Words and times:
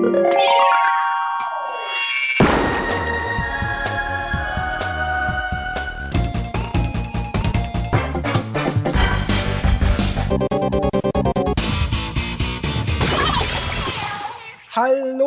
Hallo, 0.00 0.12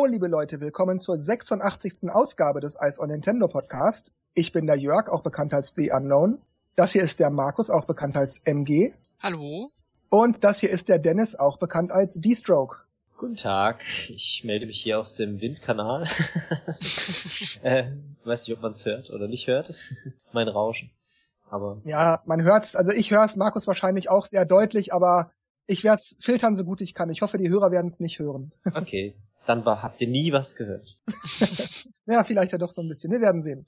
liebe 0.06 0.26
Leute, 0.26 0.60
willkommen 0.60 0.98
zur 0.98 1.18
86. 1.18 2.10
Ausgabe 2.10 2.58
des 2.58 2.76
Ice 2.82 3.00
on 3.00 3.10
Nintendo 3.10 3.46
Podcast. 3.46 4.12
Ich 4.34 4.50
bin 4.50 4.66
der 4.66 4.74
Jörg, 4.76 5.08
auch 5.08 5.22
bekannt 5.22 5.54
als 5.54 5.76
The 5.76 5.92
Unknown. 5.92 6.38
Das 6.74 6.90
hier 6.90 7.02
ist 7.02 7.20
der 7.20 7.30
Markus, 7.30 7.70
auch 7.70 7.84
bekannt 7.84 8.16
als 8.16 8.42
MG. 8.44 8.92
Hallo. 9.22 9.70
Und 10.08 10.42
das 10.42 10.58
hier 10.58 10.70
ist 10.70 10.88
der 10.88 10.98
Dennis, 10.98 11.36
auch 11.36 11.58
bekannt 11.58 11.92
als 11.92 12.20
D-Stroke. 12.20 12.83
Guten 13.16 13.36
Tag, 13.36 13.80
ich 14.08 14.42
melde 14.44 14.66
mich 14.66 14.82
hier 14.82 14.98
aus 14.98 15.12
dem 15.14 15.40
Windkanal. 15.40 16.02
äh, 17.62 17.84
weiß 18.24 18.48
nicht, 18.48 18.56
ob 18.56 18.62
man 18.62 18.72
es 18.72 18.84
hört 18.84 19.10
oder 19.10 19.28
nicht 19.28 19.46
hört. 19.46 19.72
mein 20.32 20.48
Rauschen. 20.48 20.90
Aber 21.48 21.80
Ja, 21.84 22.22
man 22.26 22.42
hört's, 22.42 22.74
also 22.74 22.90
ich 22.90 23.12
hör's, 23.12 23.36
Markus 23.36 23.68
wahrscheinlich 23.68 24.10
auch 24.10 24.24
sehr 24.24 24.44
deutlich, 24.44 24.92
aber 24.92 25.30
ich 25.66 25.84
werde 25.84 25.96
es 25.96 26.18
filtern, 26.20 26.56
so 26.56 26.64
gut 26.64 26.80
ich 26.80 26.92
kann. 26.92 27.08
Ich 27.08 27.22
hoffe, 27.22 27.38
die 27.38 27.48
Hörer 27.48 27.70
werden 27.70 27.86
es 27.86 28.00
nicht 28.00 28.18
hören. 28.18 28.50
okay, 28.74 29.14
dann 29.46 29.64
war, 29.64 29.82
habt 29.82 30.00
ihr 30.00 30.08
nie 30.08 30.32
was 30.32 30.56
gehört. 30.56 30.96
Ja, 32.06 32.22
vielleicht 32.22 32.52
ja 32.52 32.58
doch 32.58 32.70
so 32.70 32.82
ein 32.82 32.88
bisschen. 32.88 33.10
Wir 33.12 33.22
werden 33.22 33.40
sehen. 33.40 33.64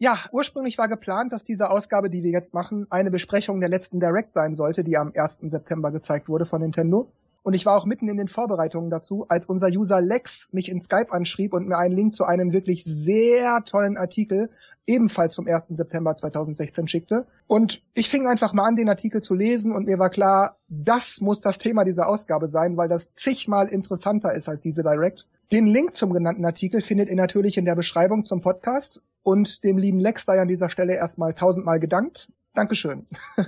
Ja, 0.00 0.18
ursprünglich 0.32 0.76
war 0.76 0.88
geplant, 0.88 1.32
dass 1.32 1.44
diese 1.44 1.70
Ausgabe, 1.70 2.10
die 2.10 2.24
wir 2.24 2.32
jetzt 2.32 2.52
machen, 2.52 2.88
eine 2.90 3.12
Besprechung 3.12 3.60
der 3.60 3.68
letzten 3.68 4.00
Direct 4.00 4.32
sein 4.32 4.56
sollte, 4.56 4.82
die 4.82 4.96
am 4.96 5.12
1. 5.14 5.42
September 5.42 5.92
gezeigt 5.92 6.28
wurde 6.28 6.46
von 6.46 6.62
Nintendo. 6.62 7.12
Und 7.42 7.54
ich 7.54 7.64
war 7.64 7.76
auch 7.76 7.86
mitten 7.86 8.08
in 8.08 8.18
den 8.18 8.28
Vorbereitungen 8.28 8.90
dazu, 8.90 9.24
als 9.28 9.46
unser 9.46 9.68
User 9.68 10.00
Lex 10.00 10.48
mich 10.52 10.68
in 10.68 10.78
Skype 10.78 11.10
anschrieb 11.10 11.54
und 11.54 11.66
mir 11.66 11.78
einen 11.78 11.94
Link 11.94 12.14
zu 12.14 12.24
einem 12.24 12.52
wirklich 12.52 12.84
sehr 12.84 13.62
tollen 13.64 13.96
Artikel, 13.96 14.50
ebenfalls 14.86 15.36
vom 15.36 15.46
1. 15.46 15.68
September 15.70 16.14
2016 16.14 16.88
schickte. 16.88 17.26
Und 17.46 17.82
ich 17.94 18.08
fing 18.10 18.26
einfach 18.26 18.52
mal 18.52 18.66
an, 18.66 18.76
den 18.76 18.88
Artikel 18.88 19.22
zu 19.22 19.34
lesen 19.34 19.72
und 19.72 19.86
mir 19.86 19.98
war 19.98 20.10
klar, 20.10 20.58
das 20.68 21.20
muss 21.20 21.40
das 21.40 21.58
Thema 21.58 21.84
dieser 21.84 22.08
Ausgabe 22.08 22.46
sein, 22.46 22.76
weil 22.76 22.88
das 22.88 23.12
zigmal 23.12 23.68
interessanter 23.68 24.34
ist 24.34 24.48
als 24.48 24.60
diese 24.60 24.82
Direct. 24.82 25.28
Den 25.52 25.66
Link 25.66 25.94
zum 25.94 26.12
genannten 26.12 26.44
Artikel 26.44 26.82
findet 26.82 27.08
ihr 27.08 27.16
natürlich 27.16 27.56
in 27.56 27.64
der 27.64 27.74
Beschreibung 27.74 28.22
zum 28.22 28.40
Podcast 28.40 29.02
und 29.22 29.64
dem 29.64 29.78
lieben 29.78 29.98
Lex 29.98 30.24
sei 30.24 30.40
an 30.40 30.48
dieser 30.48 30.68
Stelle 30.68 30.94
erstmal 30.94 31.34
tausendmal 31.34 31.80
gedankt. 31.80 32.30
Dankeschön. 32.54 33.06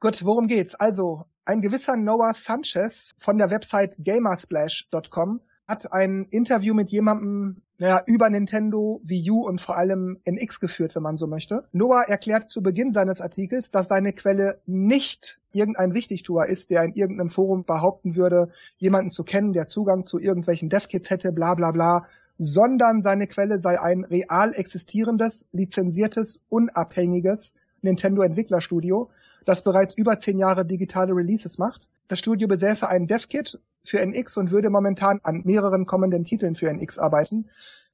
Gut, 0.00 0.24
worum 0.24 0.48
geht's? 0.48 0.74
Also, 0.74 1.26
ein 1.44 1.60
gewisser 1.60 1.96
Noah 1.96 2.32
Sanchez 2.32 3.12
von 3.18 3.38
der 3.38 3.50
Website 3.50 3.96
gamersplash.com 3.98 5.40
hat 5.66 5.92
ein 5.92 6.26
Interview 6.30 6.74
mit 6.74 6.90
jemandem 6.90 7.62
naja, 7.82 8.00
über 8.06 8.30
Nintendo, 8.30 9.00
Wii 9.02 9.30
U 9.32 9.44
und 9.44 9.60
vor 9.60 9.76
allem 9.76 10.18
NX 10.24 10.60
geführt, 10.60 10.94
wenn 10.94 11.02
man 11.02 11.16
so 11.16 11.26
möchte. 11.26 11.64
Noah 11.72 12.04
erklärt 12.06 12.48
zu 12.48 12.62
Beginn 12.62 12.92
seines 12.92 13.20
Artikels, 13.20 13.72
dass 13.72 13.88
seine 13.88 14.12
Quelle 14.12 14.60
nicht 14.66 15.40
irgendein 15.52 15.92
Wichtigtuer 15.92 16.46
ist, 16.46 16.70
der 16.70 16.84
in 16.84 16.92
irgendeinem 16.92 17.28
Forum 17.28 17.64
behaupten 17.64 18.14
würde, 18.14 18.50
jemanden 18.78 19.10
zu 19.10 19.24
kennen, 19.24 19.52
der 19.52 19.66
Zugang 19.66 20.04
zu 20.04 20.20
irgendwelchen 20.20 20.68
DevKits 20.68 21.10
hätte, 21.10 21.32
bla 21.32 21.54
bla 21.54 21.72
bla, 21.72 22.06
sondern 22.38 23.02
seine 23.02 23.26
Quelle 23.26 23.58
sei 23.58 23.80
ein 23.80 24.04
real 24.04 24.52
existierendes, 24.54 25.48
lizenziertes, 25.50 26.44
unabhängiges 26.48 27.56
Nintendo-Entwicklerstudio, 27.82 29.10
das 29.44 29.64
bereits 29.64 29.94
über 29.94 30.18
zehn 30.18 30.38
Jahre 30.38 30.64
digitale 30.64 31.12
Releases 31.12 31.58
macht. 31.58 31.88
Das 32.08 32.18
Studio 32.18 32.48
besäße 32.48 32.88
ein 32.88 33.06
DevKit 33.06 33.60
für 33.84 34.00
NX 34.00 34.36
und 34.36 34.50
würde 34.50 34.70
momentan 34.70 35.20
an 35.22 35.42
mehreren 35.44 35.86
kommenden 35.86 36.24
Titeln 36.24 36.54
für 36.54 36.72
NX 36.72 36.98
arbeiten. 36.98 37.46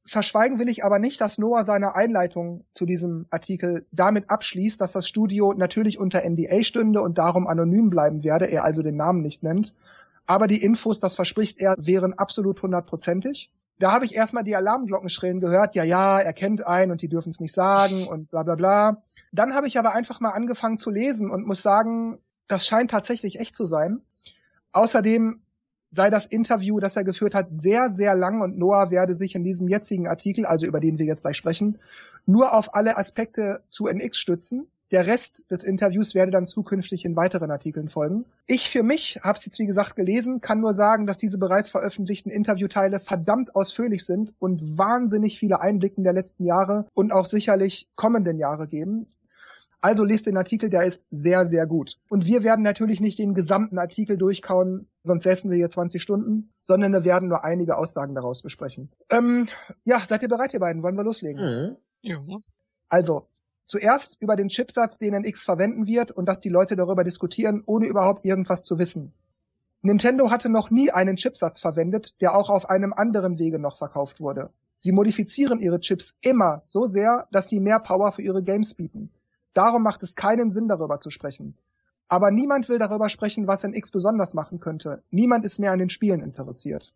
Verschweigen 0.04 0.58
will 0.58 0.70
ich 0.70 0.84
aber 0.84 0.98
nicht, 0.98 1.20
dass 1.20 1.36
Noah 1.36 1.64
seine 1.64 1.94
Einleitung 1.94 2.64
zu 2.72 2.86
diesem 2.86 3.26
Artikel 3.30 3.86
damit 3.92 4.30
abschließt, 4.30 4.80
dass 4.80 4.92
das 4.92 5.06
Studio 5.06 5.52
natürlich 5.52 5.98
unter 5.98 6.22
NDA 6.26 6.62
stünde 6.62 7.02
und 7.02 7.18
darum 7.18 7.46
anonym 7.46 7.90
bleiben 7.90 8.24
werde, 8.24 8.46
er 8.46 8.64
also 8.64 8.82
den 8.82 8.96
Namen 8.96 9.20
nicht 9.20 9.42
nennt. 9.42 9.74
Aber 10.26 10.46
die 10.46 10.62
Infos, 10.62 11.00
das 11.00 11.14
verspricht 11.14 11.60
er, 11.60 11.74
wären 11.78 12.14
absolut 12.14 12.62
hundertprozentig. 12.62 13.50
Da 13.78 13.92
habe 13.92 14.04
ich 14.04 14.14
erstmal 14.14 14.44
die 14.44 14.56
Alarmglocken 14.56 15.08
schrillen 15.08 15.40
gehört, 15.40 15.74
ja, 15.74 15.84
ja, 15.84 16.18
er 16.18 16.32
kennt 16.32 16.66
einen 16.66 16.90
und 16.90 17.02
die 17.02 17.08
dürfen 17.08 17.28
es 17.28 17.40
nicht 17.40 17.54
sagen 17.54 18.08
und 18.08 18.30
bla 18.30 18.42
bla 18.42 18.56
bla. 18.56 19.02
Dann 19.32 19.54
habe 19.54 19.66
ich 19.66 19.78
aber 19.78 19.94
einfach 19.94 20.20
mal 20.20 20.30
angefangen 20.30 20.78
zu 20.78 20.90
lesen 20.90 21.30
und 21.30 21.46
muss 21.46 21.62
sagen, 21.62 22.18
das 22.48 22.66
scheint 22.66 22.90
tatsächlich 22.90 23.38
echt 23.38 23.54
zu 23.54 23.64
sein. 23.64 24.00
Außerdem 24.72 25.42
sei 25.90 26.10
das 26.10 26.26
Interview, 26.26 26.80
das 26.80 26.96
er 26.96 27.04
geführt 27.04 27.34
hat, 27.34 27.54
sehr, 27.54 27.88
sehr 27.90 28.14
lang 28.14 28.40
und 28.40 28.58
Noah 28.58 28.90
werde 28.90 29.14
sich 29.14 29.34
in 29.34 29.44
diesem 29.44 29.68
jetzigen 29.68 30.06
Artikel, 30.06 30.44
also 30.44 30.66
über 30.66 30.80
den 30.80 30.98
wir 30.98 31.06
jetzt 31.06 31.22
gleich 31.22 31.36
sprechen, 31.36 31.78
nur 32.26 32.52
auf 32.52 32.74
alle 32.74 32.96
Aspekte 32.96 33.62
zu 33.68 33.86
NX 33.86 34.18
stützen. 34.18 34.70
Der 34.90 35.06
Rest 35.06 35.50
des 35.50 35.64
Interviews 35.64 36.14
werde 36.14 36.30
dann 36.30 36.46
zukünftig 36.46 37.04
in 37.04 37.14
weiteren 37.14 37.50
Artikeln 37.50 37.88
folgen. 37.88 38.24
Ich 38.46 38.70
für 38.70 38.82
mich 38.82 39.20
habe 39.22 39.38
es 39.38 39.44
jetzt 39.44 39.58
wie 39.58 39.66
gesagt 39.66 39.96
gelesen, 39.96 40.40
kann 40.40 40.60
nur 40.60 40.72
sagen, 40.72 41.06
dass 41.06 41.18
diese 41.18 41.38
bereits 41.38 41.70
veröffentlichten 41.70 42.30
Interviewteile 42.30 42.98
verdammt 42.98 43.54
ausführlich 43.54 44.06
sind 44.06 44.32
und 44.38 44.78
wahnsinnig 44.78 45.38
viele 45.38 45.60
Einblicken 45.60 46.04
der 46.04 46.14
letzten 46.14 46.44
Jahre 46.44 46.86
und 46.94 47.12
auch 47.12 47.26
sicherlich 47.26 47.90
kommenden 47.96 48.38
Jahre 48.38 48.66
geben. 48.66 49.06
Also 49.80 50.04
lest 50.04 50.26
den 50.26 50.36
Artikel, 50.36 50.70
der 50.70 50.82
ist 50.82 51.06
sehr, 51.10 51.44
sehr 51.44 51.66
gut. 51.66 51.98
Und 52.08 52.26
wir 52.26 52.42
werden 52.42 52.62
natürlich 52.62 53.00
nicht 53.00 53.18
den 53.18 53.34
gesamten 53.34 53.78
Artikel 53.78 54.16
durchkauen, 54.16 54.88
sonst 55.04 55.22
säßen 55.22 55.50
wir 55.50 55.56
hier 55.56 55.68
20 55.68 56.02
Stunden, 56.02 56.50
sondern 56.60 56.92
wir 56.92 57.04
werden 57.04 57.28
nur 57.28 57.44
einige 57.44 57.76
Aussagen 57.76 58.14
daraus 58.14 58.42
besprechen. 58.42 58.90
Ähm, 59.10 59.46
ja, 59.84 60.00
seid 60.00 60.22
ihr 60.22 60.28
bereit, 60.28 60.52
ihr 60.52 60.60
beiden? 60.60 60.82
Wollen 60.82 60.96
wir 60.96 61.04
loslegen? 61.04 61.40
Mhm. 61.40 61.76
Ja. 62.00 62.18
Also, 62.88 63.28
zuerst 63.68 64.20
über 64.22 64.34
den 64.34 64.48
Chipsatz, 64.48 64.98
den 64.98 65.14
NX 65.14 65.44
verwenden 65.44 65.86
wird 65.86 66.10
und 66.10 66.26
dass 66.26 66.40
die 66.40 66.48
Leute 66.48 66.74
darüber 66.74 67.04
diskutieren, 67.04 67.62
ohne 67.66 67.86
überhaupt 67.86 68.24
irgendwas 68.24 68.64
zu 68.64 68.78
wissen. 68.78 69.12
Nintendo 69.82 70.30
hatte 70.30 70.48
noch 70.48 70.70
nie 70.70 70.90
einen 70.90 71.16
Chipsatz 71.16 71.60
verwendet, 71.60 72.20
der 72.20 72.34
auch 72.34 72.50
auf 72.50 72.68
einem 72.68 72.92
anderen 72.92 73.38
Wege 73.38 73.58
noch 73.58 73.76
verkauft 73.76 74.20
wurde. 74.20 74.50
Sie 74.74 74.90
modifizieren 74.90 75.60
ihre 75.60 75.80
Chips 75.80 76.18
immer 76.22 76.62
so 76.64 76.86
sehr, 76.86 77.28
dass 77.30 77.48
sie 77.48 77.60
mehr 77.60 77.78
Power 77.78 78.10
für 78.10 78.22
ihre 78.22 78.42
Games 78.42 78.74
bieten. 78.74 79.10
Darum 79.52 79.82
macht 79.82 80.02
es 80.02 80.16
keinen 80.16 80.50
Sinn, 80.50 80.68
darüber 80.68 80.98
zu 80.98 81.10
sprechen. 81.10 81.56
Aber 82.08 82.30
niemand 82.30 82.68
will 82.68 82.78
darüber 82.78 83.08
sprechen, 83.10 83.46
was 83.46 83.64
NX 83.64 83.90
besonders 83.90 84.32
machen 84.32 84.60
könnte. 84.60 85.02
Niemand 85.10 85.44
ist 85.44 85.58
mehr 85.58 85.72
an 85.72 85.78
den 85.78 85.90
Spielen 85.90 86.22
interessiert. 86.22 86.94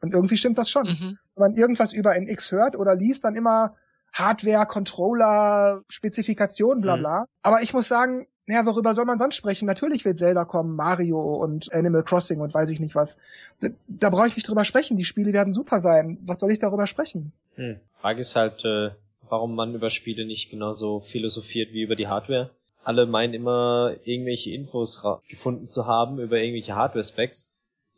Und 0.00 0.12
irgendwie 0.12 0.36
stimmt 0.36 0.58
das 0.58 0.68
schon. 0.68 0.86
Mhm. 0.86 1.18
Wenn 1.36 1.50
man 1.50 1.52
irgendwas 1.52 1.92
über 1.92 2.16
NX 2.16 2.50
hört 2.50 2.76
oder 2.76 2.96
liest, 2.96 3.24
dann 3.24 3.36
immer 3.36 3.76
Hardware, 4.12 4.66
Controller, 4.66 5.82
Spezifikation, 5.88 6.80
bla 6.80 6.96
Mhm. 6.96 7.00
bla. 7.00 7.26
Aber 7.42 7.62
ich 7.62 7.74
muss 7.74 7.88
sagen, 7.88 8.26
naja, 8.46 8.64
worüber 8.64 8.94
soll 8.94 9.04
man 9.04 9.18
sonst 9.18 9.34
sprechen? 9.36 9.66
Natürlich 9.66 10.04
wird 10.04 10.18
Zelda 10.18 10.44
kommen, 10.44 10.76
Mario 10.76 11.20
und 11.20 11.72
Animal 11.72 12.04
Crossing 12.04 12.40
und 12.40 12.54
weiß 12.54 12.70
ich 12.70 12.78
nicht 12.80 12.94
was. 12.94 13.20
Da, 13.60 13.68
da 13.88 14.10
brauche 14.10 14.28
ich 14.28 14.36
nicht 14.36 14.48
drüber 14.48 14.64
sprechen. 14.64 14.96
Die 14.96 15.04
Spiele 15.04 15.32
werden 15.32 15.52
super 15.52 15.80
sein. 15.80 16.18
Was 16.24 16.38
soll 16.38 16.52
ich 16.52 16.60
darüber 16.60 16.86
sprechen? 16.86 17.32
Hm. 17.56 17.80
Frage 18.00 18.20
ist 18.20 18.36
halt, 18.36 18.64
äh, 18.64 18.90
warum 19.28 19.56
man 19.56 19.74
über 19.74 19.90
Spiele 19.90 20.24
nicht 20.26 20.50
genauso 20.50 21.00
philosophiert 21.00 21.72
wie 21.72 21.82
über 21.82 21.96
die 21.96 22.06
Hardware. 22.06 22.50
Alle 22.84 23.06
meinen 23.06 23.34
immer, 23.34 23.96
irgendwelche 24.04 24.50
Infos 24.52 25.02
gefunden 25.28 25.68
zu 25.68 25.86
haben 25.86 26.20
über 26.20 26.38
irgendwelche 26.38 26.76
Hardware-Specs, 26.76 27.50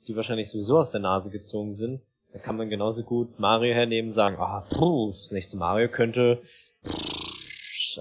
die 0.06 0.16
wahrscheinlich 0.16 0.48
sowieso 0.48 0.78
aus 0.78 0.92
der 0.92 1.00
Nase 1.02 1.30
gezogen 1.30 1.74
sind. 1.74 2.00
Da 2.38 2.44
kann 2.44 2.56
man 2.56 2.70
genauso 2.70 3.02
gut 3.02 3.40
Mario 3.40 3.74
hernehmen 3.74 4.10
und 4.10 4.14
sagen, 4.14 4.36
ah, 4.38 4.64
puh, 4.70 5.08
das 5.08 5.32
nächste 5.32 5.56
Mario 5.56 5.88
könnte 5.88 6.40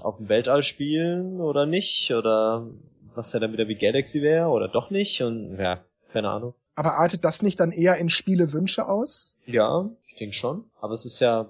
auf 0.00 0.18
dem 0.18 0.28
Weltall 0.28 0.62
spielen 0.62 1.40
oder 1.40 1.66
nicht, 1.66 2.12
oder 2.12 2.68
was 3.16 3.32
ja 3.32 3.40
dann 3.40 3.52
wieder 3.52 3.66
wie 3.66 3.74
Galaxy 3.74 4.22
wäre 4.22 4.46
oder 4.46 4.68
doch 4.68 4.90
nicht 4.90 5.22
und 5.22 5.58
ja, 5.58 5.84
keine 6.12 6.30
Ahnung. 6.30 6.54
Aber 6.76 6.98
artet 6.98 7.24
das 7.24 7.42
nicht 7.42 7.58
dann 7.58 7.72
eher 7.72 7.96
in 7.96 8.10
Spielewünsche 8.10 8.88
aus? 8.88 9.40
Ja, 9.44 9.90
ich 10.06 10.14
denke 10.14 10.36
schon. 10.36 10.70
Aber 10.80 10.94
es 10.94 11.04
ist 11.04 11.18
ja, 11.18 11.48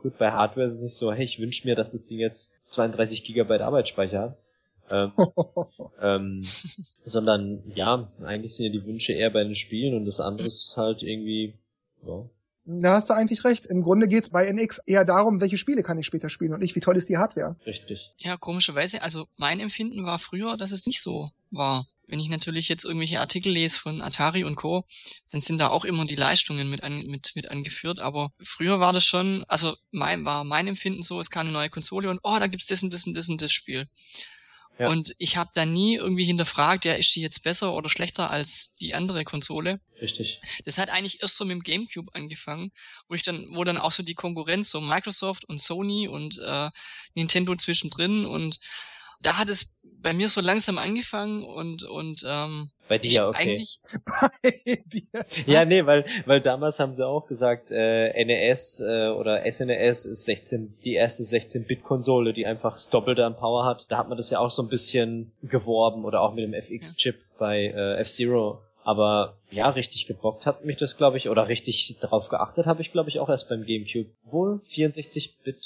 gut, 0.00 0.18
bei 0.18 0.32
Hardware 0.32 0.66
ist 0.66 0.74
es 0.74 0.82
nicht 0.82 0.96
so, 0.96 1.12
hey, 1.12 1.24
ich 1.24 1.38
wünsche 1.38 1.68
mir, 1.68 1.76
dass 1.76 1.92
das 1.92 2.06
Ding 2.06 2.18
jetzt 2.18 2.56
32 2.66 3.22
Gigabyte 3.22 3.60
Arbeitsspeicher 3.60 4.20
hat. 4.20 4.38
Ähm, 4.90 5.12
ähm, 6.02 6.44
sondern 7.04 7.62
ja, 7.76 8.08
eigentlich 8.24 8.56
sind 8.56 8.66
ja 8.66 8.72
die 8.72 8.84
Wünsche 8.84 9.12
eher 9.12 9.30
bei 9.30 9.44
den 9.44 9.54
Spielen 9.54 9.96
und 9.96 10.04
das 10.04 10.18
andere 10.18 10.48
ist 10.48 10.76
halt 10.76 11.04
irgendwie, 11.04 11.54
ja. 12.06 12.28
Da 12.66 12.94
hast 12.94 13.10
du 13.10 13.14
eigentlich 13.14 13.44
recht. 13.44 13.66
Im 13.66 13.82
Grunde 13.82 14.08
geht's 14.08 14.30
bei 14.30 14.46
NX 14.50 14.78
eher 14.86 15.04
darum, 15.04 15.40
welche 15.40 15.58
Spiele 15.58 15.82
kann 15.82 15.98
ich 15.98 16.06
später 16.06 16.30
spielen 16.30 16.54
und 16.54 16.60
nicht, 16.60 16.74
wie 16.74 16.80
toll 16.80 16.96
ist 16.96 17.10
die 17.10 17.18
Hardware. 17.18 17.56
Richtig. 17.66 18.12
Ja, 18.16 18.38
komischerweise, 18.38 19.02
also 19.02 19.26
mein 19.36 19.60
Empfinden 19.60 20.06
war 20.06 20.18
früher, 20.18 20.56
dass 20.56 20.72
es 20.72 20.86
nicht 20.86 21.02
so 21.02 21.30
war. 21.50 21.86
Wenn 22.06 22.20
ich 22.20 22.28
natürlich 22.28 22.68
jetzt 22.68 22.84
irgendwelche 22.84 23.20
Artikel 23.20 23.52
lese 23.52 23.78
von 23.78 24.00
Atari 24.00 24.44
und 24.44 24.56
Co., 24.56 24.84
dann 25.30 25.40
sind 25.40 25.58
da 25.58 25.68
auch 25.68 25.84
immer 25.84 26.06
die 26.06 26.16
Leistungen 26.16 26.70
mit, 26.70 26.82
an, 26.82 27.06
mit, 27.06 27.32
mit 27.34 27.50
angeführt. 27.50 27.98
Aber 27.98 28.32
früher 28.42 28.80
war 28.80 28.92
das 28.92 29.04
schon, 29.04 29.44
also 29.48 29.76
mein, 29.90 30.24
war 30.24 30.44
mein 30.44 30.66
Empfinden 30.66 31.02
so, 31.02 31.20
es 31.20 31.30
kam 31.30 31.46
eine 31.46 31.52
neue 31.52 31.70
Konsole 31.70 32.08
und 32.10 32.20
oh, 32.22 32.36
da 32.38 32.46
gibt's 32.46 32.66
das 32.66 32.82
und 32.82 32.92
das 32.92 33.06
und 33.06 33.14
das 33.14 33.28
und 33.28 33.42
das 33.42 33.52
Spiel. 33.52 33.88
Ja. 34.78 34.88
Und 34.88 35.14
ich 35.18 35.36
habe 35.36 35.50
da 35.54 35.64
nie 35.64 35.96
irgendwie 35.96 36.24
hinterfragt, 36.24 36.84
ja, 36.84 36.94
ist 36.94 37.14
die 37.14 37.20
jetzt 37.20 37.44
besser 37.44 37.74
oder 37.74 37.88
schlechter 37.88 38.30
als 38.30 38.74
die 38.80 38.94
andere 38.94 39.22
Konsole. 39.24 39.80
Richtig. 40.00 40.40
Das 40.64 40.78
hat 40.78 40.90
eigentlich 40.90 41.22
erst 41.22 41.36
so 41.36 41.44
mit 41.44 41.54
dem 41.54 41.62
GameCube 41.62 42.12
angefangen, 42.12 42.72
wo 43.08 43.14
ich 43.14 43.22
dann, 43.22 43.46
wo 43.52 43.62
dann 43.62 43.78
auch 43.78 43.92
so 43.92 44.02
die 44.02 44.16
Konkurrenz, 44.16 44.70
so 44.70 44.80
Microsoft 44.80 45.44
und 45.44 45.60
Sony 45.60 46.08
und 46.08 46.38
äh, 46.38 46.70
Nintendo 47.14 47.54
zwischendrin 47.54 48.26
und 48.26 48.58
da 49.22 49.38
hat 49.38 49.48
es 49.48 49.74
bei 50.00 50.12
mir 50.12 50.28
so 50.28 50.40
langsam 50.40 50.78
angefangen 50.78 51.44
und 51.44 51.84
und 51.84 52.24
ähm, 52.26 52.70
bei 52.88 52.98
dir, 52.98 53.28
okay. 53.28 53.52
Eigentlich 53.52 53.80
bei 54.04 54.82
dir. 54.84 55.24
Ja, 55.46 55.64
nee, 55.64 55.86
weil 55.86 56.04
weil 56.26 56.40
damals 56.40 56.78
haben 56.78 56.92
sie 56.92 57.06
auch 57.06 57.26
gesagt, 57.26 57.70
äh, 57.70 58.24
NES 58.24 58.80
äh, 58.80 59.08
oder 59.08 59.50
SNES 59.50 60.04
e 60.06 60.10
ist 60.10 60.24
16 60.24 60.78
die 60.84 60.94
erste 60.94 61.22
16-Bit-Konsole, 61.22 62.34
die 62.34 62.44
einfach 62.44 62.74
das 62.74 62.90
Doppelte 62.90 63.24
an 63.24 63.36
Power 63.36 63.64
hat. 63.64 63.86
Da 63.88 63.98
hat 63.98 64.08
man 64.08 64.18
das 64.18 64.30
ja 64.30 64.38
auch 64.38 64.50
so 64.50 64.62
ein 64.62 64.68
bisschen 64.68 65.32
geworben 65.42 66.04
oder 66.04 66.20
auch 66.20 66.34
mit 66.34 66.44
dem 66.44 66.52
FX-Chip 66.52 67.16
ja. 67.16 67.36
bei 67.38 67.66
äh, 67.66 68.00
F-Zero. 68.00 68.60
Aber 68.84 69.38
ja, 69.50 69.70
richtig 69.70 70.06
gebockt 70.06 70.44
hat 70.44 70.66
mich 70.66 70.76
das, 70.76 70.98
glaube 70.98 71.16
ich, 71.16 71.30
oder 71.30 71.48
richtig 71.48 71.96
darauf 72.00 72.28
geachtet 72.28 72.66
habe 72.66 72.82
ich, 72.82 72.92
glaube 72.92 73.08
ich, 73.08 73.18
auch 73.18 73.30
erst 73.30 73.48
beim 73.48 73.64
GameCube. 73.64 74.10
Wohl 74.24 74.60
64-Bit, 74.68 75.64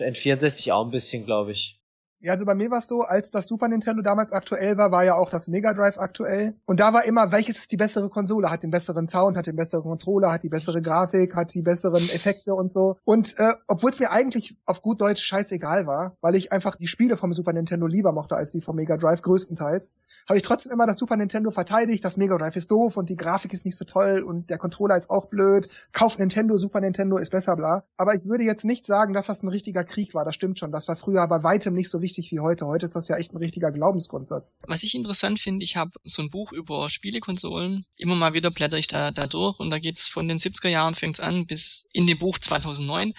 N64 0.00 0.72
auch 0.72 0.84
ein 0.84 0.90
bisschen, 0.90 1.24
glaube 1.24 1.52
ich. 1.52 1.78
Ja, 2.26 2.32
also 2.32 2.44
bei 2.44 2.56
mir 2.56 2.72
war 2.72 2.78
es 2.78 2.88
so, 2.88 3.02
als 3.02 3.30
das 3.30 3.46
Super 3.46 3.68
Nintendo 3.68 4.02
damals 4.02 4.32
aktuell 4.32 4.76
war, 4.76 4.90
war 4.90 5.04
ja 5.04 5.14
auch 5.14 5.30
das 5.30 5.46
Mega 5.46 5.72
Drive 5.72 5.96
aktuell. 5.96 6.56
Und 6.66 6.80
da 6.80 6.92
war 6.92 7.04
immer, 7.04 7.30
welches 7.30 7.58
ist 7.58 7.70
die 7.70 7.76
bessere 7.76 8.08
Konsole? 8.08 8.50
Hat 8.50 8.64
den 8.64 8.70
besseren 8.70 9.06
Sound, 9.06 9.36
hat 9.36 9.46
den 9.46 9.54
besseren 9.54 9.84
Controller, 9.84 10.32
hat 10.32 10.42
die 10.42 10.48
bessere 10.48 10.80
Grafik, 10.80 11.36
hat 11.36 11.54
die 11.54 11.62
besseren 11.62 12.02
Effekte 12.10 12.52
und 12.52 12.72
so. 12.72 12.96
Und 13.04 13.38
äh, 13.38 13.52
obwohl 13.68 13.90
es 13.90 14.00
mir 14.00 14.10
eigentlich 14.10 14.56
auf 14.64 14.82
gut 14.82 15.00
Deutsch 15.00 15.22
scheißegal 15.22 15.86
war, 15.86 16.16
weil 16.20 16.34
ich 16.34 16.50
einfach 16.50 16.74
die 16.74 16.88
Spiele 16.88 17.16
vom 17.16 17.32
Super 17.32 17.52
Nintendo 17.52 17.86
lieber 17.86 18.10
mochte 18.10 18.34
als 18.34 18.50
die 18.50 18.60
vom 18.60 18.74
Mega 18.74 18.96
Drive 18.96 19.22
größtenteils, 19.22 19.96
habe 20.28 20.36
ich 20.36 20.42
trotzdem 20.42 20.72
immer 20.72 20.88
das 20.88 20.98
Super 20.98 21.16
Nintendo 21.16 21.52
verteidigt. 21.52 22.04
Das 22.04 22.16
Mega 22.16 22.36
Drive 22.38 22.56
ist 22.56 22.72
doof 22.72 22.96
und 22.96 23.08
die 23.08 23.14
Grafik 23.14 23.52
ist 23.52 23.64
nicht 23.64 23.78
so 23.78 23.84
toll 23.84 24.24
und 24.26 24.50
der 24.50 24.58
Controller 24.58 24.96
ist 24.96 25.10
auch 25.10 25.26
blöd. 25.26 25.68
Kauf 25.92 26.18
Nintendo, 26.18 26.56
Super 26.56 26.80
Nintendo 26.80 27.18
ist 27.18 27.30
besser, 27.30 27.54
bla. 27.54 27.84
Aber 27.96 28.16
ich 28.16 28.24
würde 28.24 28.42
jetzt 28.42 28.64
nicht 28.64 28.84
sagen, 28.84 29.12
dass 29.12 29.26
das 29.26 29.44
ein 29.44 29.48
richtiger 29.48 29.84
Krieg 29.84 30.12
war. 30.12 30.24
Das 30.24 30.34
stimmt 30.34 30.58
schon. 30.58 30.72
Das 30.72 30.88
war 30.88 30.96
früher 30.96 31.24
bei 31.28 31.44
weitem 31.44 31.72
nicht 31.72 31.88
so 31.88 32.00
wichtig 32.00 32.15
wie 32.30 32.40
heute. 32.40 32.66
Heute 32.66 32.84
ist 32.86 32.96
das 32.96 33.08
ja 33.08 33.16
echt 33.16 33.32
ein 33.32 33.38
richtiger 33.38 33.70
Glaubensgrundsatz. 33.70 34.58
Was 34.66 34.82
ich 34.82 34.94
interessant 34.94 35.40
finde, 35.40 35.64
ich 35.64 35.76
habe 35.76 35.92
so 36.04 36.22
ein 36.22 36.30
Buch 36.30 36.52
über 36.52 36.88
Spielekonsolen. 36.88 37.86
Immer 37.96 38.16
mal 38.16 38.34
wieder 38.34 38.50
blätter 38.50 38.78
ich 38.78 38.86
da, 38.86 39.10
da 39.10 39.26
durch 39.26 39.58
und 39.60 39.70
da 39.70 39.78
geht's 39.78 40.08
von 40.08 40.28
den 40.28 40.38
70er 40.38 40.68
Jahren 40.68 40.94
fängt's 40.94 41.20
an 41.20 41.46
bis 41.46 41.88
in 41.92 42.06
dem 42.06 42.18
Buch 42.18 42.38
2009. 42.38 43.14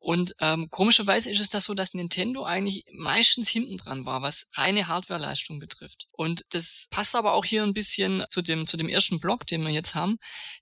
Und 0.00 0.34
ähm, 0.40 0.68
komischerweise 0.70 1.30
ist 1.30 1.40
es 1.40 1.50
das 1.50 1.64
so, 1.64 1.74
dass 1.74 1.92
Nintendo 1.92 2.44
eigentlich 2.44 2.84
meistens 2.92 3.48
hinten 3.48 3.76
dran 3.76 4.06
war, 4.06 4.22
was 4.22 4.46
reine 4.54 4.86
Hardwareleistung 4.86 5.58
betrifft. 5.58 6.08
Und 6.12 6.44
das 6.50 6.86
passt 6.90 7.16
aber 7.16 7.34
auch 7.34 7.44
hier 7.44 7.62
ein 7.62 7.74
bisschen 7.74 8.24
zu 8.30 8.40
dem, 8.40 8.66
zu 8.66 8.76
dem 8.76 8.88
ersten 8.88 9.20
Block, 9.20 9.46
den 9.46 9.62
wir 9.62 9.70
jetzt 9.70 9.94
haben. 9.94 10.18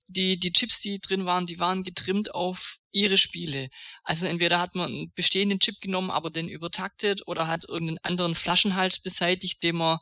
Die, 0.09 0.38
die 0.38 0.53
Chips, 0.53 0.81
die 0.81 1.00
drin 1.00 1.27
waren, 1.27 1.47
die 1.47 1.59
waren 1.59 1.83
getrimmt 1.83 2.35
auf 2.35 2.77
ihre 2.96 3.19
Spiele. 3.19 3.69
Also 4.02 4.26
entweder 4.26 4.58
hat 4.58 4.75
man 4.75 4.90
einen 4.90 5.12
bestehenden 5.14 5.60
Chip 5.60 5.81
genommen, 5.81 6.10
aber 6.10 6.31
den 6.31 6.48
übertaktet 6.48 7.26
oder 7.26 7.46
hat 7.46 7.69
irgendeinen 7.69 7.98
anderen 7.98 8.34
Flaschenhals 8.34 8.98
beseitigt, 8.98 9.62
den 9.62 9.76
man, 9.76 9.98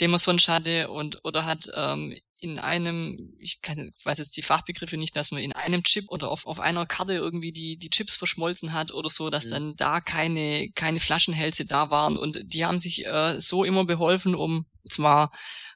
den 0.00 0.10
man 0.10 0.18
sonst 0.18 0.48
hatte 0.48 0.90
und 0.90 1.24
oder 1.24 1.46
hat 1.46 1.70
ähm, 1.74 2.16
in 2.38 2.58
einem, 2.58 3.32
ich 3.38 3.62
kann, 3.62 3.92
weiß 4.02 4.18
jetzt 4.18 4.36
die 4.36 4.42
Fachbegriffe 4.42 4.96
nicht, 4.96 5.14
dass 5.14 5.30
man 5.30 5.40
in 5.40 5.52
einem 5.52 5.84
Chip 5.84 6.06
oder 6.08 6.28
auf, 6.32 6.44
auf 6.44 6.58
einer 6.58 6.84
Karte 6.84 7.14
irgendwie 7.14 7.52
die, 7.52 7.76
die 7.76 7.90
Chips 7.90 8.16
verschmolzen 8.16 8.72
hat 8.72 8.90
oder 8.90 9.08
so, 9.08 9.30
dass 9.30 9.44
ja. 9.44 9.50
dann 9.50 9.76
da 9.76 10.00
keine, 10.00 10.68
keine 10.74 10.98
Flaschenhälse 10.98 11.64
da 11.64 11.90
waren 11.90 12.16
und 12.16 12.40
die 12.42 12.64
haben 12.64 12.80
sich 12.80 13.06
äh, 13.06 13.40
so 13.40 13.62
immer 13.62 13.84
beholfen, 13.84 14.34
um 14.34 14.66
zwar 14.88 15.30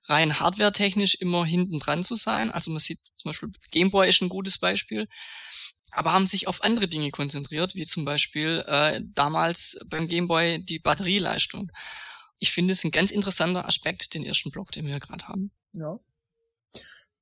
rein 0.06 0.40
hardware-technisch 0.40 1.14
immer 1.14 1.44
hinten 1.46 1.78
dran 1.78 2.02
zu 2.02 2.16
sein. 2.16 2.50
Also 2.50 2.72
man 2.72 2.80
sieht 2.80 2.98
zum 3.14 3.28
Beispiel 3.28 3.50
Gameboy 3.70 4.08
ist 4.08 4.20
ein 4.20 4.28
gutes 4.28 4.58
Beispiel 4.58 5.06
aber 5.90 6.12
haben 6.12 6.26
sich 6.26 6.48
auf 6.48 6.62
andere 6.62 6.88
Dinge 6.88 7.10
konzentriert, 7.10 7.74
wie 7.74 7.84
zum 7.84 8.04
Beispiel 8.04 8.64
äh, 8.66 9.00
damals 9.14 9.78
beim 9.86 10.08
Gameboy 10.08 10.62
die 10.62 10.78
Batterieleistung. 10.78 11.70
Ich 12.38 12.52
finde 12.52 12.72
es 12.72 12.84
ein 12.84 12.90
ganz 12.90 13.10
interessanter 13.10 13.66
Aspekt, 13.66 14.14
den 14.14 14.24
ersten 14.24 14.50
Block, 14.50 14.72
den 14.72 14.86
wir 14.86 15.00
gerade 15.00 15.26
haben. 15.26 15.50
Ja. 15.72 15.98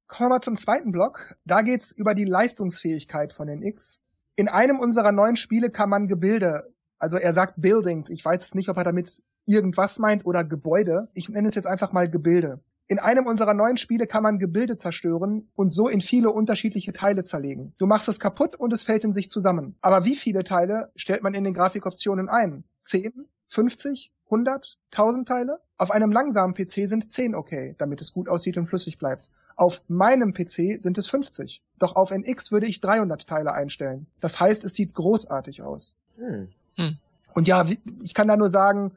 Kommen 0.06 0.28
wir 0.28 0.34
mal 0.34 0.40
zum 0.40 0.56
zweiten 0.56 0.92
Block. 0.92 1.36
Da 1.44 1.62
geht's 1.62 1.92
über 1.92 2.14
die 2.14 2.24
Leistungsfähigkeit 2.24 3.32
von 3.32 3.46
den 3.46 3.62
X. 3.62 4.02
In 4.36 4.48
einem 4.48 4.80
unserer 4.80 5.12
neuen 5.12 5.36
Spiele 5.36 5.70
kann 5.70 5.88
man 5.88 6.08
Gebilde, 6.08 6.74
also 6.98 7.16
er 7.16 7.32
sagt 7.32 7.60
Buildings, 7.60 8.10
ich 8.10 8.24
weiß 8.24 8.42
jetzt 8.42 8.54
nicht, 8.54 8.68
ob 8.68 8.76
er 8.76 8.84
damit 8.84 9.10
irgendwas 9.46 9.98
meint 9.98 10.24
oder 10.26 10.44
Gebäude. 10.44 11.08
Ich 11.14 11.28
nenne 11.28 11.48
es 11.48 11.54
jetzt 11.54 11.66
einfach 11.66 11.92
mal 11.92 12.10
Gebilde. 12.10 12.60
In 12.86 12.98
einem 12.98 13.26
unserer 13.26 13.54
neuen 13.54 13.78
Spiele 13.78 14.06
kann 14.06 14.22
man 14.22 14.38
Gebilde 14.38 14.76
zerstören 14.76 15.48
und 15.54 15.72
so 15.72 15.88
in 15.88 16.02
viele 16.02 16.30
unterschiedliche 16.30 16.92
Teile 16.92 17.24
zerlegen. 17.24 17.74
Du 17.78 17.86
machst 17.86 18.08
es 18.08 18.20
kaputt 18.20 18.56
und 18.56 18.74
es 18.74 18.82
fällt 18.82 19.04
in 19.04 19.12
sich 19.12 19.30
zusammen. 19.30 19.76
Aber 19.80 20.04
wie 20.04 20.14
viele 20.14 20.44
Teile 20.44 20.92
stellt 20.94 21.22
man 21.22 21.32
in 21.32 21.44
den 21.44 21.54
Grafikoptionen 21.54 22.28
ein? 22.28 22.64
10? 22.82 23.26
50? 23.46 24.12
100? 24.26 24.78
1000 24.92 25.28
Teile? 25.28 25.60
Auf 25.78 25.90
einem 25.90 26.12
langsamen 26.12 26.54
PC 26.54 26.86
sind 26.86 27.10
10 27.10 27.34
okay, 27.34 27.74
damit 27.78 28.02
es 28.02 28.12
gut 28.12 28.28
aussieht 28.28 28.58
und 28.58 28.66
flüssig 28.66 28.98
bleibt. 28.98 29.30
Auf 29.56 29.82
meinem 29.88 30.34
PC 30.34 30.80
sind 30.80 30.98
es 30.98 31.06
50. 31.06 31.62
Doch 31.78 31.96
auf 31.96 32.10
NX 32.10 32.52
würde 32.52 32.66
ich 32.66 32.80
300 32.82 33.26
Teile 33.26 33.52
einstellen. 33.52 34.06
Das 34.20 34.40
heißt, 34.40 34.62
es 34.64 34.74
sieht 34.74 34.92
großartig 34.94 35.62
aus. 35.62 35.96
Hm. 36.16 36.48
Hm. 36.76 36.98
Und 37.32 37.48
ja, 37.48 37.64
ich 38.02 38.14
kann 38.14 38.28
da 38.28 38.36
nur 38.36 38.48
sagen, 38.48 38.92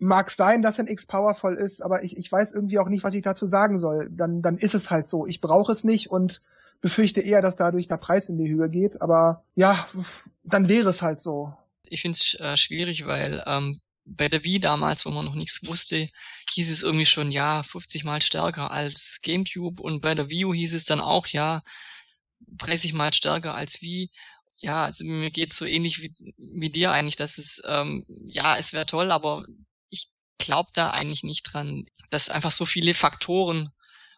mag 0.00 0.30
sein, 0.30 0.62
dass 0.62 0.80
ein 0.80 0.86
X 0.86 1.06
powerful 1.06 1.56
ist, 1.56 1.82
aber 1.82 2.02
ich, 2.02 2.16
ich 2.16 2.30
weiß 2.30 2.52
irgendwie 2.52 2.78
auch 2.78 2.88
nicht, 2.88 3.04
was 3.04 3.14
ich 3.14 3.22
dazu 3.22 3.46
sagen 3.46 3.78
soll. 3.78 4.08
Dann, 4.10 4.42
dann 4.42 4.58
ist 4.58 4.74
es 4.74 4.90
halt 4.90 5.06
so. 5.06 5.26
Ich 5.26 5.40
brauche 5.40 5.70
es 5.70 5.84
nicht 5.84 6.10
und 6.10 6.42
befürchte 6.80 7.20
eher, 7.20 7.42
dass 7.42 7.56
dadurch 7.56 7.88
der 7.88 7.98
Preis 7.98 8.28
in 8.28 8.38
die 8.38 8.48
Höhe 8.48 8.70
geht. 8.70 9.02
Aber 9.02 9.44
ja, 9.54 9.86
dann 10.44 10.68
wäre 10.68 10.88
es 10.88 11.02
halt 11.02 11.20
so. 11.20 11.54
Ich 11.84 12.02
finde 12.02 12.16
es 12.16 12.34
äh, 12.40 12.56
schwierig, 12.56 13.06
weil 13.06 13.42
ähm, 13.46 13.80
bei 14.06 14.28
der 14.28 14.42
Wii 14.42 14.58
damals, 14.58 15.04
wo 15.04 15.10
man 15.10 15.26
noch 15.26 15.34
nichts 15.34 15.66
wusste, 15.66 16.08
hieß 16.52 16.70
es 16.70 16.82
irgendwie 16.82 17.06
schon, 17.06 17.30
ja, 17.30 17.62
50 17.62 18.04
mal 18.04 18.22
stärker 18.22 18.70
als 18.70 19.20
GameCube 19.22 19.82
und 19.82 20.00
bei 20.00 20.14
der 20.14 20.30
Wii 20.30 20.46
U 20.46 20.54
hieß 20.54 20.74
es 20.74 20.84
dann 20.84 21.00
auch, 21.00 21.26
ja, 21.26 21.62
30 22.56 22.94
mal 22.94 23.12
stärker 23.12 23.54
als 23.54 23.82
Wii 23.82 24.10
ja, 24.60 24.84
also 24.84 25.04
mir 25.04 25.30
geht's 25.30 25.56
so 25.56 25.64
ähnlich 25.64 26.02
wie, 26.02 26.14
wie 26.36 26.70
dir 26.70 26.92
eigentlich, 26.92 27.16
dass 27.16 27.38
es, 27.38 27.62
ähm, 27.66 28.04
ja, 28.06 28.56
es 28.56 28.72
wäre 28.72 28.84
toll, 28.86 29.10
aber 29.10 29.44
glaube 30.40 30.70
da 30.74 30.90
eigentlich 30.90 31.22
nicht 31.22 31.42
dran, 31.44 31.86
dass 32.10 32.28
einfach 32.28 32.50
so 32.50 32.66
viele 32.66 32.94
Faktoren, 32.94 33.70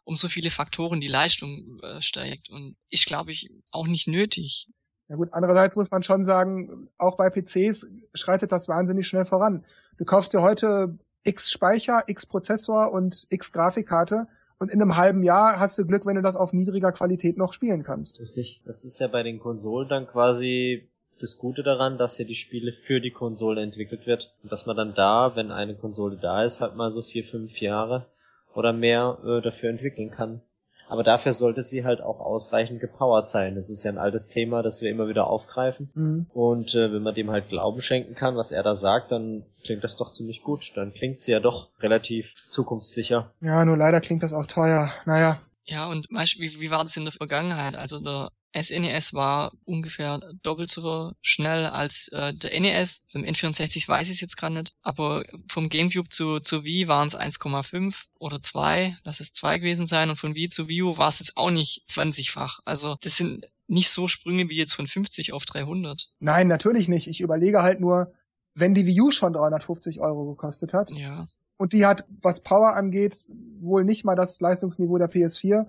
um 0.04 0.16
so 0.16 0.28
viele 0.28 0.50
Faktoren 0.50 1.00
die 1.00 1.08
Leistung 1.08 1.80
äh, 1.82 2.00
steigt. 2.00 2.48
Und 2.48 2.76
ich 2.88 3.04
glaube 3.04 3.30
ich 3.32 3.50
auch 3.70 3.86
nicht 3.86 4.08
nötig. 4.08 4.68
Ja 5.08 5.16
gut, 5.16 5.28
andererseits 5.32 5.76
muss 5.76 5.90
man 5.90 6.02
schon 6.02 6.24
sagen, 6.24 6.88
auch 6.96 7.16
bei 7.16 7.28
PCs 7.28 7.86
schreitet 8.14 8.50
das 8.50 8.68
wahnsinnig 8.68 9.06
schnell 9.06 9.26
voran. 9.26 9.64
Du 9.98 10.06
kaufst 10.06 10.32
dir 10.32 10.40
heute 10.40 10.98
X 11.24 11.52
Speicher, 11.52 12.04
X 12.06 12.24
Prozessor 12.26 12.92
und 12.92 13.26
X 13.28 13.52
Grafikkarte 13.52 14.26
und 14.58 14.70
in 14.70 14.80
einem 14.80 14.96
halben 14.96 15.22
Jahr 15.22 15.58
hast 15.58 15.76
du 15.78 15.86
Glück, 15.86 16.06
wenn 16.06 16.14
du 16.14 16.22
das 16.22 16.36
auf 16.36 16.52
niedriger 16.52 16.92
Qualität 16.92 17.36
noch 17.36 17.52
spielen 17.52 17.82
kannst. 17.82 18.20
Richtig. 18.20 18.62
Das 18.64 18.84
ist 18.84 18.98
ja 19.00 19.08
bei 19.08 19.22
den 19.22 19.38
Konsolen 19.40 19.88
dann 19.88 20.06
quasi 20.06 20.88
das 21.22 21.38
Gute 21.38 21.62
daran, 21.62 21.98
dass 21.98 22.18
ja 22.18 22.24
die 22.24 22.34
Spiele 22.34 22.72
für 22.72 23.00
die 23.00 23.10
Konsole 23.10 23.62
entwickelt 23.62 24.06
wird 24.06 24.34
und 24.42 24.50
dass 24.52 24.66
man 24.66 24.76
dann 24.76 24.94
da, 24.94 25.36
wenn 25.36 25.50
eine 25.50 25.74
Konsole 25.74 26.16
da 26.16 26.44
ist, 26.44 26.60
halt 26.60 26.76
mal 26.76 26.90
so 26.90 27.02
vier, 27.02 27.24
fünf 27.24 27.60
Jahre 27.60 28.06
oder 28.54 28.72
mehr 28.72 29.18
äh, 29.24 29.40
dafür 29.40 29.70
entwickeln 29.70 30.10
kann. 30.10 30.42
Aber 30.88 31.04
dafür 31.04 31.32
sollte 31.32 31.62
sie 31.62 31.84
halt 31.84 32.02
auch 32.02 32.20
ausreichend 32.20 32.80
gepowert 32.80 33.30
sein. 33.30 33.54
Das 33.54 33.70
ist 33.70 33.82
ja 33.82 33.90
ein 33.90 33.96
altes 33.96 34.28
Thema, 34.28 34.62
das 34.62 34.82
wir 34.82 34.90
immer 34.90 35.08
wieder 35.08 35.26
aufgreifen. 35.26 35.90
Mhm. 35.94 36.26
Und 36.34 36.74
äh, 36.74 36.92
wenn 36.92 37.02
man 37.02 37.14
dem 37.14 37.30
halt 37.30 37.48
Glauben 37.48 37.80
schenken 37.80 38.14
kann, 38.14 38.36
was 38.36 38.52
er 38.52 38.62
da 38.62 38.76
sagt, 38.76 39.10
dann 39.10 39.46
klingt 39.64 39.84
das 39.84 39.96
doch 39.96 40.12
ziemlich 40.12 40.42
gut. 40.42 40.72
Dann 40.74 40.92
klingt 40.92 41.18
sie 41.18 41.32
ja 41.32 41.40
doch 41.40 41.70
relativ 41.80 42.34
zukunftssicher. 42.50 43.30
Ja, 43.40 43.64
nur 43.64 43.78
leider 43.78 44.02
klingt 44.02 44.22
das 44.22 44.34
auch 44.34 44.46
teuer. 44.46 44.90
Naja. 45.06 45.38
Ja, 45.64 45.86
und 45.86 46.08
weißt, 46.10 46.40
wie, 46.40 46.60
wie 46.60 46.70
war 46.70 46.82
das 46.82 46.96
in 46.96 47.04
der 47.04 47.12
Vergangenheit? 47.12 47.76
Also 47.76 48.00
der 48.00 48.30
SNES 48.54 49.12
e 49.12 49.16
war 49.16 49.52
ungefähr 49.64 50.20
doppelt 50.42 50.70
so 50.70 51.12
schnell 51.22 51.66
als 51.66 52.08
äh, 52.08 52.34
der 52.34 52.58
NES. 52.60 53.04
Beim 53.12 53.22
N64 53.22 53.88
weiß 53.88 54.08
ich 54.08 54.14
es 54.14 54.20
jetzt 54.20 54.36
gerade 54.36 54.54
nicht, 54.54 54.74
aber 54.82 55.24
vom 55.48 55.68
GameCube 55.68 56.08
zu, 56.08 56.40
zu 56.40 56.64
Wii 56.64 56.88
waren 56.88 57.06
es 57.06 57.16
1,5 57.16 58.06
oder 58.18 58.40
2, 58.40 58.98
lass 59.04 59.20
es 59.20 59.32
2 59.32 59.58
gewesen 59.58 59.86
sein 59.86 60.10
und 60.10 60.16
von 60.16 60.34
Wii 60.34 60.48
zu 60.48 60.68
Wii 60.68 60.82
U 60.82 60.98
war 60.98 61.08
es 61.08 61.20
jetzt 61.20 61.36
auch 61.36 61.50
nicht 61.50 61.84
20-fach. 61.88 62.60
Also 62.64 62.96
das 63.00 63.16
sind 63.16 63.46
nicht 63.68 63.90
so 63.90 64.08
Sprünge 64.08 64.48
wie 64.48 64.56
jetzt 64.56 64.74
von 64.74 64.86
50 64.86 65.32
auf 65.32 65.44
300. 65.44 66.12
Nein, 66.18 66.48
natürlich 66.48 66.88
nicht. 66.88 67.06
Ich 67.06 67.20
überlege 67.20 67.62
halt 67.62 67.80
nur, 67.80 68.12
wenn 68.54 68.74
die 68.74 68.86
Wii 68.86 69.00
U 69.00 69.10
schon 69.10 69.32
350 69.32 70.00
Euro 70.00 70.26
gekostet 70.26 70.74
hat. 70.74 70.90
Ja. 70.92 71.26
Und 71.62 71.72
die 71.72 71.86
hat, 71.86 72.04
was 72.20 72.40
Power 72.40 72.74
angeht, 72.74 73.28
wohl 73.60 73.84
nicht 73.84 74.04
mal 74.04 74.16
das 74.16 74.40
Leistungsniveau 74.40 74.98
der 74.98 75.08
PS4 75.08 75.66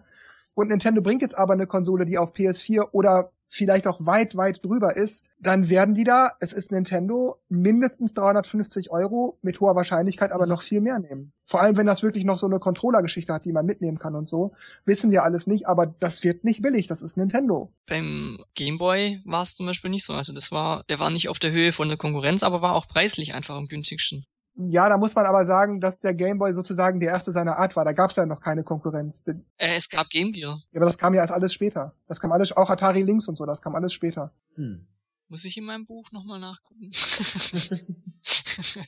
und 0.55 0.69
Nintendo 0.69 1.03
bringt 1.03 1.21
jetzt 1.21 1.37
aber 1.37 1.53
eine 1.53 1.67
Konsole, 1.67 2.05
die 2.05 2.17
auf 2.17 2.33
PS4 2.33 2.89
oder 2.93 3.31
vielleicht 3.47 3.85
auch 3.85 3.99
weit, 4.07 4.35
weit 4.35 4.65
drüber 4.65 4.97
ist, 4.97 5.27
dann 5.37 5.69
werden 5.69 5.93
die 5.93 6.03
da, 6.03 6.31
es 6.39 6.53
ist 6.53 6.71
Nintendo, 6.71 7.39
mindestens 7.49 8.15
350 8.15 8.89
Euro, 8.89 9.37
mit 9.43 9.59
hoher 9.59 9.75
Wahrscheinlichkeit 9.75 10.31
aber 10.31 10.47
noch 10.47 10.63
viel 10.63 10.81
mehr 10.81 10.97
nehmen. 10.97 11.33
Vor 11.45 11.61
allem, 11.61 11.77
wenn 11.77 11.85
das 11.85 12.01
wirklich 12.01 12.25
noch 12.25 12.39
so 12.39 12.47
eine 12.47 12.57
Controller-Geschichte 12.57 13.31
hat, 13.31 13.45
die 13.45 13.51
man 13.51 13.67
mitnehmen 13.67 13.99
kann 13.99 14.15
und 14.15 14.27
so. 14.27 14.53
Wissen 14.85 15.11
wir 15.11 15.23
alles 15.23 15.45
nicht, 15.45 15.67
aber 15.67 15.85
das 15.85 16.23
wird 16.23 16.43
nicht 16.43 16.63
billig, 16.63 16.87
das 16.87 17.03
ist 17.03 17.15
Nintendo. 17.15 17.71
Beim 17.85 18.43
Gameboy 18.55 19.21
war 19.25 19.43
es 19.43 19.55
zum 19.55 19.67
Beispiel 19.67 19.91
nicht 19.91 20.05
so. 20.05 20.13
Also 20.13 20.33
das 20.33 20.51
war, 20.51 20.83
der 20.89 20.97
war 20.97 21.11
nicht 21.11 21.29
auf 21.29 21.37
der 21.37 21.51
Höhe 21.51 21.71
von 21.71 21.89
der 21.89 21.97
Konkurrenz, 21.97 22.41
aber 22.41 22.63
war 22.63 22.73
auch 22.73 22.87
preislich 22.87 23.35
einfach 23.35 23.55
am 23.55 23.67
günstigsten. 23.67 24.25
Ja, 24.55 24.87
da 24.87 24.97
muss 24.97 25.15
man 25.15 25.25
aber 25.25 25.45
sagen, 25.45 25.81
dass 25.81 25.97
der 25.97 26.13
Gameboy 26.13 26.53
sozusagen 26.53 26.99
der 26.99 27.09
erste 27.09 27.31
seiner 27.31 27.57
Art 27.57 27.75
war. 27.75 27.85
Da 27.85 27.93
gab 27.93 28.11
es 28.11 28.17
ja 28.17 28.25
noch 28.27 28.39
keine 28.39 28.63
Konkurrenz. 28.63 29.25
Äh, 29.27 29.33
es 29.57 29.89
gab 29.89 30.09
Game 30.09 30.31
Gear. 30.31 30.61
Ja, 30.71 30.77
aber 30.77 30.85
das 30.85 30.99
kam 30.99 31.15
ja 31.15 31.21
erst 31.21 31.33
alles 31.33 31.53
später. 31.53 31.95
Das 32.07 32.19
kam 32.19 32.31
alles, 32.31 32.55
auch 32.55 32.69
Atari 32.69 33.01
Lynx 33.01 33.27
und 33.27 33.35
so, 33.35 33.45
das 33.45 33.63
kam 33.63 33.73
alles 33.73 33.93
später. 33.93 34.31
Hm. 34.55 34.85
Muss 35.27 35.45
ich 35.45 35.57
in 35.57 35.65
meinem 35.65 35.87
Buch 35.87 36.11
nochmal 36.11 36.39
nachgucken. 36.39 36.91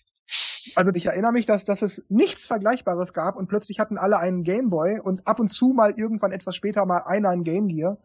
also 0.76 0.92
ich 0.94 1.08
erinnere 1.08 1.32
mich, 1.32 1.48
dass, 1.48 1.66
dass 1.66 1.82
es 1.82 2.06
nichts 2.10 2.46
Vergleichbares 2.46 3.14
gab 3.14 3.36
und 3.36 3.48
plötzlich 3.48 3.80
hatten 3.80 3.98
alle 3.98 4.20
einen 4.20 4.44
Gameboy 4.44 5.00
und 5.00 5.26
ab 5.26 5.40
und 5.40 5.52
zu 5.52 5.70
mal 5.70 5.94
irgendwann 5.98 6.32
etwas 6.32 6.56
später 6.56 6.86
mal 6.86 7.00
einer 7.06 7.30
ein 7.30 7.44
Game 7.44 7.68
Gear. 7.70 7.98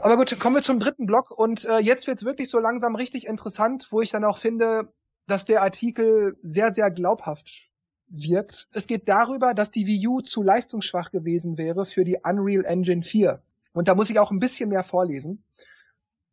Aber 0.00 0.18
gut, 0.18 0.38
kommen 0.38 0.56
wir 0.56 0.62
zum 0.62 0.80
dritten 0.80 1.06
Block 1.06 1.30
und 1.30 1.64
äh, 1.64 1.78
jetzt 1.78 2.06
wird's 2.06 2.26
wirklich 2.26 2.50
so 2.50 2.58
langsam 2.58 2.94
richtig 2.94 3.26
interessant, 3.26 3.86
wo 3.90 4.02
ich 4.02 4.10
dann 4.10 4.24
auch 4.24 4.36
finde, 4.36 4.92
dass 5.30 5.44
der 5.44 5.62
Artikel 5.62 6.36
sehr, 6.42 6.72
sehr 6.72 6.90
glaubhaft 6.90 7.70
wirkt. 8.08 8.68
Es 8.74 8.86
geht 8.88 9.08
darüber, 9.08 9.54
dass 9.54 9.70
die 9.70 9.86
Wii 9.86 10.08
U 10.08 10.20
zu 10.20 10.42
leistungsschwach 10.42 11.12
gewesen 11.12 11.56
wäre 11.56 11.84
für 11.84 12.04
die 12.04 12.18
Unreal 12.22 12.64
Engine 12.64 13.02
4. 13.02 13.40
Und 13.72 13.86
da 13.86 13.94
muss 13.94 14.10
ich 14.10 14.18
auch 14.18 14.32
ein 14.32 14.40
bisschen 14.40 14.70
mehr 14.70 14.82
vorlesen. 14.82 15.44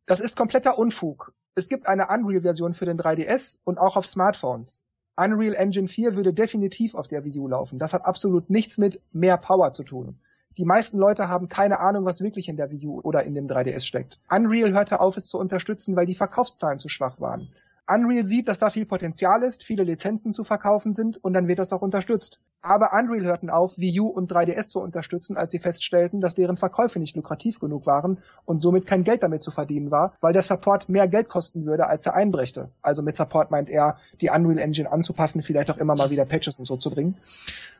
Das 0.06 0.18
ist 0.18 0.36
kompletter 0.36 0.78
Unfug. 0.78 1.32
Es 1.54 1.68
gibt 1.68 1.86
eine 1.86 2.08
Unreal-Version 2.08 2.74
für 2.74 2.86
den 2.86 2.98
3DS 2.98 3.60
und 3.64 3.78
auch 3.78 3.96
auf 3.96 4.06
Smartphones. 4.06 4.86
Unreal 5.16 5.54
Engine 5.54 5.88
4 5.88 6.16
würde 6.16 6.32
definitiv 6.32 6.94
auf 6.94 7.08
der 7.08 7.24
Wii 7.24 7.38
U 7.38 7.48
laufen. 7.48 7.78
Das 7.78 7.94
hat 7.94 8.04
absolut 8.04 8.50
nichts 8.50 8.78
mit 8.78 9.00
mehr 9.12 9.36
Power 9.36 9.70
zu 9.70 9.84
tun. 9.84 10.18
Die 10.56 10.64
meisten 10.64 10.98
Leute 10.98 11.28
haben 11.28 11.48
keine 11.48 11.78
Ahnung, 11.78 12.04
was 12.04 12.20
wirklich 12.20 12.48
in 12.48 12.56
der 12.56 12.72
Wii 12.72 12.86
U 12.86 13.00
oder 13.00 13.22
in 13.22 13.34
dem 13.34 13.46
3DS 13.46 13.84
steckt. 13.84 14.18
Unreal 14.28 14.72
hörte 14.72 14.98
auf, 14.98 15.16
es 15.16 15.28
zu 15.28 15.38
unterstützen, 15.38 15.94
weil 15.94 16.06
die 16.06 16.14
Verkaufszahlen 16.14 16.78
zu 16.78 16.88
schwach 16.88 17.20
waren. 17.20 17.52
Unreal 17.88 18.24
sieht, 18.24 18.48
dass 18.48 18.58
da 18.58 18.70
viel 18.70 18.86
Potenzial 18.86 19.42
ist, 19.42 19.64
viele 19.64 19.84
Lizenzen 19.84 20.32
zu 20.32 20.44
verkaufen 20.44 20.92
sind 20.92 21.18
und 21.24 21.32
dann 21.32 21.48
wird 21.48 21.58
das 21.58 21.72
auch 21.72 21.82
unterstützt. 21.82 22.40
Aber 22.60 22.92
Unreal 22.92 23.24
hörten 23.24 23.50
auf, 23.50 23.78
Wii 23.78 24.00
U 24.00 24.08
und 24.08 24.32
3DS 24.32 24.70
zu 24.70 24.80
unterstützen, 24.80 25.36
als 25.36 25.52
sie 25.52 25.58
feststellten, 25.58 26.20
dass 26.20 26.34
deren 26.34 26.56
Verkäufe 26.56 26.98
nicht 26.98 27.14
lukrativ 27.14 27.60
genug 27.60 27.86
waren 27.86 28.18
und 28.44 28.60
somit 28.60 28.86
kein 28.86 29.04
Geld 29.04 29.22
damit 29.22 29.42
zu 29.42 29.50
verdienen 29.50 29.90
war, 29.90 30.14
weil 30.20 30.32
der 30.32 30.42
Support 30.42 30.88
mehr 30.88 31.06
Geld 31.06 31.28
kosten 31.28 31.66
würde, 31.66 31.86
als 31.86 32.06
er 32.06 32.14
einbrächte. 32.14 32.68
Also 32.82 33.02
mit 33.02 33.14
Support 33.14 33.50
meint 33.50 33.70
er, 33.70 33.96
die 34.20 34.30
Unreal 34.30 34.58
Engine 34.58 34.90
anzupassen, 34.90 35.42
vielleicht 35.42 35.70
auch 35.70 35.76
immer 35.78 35.94
mal 35.94 36.10
wieder 36.10 36.24
Patches 36.24 36.58
und 36.58 36.66
so 36.66 36.76
zu 36.76 36.90
bringen, 36.90 37.16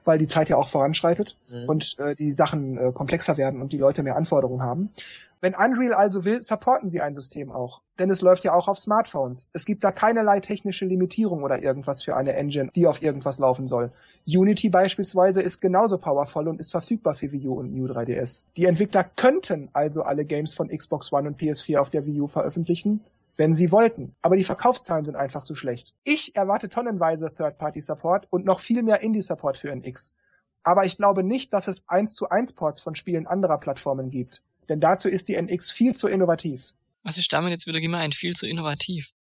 weil 0.04 0.18
die 0.18 0.26
Zeit 0.26 0.48
ja 0.48 0.56
auch 0.56 0.68
voranschreitet 0.68 1.36
mhm. 1.50 1.68
und 1.68 1.96
äh, 1.98 2.14
die 2.14 2.32
Sachen 2.32 2.78
äh, 2.78 2.92
komplexer 2.92 3.36
werden 3.36 3.60
und 3.60 3.72
die 3.72 3.78
Leute 3.78 4.02
mehr 4.02 4.16
Anforderungen 4.16 4.62
haben. 4.62 4.90
Wenn 5.40 5.54
Unreal 5.54 5.94
also 5.94 6.24
will, 6.24 6.42
supporten 6.42 6.88
sie 6.88 7.00
ein 7.00 7.14
System 7.14 7.52
auch. 7.52 7.82
Denn 7.98 8.10
es 8.10 8.22
läuft 8.22 8.44
ja 8.44 8.54
auch 8.54 8.66
auf 8.66 8.78
Smartphones. 8.78 9.48
Es 9.52 9.64
gibt 9.64 9.84
da 9.84 9.92
keinerlei 9.92 10.40
technische 10.40 10.84
Limitierung 10.84 11.42
oder 11.42 11.62
irgendwas 11.62 12.02
für 12.02 12.16
eine 12.16 12.34
Engine, 12.34 12.70
die 12.74 12.86
auf 12.86 13.02
irgendwas 13.02 13.38
laufen 13.38 13.66
soll. 13.66 13.92
Unity 14.26 14.67
beispielsweise 14.70 15.42
ist 15.42 15.60
genauso 15.60 15.98
powervoll 15.98 16.48
und 16.48 16.60
ist 16.60 16.70
verfügbar 16.70 17.14
für 17.14 17.32
Wii 17.32 17.48
U 17.48 17.54
und 17.54 17.74
New 17.74 17.86
3DS. 17.86 18.46
Die 18.56 18.64
Entwickler 18.64 19.04
könnten 19.04 19.68
also 19.72 20.02
alle 20.02 20.24
Games 20.24 20.54
von 20.54 20.68
Xbox 20.68 21.12
One 21.12 21.28
und 21.28 21.40
PS4 21.40 21.78
auf 21.78 21.90
der 21.90 22.06
Wii 22.06 22.20
U 22.20 22.26
veröffentlichen, 22.26 23.00
wenn 23.36 23.54
sie 23.54 23.70
wollten. 23.72 24.14
Aber 24.22 24.36
die 24.36 24.44
Verkaufszahlen 24.44 25.04
sind 25.04 25.16
einfach 25.16 25.42
zu 25.42 25.54
schlecht. 25.54 25.94
Ich 26.04 26.34
erwarte 26.36 26.68
tonnenweise 26.68 27.30
Third-Party-Support 27.30 28.26
und 28.30 28.44
noch 28.44 28.60
viel 28.60 28.82
mehr 28.82 29.02
Indie-Support 29.02 29.58
für 29.58 29.70
NX. 29.70 30.14
Aber 30.62 30.84
ich 30.84 30.96
glaube 30.96 31.22
nicht, 31.22 31.52
dass 31.52 31.68
es 31.68 31.88
1 31.88 32.14
zu 32.14 32.28
1 32.28 32.54
Ports 32.54 32.80
von 32.80 32.94
Spielen 32.94 33.26
anderer 33.26 33.58
Plattformen 33.58 34.10
gibt. 34.10 34.42
Denn 34.68 34.80
dazu 34.80 35.08
ist 35.08 35.28
die 35.28 35.34
NX 35.34 35.70
viel 35.70 35.94
zu 35.94 36.08
innovativ. 36.08 36.74
Was 37.04 37.16
ist 37.16 37.32
damit 37.32 37.52
jetzt 37.52 37.66
wieder 37.66 37.80
gemeint? 37.80 38.14
Viel 38.14 38.34
zu 38.34 38.46
innovativ? 38.46 39.12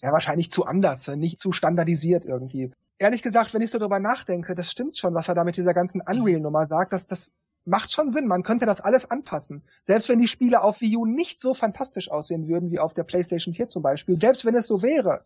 Ja, 0.00 0.12
wahrscheinlich 0.12 0.50
zu 0.50 0.64
anders, 0.66 1.08
nicht 1.08 1.38
zu 1.38 1.52
standardisiert 1.52 2.24
irgendwie. 2.24 2.70
Ehrlich 2.98 3.22
gesagt, 3.22 3.52
wenn 3.54 3.62
ich 3.62 3.70
so 3.70 3.78
drüber 3.78 3.98
nachdenke, 3.98 4.54
das 4.54 4.70
stimmt 4.70 4.96
schon, 4.96 5.14
was 5.14 5.28
er 5.28 5.34
da 5.34 5.44
mit 5.44 5.56
dieser 5.56 5.74
ganzen 5.74 6.00
Unreal-Nummer 6.00 6.64
sagt, 6.66 6.92
dass 6.92 7.06
das 7.06 7.36
macht 7.64 7.92
schon 7.92 8.10
Sinn. 8.10 8.26
Man 8.26 8.42
könnte 8.42 8.66
das 8.66 8.80
alles 8.80 9.10
anpassen. 9.10 9.62
Selbst 9.80 10.08
wenn 10.08 10.20
die 10.20 10.28
Spiele 10.28 10.62
auf 10.62 10.80
Wii 10.80 10.96
U 10.96 11.06
nicht 11.06 11.40
so 11.40 11.54
fantastisch 11.54 12.10
aussehen 12.10 12.46
würden 12.46 12.70
wie 12.70 12.78
auf 12.78 12.94
der 12.94 13.04
PlayStation 13.04 13.54
4 13.54 13.68
zum 13.68 13.82
Beispiel. 13.82 14.18
Selbst 14.18 14.44
wenn 14.44 14.54
es 14.54 14.66
so 14.66 14.82
wäre. 14.82 15.24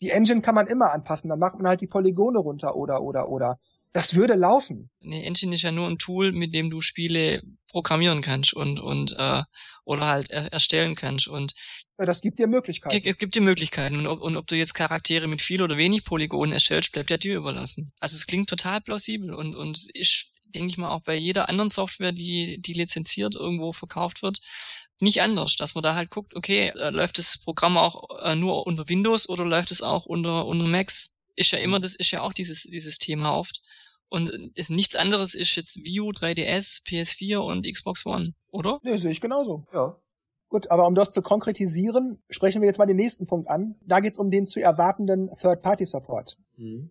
Die 0.00 0.10
Engine 0.10 0.40
kann 0.40 0.54
man 0.54 0.66
immer 0.66 0.92
anpassen. 0.92 1.28
Dann 1.28 1.38
macht 1.38 1.56
man 1.56 1.66
halt 1.68 1.80
die 1.80 1.86
Polygone 1.86 2.38
runter 2.38 2.74
oder, 2.76 3.02
oder, 3.02 3.28
oder. 3.28 3.58
Das 3.92 4.14
würde 4.14 4.34
laufen. 4.34 4.88
Eine 5.02 5.24
Engine 5.24 5.54
ist 5.54 5.62
ja 5.62 5.72
nur 5.72 5.88
ein 5.88 5.98
Tool, 5.98 6.32
mit 6.32 6.54
dem 6.54 6.70
du 6.70 6.80
Spiele 6.80 7.42
programmieren 7.68 8.22
kannst 8.22 8.54
und 8.54 8.78
und 8.78 9.14
äh, 9.18 9.42
oder 9.84 10.06
halt 10.06 10.30
er 10.30 10.52
erstellen 10.52 10.94
kannst 10.94 11.26
und 11.28 11.54
das 11.96 12.20
gibt 12.20 12.38
dir 12.38 12.46
Möglichkeiten. 12.46 13.02
Es 13.04 13.18
gibt 13.18 13.34
dir 13.34 13.42
Möglichkeiten 13.42 13.96
und 13.96 14.06
ob, 14.06 14.20
und 14.20 14.36
ob 14.36 14.46
du 14.46 14.56
jetzt 14.56 14.74
Charaktere 14.74 15.28
mit 15.28 15.42
viel 15.42 15.60
oder 15.60 15.76
wenig 15.76 16.04
Polygonen 16.04 16.52
erstellst, 16.52 16.92
bleibt 16.92 17.10
ja 17.10 17.16
dir 17.16 17.36
überlassen. 17.36 17.92
Also 18.00 18.14
es 18.16 18.26
klingt 18.26 18.48
total 18.48 18.80
plausibel 18.80 19.34
und 19.34 19.54
und 19.54 19.88
ist 19.94 20.30
denke 20.54 20.68
ich 20.68 20.78
mal 20.78 20.90
auch 20.90 21.02
bei 21.02 21.14
jeder 21.14 21.48
anderen 21.48 21.68
Software, 21.68 22.12
die 22.12 22.60
die 22.60 22.72
lizenziert 22.72 23.36
irgendwo 23.36 23.72
verkauft 23.72 24.22
wird, 24.22 24.40
nicht 25.02 25.22
anders, 25.22 25.56
dass 25.56 25.74
man 25.74 25.82
da 25.82 25.94
halt 25.94 26.10
guckt, 26.10 26.34
okay, 26.34 26.72
äh, 26.76 26.90
läuft 26.90 27.18
das 27.18 27.38
Programm 27.38 27.76
auch 27.76 28.22
äh, 28.22 28.34
nur 28.34 28.66
unter 28.66 28.88
Windows 28.88 29.28
oder 29.28 29.44
läuft 29.44 29.70
es 29.70 29.82
auch 29.82 30.06
unter 30.06 30.46
unter 30.46 30.66
Macs? 30.66 31.14
Ist 31.36 31.52
ja 31.52 31.58
immer 31.58 31.80
das 31.80 31.94
ist 31.94 32.10
ja 32.10 32.22
auch 32.22 32.32
dieses 32.32 32.64
dieses 32.64 32.98
Thema 32.98 33.36
oft 33.36 33.62
und 34.08 34.30
ist 34.54 34.70
nichts 34.70 34.96
anderes 34.96 35.34
ist 35.34 35.54
jetzt 35.56 35.76
View, 35.84 36.10
3DS, 36.10 36.84
PS4 36.84 37.38
und 37.38 37.66
Xbox 37.66 38.04
One, 38.04 38.34
oder? 38.50 38.80
Nee, 38.82 38.96
sehe 38.96 39.12
ich 39.12 39.20
genauso. 39.20 39.66
Ja. 39.72 39.96
Gut, 40.48 40.68
aber 40.70 40.88
um 40.88 40.96
das 40.96 41.12
zu 41.12 41.22
konkretisieren, 41.22 42.20
sprechen 42.28 42.60
wir 42.60 42.66
jetzt 42.66 42.78
mal 42.78 42.86
den 42.86 42.96
nächsten 42.96 43.28
Punkt 43.28 43.48
an. 43.48 43.76
Da 43.86 44.00
geht's 44.00 44.18
um 44.18 44.30
den 44.30 44.46
zu 44.46 44.60
erwartenden 44.60 45.30
Third-Party-Support. 45.40 46.38
Mhm. 46.56 46.90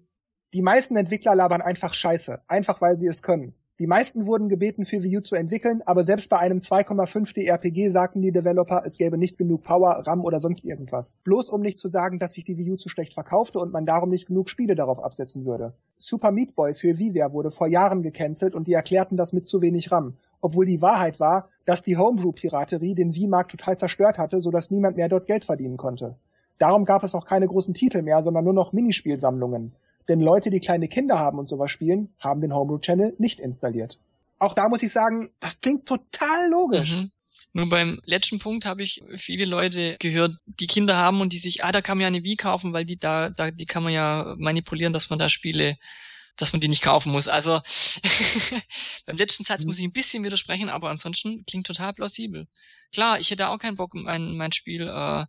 Die 0.53 0.61
meisten 0.61 0.95
Entwickler 0.95 1.35
labern 1.35 1.61
einfach 1.61 1.93
Scheiße, 1.93 2.41
einfach 2.47 2.79
weil 2.79 2.97
sie 2.97 3.07
es 3.07 3.21
können. 3.21 3.53
Die 3.79 3.87
meisten 3.87 4.25
wurden 4.25 4.49
gebeten, 4.49 4.83
für 4.83 5.03
Wii 5.03 5.19
U 5.19 5.21
zu 5.21 5.35
entwickeln, 5.35 5.81
aber 5.85 6.03
selbst 6.03 6.29
bei 6.29 6.37
einem 6.37 6.59
2,5D 6.59 7.45
RPG 7.45 7.87
sagten 7.87 8.21
die 8.21 8.33
Developer, 8.33 8.81
es 8.83 8.97
gäbe 8.97 9.17
nicht 9.17 9.37
genug 9.37 9.63
Power, 9.63 10.03
RAM 10.05 10.25
oder 10.25 10.41
sonst 10.41 10.65
irgendwas. 10.65 11.21
Bloß 11.23 11.49
um 11.49 11.61
nicht 11.61 11.79
zu 11.79 11.87
sagen, 11.87 12.19
dass 12.19 12.33
sich 12.33 12.43
die 12.43 12.57
Wii 12.57 12.71
U 12.71 12.75
zu 12.75 12.89
schlecht 12.89 13.13
verkaufte 13.13 13.57
und 13.57 13.71
man 13.71 13.85
darum 13.85 14.09
nicht 14.09 14.27
genug 14.27 14.49
Spiele 14.49 14.75
darauf 14.75 15.01
absetzen 15.01 15.45
würde. 15.45 15.71
Super 15.95 16.31
Meat 16.31 16.55
Boy 16.55 16.73
für 16.73 16.99
WiiWare 16.99 17.31
wurde 17.31 17.51
vor 17.51 17.67
Jahren 17.67 18.03
gecancelt 18.03 18.53
und 18.53 18.67
die 18.67 18.73
erklärten 18.73 19.15
das 19.15 19.31
mit 19.31 19.47
zu 19.47 19.61
wenig 19.61 19.93
RAM. 19.93 20.17
Obwohl 20.41 20.65
die 20.65 20.81
Wahrheit 20.81 21.21
war, 21.21 21.47
dass 21.63 21.81
die 21.81 21.95
Homebrew-Piraterie 21.95 22.95
den 22.95 23.15
Wii-Markt 23.15 23.51
total 23.51 23.77
zerstört 23.77 24.17
hatte, 24.17 24.41
sodass 24.41 24.71
niemand 24.71 24.97
mehr 24.97 25.07
dort 25.07 25.25
Geld 25.25 25.45
verdienen 25.45 25.77
konnte. 25.77 26.17
Darum 26.57 26.83
gab 26.83 27.03
es 27.03 27.15
auch 27.15 27.25
keine 27.25 27.47
großen 27.47 27.73
Titel 27.73 28.01
mehr, 28.01 28.21
sondern 28.23 28.43
nur 28.43 28.53
noch 28.53 28.73
Minispielsammlungen. 28.73 29.71
Denn 30.09 30.19
Leute, 30.19 30.49
die 30.49 30.59
kleine 30.59 30.87
Kinder 30.87 31.19
haben 31.19 31.37
und 31.37 31.49
sowas 31.49 31.71
spielen, 31.71 32.13
haben 32.19 32.41
den 32.41 32.53
Homebrew 32.53 32.79
Channel 32.79 33.15
nicht 33.19 33.39
installiert. 33.39 33.99
Auch 34.39 34.55
da 34.55 34.67
muss 34.67 34.81
ich 34.81 34.91
sagen, 34.91 35.31
das 35.39 35.61
klingt 35.61 35.85
total 35.85 36.49
logisch. 36.49 36.95
Mhm. 36.95 37.11
Nur 37.53 37.69
beim 37.69 37.99
letzten 38.05 38.39
Punkt 38.39 38.65
habe 38.65 38.83
ich 38.83 39.01
viele 39.15 39.45
Leute 39.45 39.97
gehört, 39.99 40.35
die 40.45 40.67
Kinder 40.67 40.97
haben 40.97 41.21
und 41.21 41.33
die 41.33 41.37
sich, 41.37 41.63
ah, 41.63 41.71
da 41.71 41.81
kann 41.81 41.97
man 41.97 42.03
ja 42.03 42.07
eine 42.07 42.23
Wii 42.23 42.35
kaufen, 42.35 42.73
weil 42.73 42.85
die 42.85 42.97
da, 42.97 43.29
da, 43.29 43.51
die 43.51 43.65
kann 43.65 43.83
man 43.83 43.93
ja 43.93 44.35
manipulieren, 44.37 44.93
dass 44.93 45.09
man 45.09 45.19
da 45.19 45.29
Spiele, 45.29 45.77
dass 46.37 46.53
man 46.53 46.61
die 46.61 46.67
nicht 46.67 46.83
kaufen 46.83 47.11
muss. 47.11 47.27
Also 47.27 47.59
beim 49.05 49.17
letzten 49.17 49.43
Satz 49.43 49.61
mhm. 49.61 49.67
muss 49.67 49.79
ich 49.79 49.85
ein 49.85 49.93
bisschen 49.93 50.23
widersprechen, 50.23 50.69
aber 50.69 50.89
ansonsten 50.89 51.43
klingt 51.45 51.67
total 51.67 51.93
plausibel. 51.93 52.47
Klar, 52.93 53.19
ich 53.19 53.29
hätte 53.29 53.49
auch 53.49 53.59
keinen 53.59 53.77
Bock, 53.77 53.93
mein, 53.93 54.37
mein 54.37 54.51
Spiel 54.51 54.87
äh, 54.87 55.25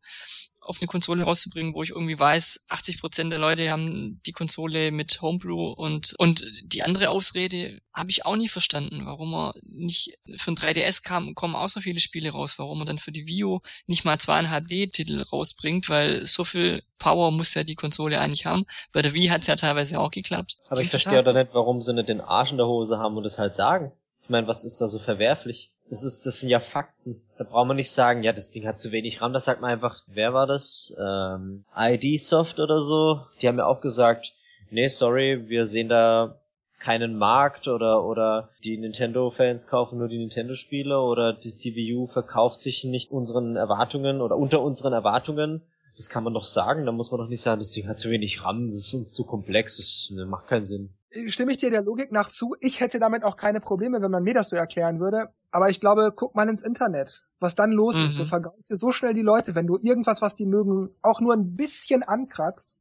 auf 0.71 0.81
eine 0.81 0.87
Konsole 0.87 1.25
rauszubringen, 1.25 1.75
wo 1.75 1.83
ich 1.83 1.91
irgendwie 1.91 2.19
weiß, 2.19 2.65
80 2.69 3.01
Prozent 3.01 3.33
der 3.33 3.39
Leute 3.39 3.71
haben 3.71 4.21
die 4.25 4.33
Konsole 4.33 4.93
mit 4.93 5.21
Homebrew 5.21 5.73
und 5.73 6.15
und 6.17 6.47
die 6.65 6.83
andere 6.83 7.11
Ausrede 7.11 7.81
habe 7.93 8.11
ich 8.11 8.25
auch 8.25 8.37
nie 8.37 8.49
verstanden, 8.49 9.05
warum 9.05 9.35
er 9.35 9.55
nicht 9.65 10.19
für 10.37 10.53
ein 10.53 10.57
3DS 10.57 11.03
kam, 11.03 11.35
kommen 11.35 11.57
auch 11.57 11.69
so 11.69 11.81
viele 11.81 12.01
Spiele 12.01 12.31
raus, 12.31 12.59
warum 12.59 12.81
er 12.83 12.87
dann 12.87 12.99
für 12.99 13.13
die 13.13 13.27
Wii 13.27 13.45
U 13.45 13.61
nicht 13.87 14.05
mal 14.05 14.19
zweieinhalb 14.19 14.69
D-Titel 14.69 15.23
rausbringt, 15.23 15.89
weil 15.89 16.25
so 16.27 16.45
viel 16.45 16.83
Power 16.99 17.33
muss 17.33 17.55
ja 17.55 17.65
die 17.65 17.75
Konsole 17.75 18.21
eigentlich 18.21 18.47
haben. 18.47 18.65
Bei 18.93 19.03
der 19.03 19.13
Wii 19.13 19.29
hat 19.29 19.41
es 19.41 19.49
ja 19.49 19.57
teilweise 19.57 19.99
auch 19.99 20.11
geklappt. 20.11 20.59
Aber 20.69 20.81
ich 20.81 20.91
verstehe 20.91 21.25
doch 21.25 21.33
nicht, 21.33 21.53
warum 21.53 21.81
sie 21.81 21.93
nicht 21.93 22.09
den 22.09 22.21
Arsch 22.21 22.53
in 22.53 22.59
der 22.59 22.67
Hose 22.67 22.99
haben 22.99 23.17
und 23.17 23.25
es 23.27 23.39
halt 23.39 23.55
sagen. 23.55 23.93
Ich 24.23 24.29
meine, 24.29 24.47
was 24.47 24.65
ist 24.65 24.81
da 24.81 24.87
so 24.87 25.01
verwerflich? 25.01 25.73
Das 25.91 26.05
ist, 26.05 26.25
das 26.25 26.39
sind 26.39 26.51
ja 26.51 26.61
Fakten. 26.61 27.21
Da 27.37 27.45
braucht 27.45 27.67
man 27.67 27.77
nicht 27.77 27.91
sagen, 27.91 28.23
ja, 28.23 28.33
das 28.33 28.53
Ding 28.53 28.65
hat 28.67 28.81
zu 28.81 28.93
wenig 28.93 29.21
RAM. 29.21 29.33
Das 29.33 29.45
sagt 29.45 29.61
man 29.61 29.73
einfach, 29.73 30.03
wer 30.07 30.33
war 30.33 30.47
das? 30.47 30.97
Ähm, 30.99 31.65
ID 31.77 32.21
Soft 32.21 32.61
oder 32.61 32.81
so. 32.81 33.23
Die 33.43 33.49
haben 33.49 33.59
ja 33.59 33.67
auch 33.67 33.81
gesagt, 33.81 34.33
nee, 34.71 34.87
sorry, 34.87 35.49
wir 35.49 35.67
sehen 35.67 35.89
da 35.89 36.37
keinen 36.79 37.17
Markt 37.17 37.69
oder 37.69 38.05
oder 38.05 38.49
die 38.65 38.79
Nintendo-Fans 38.79 39.67
kaufen 39.67 39.99
nur 39.99 40.09
die 40.09 40.19
Nintendo-Spiele 40.19 40.99
oder 40.99 41.35
die, 41.35 41.55
die 41.55 41.75
Wii 41.75 41.95
U 41.95 42.07
verkauft 42.07 42.61
sich 42.63 42.85
nicht 42.85 43.11
unseren 43.11 43.57
Erwartungen 43.57 44.23
oder 44.23 44.37
unter 44.37 44.63
unseren 44.63 44.93
Erwartungen. 44.93 45.61
Das 45.97 46.09
kann 46.09 46.25
man 46.25 46.33
doch 46.33 46.47
sagen. 46.47 46.87
Da 46.87 46.93
muss 46.93 47.11
man 47.11 47.21
doch 47.21 47.29
nicht 47.29 47.43
sagen, 47.43 47.59
das 47.59 47.71
Ding 47.71 47.89
hat 47.89 47.99
zu 47.99 48.11
wenig 48.11 48.45
RAM, 48.45 48.69
das 48.69 48.77
ist 48.77 48.95
uns 48.95 49.13
zu 49.13 49.27
komplex, 49.27 49.77
das 49.77 50.11
macht 50.27 50.47
keinen 50.47 50.65
Sinn. 50.65 50.91
Stimme 51.27 51.53
ich 51.53 51.59
dir 51.59 51.71
der 51.71 51.83
Logik 51.83 52.13
nach 52.13 52.29
zu. 52.29 52.55
Ich 52.61 52.81
hätte 52.81 52.99
damit 52.99 53.25
auch 53.25 53.37
keine 53.37 53.61
Probleme, 53.61 54.01
wenn 54.01 54.11
man 54.11 54.23
mir 54.23 54.35
das 54.35 54.51
so 54.51 54.57
erklären 54.57 55.01
würde. 55.01 55.29
Aber 55.51 55.69
ich 55.69 55.81
glaube, 55.81 56.13
guck 56.15 56.37
mal 56.37 56.49
ins 56.49 56.63
Internet, 56.63 57.25
was 57.41 57.57
dann 57.57 57.73
los 57.73 57.97
mhm. 57.97 58.07
ist. 58.07 58.19
Du 58.19 58.25
vergaust 58.25 58.71
dir 58.71 58.77
so 58.77 58.93
schnell 58.93 59.15
die 59.15 59.23
Leute, 59.23 59.55
wenn 59.55 59.67
du 59.67 59.77
irgendwas, 59.77 60.23
was 60.23 60.37
die 60.37 60.47
mögen, 60.47 60.91
auch 61.03 61.21
nur 61.21 61.35
ein 61.35 61.57
bisschen 61.57 62.03
ankratzt 62.03 62.77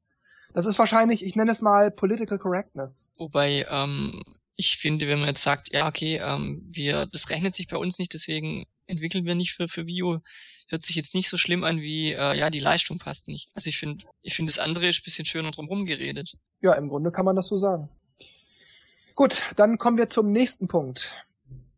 das 0.54 0.66
ist 0.66 0.80
wahrscheinlich, 0.80 1.26
ich 1.26 1.36
nenne 1.36 1.52
es 1.52 1.62
mal 1.62 1.92
Political 1.92 2.40
Correctness. 2.40 3.14
Wobei, 3.18 3.66
ähm, 3.70 4.24
ich 4.56 4.78
finde, 4.78 5.08
wenn 5.08 5.20
man 5.20 5.30
jetzt 5.30 5.44
sagt, 5.44 5.72
ja, 5.72 5.88
okay, 5.88 6.18
ähm, 6.18 6.68
wir, 6.70 7.06
das 7.06 7.30
rechnet 7.30 7.56
sich 7.56 7.68
bei 7.68 7.78
uns 7.78 8.00
nicht, 8.00 8.14
deswegen 8.14 8.66
entwickeln 8.88 9.26
wir 9.26 9.36
nicht 9.36 9.54
für, 9.54 9.68
für 9.68 9.86
Vio, 9.86 10.22
hört 10.68 10.84
sich 10.84 10.96
jetzt 10.96 11.14
nicht 11.14 11.30
so 11.30 11.38
schlimm 11.38 11.64
an 11.64 11.80
wie, 11.80 12.14
äh, 12.14 12.36
ja, 12.36 12.50
die 12.50 12.60
Leistung 12.60 12.98
passt 12.98 13.28
nicht. 13.28 13.50
Also 13.54 13.70
ich 13.70 13.78
finde, 13.78 14.06
ich 14.22 14.36
finde 14.36 14.52
das 14.52 14.60
andere 14.60 14.88
ist 14.88 15.02
ein 15.02 15.06
bisschen 15.06 15.26
schöner 15.26 15.52
drumherum 15.52 15.86
geredet. 15.86 16.38
Ja, 16.62 16.74
im 16.74 16.90
Grunde 16.90 17.12
kann 17.12 17.26
man 17.26 17.36
das 17.36 17.48
so 17.48 17.58
sagen. 17.58 17.90
Gut, 19.20 19.52
dann 19.58 19.78
kommen 19.78 19.98
wir 19.98 20.08
zum 20.08 20.32
nächsten 20.32 20.70
Punkt. 20.70 21.26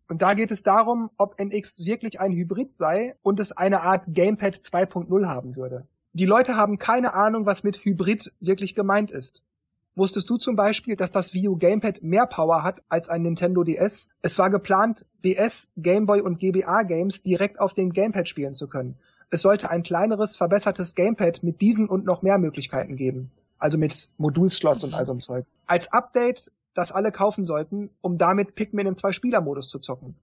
Und 0.07 0.21
da 0.21 0.35
geht 0.35 0.51
es 0.51 0.61
darum, 0.61 1.09
ob 1.17 1.39
NX 1.39 1.85
wirklich 1.85 2.19
ein 2.19 2.33
Hybrid 2.33 2.71
sei 2.71 3.15
und 3.23 3.39
es 3.39 3.51
eine 3.51 3.81
Art 3.81 4.03
Gamepad 4.09 4.53
2.0 4.53 5.25
haben 5.27 5.55
würde. 5.55 5.87
Die 6.13 6.27
Leute 6.27 6.55
haben 6.55 6.77
keine 6.77 7.15
Ahnung, 7.15 7.47
was 7.47 7.63
mit 7.63 7.83
Hybrid 7.83 8.31
wirklich 8.41 8.75
gemeint 8.75 9.09
ist. 9.09 9.43
Wusstest 9.95 10.29
du 10.29 10.37
zum 10.37 10.55
Beispiel, 10.55 10.95
dass 10.95 11.11
das 11.11 11.33
Wii 11.33 11.47
U 11.47 11.57
Gamepad 11.57 12.03
mehr 12.03 12.27
Power 12.27 12.61
hat 12.61 12.83
als 12.89 13.09
ein 13.09 13.23
Nintendo 13.23 13.63
DS? 13.63 14.09
Es 14.21 14.37
war 14.37 14.51
geplant, 14.51 15.07
DS, 15.25 15.71
Gameboy 15.77 16.21
und 16.21 16.37
GBA 16.37 16.83
Games 16.83 17.23
direkt 17.23 17.59
auf 17.59 17.73
dem 17.73 17.91
Gamepad 17.91 18.29
spielen 18.29 18.53
zu 18.53 18.67
können. 18.67 18.99
Es 19.31 19.41
sollte 19.41 19.71
ein 19.71 19.81
kleineres, 19.81 20.35
verbessertes 20.35 20.93
Gamepad 20.93 21.41
mit 21.41 21.59
diesen 21.61 21.89
und 21.89 22.05
noch 22.05 22.21
mehr 22.21 22.37
Möglichkeiten 22.37 22.97
geben. 22.97 23.31
Also 23.57 23.79
mit 23.79 24.11
Modulslots 24.17 24.83
und 24.83 24.93
all 24.93 25.07
so 25.07 25.15
Zeug. 25.15 25.45
Als 25.65 25.91
Update, 25.91 26.51
das 26.73 26.91
alle 26.91 27.11
kaufen 27.11 27.45
sollten, 27.45 27.89
um 28.01 28.17
damit 28.17 28.55
Pikmin 28.55 28.87
im 28.87 28.95
Zwei-Spieler-Modus 28.95 29.69
zu 29.69 29.79
zocken 29.79 30.15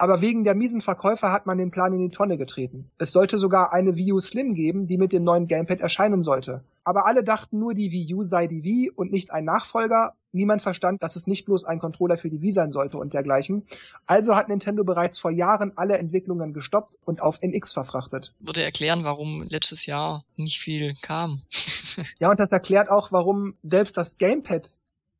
aber 0.00 0.22
wegen 0.22 0.44
der 0.44 0.54
miesen 0.54 0.80
Verkäufer 0.80 1.30
hat 1.30 1.44
man 1.44 1.58
den 1.58 1.70
Plan 1.70 1.92
in 1.92 2.00
die 2.00 2.08
Tonne 2.08 2.38
getreten. 2.38 2.90
Es 2.96 3.12
sollte 3.12 3.36
sogar 3.36 3.74
eine 3.74 3.96
Wii 3.96 4.14
U 4.14 4.20
Slim 4.20 4.54
geben, 4.54 4.86
die 4.86 4.96
mit 4.96 5.12
dem 5.12 5.24
neuen 5.24 5.46
Gamepad 5.46 5.80
erscheinen 5.80 6.22
sollte. 6.22 6.64
Aber 6.84 7.04
alle 7.04 7.22
dachten 7.22 7.58
nur, 7.58 7.74
die 7.74 7.92
Wii 7.92 8.14
U 8.14 8.22
sei 8.22 8.46
die 8.46 8.64
Wii 8.64 8.90
und 8.90 9.12
nicht 9.12 9.30
ein 9.30 9.44
Nachfolger. 9.44 10.14
Niemand 10.32 10.62
verstand, 10.62 11.02
dass 11.02 11.16
es 11.16 11.26
nicht 11.26 11.44
bloß 11.44 11.66
ein 11.66 11.80
Controller 11.80 12.16
für 12.16 12.30
die 12.30 12.40
Wii 12.40 12.50
sein 12.50 12.72
sollte 12.72 12.96
und 12.96 13.12
dergleichen. 13.12 13.64
Also 14.06 14.36
hat 14.36 14.48
Nintendo 14.48 14.84
bereits 14.84 15.18
vor 15.18 15.32
Jahren 15.32 15.76
alle 15.76 15.98
Entwicklungen 15.98 16.54
gestoppt 16.54 16.96
und 17.04 17.20
auf 17.20 17.42
NX 17.42 17.74
verfrachtet. 17.74 18.34
Würde 18.40 18.62
erklären, 18.62 19.04
warum 19.04 19.42
letztes 19.50 19.84
Jahr 19.84 20.24
nicht 20.36 20.60
viel 20.60 20.94
kam. 21.02 21.42
ja, 22.18 22.30
und 22.30 22.40
das 22.40 22.52
erklärt 22.52 22.88
auch, 22.88 23.12
warum 23.12 23.52
selbst 23.60 23.98
das 23.98 24.16
Gamepad 24.16 24.66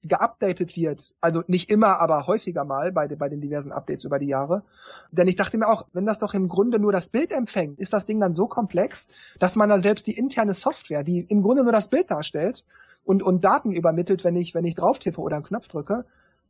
geupdatet 0.02 0.76
wird. 0.76 1.14
Also 1.20 1.42
nicht 1.46 1.70
immer, 1.70 2.00
aber 2.00 2.26
häufiger 2.26 2.64
mal 2.64 2.92
bei, 2.92 3.06
bei 3.08 3.28
den 3.28 3.40
diversen 3.40 3.72
Updates 3.72 4.04
über 4.04 4.18
die 4.18 4.28
Jahre. 4.28 4.62
Denn 5.10 5.28
ich 5.28 5.36
dachte 5.36 5.58
mir 5.58 5.68
auch, 5.68 5.86
wenn 5.92 6.06
das 6.06 6.18
doch 6.18 6.34
im 6.34 6.48
Grunde 6.48 6.78
nur 6.78 6.92
das 6.92 7.10
Bild 7.10 7.32
empfängt, 7.32 7.78
ist 7.78 7.92
das 7.92 8.06
Ding 8.06 8.20
dann 8.20 8.32
so 8.32 8.46
komplex, 8.46 9.08
dass 9.38 9.56
man 9.56 9.68
da 9.68 9.78
selbst 9.78 10.06
die 10.06 10.16
interne 10.16 10.54
Software, 10.54 11.02
die 11.02 11.20
im 11.20 11.42
Grunde 11.42 11.62
nur 11.62 11.72
das 11.72 11.88
Bild 11.88 12.10
darstellt 12.10 12.64
und, 13.04 13.22
und 13.22 13.44
Daten 13.44 13.72
übermittelt, 13.72 14.24
wenn 14.24 14.36
ich, 14.36 14.54
wenn 14.54 14.64
ich 14.64 14.74
drauf 14.74 14.98
tippe 14.98 15.20
oder 15.20 15.36
einen 15.36 15.44
Knopf 15.44 15.68
drücke, 15.68 16.04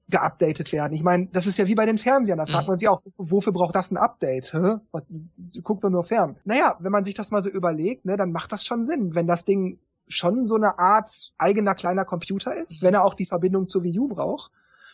geupdatet 0.08 0.72
werden. 0.72 0.92
Ich 0.92 1.02
meine, 1.02 1.28
das 1.32 1.46
ist 1.46 1.58
ja 1.58 1.66
wie 1.66 1.74
bei 1.74 1.86
den 1.86 1.98
Fernsehern. 1.98 2.38
Da 2.38 2.44
fragt 2.44 2.66
mhm. 2.66 2.72
man 2.72 2.76
sich 2.76 2.88
auch, 2.88 3.00
wofür 3.16 3.52
braucht 3.52 3.74
das 3.74 3.90
ein 3.90 3.96
Update? 3.96 4.52
Hä? 4.52 4.76
Was, 4.90 5.60
guckt 5.62 5.84
doch 5.84 5.90
nur 5.90 6.02
fern. 6.02 6.36
Naja, 6.44 6.76
wenn 6.80 6.92
man 6.92 7.04
sich 7.04 7.14
das 7.14 7.30
mal 7.30 7.40
so 7.40 7.48
überlegt, 7.48 8.04
ne, 8.04 8.16
dann 8.16 8.32
macht 8.32 8.52
das 8.52 8.64
schon 8.64 8.84
Sinn, 8.84 9.14
wenn 9.14 9.26
das 9.26 9.44
Ding 9.44 9.78
schon 10.10 10.46
so 10.46 10.56
eine 10.56 10.78
Art 10.78 11.32
eigener 11.38 11.74
kleiner 11.74 12.04
Computer 12.04 12.54
ist, 12.56 12.82
wenn 12.82 12.94
er 12.94 13.04
auch 13.04 13.14
die 13.14 13.26
Verbindung 13.26 13.66
zur 13.66 13.82
Wii 13.82 13.98
U 13.98 14.08
braucht. 14.08 14.50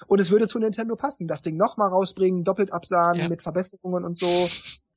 Und 0.06 0.20
es 0.20 0.30
würde 0.30 0.46
zu 0.46 0.58
Nintendo 0.58 0.94
passen. 0.94 1.26
Das 1.26 1.42
Ding 1.42 1.56
nochmal 1.56 1.88
rausbringen, 1.88 2.44
doppelt 2.44 2.73
absagen 2.73 3.23
ja. 3.23 3.28
mit 3.28 3.42
Verbesserungen 3.42 4.04
und 4.04 4.18
so. 4.18 4.49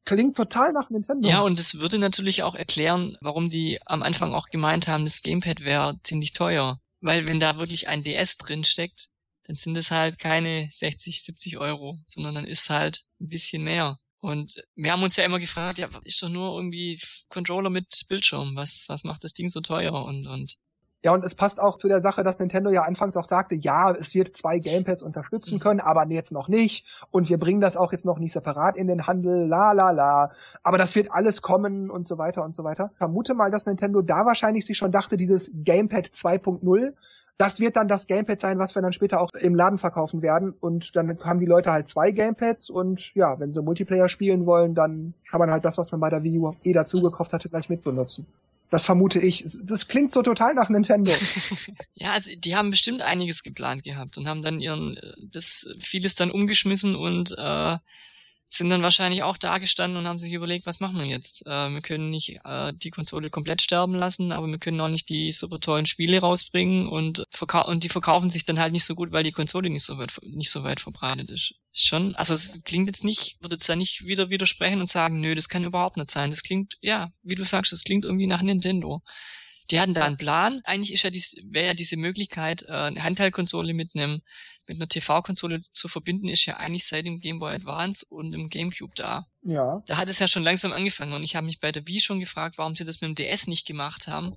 Klingt 0.06 0.36
total 0.36 0.74
nach 0.74 0.90
Nintendo. 0.90 1.30
Ja, 1.30 1.42
und 1.42 1.60
es 1.60 1.80
würde 1.80 2.00
natürlich 2.00 2.44
auch 2.44 2.56
erklären, 2.56 3.18
warum 3.22 3.50
die 3.50 3.80
am 3.86 4.04
Anfang 4.04 4.34
auch 4.34 4.48
gemeint 4.50 4.88
haben, 4.88 5.06
das 5.06 5.22
Gamepad 5.22 5.62
wäre 5.62 6.00
ziemlich 6.04 6.34
teuer. 6.34 6.80
Weil 7.02 7.28
wenn 7.28 7.40
da 7.40 7.58
wirklich 7.58 7.88
ein 7.88 8.04
DS 8.04 8.38
drin 8.38 8.64
steckt, 8.64 9.10
dann 9.46 9.56
sind 9.56 9.78
es 9.78 9.90
halt 9.90 10.20
keine 10.20 10.70
60, 10.72 11.24
70 11.24 11.58
Euro, 11.58 11.98
sondern 12.06 12.36
dann 12.36 12.46
ist 12.46 12.70
halt 12.70 13.04
ein 13.22 13.30
bisschen 13.30 13.64
mehr. 13.64 13.98
Und 14.22 14.62
wir 14.76 14.92
haben 14.92 15.04
uns 15.04 15.16
ja 15.16 15.24
immer 15.24 15.40
gefragt, 15.40 15.80
ja, 15.80 15.90
ist 16.04 16.22
doch 16.22 16.30
nur 16.30 16.58
irgendwie 16.58 17.00
Controller 17.30 17.70
mit 17.70 17.88
Bildschirm, 18.10 18.56
was, 18.56 18.86
was 18.88 19.04
macht 19.04 19.24
das 19.24 19.34
Ding 19.34 19.50
so 19.50 19.62
teuer? 19.62 19.94
Und, 19.94 20.28
und 20.28 20.56
ja, 21.02 21.14
und 21.14 21.24
es 21.24 21.34
passt 21.34 21.62
auch 21.62 21.78
zu 21.78 21.88
der 21.88 22.02
Sache, 22.02 22.24
dass 22.24 22.40
Nintendo 22.40 22.70
ja 22.72 22.84
anfangs 22.84 23.16
auch 23.16 23.24
sagte, 23.24 23.56
ja, 23.56 23.92
es 23.92 24.14
wird 24.16 24.36
zwei 24.36 24.60
Gamepads 24.60 25.02
unterstützen 25.02 25.56
mhm. 25.56 25.60
können, 25.60 25.80
aber 25.80 26.06
jetzt 26.10 26.34
noch 26.34 26.50
nicht. 26.50 27.06
Und 27.10 27.30
wir 27.30 27.38
bringen 27.38 27.62
das 27.62 27.78
auch 27.78 27.94
jetzt 27.94 28.06
noch 28.06 28.20
nicht 28.20 28.34
separat 28.34 28.76
in 28.76 28.88
den 28.88 29.08
Handel, 29.08 29.48
la 29.48 29.72
la 29.72 29.92
la. 29.92 30.32
Aber 30.62 30.78
das 30.78 30.96
wird 30.96 31.12
alles 31.12 31.42
kommen 31.42 31.90
und 31.90 32.06
so 32.06 32.18
weiter 32.18 32.44
und 32.44 32.54
so 32.54 32.66
weiter. 32.66 32.90
Ich 32.92 32.98
vermute 32.98 33.34
mal, 33.34 33.50
dass 33.50 33.66
Nintendo 33.66 34.02
da 34.02 34.26
wahrscheinlich 34.26 34.66
sich 34.66 34.78
schon 34.78 34.92
dachte, 34.92 35.16
dieses 35.16 35.52
Gamepad 35.54 36.06
2.0, 36.06 36.94
das 37.38 37.62
wird 37.62 37.78
dann 37.78 37.88
das 37.88 38.08
Gamepad 38.08 38.42
sein, 38.42 38.60
was 38.60 38.76
wir 38.76 38.82
dann 38.82 38.92
später 38.92 39.22
auch 39.22 39.30
im 39.40 39.56
Laden 39.56 39.78
verkaufen 39.78 40.22
werden. 40.22 40.54
Und 40.60 40.98
dann 40.98 41.18
haben 41.24 41.40
die 41.40 41.46
Leute 41.46 41.72
halt 41.72 41.88
zwei 41.88 42.12
Gamepads 42.12 42.70
und 42.70 43.16
ja, 43.16 43.40
wenn 43.40 43.52
sie 43.52 43.62
Multiplayer 43.62 44.10
spielen 44.10 44.46
wollen, 44.46 44.76
dann 44.76 45.14
kann 45.30 45.40
man 45.40 45.50
halt 45.50 45.64
das, 45.64 45.78
was 45.78 45.94
man 45.94 46.02
bei 46.02 46.10
der 46.10 46.24
Wii 46.24 46.40
U 46.40 46.54
eh 46.64 46.74
dazu 46.74 47.02
gekauft 47.02 47.32
hatte, 47.32 47.48
gleich 47.48 47.70
mitbenutzen. 47.70 48.28
Das 48.70 48.86
vermute 48.86 49.20
ich. 49.20 49.44
Das 49.64 49.88
klingt 49.88 50.12
so 50.12 50.22
total 50.22 50.54
nach 50.54 50.70
Nintendo. 50.70 51.12
ja, 51.96 52.12
also 52.12 52.32
die 52.36 52.56
haben 52.56 52.70
bestimmt 52.70 53.02
einiges 53.02 53.42
geplant 53.42 53.84
gehabt 53.84 54.18
und 54.18 54.28
haben 54.28 54.44
dann 54.44 54.60
ihren 54.60 54.98
äh, 54.98 55.14
das 55.32 55.68
vieles 55.80 56.16
dann 56.16 56.32
umgeschmissen 56.32 56.96
und 56.96 57.32
äh, 57.38 57.78
sind 58.50 58.70
dann 58.70 58.82
wahrscheinlich 58.82 59.22
auch 59.22 59.38
da 59.38 59.60
gestanden 59.60 59.98
und 59.98 60.08
haben 60.08 60.18
sich 60.18 60.34
überlegt, 60.34 60.66
was 60.66 60.80
machen 60.80 60.98
wir 60.98 61.06
jetzt? 61.06 61.46
Äh, 61.46 61.70
wir 61.70 61.82
können 61.82 62.10
nicht 62.10 62.40
äh, 62.44 62.74
die 62.74 62.90
Konsole 62.90 63.30
komplett 63.30 63.62
sterben 63.62 63.94
lassen, 63.94 64.32
aber 64.32 64.48
wir 64.48 64.58
können 64.58 64.82
auch 64.82 64.90
nicht 64.90 65.08
die 65.10 65.32
super 65.32 65.60
tollen 65.60 65.86
Spiele 65.86 66.20
rausbringen 66.20 66.88
und, 66.88 67.24
und 67.66 67.84
die 67.84 67.90
verkaufen 67.90 68.32
sich 68.32 68.46
dann 68.46 68.60
halt 68.60 68.74
nicht 68.74 68.86
so 68.86 68.96
gut, 68.96 69.12
weil 69.12 69.24
die 69.24 69.32
Konsole 69.32 69.70
nicht 69.70 69.84
so 69.84 70.00
weit, 70.00 70.20
nicht 70.24 70.50
so 70.50 70.64
weit 70.64 70.80
verbreitet 70.80 71.30
ist. 71.30 71.54
ist 71.72 71.88
schon, 71.88 72.16
also 72.16 72.34
es 72.34 72.62
klingt 72.64 72.88
jetzt 72.88 73.04
nicht, 73.04 73.38
würde 73.40 73.56
jetzt 73.56 73.70
da 73.70 73.76
nicht 73.76 74.06
wieder 74.06 74.32
widersprechen 74.32 74.80
und 74.80 74.90
sagen, 74.90 75.22
nö, 75.22 75.36
das 75.36 75.48
kann 75.48 75.64
überhaupt 75.64 75.98
nicht 75.98 76.10
sein. 76.10 76.32
Das 76.32 76.42
klingt, 76.42 76.76
ja, 76.82 77.12
wie 77.22 77.36
du 77.36 77.46
sagst, 77.46 77.72
das 77.72 77.84
klingt 77.84 78.04
irgendwie 78.04 78.28
nach 78.28 78.42
Nintendo. 78.42 79.04
Die 79.72 79.80
hatten 79.80 79.94
da 79.94 80.06
einen 80.06 80.18
Plan. 80.18 80.62
Eigentlich 80.64 80.94
ist 80.94 81.04
ja 81.04 81.10
dies, 81.10 81.36
wäre 81.44 81.68
ja 81.68 81.74
diese 81.74 81.98
Möglichkeit, 81.98 82.64
äh, 82.64 82.72
eine 82.72 83.04
Handheldkonsole 83.04 83.74
mit 83.74 83.96
einem 83.96 84.22
mit 84.70 84.78
einer 84.78 84.88
TV-Konsole 84.88 85.62
zu 85.62 85.88
verbinden, 85.88 86.30
ist 86.30 86.46
ja 86.46 86.58
eigentlich 86.58 86.88
seit 86.88 87.06
dem 87.06 87.20
Game 87.20 87.40
Boy 87.40 87.56
Advance 87.56 88.06
und 88.08 88.32
dem 88.32 88.50
GameCube 88.50 88.94
da. 88.96 89.26
Ja. 89.42 89.82
Da 89.88 89.98
hat 89.98 90.10
es 90.10 90.20
ja 90.20 90.28
schon 90.28 90.44
langsam 90.44 90.74
angefangen 90.74 91.14
und 91.14 91.24
ich 91.24 91.36
habe 91.36 91.48
mich 91.48 91.60
bei 91.60 91.72
der 91.72 91.88
Wii 91.88 92.00
schon 92.00 92.20
gefragt, 92.20 92.60
warum 92.60 92.76
sie 92.76 92.86
das 92.86 93.02
mit 93.02 93.10
dem 93.10 93.16
DS 93.16 93.48
nicht 93.48 93.66
gemacht 93.66 94.08
haben. 94.08 94.36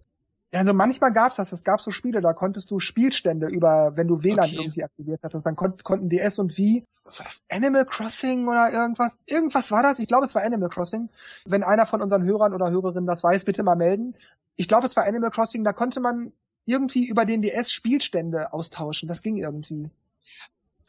Also 0.54 0.74
manchmal 0.74 1.12
gab's 1.12 1.36
das. 1.36 1.50
Es 1.52 1.64
gab 1.64 1.80
so 1.80 1.90
Spiele, 1.90 2.20
da 2.20 2.34
konntest 2.34 2.70
du 2.70 2.78
Spielstände 2.78 3.48
über, 3.48 3.96
wenn 3.96 4.06
du 4.06 4.22
WLAN 4.22 4.44
okay. 4.44 4.56
irgendwie 4.56 4.84
aktiviert 4.84 5.20
hattest, 5.22 5.46
dann 5.46 5.56
kon 5.56 5.74
konnten 5.82 6.10
DS 6.10 6.38
und 6.38 6.58
Wii, 6.58 6.86
was 7.04 7.18
war 7.18 7.24
das, 7.24 7.44
Animal 7.48 7.86
Crossing 7.86 8.46
oder 8.46 8.70
irgendwas? 8.70 9.20
Irgendwas 9.26 9.70
war 9.70 9.82
das. 9.82 9.98
Ich 9.98 10.08
glaube, 10.08 10.24
es 10.24 10.34
war 10.34 10.42
Animal 10.42 10.68
Crossing. 10.68 11.08
Wenn 11.46 11.62
einer 11.62 11.86
von 11.86 12.02
unseren 12.02 12.24
Hörern 12.24 12.52
oder 12.52 12.70
Hörerinnen 12.70 13.06
das 13.06 13.24
weiß, 13.24 13.46
bitte 13.46 13.62
mal 13.62 13.76
melden. 13.76 14.14
Ich 14.56 14.68
glaube, 14.68 14.86
es 14.86 14.94
war 14.96 15.04
Animal 15.04 15.30
Crossing. 15.30 15.64
Da 15.64 15.72
konnte 15.72 16.00
man 16.00 16.32
irgendwie 16.66 17.06
über 17.06 17.24
den 17.24 17.40
DS 17.40 17.72
Spielstände 17.72 18.52
austauschen. 18.52 19.08
Das 19.08 19.22
ging 19.22 19.36
irgendwie. 19.36 19.90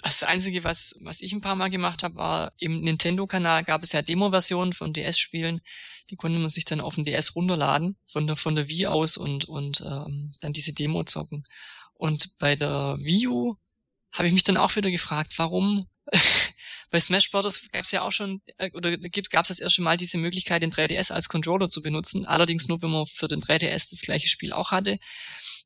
Das 0.03 0.21
Einzige, 0.21 0.65
was, 0.65 0.95
was 0.99 1.21
ich 1.21 1.31
ein 1.31 1.39
paar 1.39 1.55
Mal 1.55 1.69
gemacht 1.69 2.03
habe, 2.03 2.15
war 2.15 2.51
im 2.57 2.81
Nintendo-Kanal 2.81 3.63
gab 3.63 3.83
es 3.83 3.93
ja 3.93 4.01
Demo-Versionen 4.01 4.73
von 4.73 4.91
DS-Spielen. 4.91 5.61
Die 6.09 6.17
konnte 6.17 6.37
man 6.39 6.49
sich 6.49 6.65
dann 6.65 6.81
auf 6.81 6.95
den 6.95 7.05
DS 7.05 7.35
runterladen, 7.35 7.95
von 8.05 8.27
der, 8.27 8.35
von 8.35 8.55
der 8.55 8.67
Wii 8.67 8.87
aus 8.87 9.15
und, 9.15 9.45
und 9.45 9.79
ähm, 9.79 10.35
dann 10.41 10.51
diese 10.51 10.73
Demo 10.73 11.05
zocken. 11.05 11.47
Und 11.93 12.37
bei 12.37 12.57
der 12.57 12.97
Wii 12.99 13.27
U 13.27 13.55
habe 14.11 14.27
ich 14.27 14.33
mich 14.33 14.43
dann 14.43 14.57
auch 14.57 14.75
wieder 14.75 14.91
gefragt, 14.91 15.33
warum 15.37 15.87
bei 16.91 16.99
Smash 16.99 17.31
Bros. 17.31 17.61
gab 17.71 17.85
es 17.85 17.91
ja 17.91 18.01
auch 18.01 18.11
schon, 18.11 18.41
äh, 18.57 18.71
oder 18.73 18.97
gab 18.97 19.43
es 19.43 19.47
das 19.47 19.59
erste 19.59 19.81
Mal 19.81 19.95
diese 19.95 20.17
Möglichkeit, 20.17 20.63
den 20.63 20.71
3DS 20.71 21.13
als 21.13 21.29
Controller 21.29 21.69
zu 21.69 21.81
benutzen. 21.81 22.25
Allerdings 22.25 22.67
nur, 22.67 22.81
wenn 22.81 22.91
man 22.91 23.07
für 23.07 23.29
den 23.29 23.41
3DS 23.41 23.89
das 23.91 24.01
gleiche 24.01 24.27
Spiel 24.27 24.51
auch 24.51 24.71
hatte. 24.71 24.99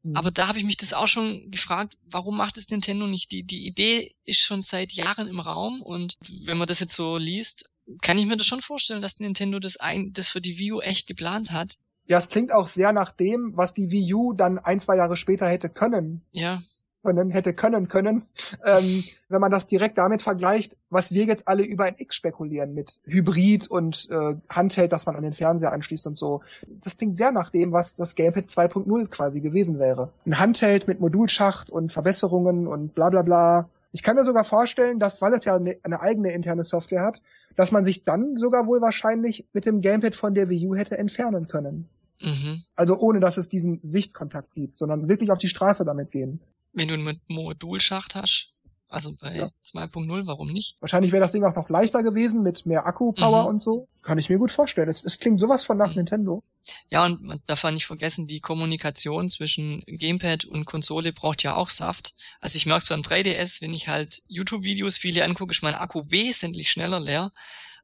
Mhm. 0.08 0.16
Aber 0.16 0.32
da 0.32 0.48
habe 0.48 0.58
ich 0.58 0.66
mich 0.66 0.78
das 0.78 0.94
auch 0.94 1.08
schon 1.08 1.52
gefragt, 1.52 1.98
warum 2.10 2.38
macht 2.38 2.58
es 2.58 2.70
Nintendo 2.70 3.08
nicht? 3.08 3.32
Die, 3.32 3.44
die 3.44 3.66
Idee 3.66 4.16
ist 4.24 4.40
schon 4.40 4.62
seit 4.62 4.94
Jahren 4.94 5.28
im 5.28 5.40
Raum 5.40 5.82
und 5.82 6.18
wenn 6.44 6.58
man 6.58 6.68
das 6.68 6.80
jetzt 6.80 6.96
so 6.96 7.18
liest, 7.18 7.70
kann 8.02 8.18
ich 8.18 8.26
mir 8.26 8.38
das 8.38 8.48
schon 8.48 8.62
vorstellen, 8.62 9.02
dass 9.02 9.20
Nintendo 9.20 9.60
das, 9.60 9.78
ein, 9.78 10.14
das 10.14 10.30
für 10.30 10.42
die 10.42 10.58
Wii 10.58 10.74
U 10.74 10.82
echt 10.82 11.08
geplant 11.08 11.52
hat. 11.52 11.78
Ja, 12.06 12.18
es 12.18 12.30
klingt 12.30 12.54
auch 12.54 12.68
sehr 12.68 12.94
nach 12.94 13.12
dem, 13.12 13.56
was 13.56 13.74
die 13.74 13.92
Wii 13.92 14.14
U 14.14 14.34
dann 14.34 14.60
ein, 14.60 14.80
zwei 14.80 14.96
Jahre 14.96 15.18
später 15.18 15.48
hätte 15.48 15.70
können. 15.70 16.26
Ja. 16.32 16.62
Können, 17.04 17.30
hätte 17.30 17.54
können 17.54 17.88
können, 17.88 18.24
ähm, 18.66 19.04
wenn 19.30 19.42
man 19.42 19.52
das 19.52 19.68
direkt 19.68 19.98
damit 19.98 20.22
vergleicht, 20.22 20.78
was 20.90 21.14
wir 21.14 21.26
jetzt 21.26 21.48
alle 21.48 21.64
über 21.64 21.86
ein 21.86 21.96
X 21.98 22.16
spekulieren 22.16 22.74
mit 22.74 23.00
Hybrid 23.06 23.68
und 23.70 24.10
äh, 24.12 24.36
Handheld, 24.50 24.92
dass 24.92 25.06
man 25.06 25.16
an 25.16 25.24
den 25.24 25.34
Fernseher 25.34 25.72
anschließt 25.72 26.08
und 26.08 26.18
so. 26.18 26.42
Das 26.84 26.98
klingt 26.98 27.16
sehr 27.16 27.32
nach 27.32 27.50
dem, 27.50 27.72
was 27.72 27.96
das 27.96 28.16
Gamepad 28.16 28.46
2.0 28.46 29.08
quasi 29.10 29.42
gewesen 29.42 29.80
wäre. 29.80 30.12
Ein 30.26 30.40
Handheld 30.40 30.88
mit 30.88 31.00
Modulschacht 31.00 31.70
und 31.70 31.92
Verbesserungen 31.92 32.68
und 32.68 32.94
bla 32.94 33.10
bla 33.10 33.22
bla. 33.22 33.70
Ich 33.94 34.04
kann 34.04 34.16
mir 34.16 34.24
sogar 34.24 34.44
vorstellen, 34.44 35.00
dass, 35.00 35.22
weil 35.22 35.34
es 35.34 35.46
ja 35.46 35.56
eine, 35.56 35.78
eine, 35.84 36.02
eigene 36.02 36.32
interne 36.32 36.64
Software 36.64 37.04
hat, 37.04 37.22
dass 37.56 37.72
man 37.72 37.84
sich 37.84 38.04
dann 38.04 38.36
sogar 38.36 38.68
wohl 38.68 38.82
wahrscheinlich 38.82 39.48
mit 39.54 39.66
dem 39.66 39.82
Gamepad 39.82 40.14
von 40.14 40.34
der 40.34 40.50
Wii 40.50 40.68
U 40.68 40.76
hätte 40.76 40.98
entfernen 40.98 41.48
können. 41.48 41.90
Mhm. 42.22 42.64
Also 42.76 42.98
ohne, 42.98 43.20
dass 43.20 43.38
es 43.38 43.50
diesen 43.50 43.80
Sichtkontakt 43.84 44.54
gibt, 44.54 44.78
sondern 44.78 45.08
wirklich 45.08 45.32
auf 45.32 45.40
die 45.40 45.48
Straße 45.48 45.86
damit 45.86 46.12
gehen. 46.12 46.42
Wenn 46.74 46.88
du 46.88 46.94
einen 46.94 47.22
Modulschacht 47.28 48.16
hast, 48.16 48.54
also 48.90 49.14
bei 49.20 49.36
ja. 49.36 49.50
2.0, 49.66 50.28
warum 50.28 50.52
nicht? 50.52 50.78
Wahrscheinlich 50.80 51.12
wäre 51.12 51.22
das 51.22 51.34
Ding 51.34 51.44
auch 51.44 51.56
noch 51.56 51.70
leichter 51.70 52.04
gewesen 52.04 52.42
mit 52.42 52.66
mehr 52.66 52.86
Akku-Power 52.86 53.44
mhm. 53.44 53.50
und 53.50 53.62
so. 53.62 53.88
Kann 54.02 54.18
ich 54.18 54.30
mir 54.30 54.38
gut 54.38 54.52
vorstellen. 54.52 54.88
Es, 54.88 55.04
es 55.04 55.20
klingt 55.20 55.40
sowas 55.40 55.66
von 55.66 55.78
nach 55.78 55.90
mhm. 55.90 55.98
Nintendo. 55.98 56.44
Ja, 56.90 57.06
und 57.06 57.22
man 57.22 57.42
darf 57.48 57.64
nicht 57.66 57.86
vergessen, 57.86 58.28
die 58.28 58.40
Kommunikation 58.40 59.30
zwischen 59.30 59.84
Gamepad 59.86 60.46
und 60.46 60.66
Konsole 60.66 61.12
braucht 61.12 61.44
ja 61.44 61.56
auch 61.56 61.70
Saft. 61.70 62.16
Also 62.40 62.56
ich 62.56 62.66
merke 62.66 62.88
beim 62.88 63.02
3DS, 63.02 63.62
wenn 63.62 63.74
ich 63.74 63.88
halt 63.88 64.24
YouTube-Videos 64.28 64.98
viele 64.98 65.26
angucke, 65.26 65.52
ist 65.52 65.64
mein 65.64 65.76
Akku 65.76 66.04
wesentlich 66.08 66.72
schneller 66.72 67.00
leer, 67.00 67.32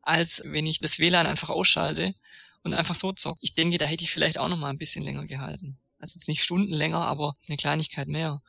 als 0.02 0.42
wenn 0.46 0.66
ich 0.66 0.80
das 0.80 1.00
WLAN 1.00 1.28
einfach 1.28 1.50
ausschalte 1.50 2.16
und 2.64 2.74
einfach 2.74 2.96
so 2.96 3.12
zocke. 3.12 3.40
Ich 3.42 3.56
denke, 3.56 3.78
da 3.78 3.86
hätte 3.86 4.04
ich 4.04 4.12
vielleicht 4.12 4.38
auch 4.38 4.50
noch 4.50 4.58
mal 4.58 4.70
ein 4.70 4.78
bisschen 4.78 5.04
länger 5.04 5.26
gehalten. 5.26 5.78
Also 6.00 6.18
jetzt 6.18 6.28
nicht 6.28 6.44
Stunden 6.44 6.74
länger, 6.74 7.02
aber 7.02 7.36
eine 7.48 7.58
Kleinigkeit 7.58 8.08
mehr. 8.08 8.42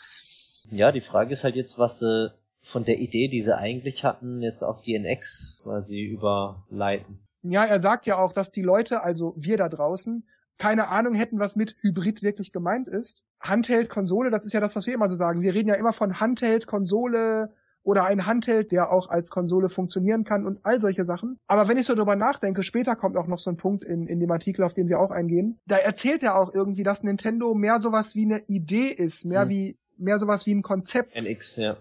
Ja, 0.70 0.92
die 0.92 1.00
Frage 1.00 1.32
ist 1.32 1.44
halt 1.44 1.56
jetzt, 1.56 1.78
was 1.78 1.98
sie 1.98 2.32
von 2.60 2.84
der 2.84 2.98
Idee, 2.98 3.28
die 3.28 3.42
sie 3.42 3.56
eigentlich 3.56 4.04
hatten, 4.04 4.40
jetzt 4.40 4.62
auf 4.62 4.80
die 4.80 4.94
NX 4.98 5.60
quasi 5.62 6.00
überleiten. 6.00 7.18
Ja, 7.42 7.64
er 7.64 7.78
sagt 7.78 8.06
ja 8.06 8.18
auch, 8.18 8.32
dass 8.32 8.50
die 8.50 8.62
Leute, 8.62 9.02
also 9.02 9.34
wir 9.36 9.58
da 9.58 9.68
draußen, 9.68 10.26
keine 10.56 10.88
Ahnung 10.88 11.14
hätten, 11.14 11.38
was 11.38 11.56
mit 11.56 11.76
Hybrid 11.80 12.22
wirklich 12.22 12.52
gemeint 12.52 12.88
ist. 12.88 13.26
Handheld, 13.40 13.90
Konsole, 13.90 14.30
das 14.30 14.46
ist 14.46 14.52
ja 14.52 14.60
das, 14.60 14.76
was 14.76 14.86
wir 14.86 14.94
immer 14.94 15.08
so 15.08 15.16
sagen. 15.16 15.42
Wir 15.42 15.54
reden 15.54 15.68
ja 15.68 15.74
immer 15.74 15.92
von 15.92 16.20
Handheld, 16.20 16.66
Konsole, 16.66 17.50
oder 17.84 18.06
ein 18.06 18.26
Handheld, 18.26 18.72
der 18.72 18.90
auch 18.90 19.08
als 19.08 19.30
Konsole 19.30 19.68
funktionieren 19.68 20.24
kann 20.24 20.46
und 20.46 20.58
all 20.64 20.80
solche 20.80 21.04
Sachen. 21.04 21.38
Aber 21.46 21.68
wenn 21.68 21.76
ich 21.76 21.84
so 21.84 21.94
drüber 21.94 22.16
nachdenke, 22.16 22.62
später 22.62 22.96
kommt 22.96 23.16
auch 23.16 23.26
noch 23.26 23.38
so 23.38 23.50
ein 23.50 23.58
Punkt 23.58 23.84
in, 23.84 24.06
in 24.06 24.20
dem 24.20 24.30
Artikel, 24.30 24.64
auf 24.64 24.74
den 24.74 24.88
wir 24.88 24.98
auch 24.98 25.10
eingehen, 25.10 25.60
da 25.66 25.76
erzählt 25.76 26.22
er 26.22 26.36
auch 26.36 26.52
irgendwie, 26.52 26.82
dass 26.82 27.02
Nintendo 27.02 27.54
mehr 27.54 27.78
sowas 27.78 28.14
wie 28.16 28.24
eine 28.24 28.42
Idee 28.46 28.88
ist, 28.88 29.26
mehr 29.26 29.44
mhm. 29.44 29.50
wie, 29.50 29.78
mehr 29.98 30.18
sowas 30.18 30.46
wie 30.46 30.54
ein 30.54 30.62
Konzept. 30.62 31.14
NX, 31.14 31.56
ja. 31.56 31.76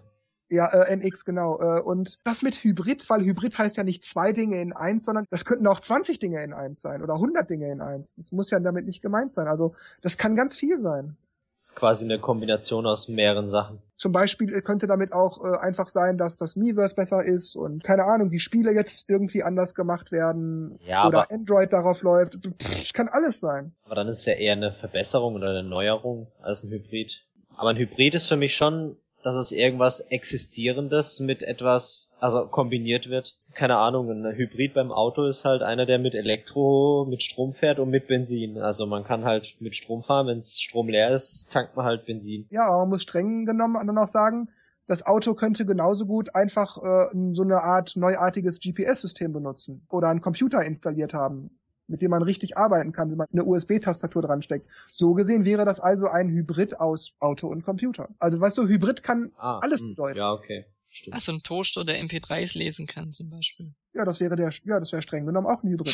Ja, 0.49 0.67
äh, 0.67 0.95
NX, 0.95 1.26
genau. 1.26 1.60
Äh, 1.60 1.82
und 1.82 2.19
das 2.28 2.43
mit 2.43 2.63
Hybrid, 2.63 3.10
weil 3.10 3.23
Hybrid 3.23 3.58
heißt 3.58 3.78
ja 3.78 3.84
nicht 3.84 4.04
zwei 4.04 4.34
Dinge 4.34 4.62
in 4.62 4.73
eins, 4.73 5.06
sondern 5.06 5.26
das 5.32 5.45
könnten 5.45 5.65
auch 5.67 5.80
20 5.80 6.19
Dinge 6.19 6.43
in 6.43 6.54
eins 6.54 6.82
sein 6.82 7.02
oder 7.02 7.15
100 7.15 7.49
Dinge 7.49 7.71
in 7.71 7.82
eins. 7.82 8.15
Das 8.15 8.32
muss 8.32 8.52
ja 8.52 8.60
damit 8.60 8.86
nicht 8.86 9.02
gemeint 9.02 9.34
sein. 9.34 9.47
Also 9.47 9.73
das 10.02 10.17
kann 10.17 10.36
ganz 10.36 10.56
viel 10.56 10.78
sein. 10.78 11.17
Das 11.58 11.71
ist 11.71 11.76
quasi 11.78 12.04
eine 12.04 12.19
Kombination 12.19 12.86
aus 12.86 13.08
mehreren 13.08 13.47
Sachen. 13.47 13.82
Zum 13.95 14.12
Beispiel 14.12 14.62
könnte 14.63 14.86
damit 14.86 15.13
auch 15.13 15.41
äh, 15.43 15.58
einfach 15.60 15.88
sein, 15.88 16.17
dass 16.17 16.36
das 16.38 16.58
Miiverse 16.58 16.93
besser 16.93 17.23
ist 17.23 17.56
und 17.56 17.84
keine 17.86 18.04
Ahnung, 18.04 18.30
die 18.30 18.41
Spiele 18.41 18.73
jetzt 18.73 19.10
irgendwie 19.10 19.43
anders 19.43 19.73
gemacht 19.73 20.12
werden 20.12 20.78
ja, 20.86 21.08
oder 21.08 21.32
Android 21.32 21.71
darauf 21.71 22.04
läuft. 22.04 22.36
Pff, 22.62 22.91
kann 22.91 23.08
alles 23.08 23.39
sein. 23.39 23.73
Aber 23.86 23.95
dann 23.95 24.10
ist 24.10 24.19
es 24.19 24.26
ja 24.26 24.34
eher 24.34 24.54
eine 24.54 24.73
Verbesserung 24.73 25.36
oder 25.36 25.52
eine 25.52 25.63
Neuerung 25.63 26.28
als 26.41 26.63
ein 26.63 26.69
Hybrid. 26.69 27.26
Aber 27.55 27.69
ein 27.69 27.77
Hybrid 27.77 28.15
ist 28.15 28.27
für 28.27 28.35
mich 28.35 28.55
schon 28.55 28.97
dass 29.23 29.35
es 29.35 29.51
irgendwas 29.51 30.01
Existierendes 30.01 31.19
mit 31.19 31.41
etwas, 31.41 32.13
also 32.19 32.45
kombiniert 32.45 33.09
wird. 33.09 33.37
Keine 33.53 33.77
Ahnung, 33.77 34.09
ein 34.09 34.35
Hybrid 34.35 34.73
beim 34.73 34.91
Auto 34.91 35.25
ist 35.25 35.45
halt 35.45 35.61
einer, 35.61 35.85
der 35.85 35.99
mit 35.99 36.13
Elektro, 36.13 37.05
mit 37.09 37.23
Strom 37.23 37.53
fährt 37.53 37.79
und 37.79 37.89
mit 37.89 38.07
Benzin. 38.07 38.57
Also 38.57 38.85
man 38.85 39.03
kann 39.03 39.23
halt 39.23 39.55
mit 39.59 39.75
Strom 39.75 40.03
fahren, 40.03 40.27
wenn 40.27 40.41
Strom 40.41 40.89
leer 40.89 41.11
ist, 41.11 41.51
tankt 41.51 41.75
man 41.75 41.85
halt 41.85 42.05
Benzin. 42.05 42.45
Ja, 42.49 42.67
aber 42.67 42.79
man 42.79 42.89
muss 42.89 43.03
streng 43.03 43.45
genommen 43.45 43.75
dann 43.87 43.97
auch 43.97 44.07
sagen, 44.07 44.49
das 44.87 45.05
Auto 45.05 45.33
könnte 45.33 45.65
genauso 45.65 46.05
gut 46.05 46.35
einfach 46.35 46.77
äh, 46.77 47.07
so 47.33 47.43
eine 47.43 47.63
Art 47.63 47.95
neuartiges 47.95 48.59
GPS-System 48.59 49.31
benutzen 49.31 49.87
oder 49.89 50.09
einen 50.09 50.19
Computer 50.19 50.61
installiert 50.63 51.13
haben 51.13 51.51
mit 51.93 52.01
dem 52.01 52.10
man 52.10 52.23
richtig 52.23 52.58
arbeiten 52.58 52.91
kann, 52.91 53.12
wenn 53.12 53.17
man 53.17 53.27
eine 53.32 53.45
USB-Tastatur 53.45 54.23
dran 54.23 54.41
steckt. 54.41 54.67
So 54.89 55.13
gesehen 55.13 55.45
wäre 55.45 55.63
das 55.63 55.79
also 55.79 56.08
ein 56.08 56.27
Hybrid 56.27 56.79
aus 56.79 57.13
Auto 57.19 57.47
und 57.47 57.63
Computer. 57.63 58.10
Also 58.17 58.41
weißt 58.41 58.58
du, 58.58 58.67
Hybrid 58.67 59.03
kann 59.03 59.32
ah, 59.38 59.60
alles 59.60 59.84
hm, 59.84 59.89
bedeuten. 59.89 60.17
Ja, 60.17 60.34
okay. 60.34 60.65
Stimmt. 60.93 61.15
Also 61.15 61.32
ein 61.32 61.41
Toaster, 61.41 61.84
der 61.84 61.99
MP3s 62.03 62.56
lesen 62.56 62.86
kann, 62.86 63.13
zum 63.13 63.32
Beispiel. 63.32 63.73
Ja, 63.95 64.06
das 64.06 64.19
wäre 64.19 64.36
der, 64.36 64.51
ja, 64.63 64.77
das 64.77 64.91
wäre 64.91 65.01
streng 65.01 65.25
genommen 65.25 65.47
auch 65.47 65.63
ein 65.63 65.69
Hybrid. 65.69 65.91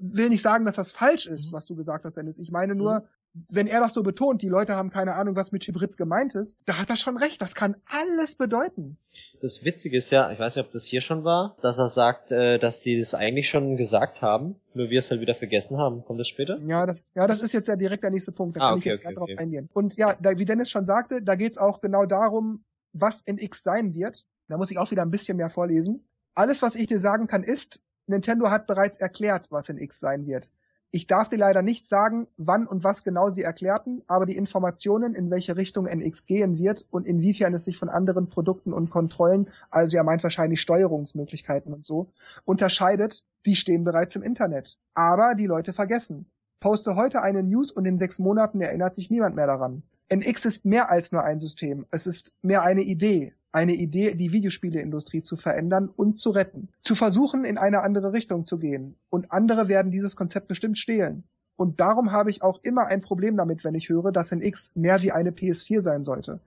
Will 0.00 0.30
nicht 0.30 0.40
sagen, 0.40 0.64
dass 0.64 0.76
das 0.76 0.92
falsch 0.92 1.26
ist, 1.26 1.48
mhm. 1.48 1.52
was 1.52 1.66
du 1.66 1.76
gesagt 1.76 2.06
hast, 2.06 2.16
Dennis. 2.16 2.38
Ich 2.38 2.50
meine 2.50 2.74
nur, 2.74 3.00
mhm. 3.34 3.44
wenn 3.50 3.66
er 3.66 3.80
das 3.80 3.92
so 3.92 4.02
betont, 4.02 4.40
die 4.40 4.48
Leute 4.48 4.74
haben 4.76 4.88
keine 4.88 5.14
Ahnung, 5.14 5.36
was 5.36 5.52
mit 5.52 5.66
Hybrid 5.66 5.98
gemeint 5.98 6.34
ist, 6.34 6.62
da 6.64 6.78
hat 6.78 6.88
er 6.88 6.96
schon 6.96 7.18
recht. 7.18 7.42
Das 7.42 7.54
kann 7.54 7.76
alles 7.84 8.36
bedeuten. 8.36 8.96
Das 9.42 9.62
Witzige 9.66 9.98
ist 9.98 10.08
ja, 10.08 10.32
ich 10.32 10.38
weiß 10.38 10.56
nicht, 10.56 10.64
ob 10.64 10.72
das 10.72 10.86
hier 10.86 11.02
schon 11.02 11.24
war, 11.24 11.58
dass 11.60 11.76
er 11.76 11.90
sagt, 11.90 12.32
äh, 12.32 12.58
dass 12.58 12.80
sie 12.80 12.98
das 12.98 13.12
eigentlich 13.12 13.50
schon 13.50 13.76
gesagt 13.76 14.22
haben, 14.22 14.56
nur 14.72 14.88
wir 14.88 15.00
es 15.00 15.10
halt 15.10 15.20
wieder 15.20 15.34
vergessen 15.34 15.76
haben. 15.76 16.02
Kommt 16.02 16.18
das 16.18 16.28
später? 16.28 16.58
Ja, 16.66 16.86
das, 16.86 17.04
ja, 17.14 17.26
das 17.26 17.42
ist 17.42 17.52
jetzt 17.52 17.68
ja 17.68 17.76
direkt 17.76 18.04
der 18.04 18.10
nächste 18.10 18.32
Punkt. 18.32 18.56
Da 18.56 18.60
ah, 18.60 18.68
kann 18.70 18.78
okay, 18.78 18.88
ich 18.88 18.94
jetzt 18.94 19.04
okay, 19.04 19.16
okay. 19.18 19.32
drauf 19.34 19.38
eingehen. 19.38 19.68
Und 19.74 19.96
ja, 19.98 20.16
da, 20.18 20.38
wie 20.38 20.46
Dennis 20.46 20.70
schon 20.70 20.86
sagte, 20.86 21.20
da 21.22 21.34
geht's 21.34 21.58
auch 21.58 21.82
genau 21.82 22.06
darum, 22.06 22.64
was 22.92 23.22
NX 23.26 23.62
sein 23.62 23.94
wird. 23.94 24.26
Da 24.48 24.56
muss 24.56 24.70
ich 24.70 24.78
auch 24.78 24.90
wieder 24.90 25.02
ein 25.02 25.10
bisschen 25.10 25.36
mehr 25.36 25.50
vorlesen. 25.50 26.08
Alles, 26.34 26.62
was 26.62 26.74
ich 26.74 26.86
dir 26.86 26.98
sagen 26.98 27.26
kann, 27.26 27.42
ist, 27.42 27.82
Nintendo 28.06 28.50
hat 28.50 28.66
bereits 28.66 28.98
erklärt, 28.98 29.50
was 29.50 29.68
NX 29.68 30.00
sein 30.00 30.26
wird. 30.26 30.50
Ich 30.90 31.06
darf 31.06 31.28
dir 31.28 31.36
leider 31.36 31.60
nicht 31.60 31.84
sagen, 31.84 32.28
wann 32.38 32.66
und 32.66 32.82
was 32.82 33.04
genau 33.04 33.28
sie 33.28 33.42
erklärten, 33.42 34.02
aber 34.06 34.24
die 34.24 34.36
Informationen, 34.36 35.14
in 35.14 35.30
welche 35.30 35.56
Richtung 35.56 35.86
NX 35.86 36.26
gehen 36.26 36.56
wird 36.56 36.86
und 36.90 37.06
inwiefern 37.06 37.52
es 37.52 37.66
sich 37.66 37.76
von 37.76 37.90
anderen 37.90 38.30
Produkten 38.30 38.72
und 38.72 38.88
Kontrollen, 38.88 39.50
also 39.70 39.98
er 39.98 40.04
meint 40.04 40.22
wahrscheinlich 40.22 40.62
Steuerungsmöglichkeiten 40.62 41.74
und 41.74 41.84
so, 41.84 42.08
unterscheidet, 42.46 43.26
die 43.44 43.54
stehen 43.54 43.84
bereits 43.84 44.16
im 44.16 44.22
Internet. 44.22 44.78
Aber 44.94 45.34
die 45.34 45.46
Leute 45.46 45.74
vergessen. 45.74 46.30
Poste 46.58 46.96
heute 46.96 47.20
eine 47.20 47.42
News 47.42 47.70
und 47.70 47.84
in 47.84 47.98
sechs 47.98 48.18
Monaten 48.18 48.62
erinnert 48.62 48.94
sich 48.94 49.10
niemand 49.10 49.36
mehr 49.36 49.46
daran. 49.46 49.82
NX 50.08 50.44
ist 50.46 50.64
mehr 50.64 50.90
als 50.90 51.12
nur 51.12 51.24
ein 51.24 51.38
System. 51.38 51.86
Es 51.90 52.06
ist 52.06 52.38
mehr 52.42 52.62
eine 52.62 52.82
Idee. 52.82 53.34
Eine 53.52 53.72
Idee, 53.72 54.14
die 54.14 54.32
Videospieleindustrie 54.32 55.22
zu 55.22 55.36
verändern 55.36 55.88
und 55.88 56.18
zu 56.18 56.30
retten. 56.30 56.68
Zu 56.82 56.94
versuchen, 56.94 57.44
in 57.44 57.58
eine 57.58 57.80
andere 57.82 58.12
Richtung 58.12 58.44
zu 58.44 58.58
gehen. 58.58 58.96
Und 59.10 59.32
andere 59.32 59.68
werden 59.68 59.90
dieses 59.90 60.16
Konzept 60.16 60.48
bestimmt 60.48 60.78
stehlen. 60.78 61.24
Und 61.56 61.80
darum 61.80 62.12
habe 62.12 62.30
ich 62.30 62.42
auch 62.42 62.62
immer 62.62 62.86
ein 62.86 63.00
Problem 63.00 63.36
damit, 63.36 63.64
wenn 63.64 63.74
ich 63.74 63.88
höre, 63.88 64.12
dass 64.12 64.32
NX 64.32 64.76
mehr 64.76 65.02
wie 65.02 65.12
eine 65.12 65.30
PS4 65.30 65.80
sein 65.80 66.04
sollte. 66.04 66.40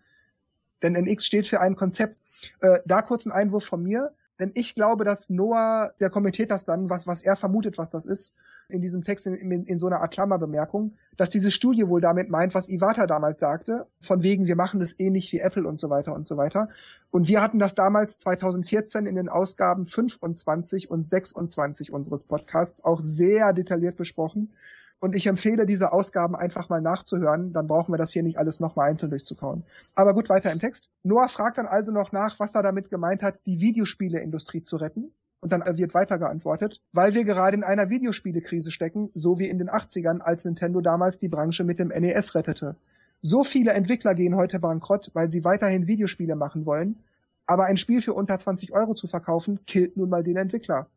Denn 0.81 0.95
NX 0.95 1.25
steht 1.25 1.47
für 1.47 1.59
ein 1.59 1.75
Konzept. 1.75 2.17
Äh, 2.61 2.79
da 2.85 3.01
kurz 3.01 3.25
ein 3.25 3.31
Einwurf 3.31 3.65
von 3.65 3.83
mir. 3.83 4.13
Denn 4.39 4.51
ich 4.55 4.73
glaube, 4.73 5.03
dass 5.03 5.29
Noah, 5.29 5.91
der 5.99 6.09
kommentiert 6.09 6.49
das 6.49 6.65
dann, 6.65 6.89
was, 6.89 7.05
was 7.05 7.21
er 7.21 7.35
vermutet, 7.35 7.77
was 7.77 7.91
das 7.91 8.05
ist, 8.05 8.37
in 8.71 8.81
diesem 8.81 9.03
Text 9.03 9.27
in, 9.27 9.35
in, 9.35 9.63
in 9.65 9.79
so 9.79 9.87
einer 9.87 10.01
Art 10.01 10.13
Klammerbemerkung, 10.13 10.95
dass 11.17 11.29
diese 11.29 11.51
Studie 11.51 11.87
wohl 11.87 12.01
damit 12.01 12.29
meint, 12.29 12.55
was 12.55 12.69
Iwata 12.69 13.05
damals 13.05 13.39
sagte, 13.39 13.87
von 13.99 14.23
wegen, 14.23 14.47
wir 14.47 14.55
machen 14.55 14.79
das 14.79 14.99
ähnlich 14.99 15.31
wie 15.31 15.39
Apple 15.39 15.67
und 15.67 15.79
so 15.79 15.89
weiter 15.89 16.13
und 16.13 16.25
so 16.25 16.37
weiter. 16.37 16.69
Und 17.11 17.27
wir 17.27 17.41
hatten 17.41 17.59
das 17.59 17.75
damals 17.75 18.19
2014 18.21 19.05
in 19.05 19.15
den 19.15 19.29
Ausgaben 19.29 19.85
25 19.85 20.89
und 20.89 21.05
26 21.05 21.93
unseres 21.93 22.23
Podcasts 22.23 22.83
auch 22.83 22.99
sehr 22.99 23.53
detailliert 23.53 23.97
besprochen. 23.97 24.53
Und 25.01 25.15
ich 25.15 25.25
empfehle, 25.25 25.65
diese 25.65 25.93
Ausgaben 25.93 26.35
einfach 26.35 26.69
mal 26.69 26.79
nachzuhören. 26.79 27.53
Dann 27.53 27.65
brauchen 27.65 27.91
wir 27.91 27.97
das 27.97 28.11
hier 28.11 28.21
nicht 28.21 28.37
alles 28.37 28.59
nochmal 28.59 28.89
einzeln 28.89 29.09
durchzukauen. 29.09 29.63
Aber 29.95 30.13
gut, 30.13 30.29
weiter 30.29 30.51
im 30.51 30.59
Text. 30.59 30.91
Noah 31.01 31.27
fragt 31.27 31.57
dann 31.57 31.65
also 31.65 31.91
noch 31.91 32.11
nach, 32.11 32.39
was 32.39 32.53
er 32.53 32.61
damit 32.61 32.91
gemeint 32.91 33.23
hat, 33.23 33.45
die 33.47 33.59
Videospieleindustrie 33.59 34.61
zu 34.61 34.77
retten. 34.77 35.11
Und 35.41 35.51
dann 35.51 35.63
wird 35.77 35.93
weiter 35.95 36.19
geantwortet, 36.19 36.81
weil 36.93 37.13
wir 37.13 37.25
gerade 37.25 37.57
in 37.57 37.63
einer 37.63 37.89
Videospielekrise 37.89 38.71
stecken, 38.71 39.09
so 39.15 39.39
wie 39.39 39.49
in 39.49 39.57
den 39.57 39.69
80ern, 39.69 40.19
als 40.19 40.45
Nintendo 40.45 40.81
damals 40.81 41.17
die 41.19 41.29
Branche 41.29 41.63
mit 41.63 41.79
dem 41.79 41.89
NES 41.89 42.35
rettete. 42.35 42.75
So 43.23 43.43
viele 43.43 43.73
Entwickler 43.73 44.15
gehen 44.15 44.35
heute 44.35 44.59
bankrott, 44.59 45.09
weil 45.13 45.29
sie 45.29 45.43
weiterhin 45.43 45.87
Videospiele 45.87 46.35
machen 46.35 46.65
wollen. 46.65 47.03
Aber 47.47 47.65
ein 47.65 47.77
Spiel 47.77 48.01
für 48.01 48.13
unter 48.13 48.37
20 48.37 48.71
Euro 48.71 48.93
zu 48.93 49.07
verkaufen, 49.07 49.59
killt 49.65 49.97
nun 49.97 50.09
mal 50.09 50.23
den 50.23 50.37
Entwickler. 50.37 50.87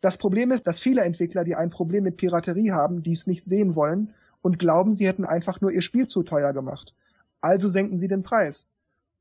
Das 0.00 0.18
Problem 0.18 0.50
ist, 0.50 0.66
dass 0.66 0.80
viele 0.80 1.02
Entwickler, 1.02 1.44
die 1.44 1.54
ein 1.54 1.70
Problem 1.70 2.04
mit 2.04 2.16
Piraterie 2.16 2.72
haben, 2.72 3.02
dies 3.02 3.26
nicht 3.26 3.42
sehen 3.42 3.74
wollen 3.74 4.12
und 4.42 4.58
glauben, 4.58 4.92
sie 4.92 5.06
hätten 5.06 5.24
einfach 5.24 5.60
nur 5.60 5.72
ihr 5.72 5.82
Spiel 5.82 6.06
zu 6.06 6.22
teuer 6.22 6.52
gemacht. 6.52 6.94
Also 7.40 7.68
senken 7.68 7.96
sie 7.96 8.08
den 8.08 8.22
Preis. 8.22 8.70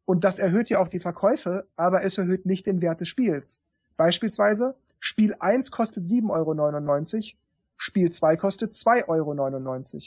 Und 0.05 0.23
das 0.23 0.39
erhöht 0.39 0.69
ja 0.69 0.79
auch 0.79 0.89
die 0.89 0.99
Verkäufe, 0.99 1.65
aber 1.75 2.03
es 2.03 2.17
erhöht 2.17 2.45
nicht 2.45 2.65
den 2.65 2.81
Wert 2.81 3.01
des 3.01 3.07
Spiels. 3.07 3.61
Beispielsweise, 3.97 4.75
Spiel 4.99 5.35
1 5.39 5.71
kostet 5.71 6.03
7,99 6.03 6.29
Euro, 6.31 7.37
Spiel 7.77 8.09
2 8.09 8.37
kostet 8.37 8.73
2,99 8.73 9.05
Euro. 9.07 10.01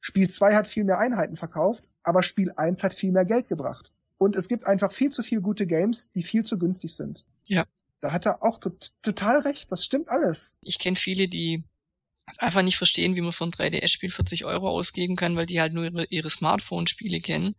Spiel 0.00 0.28
2 0.28 0.54
hat 0.54 0.68
viel 0.68 0.84
mehr 0.84 0.98
Einheiten 0.98 1.36
verkauft, 1.36 1.84
aber 2.02 2.22
Spiel 2.22 2.52
1 2.54 2.84
hat 2.84 2.94
viel 2.94 3.12
mehr 3.12 3.24
Geld 3.24 3.48
gebracht. 3.48 3.92
Und 4.18 4.36
es 4.36 4.48
gibt 4.48 4.66
einfach 4.66 4.92
viel 4.92 5.10
zu 5.10 5.22
viel 5.22 5.40
gute 5.40 5.66
Games, 5.66 6.10
die 6.12 6.22
viel 6.22 6.44
zu 6.44 6.58
günstig 6.58 6.94
sind. 6.94 7.24
Ja. 7.44 7.66
Da 8.00 8.12
hat 8.12 8.26
er 8.26 8.42
auch 8.42 8.58
total 8.58 9.40
recht. 9.40 9.72
Das 9.72 9.84
stimmt 9.84 10.08
alles. 10.08 10.58
Ich 10.62 10.78
kenne 10.78 10.96
viele, 10.96 11.28
die 11.28 11.64
einfach 12.38 12.62
nicht 12.62 12.76
verstehen, 12.76 13.16
wie 13.16 13.20
man 13.20 13.32
für 13.32 13.44
ein 13.44 13.52
3DS-Spiel 13.52 14.10
40 14.10 14.44
Euro 14.44 14.68
ausgeben 14.68 15.16
kann, 15.16 15.36
weil 15.36 15.46
die 15.46 15.60
halt 15.60 15.72
nur 15.72 15.84
ihre, 15.84 16.04
ihre 16.06 16.30
Smartphone-Spiele 16.30 17.20
kennen. 17.20 17.56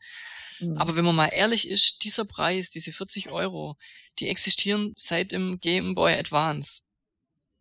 Mhm. 0.60 0.78
Aber 0.78 0.96
wenn 0.96 1.06
man 1.06 1.16
mal 1.16 1.28
ehrlich 1.28 1.68
ist, 1.68 2.04
dieser 2.04 2.26
Preis, 2.26 2.70
diese 2.70 2.92
40 2.92 3.30
Euro, 3.30 3.78
die 4.20 4.30
existieren 4.30 4.94
seit 4.96 5.32
dem 5.32 5.60
Game 5.60 5.96
Boy 5.96 6.14
Advance. 6.14 6.84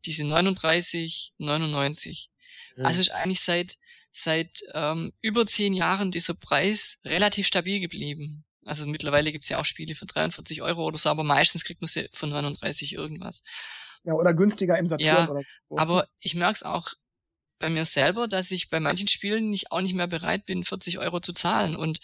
Diese 0.04 0.24
39, 0.24 1.34
99. 1.38 2.30
Mhm. 2.76 2.86
Also 2.86 3.00
ist 3.00 3.10
eigentlich 3.10 3.40
seit 3.40 3.76
seit 4.16 4.62
ähm, 4.72 5.12
über 5.20 5.44
zehn 5.44 5.74
Jahren 5.74 6.10
dieser 6.10 6.34
Preis 6.34 6.98
relativ 7.04 7.46
stabil 7.46 7.80
geblieben. 7.80 8.44
Also 8.64 8.86
mittlerweile 8.86 9.30
gibt's 9.30 9.48
ja 9.48 9.58
auch 9.58 9.64
Spiele 9.64 9.94
für 9.94 10.06
43 10.06 10.62
Euro 10.62 10.84
oder 10.84 10.96
so, 10.96 11.10
aber 11.10 11.22
meistens 11.22 11.64
kriegt 11.64 11.82
man 11.82 11.86
sie 11.86 12.08
für 12.12 12.26
39 12.26 12.94
irgendwas. 12.94 13.42
Ja, 14.04 14.14
oder 14.14 14.32
günstiger 14.32 14.78
im 14.78 14.86
Saturn. 14.86 15.06
Ja, 15.06 15.28
oder 15.28 15.42
so. 15.68 15.78
aber 15.78 16.08
ich 16.20 16.34
merk's 16.34 16.62
auch 16.62 16.94
bei 17.58 17.68
mir 17.68 17.84
selber, 17.84 18.26
dass 18.26 18.50
ich 18.50 18.70
bei 18.70 18.80
manchen 18.80 19.08
Spielen 19.08 19.50
nicht 19.50 19.70
auch 19.70 19.80
nicht 19.80 19.94
mehr 19.94 20.06
bereit 20.06 20.46
bin, 20.46 20.64
40 20.64 20.98
Euro 20.98 21.20
zu 21.20 21.32
zahlen. 21.32 21.76
Und 21.76 22.00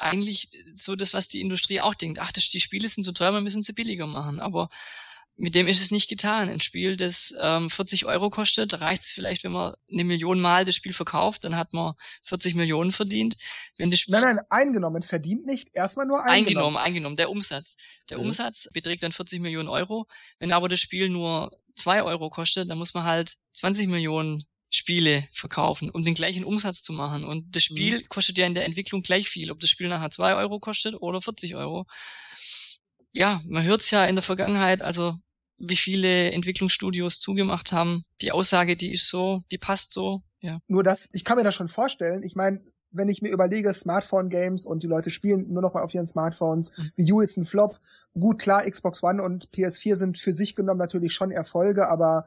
eigentlich 0.00 0.48
so 0.74 0.96
das, 0.96 1.14
was 1.14 1.28
die 1.28 1.40
Industrie 1.40 1.80
auch 1.80 1.94
denkt. 1.94 2.18
Ach, 2.20 2.32
das, 2.32 2.48
die 2.48 2.60
Spiele 2.60 2.88
sind 2.88 3.04
so 3.04 3.12
teuer, 3.12 3.32
wir 3.32 3.40
müssen 3.40 3.62
sie 3.62 3.72
billiger 3.72 4.06
machen. 4.06 4.40
Aber 4.40 4.70
mit 5.36 5.54
dem 5.54 5.66
ist 5.66 5.80
es 5.80 5.90
nicht 5.90 6.08
getan. 6.08 6.48
Ein 6.48 6.60
Spiel, 6.60 6.96
das 6.96 7.34
ähm, 7.40 7.70
40 7.70 8.04
Euro 8.04 8.28
kostet, 8.30 8.80
reicht 8.80 9.02
es 9.02 9.08
vielleicht, 9.08 9.42
wenn 9.42 9.52
man 9.52 9.74
eine 9.90 10.04
Million 10.04 10.40
Mal 10.40 10.64
das 10.64 10.74
Spiel 10.74 10.92
verkauft, 10.92 11.44
dann 11.44 11.56
hat 11.56 11.72
man 11.72 11.94
40 12.24 12.54
Millionen 12.54 12.92
verdient. 12.92 13.36
Wenn 13.78 13.90
das 13.90 14.00
Spiel 14.00 14.12
nein, 14.12 14.36
nein, 14.36 14.44
eingenommen, 14.50 15.02
verdient 15.02 15.46
nicht, 15.46 15.70
erstmal 15.72 16.06
nur 16.06 16.18
eingenommen. 16.18 16.46
Eingenommen, 16.46 16.76
eingenommen, 16.76 17.16
der 17.16 17.30
Umsatz. 17.30 17.76
Der 18.10 18.18
mhm. 18.18 18.24
Umsatz 18.24 18.68
beträgt 18.72 19.02
dann 19.02 19.12
40 19.12 19.40
Millionen 19.40 19.68
Euro. 19.68 20.06
Wenn 20.38 20.52
aber 20.52 20.68
das 20.68 20.80
Spiel 20.80 21.08
nur 21.08 21.50
zwei 21.74 22.02
Euro 22.02 22.28
kostet, 22.28 22.68
dann 22.68 22.78
muss 22.78 22.92
man 22.94 23.04
halt 23.04 23.36
20 23.54 23.88
Millionen 23.88 24.44
Spiele 24.70 25.28
verkaufen, 25.32 25.90
um 25.90 26.04
den 26.04 26.14
gleichen 26.14 26.44
Umsatz 26.44 26.82
zu 26.82 26.92
machen. 26.92 27.24
Und 27.24 27.56
das 27.56 27.64
Spiel 27.64 27.98
mhm. 27.98 28.08
kostet 28.08 28.38
ja 28.38 28.46
in 28.46 28.54
der 28.54 28.64
Entwicklung 28.64 29.02
gleich 29.02 29.28
viel, 29.28 29.50
ob 29.50 29.60
das 29.60 29.70
Spiel 29.70 29.88
nachher 29.88 30.10
zwei 30.10 30.34
Euro 30.34 30.60
kostet 30.60 30.94
oder 30.94 31.20
40 31.20 31.56
Euro. 31.56 31.86
Ja, 33.12 33.42
man 33.48 33.64
hört 33.64 33.80
es 33.80 33.90
ja 33.90 34.04
in 34.04 34.14
der 34.14 34.22
Vergangenheit, 34.22 34.82
also 34.82 35.16
wie 35.58 35.76
viele 35.76 36.30
Entwicklungsstudios 36.30 37.18
zugemacht 37.18 37.72
haben. 37.72 38.04
Die 38.22 38.32
Aussage, 38.32 38.76
die 38.76 38.92
ist 38.92 39.08
so, 39.08 39.42
die 39.50 39.58
passt 39.58 39.92
so. 39.92 40.22
Ja. 40.40 40.60
Nur 40.68 40.84
das, 40.84 41.10
ich 41.12 41.24
kann 41.24 41.36
mir 41.36 41.44
das 41.44 41.54
schon 41.54 41.68
vorstellen. 41.68 42.22
Ich 42.22 42.36
meine, 42.36 42.60
wenn 42.92 43.08
ich 43.08 43.22
mir 43.22 43.30
überlege, 43.30 43.72
Smartphone-Games 43.72 44.66
und 44.66 44.82
die 44.82 44.86
Leute 44.86 45.10
spielen 45.10 45.52
nur 45.52 45.62
noch 45.62 45.74
mal 45.74 45.82
auf 45.82 45.94
ihren 45.94 46.06
Smartphones, 46.06 46.76
mhm. 46.76 46.90
Wii 46.96 47.12
U 47.12 47.20
ist 47.20 47.36
ein 47.36 47.44
Flop. 47.44 47.78
Gut, 48.14 48.40
klar, 48.40 48.68
Xbox 48.68 49.02
One 49.02 49.22
und 49.22 49.50
PS4 49.50 49.96
sind 49.96 50.18
für 50.18 50.32
sich 50.32 50.56
genommen 50.56 50.78
natürlich 50.78 51.12
schon 51.12 51.30
Erfolge, 51.30 51.88
aber 51.88 52.26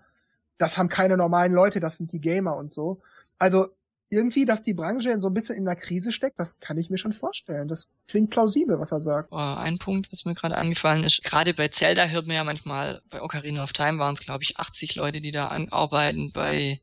das 0.64 0.78
haben 0.78 0.88
keine 0.88 1.18
normalen 1.18 1.52
Leute, 1.52 1.82
das 1.82 1.98
sind 1.98 2.14
die 2.14 2.22
Gamer 2.22 2.56
und 2.56 2.72
so. 2.72 3.02
Also 3.38 3.68
irgendwie, 4.10 4.46
dass 4.46 4.64
die 4.64 4.74
Branche 4.74 5.20
so 5.20 5.28
ein 5.28 5.34
bisschen 5.34 5.58
in 5.58 5.68
einer 5.68 5.76
Krise 5.76 6.14
steckt, 6.14 6.40
das 6.40 6.62
kann 6.62 6.78
ich 6.78 6.90
mir 6.90 6.98
schon 6.98 7.12
vorstellen. 7.12 7.68
Das 7.68 7.90
klingt 8.08 8.30
plausibel, 8.30 8.80
was 8.80 8.94
er 8.94 9.02
sagt. 9.02 9.34
Ein 9.34 9.78
Punkt, 9.78 10.10
was 10.12 10.24
mir 10.24 10.36
gerade 10.36 10.58
angefallen 10.58 11.04
ist, 11.04 11.22
gerade 11.24 11.54
bei 11.54 11.68
Zelda 11.68 12.06
hört 12.06 12.28
man 12.28 12.38
ja 12.38 12.44
manchmal, 12.46 13.02
bei 13.10 13.22
Ocarina 13.22 13.62
of 13.64 13.74
Time 13.74 14.00
waren 14.00 14.14
es, 14.14 14.22
glaube 14.22 14.44
ich, 14.44 14.58
80 14.58 14.96
Leute, 14.96 15.20
die 15.20 15.32
da 15.32 15.50
arbeiten, 15.72 16.32
bei 16.32 16.80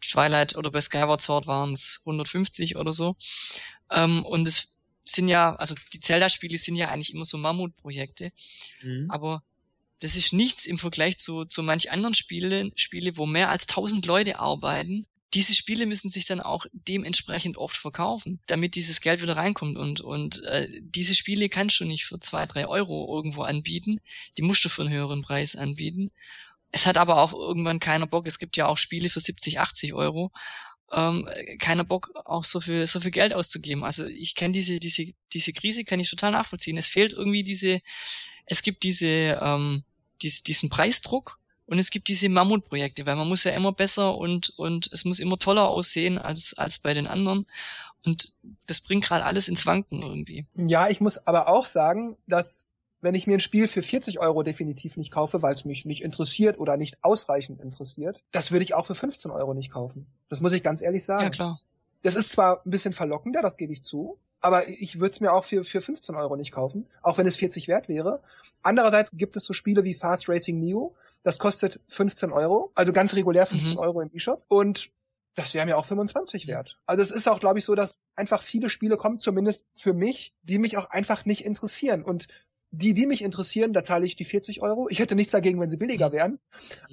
Twilight 0.00 0.56
oder 0.56 0.70
bei 0.70 0.80
Skyward 0.80 1.20
Sword 1.20 1.48
waren 1.48 1.72
es 1.72 2.00
150 2.04 2.76
oder 2.76 2.92
so. 2.92 3.16
Ähm, 3.90 4.24
und 4.24 4.46
es 4.46 4.72
sind 5.04 5.26
ja, 5.26 5.56
also 5.56 5.74
die 5.92 6.00
Zelda-Spiele 6.00 6.58
sind 6.58 6.76
ja 6.76 6.90
eigentlich 6.90 7.12
immer 7.12 7.24
so 7.24 7.38
Mammutprojekte. 7.38 8.30
Mhm. 8.82 9.06
Aber 9.08 9.42
das 10.00 10.16
ist 10.16 10.32
nichts 10.32 10.66
im 10.66 10.78
Vergleich 10.78 11.18
zu, 11.18 11.44
zu 11.44 11.62
manch 11.62 11.90
anderen 11.90 12.14
Spielen, 12.14 12.72
Spiele, 12.74 13.16
wo 13.16 13.26
mehr 13.26 13.50
als 13.50 13.66
tausend 13.66 14.06
Leute 14.06 14.38
arbeiten. 14.38 15.06
Diese 15.34 15.54
Spiele 15.54 15.86
müssen 15.86 16.08
sich 16.08 16.24
dann 16.24 16.40
auch 16.40 16.66
dementsprechend 16.72 17.56
oft 17.56 17.76
verkaufen, 17.76 18.40
damit 18.46 18.74
dieses 18.74 19.00
Geld 19.00 19.22
wieder 19.22 19.36
reinkommt. 19.36 19.76
Und, 19.76 20.00
und 20.00 20.42
äh, 20.44 20.68
diese 20.80 21.14
Spiele 21.14 21.48
kannst 21.48 21.78
du 21.78 21.84
nicht 21.84 22.06
für 22.06 22.18
zwei, 22.18 22.46
drei 22.46 22.66
Euro 22.66 23.14
irgendwo 23.14 23.42
anbieten. 23.42 24.00
Die 24.38 24.42
musst 24.42 24.64
du 24.64 24.68
für 24.68 24.82
einen 24.82 24.92
höheren 24.92 25.22
Preis 25.22 25.54
anbieten. 25.54 26.10
Es 26.72 26.86
hat 26.86 26.96
aber 26.96 27.20
auch 27.22 27.32
irgendwann 27.32 27.78
keiner 27.78 28.06
Bock. 28.06 28.26
Es 28.26 28.38
gibt 28.38 28.56
ja 28.56 28.66
auch 28.66 28.76
Spiele 28.76 29.10
für 29.10 29.20
70, 29.20 29.60
80 29.60 29.92
Euro. 29.94 30.32
Ähm, 30.92 31.28
keiner 31.58 31.84
Bock, 31.84 32.10
auch 32.24 32.42
so 32.42 32.58
viel, 32.58 32.86
so 32.86 33.00
viel 33.00 33.12
Geld 33.12 33.34
auszugeben. 33.34 33.84
Also 33.84 34.06
ich 34.06 34.34
kenne 34.34 34.52
diese, 34.52 34.80
diese, 34.80 35.12
diese 35.32 35.52
Krise 35.52 35.84
kann 35.84 36.00
ich 36.00 36.10
total 36.10 36.32
nachvollziehen. 36.32 36.76
Es 36.76 36.88
fehlt 36.88 37.12
irgendwie 37.12 37.44
diese, 37.44 37.80
es 38.46 38.62
gibt 38.62 38.82
diese, 38.82 39.38
ähm, 39.40 39.84
dies, 40.22 40.42
diesen 40.42 40.70
Preisdruck 40.70 41.38
und 41.70 41.78
es 41.78 41.90
gibt 41.90 42.08
diese 42.08 42.28
Mammutprojekte, 42.28 43.06
weil 43.06 43.14
man 43.14 43.28
muss 43.28 43.44
ja 43.44 43.52
immer 43.52 43.70
besser 43.70 44.16
und, 44.16 44.50
und 44.58 44.90
es 44.92 45.04
muss 45.04 45.20
immer 45.20 45.38
toller 45.38 45.68
aussehen 45.68 46.18
als, 46.18 46.52
als 46.58 46.78
bei 46.80 46.94
den 46.94 47.06
anderen. 47.06 47.46
Und 48.04 48.32
das 48.66 48.80
bringt 48.80 49.04
gerade 49.04 49.24
alles 49.24 49.46
ins 49.46 49.66
Wanken 49.66 50.02
irgendwie. 50.02 50.46
Ja, 50.56 50.88
ich 50.88 51.00
muss 51.00 51.26
aber 51.28 51.48
auch 51.48 51.64
sagen, 51.64 52.16
dass 52.26 52.72
wenn 53.02 53.14
ich 53.14 53.28
mir 53.28 53.34
ein 53.34 53.40
Spiel 53.40 53.68
für 53.68 53.82
40 53.82 54.18
Euro 54.18 54.42
definitiv 54.42 54.96
nicht 54.96 55.12
kaufe, 55.12 55.42
weil 55.42 55.54
es 55.54 55.64
mich 55.64 55.84
nicht 55.84 56.02
interessiert 56.02 56.58
oder 56.58 56.76
nicht 56.76 56.98
ausreichend 57.02 57.60
interessiert, 57.60 58.24
das 58.32 58.50
würde 58.50 58.64
ich 58.64 58.74
auch 58.74 58.86
für 58.86 58.96
15 58.96 59.30
Euro 59.30 59.54
nicht 59.54 59.70
kaufen. 59.70 60.06
Das 60.28 60.40
muss 60.40 60.52
ich 60.52 60.64
ganz 60.64 60.82
ehrlich 60.82 61.04
sagen. 61.04 61.22
Ja, 61.22 61.30
klar. 61.30 61.60
Das 62.02 62.16
ist 62.16 62.32
zwar 62.32 62.62
ein 62.64 62.70
bisschen 62.70 62.92
verlockender, 62.92 63.42
das 63.42 63.56
gebe 63.56 63.72
ich 63.72 63.82
zu, 63.82 64.18
aber 64.40 64.68
ich 64.68 65.00
würde 65.00 65.10
es 65.10 65.20
mir 65.20 65.32
auch 65.32 65.44
für, 65.44 65.64
für 65.64 65.80
15 65.80 66.14
Euro 66.14 66.36
nicht 66.36 66.52
kaufen, 66.52 66.86
auch 67.02 67.18
wenn 67.18 67.26
es 67.26 67.36
40 67.36 67.68
wert 67.68 67.88
wäre. 67.88 68.22
Andererseits 68.62 69.10
gibt 69.12 69.36
es 69.36 69.44
so 69.44 69.52
Spiele 69.52 69.84
wie 69.84 69.94
Fast 69.94 70.28
Racing 70.28 70.58
Neo, 70.58 70.94
das 71.22 71.38
kostet 71.38 71.80
15 71.88 72.32
Euro, 72.32 72.72
also 72.74 72.92
ganz 72.92 73.14
regulär 73.14 73.46
15 73.46 73.74
mhm. 73.74 73.78
Euro 73.78 74.00
im 74.00 74.10
eShop 74.14 74.44
und 74.48 74.90
das 75.34 75.54
wäre 75.54 75.64
mir 75.64 75.78
auch 75.78 75.84
25 75.84 76.48
wert. 76.48 76.76
Also 76.86 77.02
es 77.02 77.10
ist 77.10 77.28
auch, 77.28 77.40
glaube 77.40 77.58
ich, 77.58 77.64
so, 77.64 77.74
dass 77.74 78.00
einfach 78.16 78.42
viele 78.42 78.68
Spiele 78.68 78.96
kommen, 78.96 79.20
zumindest 79.20 79.66
für 79.74 79.94
mich, 79.94 80.34
die 80.42 80.58
mich 80.58 80.76
auch 80.76 80.90
einfach 80.90 81.24
nicht 81.24 81.44
interessieren. 81.44 82.02
Und 82.02 82.28
die, 82.72 82.94
die 82.94 83.06
mich 83.06 83.22
interessieren, 83.22 83.72
da 83.72 83.82
zahle 83.82 84.06
ich 84.06 84.16
die 84.16 84.24
40 84.24 84.62
Euro. 84.62 84.88
Ich 84.90 84.98
hätte 84.98 85.16
nichts 85.16 85.32
dagegen, 85.32 85.60
wenn 85.60 85.70
sie 85.70 85.76
billiger 85.76 86.08
mhm. 86.08 86.12
wären. 86.12 86.38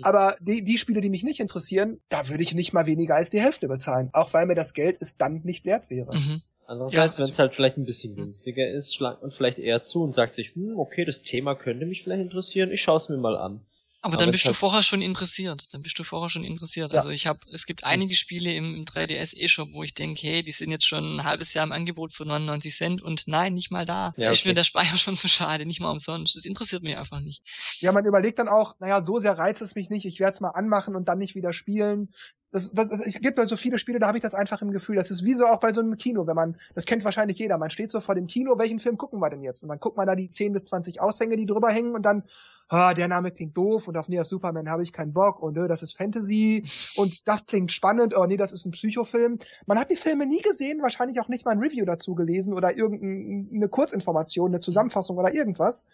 Aber 0.01 0.35
die, 0.39 0.63
die 0.63 0.77
Spiele, 0.77 1.01
die 1.01 1.09
mich 1.09 1.23
nicht 1.23 1.39
interessieren, 1.39 1.99
da 2.09 2.29
würde 2.29 2.43
ich 2.43 2.53
nicht 2.55 2.73
mal 2.73 2.85
weniger 2.85 3.15
als 3.15 3.29
die 3.29 3.39
Hälfte 3.39 3.67
bezahlen. 3.67 4.09
Auch 4.13 4.33
weil 4.33 4.45
mir 4.45 4.55
das 4.55 4.73
Geld 4.73 4.97
es 4.99 5.17
dann 5.17 5.41
nicht 5.43 5.65
wert 5.65 5.89
wäre. 5.89 6.15
Mhm. 6.15 6.41
Andererseits, 6.65 7.17
ja, 7.17 7.23
wenn 7.23 7.31
es 7.31 7.39
halt 7.39 7.55
vielleicht 7.55 7.77
ein 7.77 7.85
bisschen 7.85 8.15
günstiger 8.15 8.69
ist, 8.69 8.93
schlagt 8.93 9.21
man 9.21 9.31
vielleicht 9.31 9.57
eher 9.57 9.83
zu 9.83 10.03
und 10.03 10.13
sagt 10.13 10.35
sich, 10.35 10.53
hm, 10.53 10.77
okay, 10.77 11.05
das 11.05 11.21
Thema 11.21 11.55
könnte 11.55 11.85
mich 11.85 12.03
vielleicht 12.03 12.21
interessieren, 12.21 12.71
ich 12.71 12.81
schaue 12.81 12.97
es 12.97 13.07
mir 13.07 13.17
mal 13.17 13.37
an. 13.37 13.61
Aber, 14.01 14.17
dann 14.17 14.31
bist 14.31 14.47
du 14.47 14.53
vorher 14.53 14.83
schon 14.83 15.01
interessiert. 15.01 15.67
Dann 15.71 15.81
bist 15.81 15.97
du 15.97 16.03
vorher 16.03 16.29
schon 16.29 16.43
interessiert. 16.43 16.93
Ja. 16.93 16.99
Also 16.99 17.09
ich 17.09 17.25
habe, 17.25 17.39
es 17.51 17.65
gibt 17.65 17.83
einige 17.83 18.15
Spiele 18.15 18.53
im, 18.53 18.75
im 18.75 18.85
3DS 18.85 19.35
eShop, 19.35 19.69
wo 19.73 19.83
ich 19.83 19.93
denke, 19.93 20.27
hey, 20.27 20.43
die 20.43 20.51
sind 20.51 20.71
jetzt 20.71 20.85
schon 20.85 21.17
ein 21.17 21.23
halbes 21.23 21.53
Jahr 21.53 21.65
im 21.65 21.71
Angebot 21.71 22.13
für 22.13 22.25
99 22.25 22.75
Cent 22.75 23.01
und 23.01 23.27
nein, 23.27 23.55
nicht 23.55 23.71
mal 23.71 23.85
da. 23.85 24.13
Ja, 24.17 24.27
da 24.27 24.31
ist 24.31 24.45
mir 24.45 24.53
der 24.53 24.63
Speicher 24.63 24.97
schon 24.97 25.17
zu 25.17 25.27
schade, 25.27 25.65
nicht 25.65 25.79
mal 25.79 25.91
umsonst. 25.91 26.35
Das 26.35 26.45
interessiert 26.45 26.83
mich 26.83 26.95
einfach 26.95 27.19
nicht. 27.19 27.41
Ja, 27.79 27.91
man 27.91 28.05
überlegt 28.05 28.39
dann 28.39 28.49
auch, 28.49 28.75
naja, 28.79 29.01
so 29.01 29.17
sehr 29.17 29.37
reizt 29.37 29.61
es 29.61 29.75
mich 29.75 29.89
nicht, 29.89 30.05
ich 30.05 30.19
werde 30.19 30.33
es 30.33 30.41
mal 30.41 30.51
anmachen 30.51 30.95
und 30.95 31.07
dann 31.07 31.17
nicht 31.17 31.35
wieder 31.35 31.53
spielen. 31.53 32.09
Das, 32.51 32.71
das, 32.71 32.87
es 33.05 33.19
gibt 33.19 33.45
so 33.45 33.57
viele 33.57 33.77
Spiele, 33.77 33.99
da 33.99 34.07
habe 34.07 34.17
ich 34.17 34.21
das 34.21 34.33
einfach 34.33 34.61
im 34.61 34.71
Gefühl. 34.71 34.95
Das 34.95 35.11
ist 35.11 35.25
wie 35.25 35.33
so 35.33 35.47
auch 35.47 35.59
bei 35.59 35.71
so 35.71 35.81
einem 35.81 35.97
Kino, 35.97 36.27
wenn 36.27 36.35
man, 36.35 36.55
das 36.75 36.85
kennt 36.85 37.03
wahrscheinlich 37.03 37.37
jeder, 37.39 37.57
man 37.57 37.69
steht 37.69 37.89
so 37.89 37.99
vor 37.99 38.15
dem 38.15 38.27
Kino, 38.27 38.57
welchen 38.57 38.79
Film 38.79 38.97
gucken 38.97 39.19
wir 39.19 39.29
denn 39.29 39.43
jetzt? 39.43 39.63
Und 39.63 39.69
dann 39.69 39.79
guckt 39.79 39.97
man 39.97 40.07
da 40.07 40.15
die 40.15 40.29
10 40.29 40.53
bis 40.53 40.65
20 40.65 41.01
Aushänge, 41.01 41.35
die 41.35 41.45
drüber 41.45 41.69
hängen 41.69 41.93
und 41.93 42.03
dann, 42.03 42.23
ah, 42.69 42.93
der 42.93 43.09
Name 43.09 43.31
klingt 43.31 43.57
doof 43.57 43.89
und 43.89 43.97
auf 43.97 44.07
Nee, 44.07 44.21
auf 44.21 44.27
Superman 44.27 44.69
habe 44.69 44.81
ich 44.81 44.93
keinen 44.93 45.11
Bock 45.11 45.41
und 45.41 45.57
äh, 45.57 45.67
das 45.67 45.83
ist 45.83 45.97
Fantasy 45.97 46.65
und 46.95 47.27
das 47.27 47.45
klingt 47.47 47.73
spannend, 47.73 48.15
oh 48.15 48.25
nee, 48.25 48.37
das 48.37 48.53
ist 48.53 48.65
ein 48.65 48.71
Psychofilm. 48.71 49.39
Man 49.65 49.77
hat 49.77 49.91
die 49.91 49.97
Filme 49.97 50.25
nie 50.25 50.41
gesehen, 50.41 50.81
wahrscheinlich 50.81 51.19
auch 51.19 51.27
nicht 51.27 51.45
mal 51.45 51.51
ein 51.51 51.59
Review 51.59 51.83
dazu 51.83 52.15
gelesen 52.15 52.53
oder 52.53 52.77
irgendeine 52.77 53.67
Kurzinformation, 53.67 54.51
eine 54.51 54.61
Zusammenfassung 54.61 55.17
oder 55.17 55.33
irgendwas. 55.33 55.87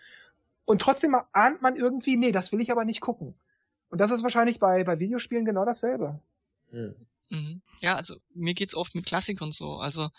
Und 0.65 0.81
trotzdem 0.81 1.15
ahnt 1.31 1.61
man 1.61 1.75
irgendwie, 1.75 2.15
nee, 2.15 2.31
das 2.31 2.51
will 2.51 2.61
ich 2.61 2.71
aber 2.71 2.85
nicht 2.85 3.01
gucken. 3.01 3.35
Und 3.89 4.01
das 4.01 4.11
ist 4.11 4.23
wahrscheinlich 4.23 4.59
bei, 4.59 4.83
bei 4.83 4.99
Videospielen 4.99 5.45
genau 5.45 5.65
dasselbe. 5.65 6.19
Mhm. 7.29 7.61
Ja, 7.79 7.95
also 7.95 8.15
mir 8.33 8.53
geht's 8.53 8.75
oft 8.75 8.95
mit 8.95 9.05
Klassikern 9.05 9.51
so. 9.51 9.75
Also 9.75 10.09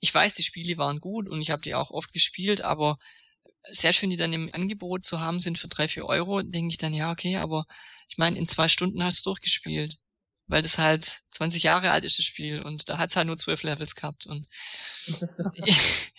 ich 0.00 0.14
weiß, 0.14 0.34
die 0.34 0.42
Spiele 0.42 0.76
waren 0.78 1.00
gut 1.00 1.28
und 1.28 1.40
ich 1.40 1.50
habe 1.50 1.62
die 1.62 1.74
auch 1.74 1.90
oft 1.90 2.12
gespielt, 2.12 2.60
aber 2.60 2.98
selbst 3.70 4.02
wenn 4.02 4.10
die 4.10 4.16
dann 4.16 4.32
im 4.32 4.50
Angebot 4.52 5.04
zu 5.04 5.20
haben 5.20 5.38
sind 5.38 5.58
für 5.58 5.68
drei, 5.68 5.88
vier 5.88 6.06
Euro, 6.06 6.42
denke 6.42 6.70
ich 6.70 6.78
dann, 6.78 6.94
ja, 6.94 7.10
okay, 7.10 7.36
aber 7.36 7.64
ich 8.08 8.18
meine, 8.18 8.36
in 8.36 8.48
zwei 8.48 8.68
Stunden 8.68 9.02
hast 9.04 9.24
du 9.24 9.30
durchgespielt. 9.30 9.98
Weil 10.48 10.62
das 10.62 10.76
halt 10.76 11.22
20 11.30 11.62
Jahre 11.62 11.92
alt 11.92 12.04
ist, 12.04 12.18
das 12.18 12.26
Spiel, 12.26 12.60
und 12.62 12.88
da 12.88 12.98
hat's 12.98 13.14
halt 13.14 13.28
nur 13.28 13.36
zwölf 13.36 13.62
Levels 13.62 13.94
gehabt. 13.94 14.26
Und 14.26 14.48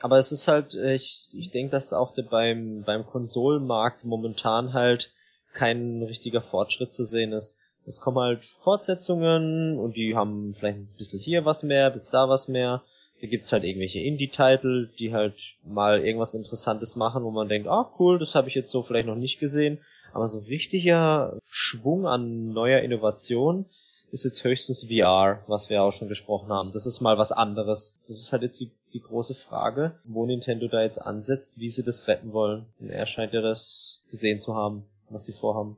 aber 0.00 0.18
es 0.18 0.32
ist 0.32 0.46
halt, 0.48 0.74
ich, 0.74 1.30
ich 1.32 1.50
denke, 1.50 1.72
dass 1.72 1.94
auch 1.94 2.14
beim, 2.30 2.82
beim 2.84 3.06
Konsolenmarkt 3.06 4.04
momentan 4.04 4.74
halt 4.74 5.12
kein 5.54 6.02
richtiger 6.02 6.42
Fortschritt 6.42 6.92
zu 6.92 7.04
sehen 7.04 7.32
ist. 7.32 7.58
Es 7.86 8.00
kommen 8.00 8.18
halt 8.18 8.44
Fortsetzungen 8.60 9.78
und 9.78 9.96
die 9.96 10.14
haben 10.16 10.54
vielleicht 10.54 10.78
ein 10.78 10.88
bisschen 10.96 11.18
hier 11.18 11.44
was 11.44 11.62
mehr, 11.62 11.90
bis 11.90 12.08
da 12.08 12.28
was 12.28 12.48
mehr. 12.48 12.82
Da 13.20 13.26
gibt's 13.26 13.52
halt 13.52 13.64
irgendwelche 13.64 14.00
Indie-Titel, 14.00 14.90
die 14.98 15.12
halt 15.12 15.34
mal 15.64 16.04
irgendwas 16.04 16.34
Interessantes 16.34 16.96
machen, 16.96 17.24
wo 17.24 17.30
man 17.30 17.48
denkt, 17.48 17.68
ah 17.68 17.90
cool, 17.98 18.18
das 18.18 18.34
habe 18.34 18.48
ich 18.48 18.54
jetzt 18.54 18.70
so 18.70 18.82
vielleicht 18.82 19.06
noch 19.06 19.16
nicht 19.16 19.38
gesehen. 19.38 19.78
Aber 20.12 20.28
so 20.28 20.38
richtiger 20.40 21.38
Schwung 21.46 22.06
an 22.06 22.52
neuer 22.52 22.80
Innovation 22.80 23.66
ist 24.10 24.24
jetzt 24.24 24.44
höchstens 24.44 24.84
VR, 24.84 25.42
was 25.48 25.70
wir 25.70 25.82
auch 25.82 25.90
schon 25.90 26.08
gesprochen 26.08 26.50
haben. 26.50 26.70
Das 26.72 26.86
ist 26.86 27.00
mal 27.00 27.18
was 27.18 27.32
anderes. 27.32 28.00
Das 28.06 28.18
ist 28.18 28.32
halt 28.32 28.42
jetzt 28.42 28.60
die, 28.60 28.70
die 28.92 29.00
große 29.00 29.34
Frage, 29.34 29.98
wo 30.04 30.24
Nintendo 30.24 30.68
da 30.68 30.82
jetzt 30.82 30.98
ansetzt, 30.98 31.58
wie 31.58 31.68
sie 31.68 31.82
das 31.82 32.06
retten 32.06 32.32
wollen. 32.32 32.66
Und 32.78 32.90
er 32.90 33.06
scheint 33.06 33.32
ja 33.32 33.40
das 33.40 34.04
gesehen 34.10 34.38
zu 34.38 34.54
haben, 34.54 34.84
was 35.10 35.24
sie 35.24 35.32
vorhaben. 35.32 35.76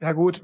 Ja 0.00 0.12
gut, 0.12 0.42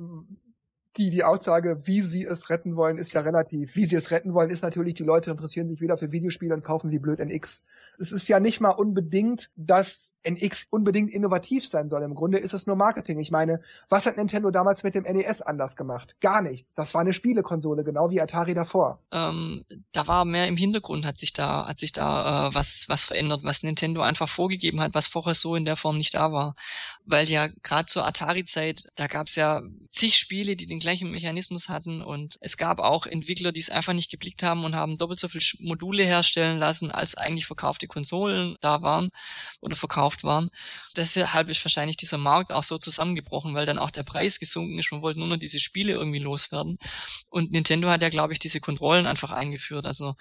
die, 0.97 1.11
die 1.11 1.25
Aussage, 1.25 1.87
wie 1.87 2.01
sie 2.01 2.25
es 2.25 2.51
retten 2.51 2.77
wollen, 2.77 2.99
ist 2.99 3.13
ja 3.13 3.21
relativ. 3.21 3.77
Wie 3.77 3.85
sie 3.85 3.97
es 3.97 4.11
retten 4.11 4.35
wollen, 4.35 4.51
ist 4.51 4.63
natürlich, 4.63 4.95
die 4.95 5.05
Leute 5.05 5.31
interessieren 5.31 5.69
sich 5.69 5.81
wieder 5.81 5.97
für 5.97 6.13
Videospiele 6.13 6.55
und 6.55 6.63
kaufen 6.63 6.91
wie 6.91 6.99
blöd 6.99 7.21
NX. 7.21 7.65
Es 7.99 8.13
ist 8.13 8.29
ja 8.29 8.41
nicht 8.41 8.61
mal 8.61 8.71
unbedingt, 8.71 9.51
dass 9.57 10.17
NX 10.25 10.69
unbedingt 10.71 11.11
innovativ 11.11 11.67
sein 11.67 11.89
soll. 11.89 12.03
Im 12.03 12.15
Grunde 12.15 12.39
ist 12.39 12.55
es 12.55 12.67
nur 12.67 12.77
Marketing. 12.77 13.19
Ich 13.19 13.31
meine, 13.31 13.61
was 13.89 14.07
hat 14.07 14.17
Nintendo 14.17 14.51
damals 14.51 14.83
mit 14.83 14.95
dem 14.95 15.05
NES 15.05 15.43
anders 15.43 15.77
gemacht? 15.77 16.17
Gar 16.21 16.43
nichts. 16.43 16.75
Das 16.75 16.95
war 16.95 17.01
eine 17.01 17.13
Spielekonsole, 17.13 17.85
genau 17.85 18.11
wie 18.11 18.21
Atari 18.21 18.55
davor. 18.55 19.01
Ähm, 19.13 19.65
da 19.93 20.07
war 20.07 20.25
mehr 20.25 20.49
im 20.49 20.57
Hintergrund, 20.57 21.05
hat 21.05 21.19
sich 21.19 21.33
da, 21.33 21.67
hat 21.67 21.79
sich 21.79 21.93
da 21.93 22.49
äh, 22.49 22.55
was, 22.55 22.87
was 22.89 23.05
verändert, 23.05 23.41
was 23.45 23.63
Nintendo 23.63 24.03
einfach 24.03 24.29
vorgegeben 24.29 24.81
hat, 24.81 24.95
was 24.95 25.09
vorher 25.09 25.35
so 25.35 25.57
in 25.57 25.65
der 25.65 25.77
Form 25.77 25.99
nicht 25.99 26.15
da 26.15 26.33
war. 26.33 26.57
Weil 27.05 27.29
ja 27.29 27.49
gerade 27.63 27.87
zur 27.87 28.07
Atari-Zeit, 28.07 28.89
da 28.95 29.07
gab 29.07 29.27
es 29.27 29.37
ja 29.37 29.63
zig 29.93 30.17
Spiele, 30.17 30.57
die 30.57 30.67
den 30.67 30.81
gleichen 30.87 31.11
Mechanismus 31.11 31.68
hatten 31.68 32.01
und 32.01 32.37
es 32.40 32.57
gab 32.57 32.79
auch 32.79 33.07
Entwickler, 33.07 33.51
die 33.51 33.59
es 33.59 33.70
einfach 33.70 33.92
nicht 33.92 34.09
geblickt 34.09 34.44
haben 34.44 34.62
und 34.64 34.77
haben 34.77 34.99
doppelt 34.99 35.18
so 35.18 35.27
viel 35.27 35.42
Module 35.59 36.05
herstellen 36.05 36.59
lassen, 36.61 36.92
als 36.92 37.16
eigentlich 37.16 37.46
verkaufte 37.46 37.88
Konsolen 37.88 38.55
da 38.61 38.83
waren 38.83 39.11
oder 39.61 39.75
verkauft 39.75 40.22
waren. 40.22 40.49
Deshalb 40.96 41.49
ist 41.49 41.64
wahrscheinlich 41.64 41.96
dieser 41.96 42.18
Markt 42.18 42.53
auch 42.53 42.62
so 42.62 42.79
zusammengebrochen, 42.79 43.53
weil 43.57 43.66
dann 43.66 43.81
auch 43.81 43.90
der 43.90 44.05
Preis 44.05 44.38
gesunken 44.38 44.79
ist. 44.79 44.92
Man 44.92 45.03
wollte 45.03 45.18
nur 45.18 45.27
noch 45.29 45.38
diese 45.38 45.59
Spiele 45.59 45.94
irgendwie 45.94 46.20
loswerden. 46.20 46.79
Und 47.31 47.51
Nintendo 47.51 47.88
hat 47.88 48.03
ja, 48.03 48.09
glaube 48.09 48.33
ich, 48.33 48.38
diese 48.38 48.61
Kontrollen 48.61 49.09
einfach 49.09 49.31
eingeführt. 49.31 49.87
Also 49.87 50.14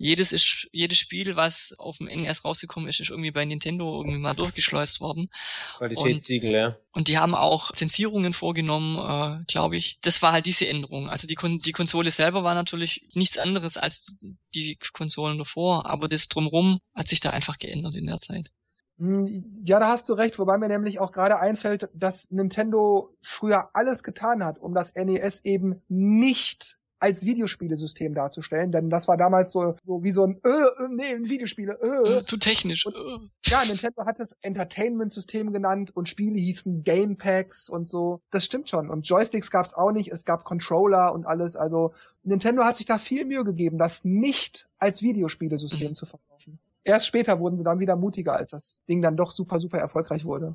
jedes 0.00 0.32
ist, 0.32 0.68
jedes 0.72 0.98
Spiel, 0.98 1.36
was 1.36 1.74
auf 1.78 1.98
dem 1.98 2.06
NES 2.06 2.44
rausgekommen 2.44 2.88
ist, 2.88 3.00
ist 3.00 3.10
irgendwie 3.10 3.30
bei 3.30 3.44
Nintendo 3.44 4.00
irgendwie 4.00 4.18
mal 4.18 4.34
durchgeschleust 4.34 5.00
worden. 5.00 5.30
Qualitätssiegel, 5.76 6.52
ja. 6.52 6.76
Und 6.92 7.08
die 7.08 7.18
haben 7.18 7.34
auch 7.34 7.72
Zensierungen 7.72 8.32
vorgenommen, 8.32 8.98
äh, 8.98 9.44
glaube 9.46 9.76
ich 9.76 10.00
das 10.02 10.22
war 10.22 10.32
halt 10.32 10.46
diese 10.46 10.66
Änderung. 10.66 11.08
Also 11.08 11.26
die, 11.26 11.34
Kon 11.34 11.58
die 11.58 11.72
Konsole 11.72 12.10
selber 12.10 12.44
war 12.44 12.54
natürlich 12.54 13.08
nichts 13.14 13.38
anderes 13.38 13.76
als 13.76 14.14
die 14.54 14.78
Konsolen 14.92 15.38
davor, 15.38 15.86
aber 15.86 16.08
das 16.08 16.28
drumrum 16.28 16.80
hat 16.94 17.08
sich 17.08 17.20
da 17.20 17.30
einfach 17.30 17.58
geändert 17.58 17.94
in 17.94 18.06
der 18.06 18.20
Zeit. 18.20 18.50
Hm, 18.98 19.52
ja, 19.62 19.78
da 19.78 19.88
hast 19.88 20.08
du 20.08 20.14
recht, 20.14 20.38
wobei 20.38 20.58
mir 20.58 20.68
nämlich 20.68 20.98
auch 20.98 21.12
gerade 21.12 21.38
einfällt, 21.38 21.88
dass 21.94 22.30
Nintendo 22.30 23.14
früher 23.20 23.70
alles 23.74 24.02
getan 24.02 24.44
hat, 24.44 24.58
um 24.58 24.74
das 24.74 24.94
NES 24.94 25.44
eben 25.44 25.82
nicht 25.88 26.79
als 27.00 27.24
Videospielesystem 27.24 28.14
darzustellen, 28.14 28.70
denn 28.70 28.90
das 28.90 29.08
war 29.08 29.16
damals 29.16 29.52
so, 29.52 29.74
so 29.82 30.04
wie 30.04 30.10
so 30.10 30.24
ein, 30.24 30.40
äh, 30.44 30.48
äh 30.48 30.88
nee, 30.90 31.14
ein 31.14 31.28
Videospiele, 31.28 31.78
äh. 31.82 32.18
äh 32.18 32.24
zu 32.24 32.36
technisch. 32.36 32.86
Und, 32.86 32.94
äh. 32.94 33.50
ja, 33.50 33.64
Nintendo 33.64 34.04
hat 34.04 34.20
es 34.20 34.36
Entertainment-System 34.42 35.52
genannt 35.52 35.96
und 35.96 36.08
Spiele 36.08 36.38
hießen 36.38 36.84
Gamepacks 36.84 37.68
und 37.68 37.88
so. 37.88 38.20
Das 38.30 38.44
stimmt 38.44 38.70
schon. 38.70 38.90
Und 38.90 39.08
Joysticks 39.08 39.50
gab's 39.50 39.74
auch 39.74 39.92
nicht, 39.92 40.12
es 40.12 40.24
gab 40.24 40.44
Controller 40.44 41.12
und 41.12 41.26
alles. 41.26 41.56
Also 41.56 41.94
Nintendo 42.22 42.64
hat 42.64 42.76
sich 42.76 42.86
da 42.86 42.98
viel 42.98 43.24
Mühe 43.24 43.44
gegeben, 43.44 43.78
das 43.78 44.04
nicht 44.04 44.68
als 44.78 45.02
Videospielesystem 45.02 45.90
mhm. 45.90 45.94
zu 45.94 46.06
verkaufen. 46.06 46.58
Erst 46.84 47.06
später 47.06 47.38
wurden 47.40 47.56
sie 47.56 47.64
dann 47.64 47.78
wieder 47.78 47.96
mutiger, 47.96 48.34
als 48.34 48.50
das 48.50 48.82
Ding 48.88 49.02
dann 49.02 49.16
doch 49.16 49.30
super, 49.30 49.58
super 49.58 49.78
erfolgreich 49.78 50.24
wurde. 50.24 50.54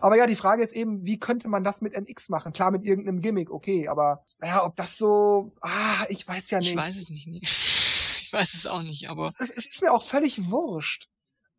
Aber 0.00 0.16
ja, 0.16 0.26
die 0.26 0.36
Frage 0.36 0.62
ist 0.62 0.74
eben, 0.74 1.04
wie 1.04 1.18
könnte 1.18 1.48
man 1.48 1.64
das 1.64 1.80
mit 1.80 1.94
NX 1.94 2.28
machen? 2.28 2.52
Klar, 2.52 2.70
mit 2.70 2.84
irgendeinem 2.84 3.20
Gimmick, 3.20 3.50
okay, 3.50 3.88
aber 3.88 4.24
ja, 4.42 4.64
ob 4.64 4.76
das 4.76 4.96
so, 4.96 5.52
ah, 5.60 6.04
ich 6.08 6.26
weiß 6.26 6.50
ja 6.50 6.58
nicht. 6.58 6.70
Ich 6.70 6.76
weiß 6.76 6.96
es 6.96 7.08
nicht. 7.08 7.28
Ich 8.26 8.32
weiß 8.32 8.54
es 8.54 8.66
auch 8.66 8.82
nicht, 8.82 9.08
aber. 9.08 9.26
Es, 9.26 9.38
es 9.38 9.50
ist 9.50 9.80
mir 9.82 9.92
auch 9.92 10.02
völlig 10.02 10.50
wurscht 10.50 11.08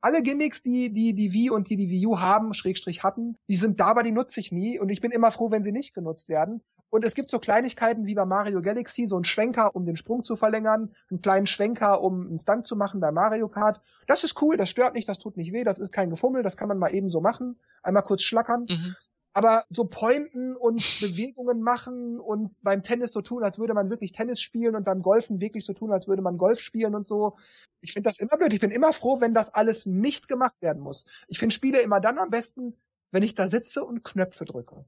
alle 0.06 0.22
Gimmicks, 0.22 0.62
die 0.62 0.94
die 0.94 1.16
die 1.16 1.34
Wii 1.34 1.50
und 1.50 1.68
die 1.72 1.78
die 1.78 1.90
Wii 1.90 2.06
U 2.06 2.20
haben, 2.20 2.54
Schrägstrich 2.54 3.02
hatten, 3.02 3.40
die 3.50 3.56
sind 3.56 3.80
da, 3.80 3.88
aber 3.88 4.04
die 4.04 4.12
nutze 4.12 4.40
ich 4.40 4.52
nie 4.52 4.78
und 4.80 4.90
ich 4.90 5.02
bin 5.02 5.10
immer 5.10 5.32
froh, 5.32 5.50
wenn 5.50 5.64
sie 5.64 5.72
nicht 5.72 5.96
genutzt 5.96 6.30
werden. 6.30 6.62
Und 6.96 7.04
es 7.04 7.14
gibt 7.14 7.28
so 7.28 7.40
Kleinigkeiten 7.40 8.06
wie 8.06 8.16
bei 8.16 8.24
Mario 8.24 8.62
Galaxy, 8.62 9.06
so 9.06 9.20
ein 9.20 9.26
Schwenker, 9.26 9.76
um 9.76 9.86
den 9.86 9.98
Sprung 9.98 10.24
zu 10.24 10.38
verlängern, 10.38 10.94
einen 11.10 11.20
kleinen 11.20 11.46
Schwenker, 11.46 12.02
um 12.02 12.26
einen 12.26 12.38
Stunt 12.38 12.66
zu 12.66 12.78
machen 12.78 13.02
bei 13.02 13.12
Mario 13.12 13.50
Kart. 13.50 13.82
Das 14.08 14.24
ist 14.24 14.42
cool, 14.42 14.56
das 14.56 14.70
stört 14.70 14.94
nicht, 14.94 15.10
das 15.10 15.20
tut 15.20 15.36
nicht 15.36 15.52
weh, 15.52 15.66
das 15.66 15.80
ist 15.80 15.92
kein 15.92 16.10
Gefummel, 16.10 16.42
das 16.42 16.56
kann 16.56 16.70
man 16.70 16.78
mal 16.78 16.96
eben 16.96 17.10
so 17.10 17.20
machen, 17.20 17.60
einmal 17.84 18.04
kurz 18.04 18.22
schlackern. 18.22 18.66
Mhm. 18.70 18.96
Aber 19.34 19.66
so 19.68 19.84
Pointen 19.84 20.56
und 20.56 20.78
Bewegungen 21.02 21.62
machen 21.62 22.18
und 22.18 22.54
beim 22.64 22.82
Tennis 22.82 23.12
so 23.12 23.22
tun, 23.22 23.44
als 23.44 23.60
würde 23.60 23.74
man 23.74 23.90
wirklich 23.90 24.14
Tennis 24.14 24.40
spielen 24.40 24.78
und 24.78 24.86
beim 24.86 25.02
Golfen 25.02 25.42
wirklich 25.42 25.66
so 25.66 25.74
tun, 25.74 25.92
als 25.92 26.08
würde 26.08 26.22
man 26.22 26.38
Golf 26.38 26.62
spielen 26.62 26.96
und 26.96 27.06
so. 27.06 27.36
Ich 27.82 27.92
finde 27.92 28.08
das 28.08 28.22
immer 28.22 28.38
blöd. 28.38 28.54
Ich 28.54 28.62
bin 28.62 28.72
immer 28.72 28.94
froh, 28.94 29.20
wenn 29.20 29.34
das 29.34 29.54
alles 29.54 29.86
nicht 29.86 30.30
gemacht 30.30 30.62
werden 30.62 30.82
muss. 30.82 31.06
Ich 31.28 31.40
finde 31.40 31.54
Spiele 31.54 31.82
immer 31.82 32.00
dann 32.00 32.18
am 32.20 32.30
besten, 32.30 32.78
wenn 33.12 33.22
ich 33.22 33.36
da 33.36 33.48
sitze 33.48 33.84
und 33.84 34.06
Knöpfe 34.06 34.46
drücke. 34.46 34.86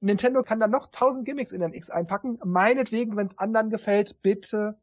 Nintendo 0.00 0.42
kann 0.42 0.60
da 0.60 0.68
noch 0.68 0.88
tausend 0.90 1.26
Gimmicks 1.26 1.52
in 1.52 1.60
den 1.60 1.72
X 1.72 1.90
einpacken. 1.90 2.38
Meinetwegen, 2.44 3.16
wenn 3.16 3.26
es 3.26 3.38
anderen 3.38 3.70
gefällt, 3.70 4.22
bitte 4.22 4.78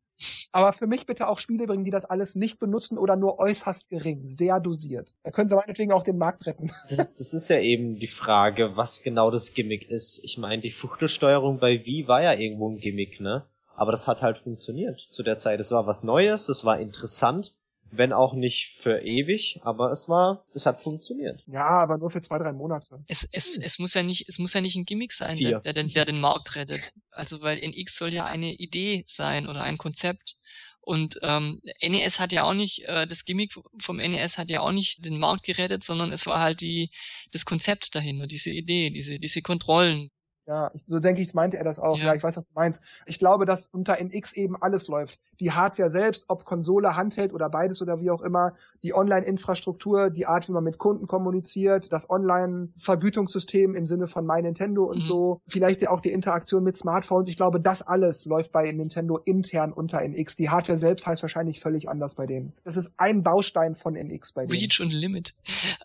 aber 0.52 0.72
für 0.74 0.88
mich 0.88 1.06
bitte 1.06 1.28
auch 1.28 1.40
Spiele 1.40 1.68
bringen, 1.68 1.84
die 1.84 1.92
das 1.92 2.06
alles 2.06 2.36
nicht 2.36 2.60
benutzen 2.60 2.98
oder 2.98 3.16
nur 3.16 3.40
äußerst 3.40 3.90
gering, 3.90 4.26
sehr 4.26 4.60
dosiert. 4.60 5.14
Da 5.24 5.32
können 5.32 5.48
sie 5.48 5.56
meinetwegen 5.56 5.92
auch 5.92 6.04
den 6.04 6.18
Markt 6.18 6.46
retten. 6.46 6.72
Das, 6.90 7.14
das 7.14 7.34
ist 7.34 7.50
ja 7.50 7.60
eben 7.60 8.00
die 8.00 8.08
Frage, 8.08 8.78
was 8.78 9.04
genau 9.04 9.32
das 9.32 9.54
Gimmick 9.54 9.90
ist. 9.90 10.22
Ich 10.24 10.38
meine, 10.38 10.62
die 10.62 10.72
Fuchtelsteuerung 10.72 11.60
bei 11.60 11.84
Wii 11.86 12.08
war 12.08 12.22
ja 12.22 12.34
irgendwo 12.34 12.70
ein 12.70 12.78
Gimmick, 12.78 13.20
ne? 13.20 13.46
Aber 13.76 13.92
das 13.92 14.08
hat 14.08 14.22
halt 14.22 14.38
funktioniert 14.38 15.00
zu 15.12 15.24
der 15.24 15.38
Zeit. 15.38 15.60
Es 15.60 15.72
war 15.72 15.86
was 15.86 16.04
Neues, 16.04 16.48
es 16.48 16.64
war 16.64 16.80
interessant 16.80 17.56
wenn 17.98 18.14
auch 18.14 18.34
nicht 18.34 18.68
für 18.68 19.02
ewig, 19.02 19.60
aber 19.64 19.92
es 19.92 20.08
war, 20.10 20.46
es 20.54 20.66
hat 20.66 20.82
funktioniert. 20.82 21.44
Ja, 21.48 21.68
aber 21.68 21.98
nur 21.98 22.12
für 22.12 22.22
zwei, 22.22 22.38
drei 22.38 22.52
Monate. 22.52 23.04
Es, 23.08 23.28
es, 23.32 23.58
es 23.58 23.80
muss 23.80 23.94
ja 23.94 24.04
nicht, 24.04 24.28
es 24.28 24.40
muss 24.40 24.54
ja 24.54 24.62
nicht 24.62 24.76
ein 24.76 24.86
Gimmick 24.86 25.14
sein, 25.14 25.38
der, 25.38 25.60
der, 25.62 25.74
den, 25.74 25.88
der 25.90 26.06
den 26.06 26.20
Markt 26.20 26.56
rettet. 26.56 26.94
Also 27.12 27.42
weil 27.42 27.60
NX 27.60 27.98
soll 27.98 28.14
ja 28.14 28.26
eine 28.26 28.54
Idee 28.54 29.04
sein 29.08 29.48
oder 29.48 29.64
ein 29.64 29.78
Konzept. 29.78 30.36
Und 30.82 31.18
ähm, 31.24 31.62
NES 31.82 32.20
hat 32.20 32.32
ja 32.32 32.44
auch 32.44 32.54
nicht, 32.54 32.84
äh, 32.84 33.08
das 33.08 33.26
Gimmick 33.26 33.56
vom 33.80 33.98
NES 33.98 34.38
hat 34.38 34.52
ja 34.52 34.62
auch 34.62 34.72
nicht 34.72 35.04
den 35.04 35.18
Markt 35.20 35.44
gerettet, 35.44 35.84
sondern 35.84 36.12
es 36.12 36.28
war 36.28 36.40
halt 36.42 36.62
die, 36.62 36.92
das 37.32 37.46
Konzept 37.46 37.96
dahinter, 37.96 38.28
diese 38.28 38.52
Idee, 38.52 38.92
diese, 38.92 39.18
diese 39.20 39.42
Kontrollen, 39.42 40.12
ja, 40.48 40.70
ich, 40.74 40.86
so 40.86 41.00
denke 41.00 41.22
ich, 41.22 41.34
meinte 41.34 41.58
er 41.58 41.64
das 41.64 41.80
auch. 41.80 41.98
Ja. 41.98 42.06
ja. 42.06 42.16
ich 42.16 42.24
weiß, 42.24 42.38
was 42.38 42.46
du 42.46 42.52
meinst. 42.54 42.84
Ich 43.06 43.18
glaube, 43.20 43.46
dass 43.46 43.68
unter 43.68 44.00
NX 44.00 44.34
eben 44.34 44.56
alles 44.62 44.88
läuft. 44.88 45.20
Die 45.40 45.52
Hardware 45.52 45.90
selbst, 45.90 46.26
ob 46.30 46.46
Konsole, 46.46 46.96
Handheld 46.96 47.34
oder 47.34 47.50
beides 47.50 47.82
oder 47.82 48.00
wie 48.00 48.12
auch 48.12 48.22
immer, 48.22 48.54
die 48.84 48.94
Online-Infrastruktur, 48.94 50.10
die 50.10 50.28
Art, 50.28 50.48
wie 50.48 50.52
man 50.52 50.64
mit 50.64 50.78
Kunden 50.78 51.08
kommuniziert, 51.08 51.92
das 51.92 52.10
Online-Vergütungssystem 52.10 53.76
im 53.76 53.86
Sinne 53.86 54.08
von 54.08 54.26
My 54.26 54.42
Nintendo 54.42 54.86
und 54.86 54.98
mhm. 54.98 55.02
so, 55.02 55.42
vielleicht 55.46 55.88
auch 55.88 56.00
die 56.00 56.12
Interaktion 56.12 56.64
mit 56.64 56.76
Smartphones. 56.76 57.28
Ich 57.28 57.38
glaube, 57.38 57.60
das 57.60 57.82
alles 57.82 58.26
läuft 58.26 58.52
bei 58.52 58.72
Nintendo 58.72 59.18
intern 59.18 59.74
unter 59.74 60.02
NX. 60.02 60.36
Die 60.36 60.50
Hardware 60.50 60.78
selbst 60.78 61.08
heißt 61.08 61.24
wahrscheinlich 61.24 61.60
völlig 61.60 61.90
anders 61.90 62.16
bei 62.16 62.28
denen. 62.28 62.54
Das 62.64 62.78
ist 62.78 62.94
ein 62.98 63.24
Baustein 63.24 63.76
von 63.76 63.96
NX 63.96 64.34
bei 64.34 64.46
denen. 64.46 64.60
Reach 64.60 64.80
und 64.80 64.94
Limit. 64.94 65.34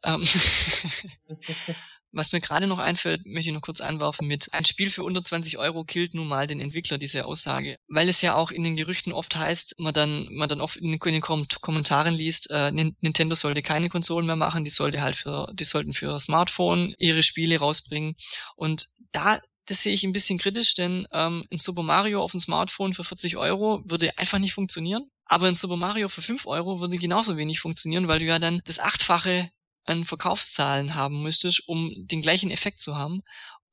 Ähm, 0.05 0.23
Was 2.13 2.33
mir 2.33 2.41
gerade 2.41 2.67
noch 2.67 2.79
einfällt, 2.79 3.25
möchte 3.25 3.51
ich 3.51 3.55
noch 3.55 3.63
kurz 3.63 3.81
einwerfen 3.81 4.27
mit 4.27 4.53
ein 4.53 4.65
Spiel 4.65 4.91
für 4.91 5.05
unter 5.05 5.23
20 5.23 5.59
Euro 5.59 5.85
killt 5.85 6.15
nun 6.15 6.27
mal 6.27 6.47
den 6.47 6.61
Entwickler, 6.61 6.99
diese 6.99 7.25
Aussage. 7.25 7.77
Weil 7.89 8.09
es 8.09 8.21
ja 8.21 8.35
auch 8.35 8.51
in 8.51 8.65
den 8.65 8.77
Gerüchten 8.77 9.13
oft 9.13 9.37
heißt, 9.37 9.77
man 9.79 9.95
dann, 9.95 10.27
man 10.33 10.49
dann 10.49 10.61
oft 10.61 10.77
in 10.77 10.91
den 10.91 10.99
Kommentaren 10.99 12.15
liest, 12.15 12.51
äh, 12.51 12.73
Nintendo 12.73 13.35
sollte 13.35 13.63
keine 13.63 13.89
Konsolen 13.89 14.27
mehr 14.27 14.37
machen, 14.37 14.65
die 14.65 14.71
sollte 14.71 15.03
halt 15.03 15.15
für, 15.15 15.53
die 15.55 15.65
sollten 15.65 15.93
für 15.93 16.19
Smartphone 16.19 16.95
ihre 16.99 17.23
Spiele 17.23 17.59
rausbringen. 17.59 18.17
Und 18.57 18.89
da 19.13 19.39
das 19.67 19.83
sehe 19.83 19.93
ich 19.93 20.03
ein 20.03 20.13
bisschen 20.13 20.39
kritisch, 20.39 20.75
denn 20.75 21.07
ähm, 21.13 21.47
ein 21.53 21.59
Super 21.59 21.85
Mario 21.85 22.23
auf 22.23 22.33
dem 22.33 22.41
Smartphone 22.41 22.93
für 22.93 23.05
40 23.05 23.37
Euro 23.37 23.83
würde 23.85 24.19
einfach 24.19 24.39
nicht 24.41 24.53
funktionieren. 24.53 25.09
Aber 25.27 25.47
ein 25.47 25.55
Super 25.55 25.77
Mario 25.77 26.09
für 26.09 26.23
5 26.23 26.45
Euro 26.47 26.81
würde 26.81 26.97
genauso 26.97 27.37
wenig 27.37 27.61
funktionieren, 27.61 28.09
weil 28.09 28.19
du 28.19 28.25
ja 28.25 28.41
dann 28.41 28.61
das 28.65 28.81
Achtfache 28.81 29.51
an 29.91 30.05
Verkaufszahlen 30.05 30.95
haben 30.95 31.23
müsstest, 31.23 31.69
um 31.69 31.93
den 31.97 32.23
gleichen 32.23 32.51
Effekt 32.51 32.81
zu 32.81 32.97
haben. 32.97 33.23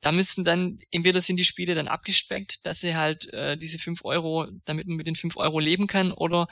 Da 0.02 0.12
müssten 0.12 0.44
dann, 0.44 0.80
entweder 0.92 1.22
sind 1.22 1.38
die 1.38 1.46
Spiele 1.46 1.74
dann 1.74 1.88
abgespeckt, 1.88 2.66
dass 2.66 2.82
sie 2.82 2.96
halt 2.96 3.34
äh, 3.34 3.58
diese 3.58 3.80
fünf 3.80 4.06
Euro, 4.06 4.48
damit 4.66 4.88
man 4.88 4.98
mit 4.98 5.08
den 5.08 5.16
fünf 5.16 5.38
Euro 5.38 5.60
leben 5.60 5.88
kann, 5.88 6.12
oder 6.12 6.48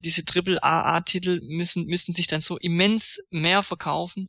diese 0.00 0.24
Triple-AA-Titel 0.24 1.40
müssen, 1.42 1.86
müssen 1.86 2.12
sich 2.12 2.26
dann 2.26 2.42
so 2.42 2.58
immens 2.58 3.20
mehr 3.30 3.62
verkaufen, 3.62 4.28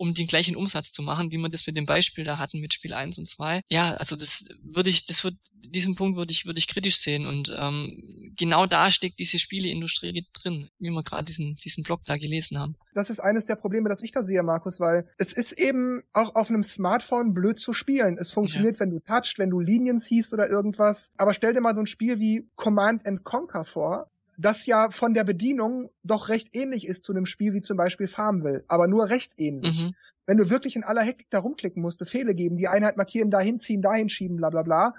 um 0.00 0.14
den 0.14 0.26
gleichen 0.26 0.56
Umsatz 0.56 0.92
zu 0.92 1.02
machen, 1.02 1.30
wie 1.30 1.36
wir 1.36 1.50
das 1.50 1.66
mit 1.66 1.76
dem 1.76 1.84
Beispiel 1.84 2.24
da 2.24 2.38
hatten 2.38 2.58
mit 2.58 2.72
Spiel 2.72 2.94
1 2.94 3.18
und 3.18 3.28
2. 3.28 3.60
Ja, 3.68 3.92
also 3.96 4.16
das 4.16 4.48
würde 4.62 4.88
ich, 4.88 5.04
das 5.04 5.24
wird, 5.24 5.34
diesen 5.52 5.94
Punkt 5.94 6.16
würde 6.16 6.32
ich, 6.32 6.46
würde 6.46 6.58
ich 6.58 6.68
kritisch 6.68 6.96
sehen 6.96 7.26
und 7.26 7.54
ähm, 7.54 8.32
genau 8.34 8.64
da 8.64 8.90
steckt 8.90 9.18
diese 9.18 9.38
Spieleindustrie 9.38 10.26
drin, 10.32 10.70
wie 10.78 10.88
wir 10.88 11.02
gerade 11.02 11.24
diesen, 11.24 11.56
diesen 11.56 11.84
Blog 11.84 12.00
da 12.06 12.16
gelesen 12.16 12.58
haben. 12.58 12.76
Das 12.94 13.10
ist 13.10 13.20
eines 13.20 13.44
der 13.44 13.56
Probleme, 13.56 13.90
das 13.90 14.02
ich 14.02 14.10
da 14.10 14.22
sehe, 14.22 14.42
Markus, 14.42 14.80
weil 14.80 15.06
es 15.18 15.34
ist 15.34 15.52
eben 15.52 16.02
auch 16.14 16.34
auf 16.34 16.48
einem 16.48 16.62
Smartphone 16.62 17.34
blöd 17.34 17.58
zu 17.58 17.74
spielen. 17.74 18.16
Es 18.18 18.30
funktioniert, 18.30 18.76
ja. 18.76 18.80
wenn 18.80 18.90
du 18.92 19.00
touchst, 19.00 19.38
wenn 19.38 19.50
du 19.50 19.60
Linien 19.60 19.98
ziehst 19.98 20.32
oder 20.32 20.48
irgendwas. 20.48 21.12
Aber 21.18 21.34
stell 21.34 21.52
dir 21.52 21.60
mal 21.60 21.74
so 21.74 21.82
ein 21.82 21.86
Spiel 21.86 22.18
wie 22.18 22.48
Command 22.56 23.04
and 23.04 23.22
Conquer 23.22 23.64
vor, 23.64 24.10
das 24.40 24.64
ja 24.64 24.88
von 24.90 25.12
der 25.12 25.24
Bedienung 25.24 25.90
doch 26.02 26.30
recht 26.30 26.48
ähnlich 26.54 26.86
ist 26.86 27.04
zu 27.04 27.12
einem 27.12 27.26
Spiel 27.26 27.52
wie 27.52 27.60
zum 27.60 27.76
Beispiel 27.76 28.06
Farmville, 28.06 28.64
aber 28.68 28.88
nur 28.88 29.10
recht 29.10 29.34
ähnlich. 29.36 29.84
Mhm. 29.84 29.94
Wenn 30.26 30.38
du 30.38 30.48
wirklich 30.48 30.76
in 30.76 30.84
aller 30.84 31.02
Hektik 31.02 31.28
da 31.30 31.40
rumklicken 31.40 31.82
musst, 31.82 31.98
Befehle 31.98 32.34
geben, 32.34 32.56
die 32.56 32.68
Einheit 32.68 32.96
markieren, 32.96 33.30
dahin 33.30 33.58
ziehen, 33.58 33.82
dahin 33.82 34.08
schieben, 34.08 34.38
bla 34.38 34.48
bla 34.48 34.62
bla, 34.62 34.94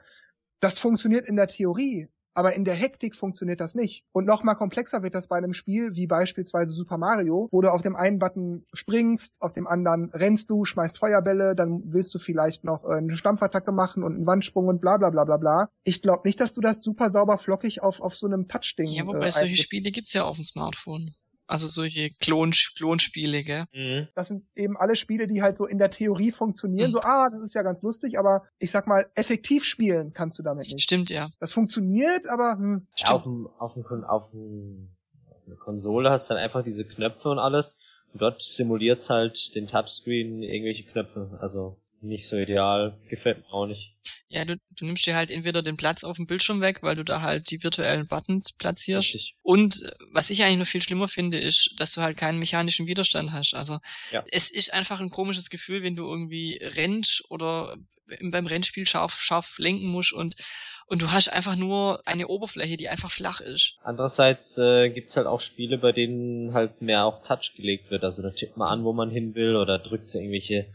das 0.60 0.78
funktioniert 0.78 1.28
in 1.28 1.36
der 1.36 1.48
Theorie. 1.48 2.08
Aber 2.34 2.56
in 2.56 2.66
der 2.66 2.76
Hektik 2.76 3.16
funktioniert 3.16 3.60
das 3.60 3.76
nicht. 3.76 4.06
Und 4.12 4.26
noch 4.26 4.44
mal 4.44 4.56
komplexer 4.56 5.04
wird 5.04 5.16
das 5.16 5.28
bei 5.28 5.38
einem 5.38 5.54
Spiel 5.54 5.96
wie 5.96 6.08
beispielsweise 6.08 6.74
Super 6.74 6.98
Mario, 6.98 7.48
wo 7.52 7.62
du 7.62 7.70
auf 7.70 7.82
dem 7.82 7.96
einen 7.96 8.20
Button 8.20 8.66
springst, 8.74 9.42
auf 9.42 9.54
dem 9.54 9.68
anderen 9.68 10.10
rennst 10.14 10.50
du, 10.50 10.66
schmeißt 10.66 11.00
Feuerbälle, 11.00 11.56
dann 11.56 11.82
willst 11.86 12.14
du 12.14 12.20
vielleicht 12.20 12.64
noch 12.64 12.84
äh, 12.86 12.96
eine 12.96 13.18
Stampfattacke 13.18 13.72
machen 13.72 14.04
und 14.04 14.16
einen 14.16 14.26
Wandsprung 14.26 14.68
und 14.68 14.82
bla 14.82 14.98
bla 14.98 15.10
bla 15.10 15.26
bla 15.26 15.38
bla. 15.38 15.70
Ich 15.84 16.02
glaube 16.02 16.22
nicht, 16.26 16.40
dass 16.40 16.54
du 16.54 16.62
das 16.62 16.82
super 16.82 17.10
sauber 17.10 17.38
flockig 17.38 17.82
auf, 17.82 18.02
auf 18.02 18.16
so 18.16 18.28
einem 18.28 18.48
Touch-Ding. 18.48 18.88
Ja, 18.88 19.06
wobei 19.06 19.28
äh, 19.28 19.32
solche 19.32 19.58
Spiele 19.58 19.92
gibt's 19.92 20.14
ja 20.14 20.24
auf 20.24 20.36
dem 20.36 20.46
Smartphone. 20.46 21.16
Also 21.52 21.68
solche 21.68 22.12
Klon 22.12 22.52
Klonspiele, 22.78 23.44
gell? 23.44 23.66
Mhm. 23.74 24.08
Das 24.16 24.30
sind 24.30 24.46
eben 24.56 24.78
alle 24.78 24.96
Spiele, 24.96 25.28
die 25.28 25.42
halt 25.42 25.58
so 25.58 25.66
in 25.66 25.80
der 25.80 25.90
Theorie 25.90 26.32
funktionieren. 26.32 26.92
Mhm. 26.92 26.94
So, 26.94 27.02
ah, 27.02 27.28
das 27.30 27.42
ist 27.42 27.54
ja 27.54 27.62
ganz 27.62 27.82
lustig, 27.82 28.18
aber 28.18 28.44
ich 28.58 28.72
sag 28.72 28.88
mal, 28.88 29.06
effektiv 29.16 29.66
spielen 29.66 30.14
kannst 30.14 30.40
du 30.40 30.44
damit 30.44 30.72
nicht. 30.72 30.82
Stimmt, 30.82 31.10
ja. 31.10 31.30
Das 31.42 31.52
funktioniert, 31.52 32.26
aber 32.30 32.54
hm. 32.54 32.88
Ja, 32.96 33.10
auf, 33.10 33.24
dem, 33.24 33.48
auf, 33.60 33.74
dem, 33.74 33.84
auf, 33.84 34.32
dem, 34.32 34.92
auf 35.30 35.46
einer 35.46 35.58
Konsole 35.58 36.10
hast 36.10 36.30
du 36.30 36.36
dann 36.36 36.42
einfach 36.42 36.64
diese 36.64 36.86
Knöpfe 36.86 37.28
und 37.28 37.40
alles. 37.40 37.82
Und 38.14 38.22
dort 38.22 38.42
simuliert 38.42 39.10
halt 39.10 39.54
den 39.54 39.68
Touchscreen 39.68 40.44
irgendwelche 40.44 40.86
Knöpfe. 40.86 41.38
Also 41.42 41.76
nicht 42.02 42.28
so 42.28 42.38
ideal, 42.38 42.98
gefällt 43.10 43.40
mir 43.40 43.54
auch 43.54 43.68
nicht. 43.68 43.94
Ja, 44.28 44.46
du, 44.46 44.58
du 44.72 44.86
nimmst 44.86 45.06
dir 45.06 45.16
halt 45.16 45.30
entweder 45.30 45.62
den 45.62 45.78
Platz 45.78 46.04
auf 46.04 46.16
dem 46.16 46.26
Bildschirm 46.26 46.62
weg, 46.62 46.82
weil 46.82 46.96
du 46.96 47.04
da 47.04 47.22
halt 47.22 47.52
die 47.52 47.64
virtuellen 47.64 48.08
Buttons 48.08 48.54
platzierst. 48.54 49.14
Richtig. 49.14 49.36
Und 49.42 49.84
äh, 49.84 49.92
was 50.12 50.30
ich 50.30 50.44
eigentlich 50.44 50.60
noch 50.60 50.68
viel 50.68 50.82
schlimmer 50.82 51.08
finde, 51.08 51.40
ist, 51.40 51.76
dass 51.78 51.94
du 51.94 52.02
halt 52.02 52.18
keinen 52.18 52.40
mechanischen 52.40 52.88
Widerstand 52.88 53.32
hast. 53.32 53.54
Also 53.54 53.80
ja. 54.12 54.24
es 54.32 54.50
ist 54.50 54.74
einfach 54.74 55.00
ein 55.00 55.10
komisches 55.10 55.50
Gefühl, 55.50 55.84
wenn 55.84 55.96
du 55.96 56.08
irgendwie 56.08 56.60
rennst 56.62 57.24
oder 57.30 57.78
beim 58.22 58.48
Rennspiel 58.48 58.88
scharf, 58.88 59.22
scharf 59.22 59.58
lenken 59.58 59.88
musst 59.88 60.14
und 60.14 60.36
und 60.88 61.02
du 61.02 61.10
hast 61.10 61.30
einfach 61.30 61.56
nur 61.56 62.06
eine 62.06 62.28
Oberfläche, 62.28 62.76
die 62.76 62.90
einfach 62.90 63.10
flach 63.10 63.40
ist. 63.40 63.78
Andererseits 63.82 64.58
äh, 64.58 64.90
gibt's 64.90 65.16
halt 65.16 65.26
auch 65.26 65.40
Spiele, 65.40 65.78
bei 65.78 65.94
denen 65.94 66.54
halt 66.54 66.82
mehr 66.82 67.06
auch 67.06 67.24
Touch 67.24 67.54
gelegt 67.56 67.90
wird. 67.92 68.04
Also 68.04 68.22
da 68.22 68.32
tippt 68.32 68.58
man 68.58 68.68
an, 68.68 68.84
wo 68.84 68.92
man 68.92 69.10
hin 69.10 69.34
will 69.34 69.56
oder 69.56 69.80
drückt 69.80 70.10
so 70.10 70.20
irgendwelche 70.20 70.66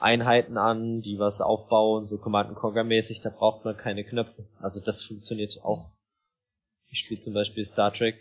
Einheiten 0.00 0.58
an, 0.58 1.00
die 1.00 1.18
was 1.18 1.40
aufbauen, 1.40 2.06
so 2.06 2.18
Command 2.18 2.54
Conquer 2.54 2.84
mäßig, 2.84 3.20
da 3.20 3.30
braucht 3.30 3.64
man 3.64 3.76
keine 3.76 4.04
Knöpfe. 4.04 4.46
Also 4.60 4.80
das 4.80 5.02
funktioniert 5.02 5.60
auch. 5.62 5.92
Ich 6.88 7.00
spiele 7.00 7.20
zum 7.20 7.34
Beispiel 7.34 7.64
Star 7.64 7.92
Trek 7.92 8.20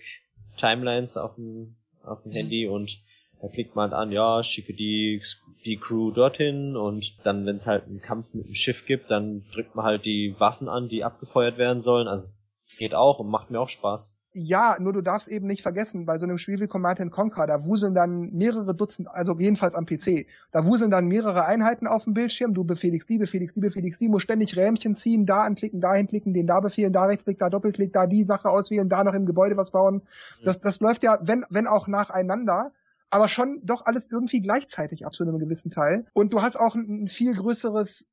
Timelines 0.58 1.18
auf 1.18 1.36
dem, 1.36 1.76
auf 2.04 2.22
dem 2.24 2.32
mhm. 2.32 2.36
Handy 2.36 2.68
und 2.68 3.00
da 3.42 3.50
klickt 3.50 3.76
man 3.76 3.92
halt 3.92 3.94
an, 3.94 4.12
ja, 4.14 4.42
schicke 4.42 4.74
die, 4.74 5.22
die 5.66 5.76
Crew 5.76 6.12
dorthin 6.12 6.78
und 6.78 7.26
dann, 7.26 7.46
wenn 7.46 7.58
es 7.58 7.68
halt 7.68 7.86
einen 7.86 8.02
Kampf 8.02 8.34
mit 8.34 8.48
dem 8.48 8.54
Schiff 8.54 8.86
gibt, 8.86 9.12
dann 9.12 9.44
drückt 9.52 9.76
man 9.76 9.84
halt 9.84 10.06
die 10.06 10.34
Waffen 10.40 10.70
an, 10.70 10.88
die 10.88 11.04
abgefeuert 11.04 11.58
werden 11.58 11.82
sollen. 11.82 12.08
Also 12.08 12.30
geht 12.78 12.96
auch 12.96 13.20
und 13.20 13.30
macht 13.30 13.52
mir 13.52 13.60
auch 13.60 13.68
Spaß. 13.68 14.18
Ja, 14.36 14.78
nur 14.80 14.94
du 14.94 15.02
darfst 15.02 15.28
eben 15.28 15.46
nicht 15.46 15.62
vergessen, 15.62 16.08
bei 16.08 16.18
so 16.18 16.26
einem 16.26 16.40
Spiel 16.40 16.60
wie 16.60 16.66
Command 16.66 17.00
Conquer, 17.12 17.46
da 17.46 17.66
wuseln 17.66 17.94
dann 17.94 18.32
mehrere 18.32 18.74
Dutzend, 18.74 19.08
also 19.08 19.38
jedenfalls 19.38 19.76
am 19.76 19.86
PC, 19.86 20.26
da 20.52 20.66
wuseln 20.66 20.90
dann 20.90 21.06
mehrere 21.06 21.46
Einheiten 21.46 21.86
auf 21.86 22.06
dem 22.06 22.16
Bildschirm, 22.16 22.56
du 22.56 22.64
befehligst 22.64 23.08
die, 23.10 23.20
befehligst 23.20 23.56
die, 23.56 23.62
befehligst 23.62 24.02
die, 24.02 24.10
musst 24.10 24.24
ständig 24.24 24.58
Rähmchen 24.58 24.96
ziehen, 24.96 25.28
da 25.28 25.44
anklicken, 25.44 25.82
dahin 25.82 26.08
klicken, 26.08 26.34
den 26.34 26.48
da 26.48 26.60
befehlen, 26.62 26.92
da 26.92 27.06
rechtsklick, 27.06 27.38
da 27.38 27.52
Doppelklick, 27.52 27.94
da 27.94 28.08
die 28.08 28.24
Sache 28.24 28.50
auswählen, 28.50 28.90
da 28.90 29.04
noch 29.04 29.14
im 29.14 29.28
Gebäude 29.28 29.56
was 29.56 29.70
bauen. 29.70 30.02
Das, 30.44 30.62
das 30.62 30.80
läuft 30.80 31.04
ja, 31.04 31.20
wenn, 31.22 31.46
wenn 31.52 31.68
auch 31.68 31.88
nacheinander, 31.88 32.72
aber 33.12 33.28
schon 33.28 33.62
doch 33.64 33.86
alles 33.86 34.12
irgendwie 34.12 34.42
gleichzeitig 34.42 35.06
ab 35.06 35.14
zu 35.14 35.24
einem 35.24 35.38
gewissen 35.38 35.70
Teil. 35.70 36.08
Und 36.14 36.34
du 36.34 36.42
hast 36.42 36.56
auch 36.56 36.74
ein, 36.74 37.04
ein 37.04 37.08
viel 37.08 37.36
größeres, 37.36 38.10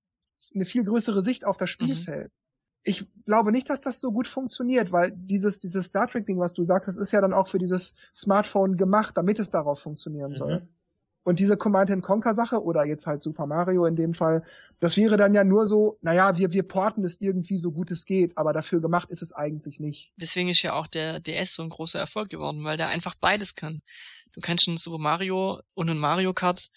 eine 0.54 0.66
viel 0.66 0.84
größere 0.84 1.22
Sicht 1.22 1.46
auf 1.46 1.56
das 1.56 1.70
Spielfeld. 1.70 2.30
Mhm 2.30 2.50
ich 2.82 3.04
glaube 3.24 3.52
nicht, 3.52 3.68
dass 3.68 3.80
das 3.80 4.00
so 4.00 4.12
gut 4.12 4.26
funktioniert, 4.26 4.92
weil 4.92 5.12
dieses, 5.14 5.58
dieses 5.58 5.86
Star 5.86 6.08
Trek 6.08 6.26
Ding, 6.26 6.38
was 6.38 6.54
du 6.54 6.64
sagst, 6.64 6.88
das 6.88 6.96
ist 6.96 7.12
ja 7.12 7.20
dann 7.20 7.32
auch 7.32 7.46
für 7.46 7.58
dieses 7.58 7.96
Smartphone 8.14 8.76
gemacht, 8.76 9.16
damit 9.16 9.38
es 9.38 9.50
darauf 9.50 9.80
funktionieren 9.80 10.34
soll. 10.34 10.60
Mhm. 10.60 10.68
Und 11.22 11.38
diese 11.38 11.58
Command 11.58 11.90
Conquer 12.02 12.34
Sache 12.34 12.62
oder 12.62 12.86
jetzt 12.86 13.06
halt 13.06 13.22
Super 13.22 13.46
Mario 13.46 13.84
in 13.84 13.94
dem 13.94 14.14
Fall, 14.14 14.42
das 14.80 14.96
wäre 14.96 15.18
dann 15.18 15.34
ja 15.34 15.44
nur 15.44 15.66
so, 15.66 15.98
naja, 16.00 16.38
wir, 16.38 16.52
wir 16.52 16.62
porten 16.62 17.04
es 17.04 17.20
irgendwie 17.20 17.58
so 17.58 17.72
gut 17.72 17.90
es 17.90 18.06
geht, 18.06 18.38
aber 18.38 18.54
dafür 18.54 18.80
gemacht 18.80 19.10
ist 19.10 19.20
es 19.20 19.32
eigentlich 19.32 19.80
nicht. 19.80 20.14
Deswegen 20.16 20.48
ist 20.48 20.62
ja 20.62 20.72
auch 20.72 20.86
der 20.86 21.20
DS 21.20 21.54
so 21.54 21.62
ein 21.62 21.68
großer 21.68 21.98
Erfolg 21.98 22.30
geworden, 22.30 22.64
weil 22.64 22.78
der 22.78 22.88
einfach 22.88 23.14
beides 23.14 23.54
kann. 23.54 23.82
Du 24.32 24.40
kannst 24.40 24.66
ein 24.68 24.78
Super 24.78 24.98
Mario 24.98 25.60
und 25.74 25.90
ein 25.90 25.98
Mario 25.98 26.32
Kart 26.32 26.70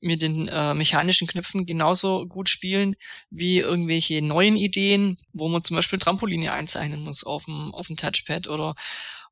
mit 0.00 0.22
den 0.22 0.48
äh, 0.48 0.74
mechanischen 0.74 1.26
Knöpfen 1.26 1.66
genauso 1.66 2.26
gut 2.26 2.48
spielen 2.48 2.96
wie 3.30 3.58
irgendwelche 3.58 4.22
neuen 4.22 4.56
Ideen, 4.56 5.18
wo 5.32 5.48
man 5.48 5.64
zum 5.64 5.76
Beispiel 5.76 5.98
Trampoline 5.98 6.52
einzeichnen 6.52 7.02
muss 7.02 7.24
auf 7.24 7.44
dem, 7.44 7.72
auf 7.74 7.86
dem 7.86 7.96
Touchpad 7.96 8.48
oder 8.48 8.74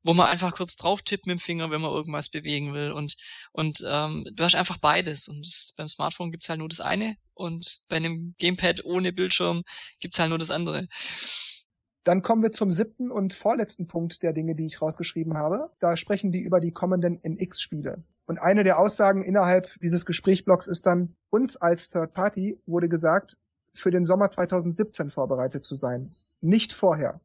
wo 0.03 0.13
man 0.13 0.27
einfach 0.27 0.55
kurz 0.55 0.75
drauf 0.75 1.01
tippt 1.01 1.25
mit 1.25 1.39
dem 1.39 1.39
Finger, 1.39 1.71
wenn 1.71 1.81
man 1.81 1.91
irgendwas 1.91 2.29
bewegen 2.29 2.73
will. 2.73 2.91
Und, 2.91 3.15
und 3.51 3.83
ähm, 3.87 4.25
du 4.33 4.43
hast 4.43 4.55
einfach 4.55 4.77
beides. 4.77 5.27
Und 5.27 5.45
das, 5.45 5.73
beim 5.75 5.87
Smartphone 5.87 6.31
gibt's 6.31 6.47
halt 6.47 6.59
nur 6.59 6.69
das 6.69 6.79
eine 6.79 7.17
und 7.33 7.81
bei 7.89 7.95
einem 7.95 8.35
Gamepad 8.37 8.85
ohne 8.85 9.11
Bildschirm 9.13 9.63
gibt's 9.99 10.19
halt 10.19 10.29
nur 10.29 10.37
das 10.37 10.51
andere. 10.51 10.87
Dann 12.03 12.21
kommen 12.21 12.43
wir 12.43 12.51
zum 12.51 12.71
siebten 12.71 13.09
und 13.09 13.33
vorletzten 13.33 13.87
Punkt 13.87 14.21
der 14.21 14.31
Dinge, 14.31 14.53
die 14.53 14.67
ich 14.67 14.79
rausgeschrieben 14.79 15.37
habe. 15.37 15.71
Da 15.79 15.97
sprechen 15.97 16.31
die 16.31 16.41
über 16.41 16.59
die 16.59 16.71
kommenden 16.71 17.19
NX-Spiele. 17.23 18.03
Und 18.27 18.39
eine 18.39 18.63
der 18.63 18.79
Aussagen 18.79 19.23
innerhalb 19.23 19.79
dieses 19.81 20.05
Gesprächblocks 20.05 20.67
ist 20.67 20.85
dann, 20.85 21.15
uns 21.29 21.57
als 21.57 21.89
Third 21.89 22.13
Party 22.13 22.59
wurde 22.65 22.89
gesagt, 22.89 23.37
für 23.73 23.91
den 23.91 24.05
Sommer 24.05 24.29
2017 24.29 25.09
vorbereitet 25.09 25.63
zu 25.63 25.75
sein. 25.75 26.15
Nicht 26.41 26.73
vorher. 26.73 27.19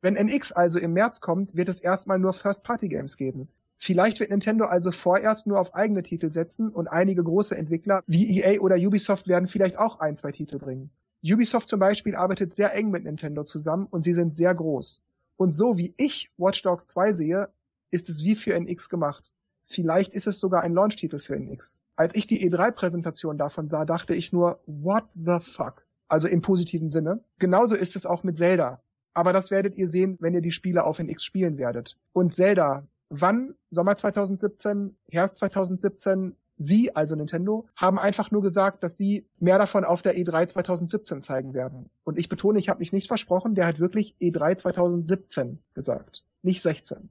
Wenn 0.00 0.14
NX 0.14 0.52
also 0.52 0.78
im 0.78 0.92
März 0.92 1.20
kommt, 1.20 1.54
wird 1.54 1.68
es 1.68 1.80
erstmal 1.80 2.18
nur 2.18 2.32
First-Party-Games 2.32 3.16
geben. 3.16 3.48
Vielleicht 3.76 4.20
wird 4.20 4.30
Nintendo 4.30 4.66
also 4.66 4.92
vorerst 4.92 5.46
nur 5.46 5.60
auf 5.60 5.74
eigene 5.74 6.02
Titel 6.02 6.30
setzen 6.30 6.68
und 6.68 6.88
einige 6.88 7.22
große 7.22 7.56
Entwickler 7.56 8.02
wie 8.06 8.40
EA 8.40 8.60
oder 8.60 8.76
Ubisoft 8.76 9.28
werden 9.28 9.48
vielleicht 9.48 9.78
auch 9.78 10.00
ein, 10.00 10.16
zwei 10.16 10.30
Titel 10.30 10.58
bringen. 10.58 10.90
Ubisoft 11.24 11.68
zum 11.68 11.80
Beispiel 11.80 12.16
arbeitet 12.16 12.52
sehr 12.52 12.74
eng 12.74 12.90
mit 12.90 13.04
Nintendo 13.04 13.44
zusammen 13.44 13.86
und 13.90 14.04
sie 14.04 14.12
sind 14.12 14.34
sehr 14.34 14.54
groß. 14.54 15.04
Und 15.36 15.52
so 15.52 15.78
wie 15.78 15.94
ich 15.96 16.30
Watch 16.36 16.62
Dogs 16.62 16.88
2 16.88 17.12
sehe, 17.12 17.48
ist 17.90 18.08
es 18.08 18.24
wie 18.24 18.34
für 18.34 18.54
NX 18.54 18.88
gemacht. 18.88 19.32
Vielleicht 19.64 20.12
ist 20.12 20.26
es 20.26 20.40
sogar 20.40 20.62
ein 20.62 20.74
Launch-Titel 20.74 21.18
für 21.18 21.36
NX. 21.36 21.82
Als 21.96 22.14
ich 22.14 22.26
die 22.26 22.48
E3-Präsentation 22.48 23.38
davon 23.38 23.68
sah, 23.68 23.84
dachte 23.84 24.14
ich 24.14 24.32
nur, 24.32 24.60
what 24.66 25.04
the 25.14 25.38
fuck? 25.38 25.86
Also 26.08 26.28
im 26.28 26.42
positiven 26.42 26.88
Sinne. 26.88 27.24
Genauso 27.38 27.74
ist 27.74 27.96
es 27.96 28.06
auch 28.06 28.24
mit 28.24 28.36
Zelda. 28.36 28.82
Aber 29.14 29.32
das 29.32 29.50
werdet 29.50 29.76
ihr 29.76 29.88
sehen, 29.88 30.16
wenn 30.20 30.34
ihr 30.34 30.40
die 30.40 30.52
Spiele 30.52 30.84
auf 30.84 30.98
NX 30.98 31.24
spielen 31.24 31.58
werdet. 31.58 31.98
Und 32.12 32.32
Zelda, 32.32 32.86
wann? 33.08 33.54
Sommer 33.70 33.96
2017, 33.96 34.96
Herbst 35.10 35.36
2017, 35.36 36.36
Sie, 36.56 36.94
also 36.94 37.16
Nintendo, 37.16 37.66
haben 37.74 37.98
einfach 37.98 38.30
nur 38.30 38.42
gesagt, 38.42 38.84
dass 38.84 38.96
sie 38.96 39.26
mehr 39.38 39.58
davon 39.58 39.84
auf 39.84 40.02
der 40.02 40.16
E3 40.16 40.46
2017 40.46 41.20
zeigen 41.20 41.54
werden. 41.54 41.90
Und 42.04 42.18
ich 42.18 42.28
betone, 42.28 42.58
ich 42.58 42.68
habe 42.68 42.78
mich 42.78 42.92
nicht 42.92 43.08
versprochen, 43.08 43.54
der 43.54 43.66
hat 43.66 43.80
wirklich 43.80 44.14
E3 44.20 44.56
2017 44.56 45.58
gesagt, 45.74 46.24
nicht 46.42 46.62
16. 46.62 47.08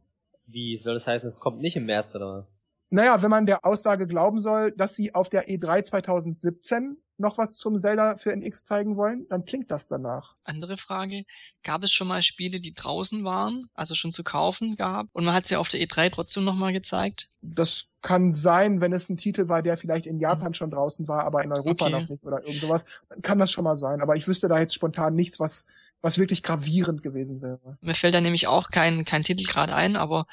Wie 0.52 0.78
soll 0.78 0.96
das 0.96 1.08
heißen, 1.08 1.28
es 1.28 1.40
kommt 1.40 1.62
nicht 1.62 1.76
im 1.76 1.86
März 1.86 2.16
oder? 2.16 2.48
Naja, 2.94 3.22
wenn 3.22 3.30
man 3.30 3.46
der 3.46 3.66
Aussage 3.66 4.06
glauben 4.06 4.42
soll, 4.42 4.74
dass 4.74 4.96
sie 4.96 5.16
auf 5.16 5.30
der 5.30 5.48
E3 5.48 5.82
2017 5.84 6.98
noch 7.18 7.38
was 7.38 7.56
zum 7.56 7.78
Zelda 7.78 8.18
für 8.18 8.34
NX 8.34 8.66
zeigen 8.66 8.98
wollen, 8.98 9.28
dann 9.30 9.46
klingt 9.46 9.72
das 9.72 9.88
danach. 9.88 10.36
Andere 10.44 10.76
Frage, 10.76 11.24
gab 11.64 11.84
es 11.84 11.94
schon 11.94 12.10
mal 12.10 12.22
Spiele, 12.22 12.60
die 12.60 12.74
draußen 12.74 13.24
waren, 13.24 13.68
also 13.74 13.96
schon 13.96 14.12
zu 14.12 14.24
kaufen 14.24 14.76
gab 14.76 15.08
und 15.14 15.24
man 15.24 15.34
hat 15.34 15.46
sie 15.46 15.56
auf 15.56 15.70
der 15.70 15.80
E3 15.80 16.12
trotzdem 16.12 16.44
nochmal 16.44 16.74
gezeigt? 16.74 17.30
Das 17.42 17.92
kann 18.02 18.34
sein, 18.34 18.82
wenn 18.82 18.92
es 18.92 19.08
ein 19.08 19.16
Titel 19.16 19.48
war, 19.48 19.62
der 19.62 19.78
vielleicht 19.78 20.06
in 20.06 20.20
Japan 20.20 20.50
mhm. 20.50 20.56
schon 20.56 20.72
draußen 20.72 21.08
war, 21.08 21.24
aber 21.24 21.46
in 21.46 21.54
Europa 21.54 21.86
okay. 21.86 21.92
noch 21.92 22.10
nicht 22.10 22.26
oder 22.26 22.46
irgendwas, 22.46 22.86
dann 23.08 23.22
kann 23.22 23.40
das 23.40 23.52
schon 23.52 23.64
mal 23.64 23.78
sein. 23.78 24.02
Aber 24.02 24.18
ich 24.18 24.28
wüsste 24.28 24.50
da 24.50 24.60
jetzt 24.60 24.74
spontan 24.74 25.16
nichts, 25.16 25.40
was 25.40 25.68
was 26.02 26.18
wirklich 26.18 26.44
gravierend 26.44 27.04
gewesen 27.04 27.42
wäre. 27.42 27.78
Mir 27.82 27.96
fällt 27.96 28.14
da 28.14 28.22
nämlich 28.22 28.48
auch 28.48 28.70
kein, 28.70 29.06
kein 29.06 29.24
Titel 29.24 29.44
gerade 29.44 29.76
ein, 29.76 29.96
aber 29.96 30.26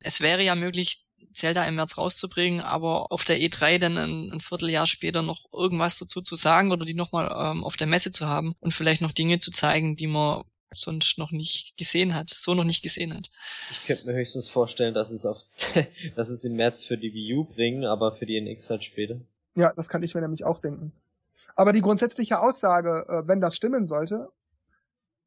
es 0.00 0.20
wäre 0.20 0.42
ja 0.42 0.54
möglich, 0.54 1.04
Zelda 1.32 1.64
im 1.64 1.74
März 1.74 1.98
rauszubringen, 1.98 2.60
aber 2.60 3.12
auf 3.12 3.24
der 3.24 3.38
E3 3.38 3.78
dann 3.78 3.98
ein, 3.98 4.32
ein 4.32 4.40
Vierteljahr 4.40 4.86
später 4.86 5.22
noch 5.22 5.52
irgendwas 5.52 5.98
dazu 5.98 6.22
zu 6.22 6.34
sagen 6.34 6.72
oder 6.72 6.84
die 6.84 6.94
nochmal 6.94 7.26
ähm, 7.26 7.64
auf 7.64 7.76
der 7.76 7.86
Messe 7.86 8.10
zu 8.10 8.26
haben 8.26 8.54
und 8.60 8.72
vielleicht 8.72 9.02
noch 9.02 9.12
Dinge 9.12 9.38
zu 9.38 9.50
zeigen, 9.50 9.96
die 9.96 10.06
man 10.06 10.44
sonst 10.72 11.18
noch 11.18 11.30
nicht 11.30 11.76
gesehen 11.76 12.14
hat, 12.14 12.30
so 12.30 12.54
noch 12.54 12.64
nicht 12.64 12.82
gesehen 12.82 13.14
hat. 13.14 13.30
Ich 13.70 13.86
könnte 13.86 14.06
mir 14.06 14.14
höchstens 14.14 14.48
vorstellen, 14.48 14.94
dass 14.94 15.10
es 15.10 15.24
auf, 15.24 15.44
dass 16.16 16.28
es 16.28 16.44
im 16.44 16.56
März 16.56 16.84
für 16.84 16.98
die 16.98 17.12
Wii 17.12 17.34
U 17.34 17.44
bringen, 17.44 17.84
aber 17.84 18.12
für 18.12 18.26
die 18.26 18.36
NX 18.36 18.70
halt 18.70 18.84
später. 18.84 19.20
Ja, 19.54 19.72
das 19.74 19.88
kann 19.88 20.02
ich 20.02 20.14
mir 20.14 20.20
nämlich 20.20 20.44
auch 20.44 20.60
denken. 20.60 20.92
Aber 21.54 21.72
die 21.72 21.80
grundsätzliche 21.80 22.40
Aussage, 22.40 23.06
äh, 23.08 23.28
wenn 23.28 23.40
das 23.40 23.56
stimmen 23.56 23.86
sollte, 23.86 24.28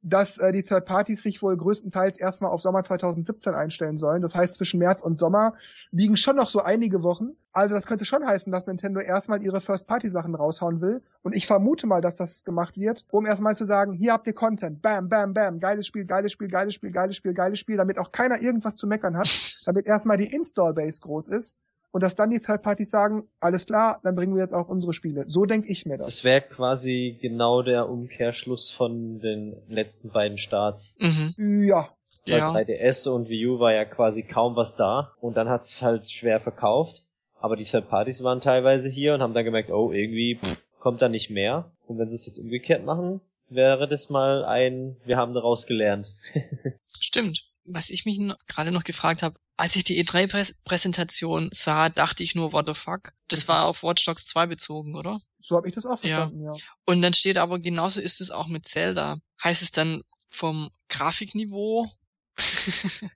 dass 0.01 0.37
äh, 0.37 0.51
die 0.51 0.61
Third 0.61 0.85
Parties 0.85 1.21
sich 1.21 1.41
wohl 1.41 1.55
größtenteils 1.57 2.19
erstmal 2.19 2.51
auf 2.51 2.61
Sommer 2.61 2.83
2017 2.83 3.53
einstellen 3.53 3.97
sollen. 3.97 4.21
Das 4.21 4.35
heißt, 4.35 4.55
zwischen 4.55 4.79
März 4.79 5.01
und 5.01 5.17
Sommer 5.17 5.53
liegen 5.91 6.17
schon 6.17 6.35
noch 6.35 6.49
so 6.49 6.61
einige 6.61 7.03
Wochen. 7.03 7.31
Also 7.51 7.75
das 7.75 7.85
könnte 7.85 8.05
schon 8.05 8.25
heißen, 8.25 8.51
dass 8.51 8.67
Nintendo 8.67 9.01
erstmal 9.01 9.41
ihre 9.43 9.59
First-Party-Sachen 9.59 10.35
raushauen 10.35 10.81
will. 10.81 11.01
Und 11.23 11.35
ich 11.35 11.47
vermute 11.47 11.87
mal, 11.87 12.01
dass 12.01 12.17
das 12.17 12.45
gemacht 12.45 12.77
wird, 12.77 13.05
um 13.11 13.25
erstmal 13.25 13.55
zu 13.55 13.65
sagen, 13.65 13.93
hier 13.93 14.13
habt 14.13 14.27
ihr 14.27 14.33
Content. 14.33 14.81
Bam, 14.81 15.09
bam, 15.09 15.33
bam. 15.33 15.59
Geiles 15.59 15.87
Spiel, 15.87 16.05
geiles 16.05 16.31
Spiel, 16.31 16.47
geiles 16.47 16.75
Spiel, 16.75 16.91
geiles 16.91 17.17
Spiel, 17.17 17.33
geiles 17.33 17.59
Spiel, 17.59 17.77
damit 17.77 17.97
auch 17.99 18.11
keiner 18.11 18.41
irgendwas 18.41 18.77
zu 18.77 18.87
meckern 18.87 19.17
hat. 19.17 19.29
damit 19.65 19.85
erstmal 19.85 20.17
die 20.17 20.33
Install-Base 20.33 21.01
groß 21.01 21.27
ist 21.29 21.59
und 21.91 22.03
dass 22.03 22.15
dann 22.15 22.29
die 22.29 22.39
Third 22.39 22.61
Parties 22.61 22.91
sagen, 22.91 23.27
alles 23.39 23.65
klar, 23.65 23.99
dann 24.03 24.15
bringen 24.15 24.35
wir 24.35 24.41
jetzt 24.41 24.53
auch 24.53 24.69
unsere 24.69 24.93
Spiele. 24.93 25.23
So 25.27 25.45
denke 25.45 25.71
ich 25.71 25.85
mir 25.85 25.97
das. 25.97 26.07
Das 26.07 26.23
wäre 26.23 26.41
quasi 26.41 27.17
genau 27.21 27.61
der 27.61 27.89
Umkehrschluss 27.89 28.69
von 28.69 29.19
den 29.19 29.55
letzten 29.67 30.11
beiden 30.11 30.37
Starts. 30.37 30.95
Mhm. 30.99 31.63
Ja. 31.63 31.89
Weil 32.27 32.37
Ja. 32.37 32.51
3DS 32.51 33.07
und 33.09 33.29
Wii 33.29 33.47
U 33.47 33.59
war 33.59 33.73
ja 33.73 33.85
quasi 33.85 34.23
kaum 34.23 34.55
was 34.55 34.75
da 34.75 35.13
und 35.19 35.37
dann 35.37 35.49
hat 35.49 35.63
es 35.63 35.81
halt 35.81 36.09
schwer 36.09 36.39
verkauft. 36.39 37.05
Aber 37.41 37.55
die 37.55 37.63
Third 37.63 37.89
Parties 37.89 38.21
waren 38.23 38.41
teilweise 38.41 38.89
hier 38.89 39.13
und 39.13 39.21
haben 39.21 39.33
dann 39.33 39.45
gemerkt, 39.45 39.71
oh, 39.71 39.91
irgendwie 39.91 40.39
kommt 40.79 41.01
da 41.01 41.09
nicht 41.09 41.29
mehr. 41.29 41.71
Und 41.87 41.97
wenn 41.97 42.09
sie 42.09 42.15
es 42.15 42.25
jetzt 42.27 42.37
umgekehrt 42.37 42.83
machen, 42.83 43.21
wäre 43.47 43.87
das 43.87 44.09
mal 44.09 44.43
ein, 44.43 44.97
wir 45.05 45.17
haben 45.17 45.33
daraus 45.33 45.65
gelernt. 45.65 46.13
Stimmt. 46.99 47.45
Was 47.65 47.89
ich 47.89 48.05
mich 48.05 48.19
gerade 48.47 48.71
noch 48.71 48.83
gefragt 48.83 49.23
habe, 49.23 49.39
als 49.59 49.75
ich 49.75 49.83
die 49.83 50.01
E3-Präsentation 50.01 51.49
sah, 51.51 51.89
dachte 51.89 52.23
ich 52.23 52.33
nur, 52.33 52.53
what 52.53 52.65
the 52.65 52.73
fuck? 52.73 53.11
Das 53.27 53.49
war 53.49 53.65
auf 53.65 53.83
Watch 53.83 54.05
Dogs 54.05 54.25
2 54.25 54.45
bezogen, 54.45 54.95
oder? 54.95 55.19
So 55.39 55.57
habe 55.57 55.67
ich 55.67 55.75
das 55.75 55.85
auch 55.85 55.99
verstanden, 55.99 56.45
ja. 56.45 56.53
Und 56.85 57.01
dann 57.01 57.13
steht 57.13 57.37
aber, 57.37 57.59
genauso 57.59 57.99
ist 57.99 58.21
es 58.21 58.31
auch 58.31 58.47
mit 58.47 58.65
Zelda. 58.65 59.17
Heißt 59.43 59.61
es 59.61 59.71
dann 59.71 60.03
vom 60.29 60.69
Grafikniveau, 60.87 61.91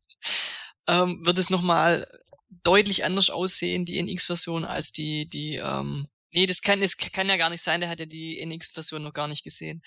ähm, 0.89 1.25
wird 1.25 1.37
es 1.37 1.49
nochmal 1.49 2.09
deutlich 2.49 3.05
anders 3.05 3.29
aussehen, 3.29 3.85
die 3.85 3.97
NX-Version, 4.03 4.65
als 4.65 4.91
die, 4.91 5.29
die, 5.29 5.55
ähm, 5.55 6.09
nee, 6.31 6.45
das 6.45 6.61
kann, 6.61 6.81
das 6.81 6.97
kann 6.97 7.29
ja 7.29 7.37
gar 7.37 7.51
nicht 7.51 7.63
sein, 7.63 7.79
der 7.79 7.87
hat 7.87 8.01
ja 8.01 8.05
die 8.05 8.45
NX-Version 8.45 9.01
noch 9.01 9.13
gar 9.13 9.29
nicht 9.29 9.45
gesehen. 9.45 9.81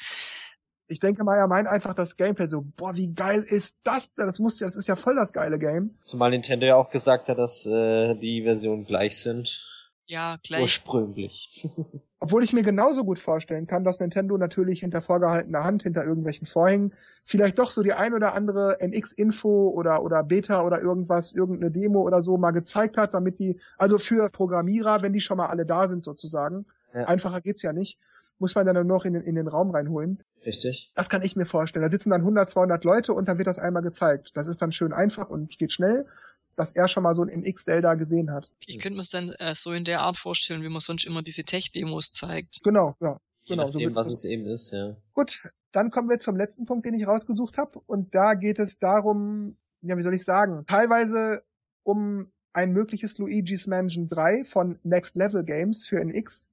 Ich 0.88 1.00
denke 1.00 1.24
mal, 1.24 1.36
er 1.36 1.48
meint 1.48 1.66
einfach 1.66 1.94
das 1.94 2.16
Gameplay 2.16 2.46
so, 2.46 2.64
boah, 2.76 2.94
wie 2.94 3.12
geil 3.12 3.44
ist 3.46 3.80
das 3.84 4.14
denn? 4.14 4.26
Das 4.26 4.38
muss 4.38 4.60
ja, 4.60 4.66
das 4.66 4.76
ist 4.76 4.86
ja 4.86 4.94
voll 4.94 5.16
das 5.16 5.32
geile 5.32 5.58
Game. 5.58 5.96
Zumal 6.02 6.30
Nintendo 6.30 6.66
ja 6.66 6.76
auch 6.76 6.90
gesagt 6.90 7.28
hat, 7.28 7.38
dass 7.38 7.66
äh, 7.66 8.14
die 8.14 8.42
Versionen 8.42 8.84
gleich 8.84 9.18
sind. 9.18 9.64
Ja, 10.08 10.36
gleich. 10.44 10.62
Ursprünglich. 10.62 11.66
Obwohl 12.20 12.44
ich 12.44 12.52
mir 12.52 12.62
genauso 12.62 13.04
gut 13.04 13.18
vorstellen 13.18 13.66
kann, 13.66 13.82
dass 13.82 13.98
Nintendo 13.98 14.38
natürlich 14.38 14.80
hinter 14.80 15.02
vorgehaltener 15.02 15.64
Hand, 15.64 15.82
hinter 15.82 16.04
irgendwelchen 16.04 16.46
Vorhängen, 16.46 16.94
vielleicht 17.24 17.58
doch 17.58 17.70
so 17.70 17.82
die 17.82 17.92
ein 17.92 18.14
oder 18.14 18.32
andere 18.32 18.78
NX-Info 18.80 19.68
oder, 19.68 20.02
oder 20.02 20.22
Beta 20.22 20.62
oder 20.62 20.80
irgendwas, 20.80 21.34
irgendeine 21.34 21.72
Demo 21.72 22.02
oder 22.02 22.22
so 22.22 22.38
mal 22.38 22.52
gezeigt 22.52 22.96
hat, 22.96 23.14
damit 23.14 23.40
die, 23.40 23.60
also 23.78 23.98
für 23.98 24.28
Programmierer, 24.28 25.02
wenn 25.02 25.12
die 25.12 25.20
schon 25.20 25.38
mal 25.38 25.48
alle 25.48 25.66
da 25.66 25.88
sind 25.88 26.04
sozusagen, 26.04 26.66
Ja. 26.96 27.04
einfacher 27.08 27.42
geht's 27.42 27.60
ja 27.60 27.74
nicht, 27.74 27.98
muss 28.38 28.54
man 28.54 28.64
dann 28.64 28.74
nur 28.74 28.84
noch 28.84 29.04
in 29.04 29.12
den, 29.12 29.22
in 29.22 29.34
den 29.34 29.48
Raum 29.48 29.70
reinholen. 29.70 30.22
Richtig. 30.46 30.90
Das 30.94 31.10
kann 31.10 31.22
ich 31.22 31.36
mir 31.36 31.44
vorstellen. 31.44 31.82
Da 31.82 31.90
sitzen 31.90 32.08
dann 32.08 32.22
100, 32.22 32.48
200 32.48 32.84
Leute 32.84 33.12
und 33.12 33.28
dann 33.28 33.36
wird 33.36 33.46
das 33.46 33.58
einmal 33.58 33.82
gezeigt. 33.82 34.30
Das 34.34 34.46
ist 34.46 34.62
dann 34.62 34.72
schön 34.72 34.94
einfach 34.94 35.28
und 35.28 35.58
geht 35.58 35.72
schnell, 35.72 36.06
dass 36.54 36.74
er 36.74 36.88
schon 36.88 37.02
mal 37.02 37.12
so 37.12 37.22
ein 37.22 37.28
NX-Zelda 37.28 37.94
gesehen 37.94 38.30
hat. 38.30 38.50
Ich 38.60 38.78
könnte 38.78 38.96
mir 38.96 39.02
es 39.02 39.10
dann 39.10 39.28
äh, 39.38 39.54
so 39.54 39.72
in 39.72 39.84
der 39.84 40.00
Art 40.00 40.16
vorstellen, 40.16 40.62
wie 40.62 40.70
man 40.70 40.80
sonst 40.80 41.04
immer 41.04 41.22
diese 41.22 41.44
Tech-Demos 41.44 42.12
zeigt. 42.12 42.60
Genau, 42.64 42.96
ja. 43.00 43.20
Genau, 43.46 43.64
so 43.64 43.78
nachdem, 43.78 43.88
wird 43.88 43.94
was 43.94 44.08
es 44.08 44.24
eben 44.24 44.46
ist, 44.46 44.72
ja. 44.72 44.96
Gut, 45.12 45.48
dann 45.72 45.90
kommen 45.90 46.08
wir 46.08 46.18
zum 46.18 46.36
letzten 46.36 46.64
Punkt, 46.64 46.86
den 46.86 46.94
ich 46.94 47.06
rausgesucht 47.06 47.58
habe. 47.58 47.78
Und 47.86 48.14
da 48.14 48.34
geht 48.34 48.58
es 48.58 48.78
darum, 48.78 49.58
ja, 49.82 49.96
wie 49.96 50.02
soll 50.02 50.14
ich 50.14 50.24
sagen, 50.24 50.64
teilweise 50.66 51.42
um 51.82 52.32
ein 52.56 52.72
mögliches 52.72 53.18
Luigi's 53.18 53.66
Mansion 53.66 54.08
3 54.08 54.44
von 54.44 54.78
Next 54.82 55.14
Level 55.14 55.44
Games 55.44 55.86
für 55.86 56.00
NX. 56.00 56.50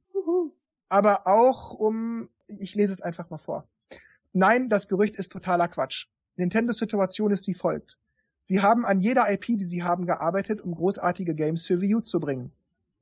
Aber 0.94 1.26
auch 1.26 1.74
um, 1.74 2.30
ich 2.46 2.76
lese 2.76 2.94
es 2.94 3.02
einfach 3.02 3.32
mal 3.32 3.40
vor. 3.40 3.68
Nein, 4.32 4.70
das 4.70 4.88
Gerücht 4.88 5.16
ist 5.16 5.32
totaler 5.32 5.68
Quatsch. 5.68 6.06
Nintendos 6.36 6.78
Situation 6.78 7.32
ist 7.32 7.48
wie 7.48 7.56
folgt. 7.56 7.98
Sie 8.44 8.62
haben 8.62 8.86
an 8.86 9.00
jeder 9.00 9.28
IP, 9.32 9.58
die 9.58 9.66
sie 9.66 9.82
haben, 9.82 10.06
gearbeitet, 10.06 10.62
um 10.62 10.76
großartige 10.76 11.34
Games 11.34 11.66
für 11.66 11.82
Wii 11.82 11.96
U 11.96 12.02
zu 12.02 12.20
bringen. 12.20 12.52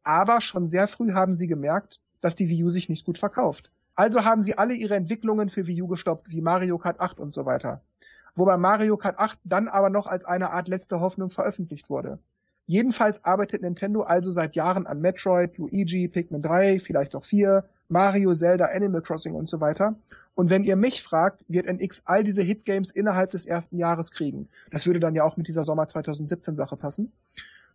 Aber 0.04 0.40
schon 0.40 0.68
sehr 0.68 0.88
früh 0.88 1.12
haben 1.12 1.36
sie 1.36 1.48
gemerkt, 1.48 2.00
dass 2.22 2.38
die 2.38 2.48
Wii 2.48 2.64
U 2.64 2.70
sich 2.70 2.88
nicht 2.88 3.06
gut 3.06 3.18
verkauft. 3.18 3.74
Also 3.96 4.24
haben 4.24 4.40
sie 4.40 4.58
alle 4.58 4.74
ihre 4.74 4.96
Entwicklungen 4.96 5.50
für 5.50 5.68
Wii 5.68 5.82
U 5.82 5.88
gestoppt, 5.88 6.32
wie 6.32 6.40
Mario 6.40 6.78
Kart 6.78 7.02
8 7.02 7.20
und 7.20 7.34
so 7.34 7.46
weiter. 7.46 7.82
Wobei 8.36 8.56
Mario 8.56 8.96
Kart 8.96 9.20
8 9.20 9.38
dann 9.44 9.68
aber 9.68 9.90
noch 9.90 10.08
als 10.08 10.24
eine 10.24 10.52
Art 10.52 10.70
letzte 10.70 11.02
Hoffnung 11.02 11.30
veröffentlicht 11.30 11.90
wurde. 11.90 12.20
Jedenfalls 12.68 13.26
arbeitet 13.26 13.64
Nintendo 13.64 14.04
also 14.04 14.32
seit 14.32 14.56
Jahren 14.56 14.88
an 14.88 15.02
Metroid, 15.02 15.58
Luigi, 15.58 16.08
Pikmin 16.08 16.42
3, 16.42 16.80
vielleicht 16.80 17.18
auch 17.18 17.26
4, 17.26 17.66
Mario, 17.92 18.34
Zelda, 18.34 18.66
Animal 18.74 19.02
Crossing 19.02 19.34
und 19.34 19.50
so 19.50 19.60
weiter. 19.60 19.96
Und 20.34 20.50
wenn 20.50 20.64
ihr 20.64 20.78
mich 20.78 21.04
fragt, 21.04 21.44
wird 21.50 21.66
NX 21.66 22.04
all 22.06 22.24
diese 22.24 22.42
Hitgames 22.42 22.92
innerhalb 22.92 23.32
des 23.32 23.46
ersten 23.46 23.78
Jahres 23.78 24.12
kriegen. 24.12 24.48
Das 24.72 24.86
würde 24.86 25.02
dann 25.02 25.14
ja 25.14 25.26
auch 25.26 25.36
mit 25.36 25.48
dieser 25.48 25.66
Sommer 25.66 25.88
2017 25.88 26.56
Sache 26.56 26.78
passen. 26.78 27.12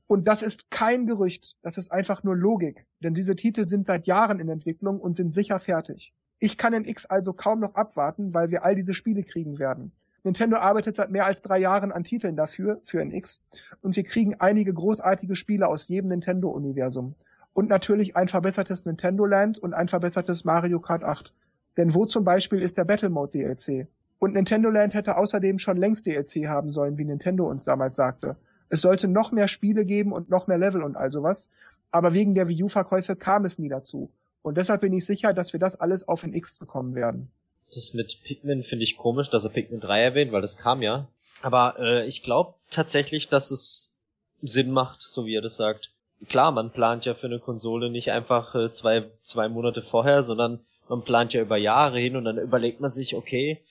Und 0.06 0.26
das 0.26 0.42
ist 0.42 0.70
kein 0.70 1.06
Gerücht, 1.06 1.58
das 1.62 1.78
ist 1.78 1.92
einfach 1.92 2.22
nur 2.22 2.36
Logik, 2.36 2.86
denn 3.02 3.12
diese 3.12 3.36
Titel 3.36 3.66
sind 3.66 3.86
seit 3.86 4.06
Jahren 4.06 4.40
in 4.40 4.48
Entwicklung 4.48 5.00
und 5.00 5.16
sind 5.16 5.34
sicher 5.34 5.58
fertig. 5.58 6.14
Ich 6.38 6.56
kann 6.56 6.72
NX 6.72 7.06
also 7.06 7.32
kaum 7.32 7.60
noch 7.60 7.74
abwarten, 7.74 8.32
weil 8.32 8.50
wir 8.50 8.64
all 8.64 8.74
diese 8.74 8.94
Spiele 8.94 9.22
kriegen 9.22 9.58
werden. 9.58 9.92
Nintendo 10.22 10.56
arbeitet 10.56 10.96
seit 10.96 11.10
mehr 11.10 11.26
als 11.26 11.42
drei 11.42 11.58
Jahren 11.58 11.92
an 11.92 12.04
Titeln 12.04 12.36
dafür, 12.36 12.80
für 12.82 13.04
NX, 13.04 13.42
und 13.80 13.96
wir 13.96 14.04
kriegen 14.04 14.34
einige 14.40 14.72
großartige 14.72 15.36
Spiele 15.36 15.68
aus 15.68 15.88
jedem 15.88 16.08
Nintendo-Universum. 16.08 17.14
Und 17.56 17.70
natürlich 17.70 18.16
ein 18.16 18.28
verbessertes 18.28 18.84
Nintendo 18.84 19.24
Land 19.24 19.58
und 19.58 19.72
ein 19.72 19.88
verbessertes 19.88 20.44
Mario 20.44 20.78
Kart 20.78 21.02
8. 21.02 21.32
Denn 21.78 21.94
wo 21.94 22.04
zum 22.04 22.22
Beispiel 22.22 22.60
ist 22.60 22.76
der 22.76 22.84
Battle 22.84 23.08
Mode 23.08 23.32
DLC? 23.32 23.88
Und 24.18 24.34
Nintendo 24.34 24.68
Land 24.68 24.92
hätte 24.92 25.16
außerdem 25.16 25.58
schon 25.58 25.78
längst 25.78 26.06
DLC 26.06 26.48
haben 26.48 26.70
sollen, 26.70 26.98
wie 26.98 27.06
Nintendo 27.06 27.48
uns 27.48 27.64
damals 27.64 27.96
sagte. 27.96 28.36
Es 28.68 28.82
sollte 28.82 29.08
noch 29.08 29.32
mehr 29.32 29.48
Spiele 29.48 29.86
geben 29.86 30.12
und 30.12 30.28
noch 30.28 30.48
mehr 30.48 30.58
Level 30.58 30.82
und 30.82 30.98
all 30.98 31.10
sowas, 31.10 31.50
aber 31.90 32.12
wegen 32.12 32.34
der 32.34 32.48
Wii 32.48 32.64
U-Verkäufe 32.64 33.16
kam 33.16 33.46
es 33.46 33.58
nie 33.58 33.70
dazu. 33.70 34.10
Und 34.42 34.58
deshalb 34.58 34.82
bin 34.82 34.92
ich 34.92 35.06
sicher, 35.06 35.32
dass 35.32 35.54
wir 35.54 35.60
das 35.60 35.80
alles 35.80 36.06
auf 36.08 36.24
NX 36.24 36.58
bekommen 36.58 36.94
werden. 36.94 37.30
Das 37.74 37.94
mit 37.94 38.20
Pikmin 38.22 38.64
finde 38.64 38.84
ich 38.84 38.98
komisch, 38.98 39.30
dass 39.30 39.44
er 39.44 39.50
Pikmin 39.50 39.80
3 39.80 40.02
erwähnt, 40.02 40.30
weil 40.30 40.42
das 40.42 40.58
kam 40.58 40.82
ja. 40.82 41.08
Aber 41.40 41.78
äh, 41.78 42.06
ich 42.06 42.22
glaube 42.22 42.52
tatsächlich, 42.68 43.30
dass 43.30 43.50
es 43.50 43.96
Sinn 44.42 44.72
macht, 44.72 45.00
so 45.00 45.24
wie 45.24 45.34
er 45.36 45.42
das 45.42 45.56
sagt. 45.56 45.90
Klar, 46.28 46.50
man 46.50 46.72
plant 46.72 47.04
ja 47.04 47.14
für 47.14 47.26
eine 47.26 47.38
Konsole 47.38 47.90
nicht 47.90 48.10
einfach 48.10 48.54
äh, 48.54 48.72
zwei, 48.72 49.10
zwei 49.22 49.48
Monate 49.48 49.82
vorher, 49.82 50.22
sondern 50.22 50.60
man 50.88 51.02
plant 51.02 51.34
ja 51.34 51.42
über 51.42 51.56
Jahre 51.56 51.98
hin 51.98 52.16
und 52.16 52.24
dann 52.24 52.38
überlegt 52.38 52.80
man 52.80 52.90
sich, 52.90 53.14
okay, 53.14 53.62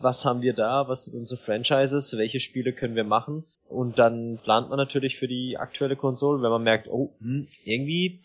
was 0.00 0.24
haben 0.24 0.42
wir 0.42 0.52
da, 0.52 0.88
was 0.88 1.04
sind 1.04 1.18
unsere 1.18 1.40
Franchises, 1.40 2.16
welche 2.16 2.40
Spiele 2.40 2.72
können 2.72 2.96
wir 2.96 3.04
machen? 3.04 3.44
Und 3.68 3.98
dann 3.98 4.38
plant 4.42 4.68
man 4.68 4.78
natürlich 4.78 5.16
für 5.16 5.28
die 5.28 5.56
aktuelle 5.56 5.96
Konsole, 5.96 6.42
wenn 6.42 6.50
man 6.50 6.62
merkt, 6.62 6.88
oh, 6.88 7.12
hm, 7.20 7.46
irgendwie 7.64 8.20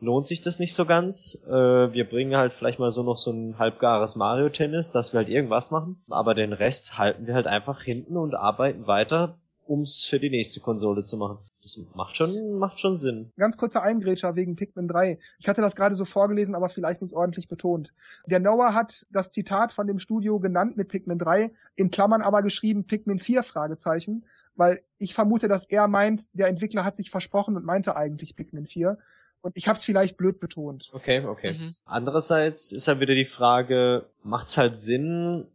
lohnt 0.00 0.26
sich 0.26 0.40
das 0.40 0.58
nicht 0.58 0.74
so 0.74 0.84
ganz. 0.84 1.42
Äh, 1.46 1.52
wir 1.92 2.08
bringen 2.08 2.36
halt 2.36 2.52
vielleicht 2.52 2.78
mal 2.78 2.90
so 2.90 3.02
noch 3.02 3.18
so 3.18 3.30
ein 3.30 3.58
halbgares 3.58 4.16
Mario-Tennis, 4.16 4.90
dass 4.90 5.12
wir 5.12 5.18
halt 5.18 5.28
irgendwas 5.28 5.70
machen. 5.70 6.02
Aber 6.08 6.34
den 6.34 6.52
Rest 6.52 6.98
halten 6.98 7.26
wir 7.26 7.34
halt 7.34 7.46
einfach 7.46 7.82
hinten 7.82 8.16
und 8.16 8.34
arbeiten 8.34 8.86
weiter, 8.86 9.38
ums 9.68 10.04
für 10.04 10.18
die 10.18 10.30
nächste 10.30 10.60
Konsole 10.60 11.04
zu 11.04 11.16
machen. 11.16 11.38
Das 11.76 11.94
macht 11.94 12.16
schon, 12.16 12.58
macht 12.58 12.80
schon 12.80 12.96
Sinn. 12.96 13.32
Ganz 13.36 13.56
kurzer 13.56 13.82
Eingrätscher 13.82 14.36
wegen 14.36 14.56
Pikmin 14.56 14.88
3. 14.88 15.18
Ich 15.38 15.48
hatte 15.48 15.60
das 15.60 15.76
gerade 15.76 15.94
so 15.94 16.04
vorgelesen, 16.04 16.54
aber 16.54 16.68
vielleicht 16.68 17.02
nicht 17.02 17.14
ordentlich 17.14 17.48
betont. 17.48 17.92
Der 18.26 18.40
Noah 18.40 18.74
hat 18.74 19.06
das 19.10 19.30
Zitat 19.32 19.72
von 19.72 19.86
dem 19.86 19.98
Studio 19.98 20.40
genannt 20.40 20.76
mit 20.76 20.88
Pikmin 20.88 21.18
3, 21.18 21.52
in 21.76 21.90
Klammern 21.90 22.22
aber 22.22 22.42
geschrieben 22.42 22.86
Pikmin 22.86 23.18
4 23.18 23.42
Fragezeichen, 23.42 24.24
weil 24.54 24.80
ich 24.98 25.14
vermute, 25.14 25.48
dass 25.48 25.64
er 25.64 25.88
meint, 25.88 26.38
der 26.38 26.48
Entwickler 26.48 26.84
hat 26.84 26.96
sich 26.96 27.10
versprochen 27.10 27.56
und 27.56 27.64
meinte 27.64 27.96
eigentlich 27.96 28.36
Pikmin 28.36 28.66
4. 28.66 28.98
Und 29.42 29.56
ich 29.56 29.68
habe 29.68 29.76
es 29.76 29.84
vielleicht 29.84 30.18
blöd 30.18 30.38
betont. 30.38 30.90
Okay, 30.92 31.24
okay. 31.24 31.54
Mhm. 31.54 31.74
Andererseits 31.86 32.72
ist 32.72 32.88
halt 32.88 33.00
wieder 33.00 33.14
die 33.14 33.24
Frage, 33.24 34.04
macht's 34.22 34.58
halt 34.58 34.76
Sinn, 34.76 35.46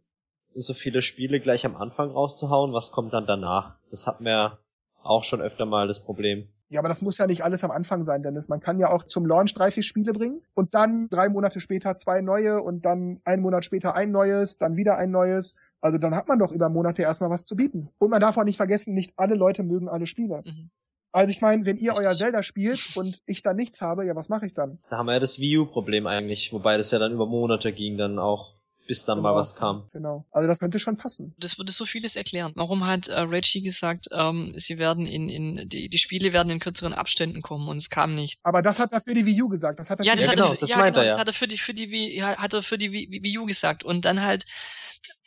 so 0.54 0.74
viele 0.74 1.02
Spiele 1.02 1.40
gleich 1.40 1.66
am 1.66 1.76
Anfang 1.76 2.10
rauszuhauen? 2.10 2.72
Was 2.72 2.90
kommt 2.90 3.12
dann 3.12 3.26
danach? 3.26 3.76
Das 3.90 4.06
hat 4.06 4.20
mir 4.20 4.58
auch 5.08 5.24
schon 5.24 5.40
öfter 5.40 5.66
mal 5.66 5.88
das 5.88 6.02
Problem. 6.02 6.48
Ja, 6.68 6.80
aber 6.80 6.88
das 6.88 7.00
muss 7.00 7.18
ja 7.18 7.26
nicht 7.26 7.44
alles 7.44 7.62
am 7.62 7.70
Anfang 7.70 8.02
sein, 8.02 8.22
Dennis. 8.22 8.48
Man 8.48 8.60
kann 8.60 8.78
ja 8.78 8.90
auch 8.90 9.04
zum 9.04 9.24
Launch 9.24 9.54
drei, 9.54 9.70
vier 9.70 9.84
Spiele 9.84 10.12
bringen 10.12 10.42
und 10.54 10.74
dann 10.74 11.08
drei 11.10 11.28
Monate 11.28 11.60
später 11.60 11.96
zwei 11.96 12.20
neue 12.22 12.60
und 12.60 12.84
dann 12.84 13.20
einen 13.24 13.42
Monat 13.42 13.64
später 13.64 13.94
ein 13.94 14.10
neues, 14.10 14.58
dann 14.58 14.76
wieder 14.76 14.96
ein 14.96 15.12
neues. 15.12 15.54
Also 15.80 15.98
dann 15.98 16.14
hat 16.14 16.26
man 16.26 16.40
doch 16.40 16.50
über 16.50 16.68
Monate 16.68 17.02
erstmal 17.02 17.30
was 17.30 17.46
zu 17.46 17.54
bieten. 17.54 17.88
Und 17.98 18.10
man 18.10 18.20
darf 18.20 18.36
auch 18.36 18.44
nicht 18.44 18.56
vergessen, 18.56 18.94
nicht 18.94 19.12
alle 19.16 19.36
Leute 19.36 19.62
mögen 19.62 19.88
alle 19.88 20.06
Spiele. 20.06 20.42
Mhm. 20.44 20.70
Also 21.12 21.30
ich 21.30 21.40
meine, 21.40 21.64
wenn 21.64 21.76
ihr 21.76 21.92
Richtig. 21.92 22.08
euer 22.08 22.14
Zelda 22.14 22.42
spielt 22.42 22.96
und 22.96 23.22
ich 23.26 23.42
dann 23.42 23.56
nichts 23.56 23.80
habe, 23.80 24.04
ja, 24.04 24.16
was 24.16 24.28
mache 24.28 24.44
ich 24.44 24.52
dann? 24.52 24.80
Da 24.90 24.98
haben 24.98 25.06
wir 25.06 25.14
ja 25.14 25.20
das 25.20 25.38
Wii 25.38 25.58
U-Problem 25.58 26.06
eigentlich, 26.06 26.52
wobei 26.52 26.76
das 26.76 26.90
ja 26.90 26.98
dann 26.98 27.12
über 27.12 27.26
Monate 27.26 27.72
ging, 27.72 27.96
dann 27.96 28.18
auch 28.18 28.55
bis 28.86 29.04
dann 29.04 29.18
genau. 29.18 29.30
mal 29.30 29.36
was 29.36 29.54
kam. 29.54 29.88
Genau. 29.92 30.24
Also 30.30 30.48
das 30.48 30.58
könnte 30.58 30.78
schon 30.78 30.96
passen. 30.96 31.34
Das 31.38 31.58
würde 31.58 31.72
so 31.72 31.84
vieles 31.84 32.16
erklären. 32.16 32.52
Warum 32.54 32.86
hat 32.86 33.08
äh, 33.08 33.20
Reggie 33.20 33.62
gesagt, 33.62 34.08
ähm, 34.12 34.52
sie 34.56 34.78
werden 34.78 35.06
in, 35.06 35.28
in 35.28 35.68
die, 35.68 35.88
die 35.88 35.98
Spiele 35.98 36.32
werden 36.32 36.50
in 36.50 36.60
kürzeren 36.60 36.94
Abständen 36.94 37.42
kommen 37.42 37.68
und 37.68 37.76
es 37.76 37.90
kam 37.90 38.14
nicht. 38.14 38.40
Aber 38.42 38.62
das 38.62 38.78
hat 38.78 38.92
er 38.92 39.00
für 39.00 39.14
die 39.14 39.26
Wii 39.26 39.42
U 39.42 39.48
gesagt. 39.48 39.78
Das 39.78 39.90
hat 39.90 40.00
er 40.00 40.04
ja, 40.04 40.12
für 40.12 40.18
das 40.18 40.26
die 40.26 40.30
hat 40.30 40.38
er, 40.38 40.56
das 40.56 40.70
ja, 40.70 40.76
genau, 40.76 40.98
er, 40.98 41.04
ja. 41.04 41.10
das 41.10 41.18
hat 41.18 41.26
er 41.26 41.34
für 41.34 41.48
die 41.48 41.58
für 41.58 41.74
die 41.74 41.90
Wii, 41.90 42.20
hat 42.20 42.54
er 42.54 42.62
für 42.62 42.78
die 42.78 42.92
Wii, 42.92 43.22
Wii 43.22 43.38
U 43.38 43.46
gesagt 43.46 43.84
und 43.84 44.04
dann 44.04 44.22
halt 44.22 44.46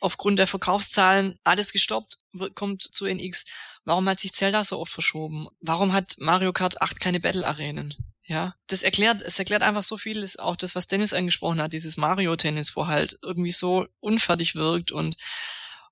aufgrund 0.00 0.38
der 0.38 0.46
Verkaufszahlen 0.46 1.38
alles 1.44 1.72
gestoppt, 1.72 2.18
kommt 2.54 2.82
zu 2.82 3.06
NX. 3.06 3.44
Warum 3.84 4.08
hat 4.08 4.20
sich 4.20 4.32
Zelda 4.32 4.64
so 4.64 4.78
oft 4.78 4.92
verschoben? 4.92 5.48
Warum 5.60 5.92
hat 5.92 6.16
Mario 6.18 6.52
Kart 6.52 6.80
8 6.80 7.00
keine 7.00 7.20
Battle 7.20 7.46
Arenen? 7.46 7.94
Ja, 8.30 8.54
das 8.68 8.84
erklärt, 8.84 9.22
es 9.22 9.40
erklärt 9.40 9.64
einfach 9.64 9.82
so 9.82 9.96
vieles, 9.96 10.38
auch 10.38 10.54
das, 10.54 10.76
was 10.76 10.86
Dennis 10.86 11.12
angesprochen 11.12 11.60
hat, 11.60 11.72
dieses 11.72 11.96
Mario-Tennis, 11.96 12.76
wo 12.76 12.86
halt 12.86 13.18
irgendwie 13.22 13.50
so 13.50 13.88
unfertig 13.98 14.54
wirkt 14.54 14.92
und 14.92 15.16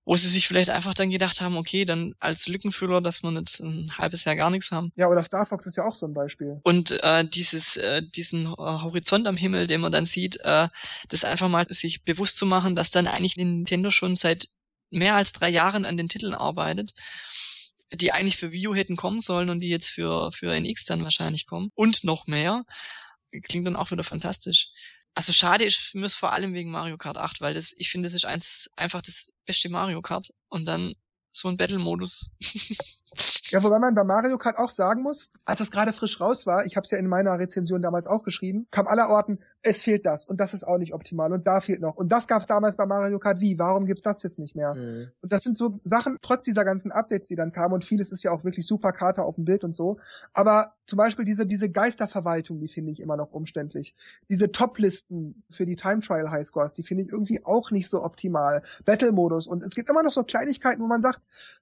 wo 0.04 0.14
sie 0.14 0.28
sich 0.28 0.46
vielleicht 0.46 0.70
einfach 0.70 0.94
dann 0.94 1.10
gedacht 1.10 1.40
haben, 1.40 1.56
okay, 1.56 1.84
dann 1.84 2.14
als 2.20 2.46
Lückenfüller, 2.46 3.00
dass 3.00 3.24
wir 3.24 3.32
nicht 3.32 3.58
ein 3.58 3.98
halbes 3.98 4.24
Jahr 4.24 4.36
gar 4.36 4.50
nichts 4.50 4.70
haben. 4.70 4.92
Ja, 4.94 5.08
oder 5.08 5.20
Star 5.24 5.46
Fox 5.46 5.66
ist 5.66 5.76
ja 5.76 5.84
auch 5.84 5.96
so 5.96 6.06
ein 6.06 6.14
Beispiel. 6.14 6.60
Und 6.62 6.92
äh, 7.02 7.28
dieses, 7.28 7.76
äh, 7.76 8.02
diesen 8.04 8.46
äh, 8.46 8.56
Horizont 8.56 9.26
am 9.26 9.36
Himmel, 9.36 9.66
den 9.66 9.80
man 9.80 9.90
dann 9.90 10.06
sieht, 10.06 10.38
äh, 10.44 10.68
das 11.08 11.24
einfach 11.24 11.48
mal 11.48 11.66
sich 11.70 12.04
bewusst 12.04 12.36
zu 12.36 12.46
machen, 12.46 12.76
dass 12.76 12.92
dann 12.92 13.08
eigentlich 13.08 13.36
Nintendo 13.36 13.90
schon 13.90 14.14
seit 14.14 14.48
mehr 14.90 15.16
als 15.16 15.32
drei 15.32 15.48
Jahren 15.48 15.84
an 15.84 15.96
den 15.96 16.08
Titeln 16.08 16.34
arbeitet 16.34 16.94
die 17.92 18.12
eigentlich 18.12 18.36
für 18.36 18.52
Wii 18.52 18.68
U 18.68 18.74
hätten 18.74 18.96
kommen 18.96 19.20
sollen 19.20 19.50
und 19.50 19.60
die 19.60 19.68
jetzt 19.68 19.88
für, 19.88 20.30
für 20.32 20.54
NX 20.54 20.84
dann 20.84 21.04
wahrscheinlich 21.04 21.46
kommen. 21.46 21.70
Und 21.74 22.04
noch 22.04 22.26
mehr. 22.26 22.64
Klingt 23.42 23.66
dann 23.66 23.76
auch 23.76 23.90
wieder 23.90 24.04
fantastisch. 24.04 24.68
Also 25.14 25.32
schade 25.32 25.64
ist 25.64 25.78
für 25.78 25.98
mich 25.98 26.12
vor 26.12 26.32
allem 26.32 26.54
wegen 26.54 26.70
Mario 26.70 26.96
Kart 26.96 27.18
8, 27.18 27.40
weil 27.40 27.54
das, 27.54 27.74
ich 27.76 27.90
finde, 27.90 28.06
das 28.06 28.14
ist 28.14 28.24
eins, 28.24 28.70
einfach 28.76 29.02
das 29.02 29.32
beste 29.46 29.68
Mario 29.68 30.00
Kart. 30.02 30.28
Und 30.48 30.64
dann 30.66 30.94
so 31.38 31.48
ein 31.48 31.56
Battle-Modus. 31.56 32.30
ja, 33.50 33.62
wobei 33.62 33.78
man 33.78 33.94
bei 33.94 34.04
Mario 34.04 34.38
Kart 34.38 34.58
auch 34.58 34.70
sagen 34.70 35.02
muss, 35.02 35.32
als 35.44 35.60
es 35.60 35.70
gerade 35.70 35.92
frisch 35.92 36.20
raus 36.20 36.46
war, 36.46 36.64
ich 36.66 36.76
habe 36.76 36.84
es 36.84 36.90
ja 36.90 36.98
in 36.98 37.06
meiner 37.06 37.38
Rezension 37.38 37.82
damals 37.82 38.06
auch 38.06 38.24
geschrieben, 38.24 38.66
kam 38.70 38.86
aller 38.86 39.08
Orten, 39.08 39.38
es 39.62 39.82
fehlt 39.82 40.06
das 40.06 40.24
und 40.24 40.40
das 40.40 40.54
ist 40.54 40.64
auch 40.64 40.78
nicht 40.78 40.94
optimal 40.94 41.32
und 41.32 41.46
da 41.46 41.60
fehlt 41.60 41.80
noch. 41.80 41.96
Und 41.96 42.12
das 42.12 42.28
gab 42.28 42.40
es 42.40 42.46
damals 42.46 42.76
bei 42.76 42.86
Mario 42.86 43.18
Kart 43.18 43.40
wie, 43.40 43.58
warum 43.58 43.86
gibt's 43.86 44.02
das 44.02 44.22
jetzt 44.22 44.38
nicht 44.38 44.54
mehr? 44.54 44.74
Mhm. 44.74 45.10
Und 45.20 45.32
das 45.32 45.42
sind 45.42 45.56
so 45.56 45.80
Sachen, 45.84 46.16
trotz 46.22 46.42
dieser 46.42 46.64
ganzen 46.64 46.92
Updates, 46.92 47.28
die 47.28 47.36
dann 47.36 47.52
kamen 47.52 47.74
und 47.74 47.84
vieles 47.84 48.10
ist 48.10 48.22
ja 48.22 48.30
auch 48.30 48.44
wirklich 48.44 48.66
super 48.66 48.92
Karte 48.92 49.22
auf 49.22 49.36
dem 49.36 49.44
Bild 49.44 49.64
und 49.64 49.74
so. 49.74 49.98
Aber 50.32 50.74
zum 50.86 50.96
Beispiel 50.96 51.24
diese, 51.24 51.46
diese 51.46 51.70
Geisterverwaltung, 51.70 52.60
die 52.60 52.68
finde 52.68 52.92
ich 52.92 53.00
immer 53.00 53.16
noch 53.16 53.32
umständlich. 53.32 53.94
Diese 54.28 54.50
Top-Listen 54.50 55.42
für 55.50 55.66
die 55.66 55.76
Time 55.76 56.00
Trial 56.00 56.30
Highscores, 56.30 56.74
die 56.74 56.82
finde 56.82 57.04
ich 57.04 57.10
irgendwie 57.10 57.44
auch 57.44 57.70
nicht 57.70 57.88
so 57.88 58.02
optimal. 58.02 58.62
Battle-Modus 58.84 59.46
und 59.46 59.62
es 59.62 59.74
gibt 59.74 59.90
immer 59.90 60.02
noch 60.02 60.12
so 60.12 60.24
Kleinigkeiten, 60.24 60.82
wo 60.82 60.86
man 60.86 61.00
sagt, 61.00 61.20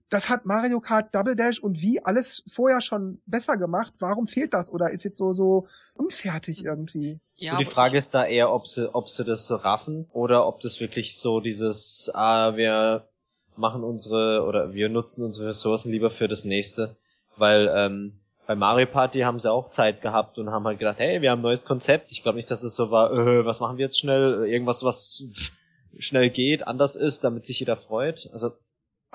das 0.09 0.31
hat 0.31 0.47
Mario 0.47 0.81
Kart 0.81 1.15
Double 1.15 1.35
Dash 1.35 1.59
und 1.61 1.81
wie 1.81 2.01
alles 2.05 2.45
vorher 2.47 2.81
schon 2.81 3.21
besser 3.27 3.57
gemacht. 3.57 3.95
Warum 3.99 4.27
fehlt 4.27 4.55
das 4.55 4.73
oder 4.73 4.91
ist 4.91 5.05
jetzt 5.05 5.17
so, 5.17 5.33
so 5.33 5.67
unfertig 5.95 6.65
irgendwie? 6.65 7.19
Ja, 7.35 7.59
die 7.59 7.65
Frage 7.65 7.99
ist 7.99 8.15
da 8.15 8.25
eher, 8.25 8.53
ob 8.53 8.67
sie, 8.69 8.93
ob 8.95 9.09
sie 9.09 9.25
das 9.25 9.47
so 9.47 9.57
raffen 9.57 10.09
oder 10.13 10.47
ob 10.47 10.61
das 10.61 10.81
wirklich 10.81 11.19
so 11.19 11.41
dieses, 11.41 12.11
ah, 12.15 12.57
wir 12.57 13.09
machen 13.57 13.83
unsere 13.83 14.45
oder 14.47 14.75
wir 14.75 14.89
nutzen 14.89 15.25
unsere 15.25 15.49
Ressourcen 15.49 15.91
lieber 15.91 16.11
für 16.11 16.29
das 16.29 16.45
nächste, 16.45 16.97
weil 17.37 17.69
ähm, 17.75 18.21
bei 18.47 18.55
Mario 18.55 18.87
Party 18.87 19.21
haben 19.21 19.41
sie 19.41 19.51
auch 19.51 19.71
Zeit 19.71 20.03
gehabt 20.03 20.39
und 20.39 20.51
haben 20.51 20.65
halt 20.67 20.79
gedacht, 20.79 20.99
hey, 20.99 21.21
wir 21.21 21.33
haben 21.33 21.41
ein 21.41 21.43
neues 21.43 21.65
Konzept. 21.65 22.13
Ich 22.13 22.23
glaube 22.23 22.37
nicht, 22.37 22.51
dass 22.51 22.63
es 22.63 22.77
so 22.77 22.93
war, 22.93 23.13
äh, 23.13 23.45
was 23.45 23.59
machen 23.59 23.77
wir 23.77 23.87
jetzt 23.87 23.99
schnell? 23.99 24.47
Irgendwas, 24.47 24.85
was 24.85 25.25
schnell 25.99 26.31
geht, 26.31 26.67
anders 26.67 26.95
ist, 26.95 27.25
damit 27.25 27.45
sich 27.45 27.59
jeder 27.59 27.77
freut. 27.77 28.29
Also 28.33 28.53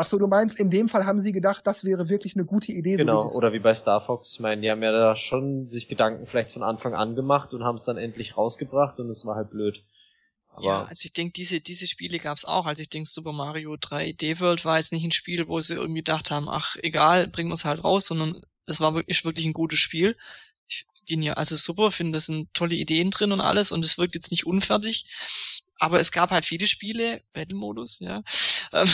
Ach 0.02 0.08
so, 0.08 0.18
du 0.18 0.26
meinst, 0.26 0.60
in 0.60 0.72
dem 0.72 0.88
Fall 0.88 1.06
haben 1.06 1.22
sie 1.22 1.32
gedacht, 1.32 1.68
das 1.68 1.86
wäre 1.86 2.10
wirklich 2.10 2.36
eine 2.36 2.46
gute 2.46 2.72
Idee. 2.72 2.96
Genau, 2.96 3.28
so 3.28 3.38
oder 3.38 3.54
wie 3.54 3.60
bei 3.60 3.74
Star 3.76 4.02
Fox. 4.02 4.34
Ich 4.34 4.40
meine, 4.40 4.62
die 4.62 4.72
haben 4.72 4.82
ja 4.82 4.92
da 4.92 5.16
schon 5.16 5.70
sich 5.70 5.88
Gedanken 5.88 6.26
vielleicht 6.26 6.52
von 6.52 6.64
Anfang 6.64 6.96
an 6.96 7.16
gemacht 7.16 7.54
und 7.54 7.64
haben 7.64 7.76
es 7.76 7.84
dann 7.84 7.98
endlich 7.98 8.36
rausgebracht 8.36 9.00
und 9.00 9.12
es 9.12 9.28
war 9.28 9.36
halt 9.36 9.52
blöd. 9.52 9.84
Aber 10.54 10.66
ja, 10.66 10.84
also 10.86 11.06
ich 11.06 11.14
denke, 11.14 11.34
diese, 11.34 11.62
diese 11.62 11.86
Spiele 11.86 12.18
gab's 12.18 12.46
auch. 12.46 12.66
Also 12.66 12.82
ich 12.82 12.90
denke, 12.90 13.08
Super 13.08 13.32
Mario 13.32 13.76
3D 13.76 14.40
World 14.40 14.66
war 14.66 14.78
jetzt 14.78 14.92
nicht 14.92 15.04
ein 15.04 15.12
Spiel, 15.12 15.48
wo 15.48 15.60
sie 15.60 15.76
irgendwie 15.76 16.02
gedacht 16.02 16.32
haben, 16.32 16.50
ach 16.50 16.76
egal, 16.82 17.28
bringen 17.28 17.50
wir 17.50 17.54
es 17.54 17.66
halt 17.66 17.84
raus, 17.84 18.08
sondern 18.08 18.42
es 18.66 18.80
war 18.80 18.96
wirklich, 18.96 19.24
wirklich 19.24 19.46
ein 19.46 19.54
gutes 19.54 19.80
Spiel. 19.80 20.18
Ich 20.68 20.86
bin 21.08 21.22
ja 21.22 21.34
also 21.34 21.56
super, 21.56 21.92
finde, 21.92 22.14
das 22.14 22.26
sind 22.26 22.52
tolle 22.56 22.76
Ideen 22.76 23.12
drin 23.12 23.32
und 23.32 23.42
alles 23.42 23.72
und 23.72 23.86
es 23.86 24.00
wirkt 24.00 24.16
jetzt 24.16 24.32
nicht 24.32 24.48
unfertig. 24.48 25.06
Aber 25.78 26.00
es 26.00 26.12
gab 26.12 26.32
halt 26.32 26.46
viele 26.46 26.68
Spiele, 26.68 27.22
Battle-Modus, 27.34 28.00
ja. 28.00 28.24
Ähm, 28.72 28.90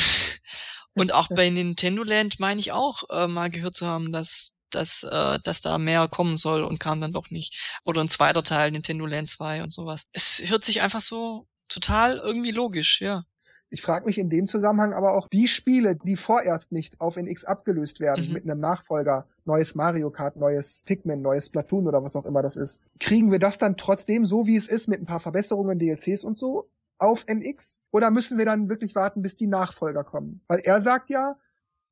und 0.98 1.14
auch 1.14 1.30
bei 1.30 1.50
Nintendo 1.50 2.04
Land 2.04 2.40
meine 2.40 2.60
ich 2.60 2.72
auch 2.72 3.04
äh, 3.10 3.28
mal 3.28 3.50
gehört 3.50 3.76
zu 3.76 3.88
haben, 3.88 4.12
dass 4.12 4.54
dass, 4.70 5.04
äh, 5.04 5.40
dass 5.44 5.62
da 5.62 5.78
mehr 5.78 6.08
kommen 6.08 6.36
soll 6.36 6.64
und 6.64 6.80
kam 6.80 7.00
dann 7.00 7.14
doch 7.14 7.30
nicht. 7.30 7.80
Oder 7.86 8.02
ein 8.02 8.10
zweiter 8.10 8.44
Teil, 8.44 8.72
Nintendo 8.72 9.06
Land 9.06 9.30
2 9.30 9.64
und 9.64 9.72
sowas. 9.72 10.04
Es 10.12 10.44
hört 10.46 10.66
sich 10.66 10.82
einfach 10.82 11.02
so 11.02 11.48
total 11.70 12.18
irgendwie 12.18 12.52
logisch, 12.52 13.02
ja. 13.02 13.24
Ich 13.70 13.82
frage 13.82 14.06
mich 14.06 14.18
in 14.18 14.30
dem 14.30 14.48
Zusammenhang 14.48 14.94
aber 14.94 15.14
auch 15.14 15.28
die 15.28 15.48
Spiele, 15.48 15.98
die 15.98 16.16
vorerst 16.16 16.72
nicht 16.72 17.02
auf 17.02 17.18
NX 17.18 17.44
abgelöst 17.44 18.00
werden 18.00 18.28
mhm. 18.28 18.34
mit 18.34 18.44
einem 18.44 18.62
Nachfolger, 18.62 19.28
neues 19.44 19.76
Mario 19.76 20.10
Kart, 20.10 20.38
neues 20.38 20.84
Pikmin, 20.86 21.22
neues 21.22 21.50
Platoon 21.50 21.88
oder 21.88 22.02
was 22.02 22.16
auch 22.16 22.26
immer 22.26 22.42
das 22.42 22.56
ist. 22.56 22.86
Kriegen 23.00 23.30
wir 23.30 23.40
das 23.40 23.58
dann 23.58 23.76
trotzdem 23.76 24.26
so, 24.26 24.48
wie 24.48 24.56
es 24.56 24.68
ist, 24.70 24.88
mit 24.88 25.02
ein 25.02 25.06
paar 25.06 25.20
Verbesserungen, 25.20 25.80
DLCs 25.80 26.24
und 26.24 26.38
so? 26.38 26.70
Auf 27.00 27.26
NX? 27.28 27.86
Oder 27.92 28.12
müssen 28.12 28.38
wir 28.38 28.46
dann 28.46 28.70
wirklich 28.70 28.96
warten, 28.96 29.22
bis 29.22 29.36
die 29.36 29.48
Nachfolger 29.48 30.04
kommen? 30.04 30.42
Weil 30.48 30.60
er 30.60 30.80
sagt 30.80 31.10
ja, 31.10 31.38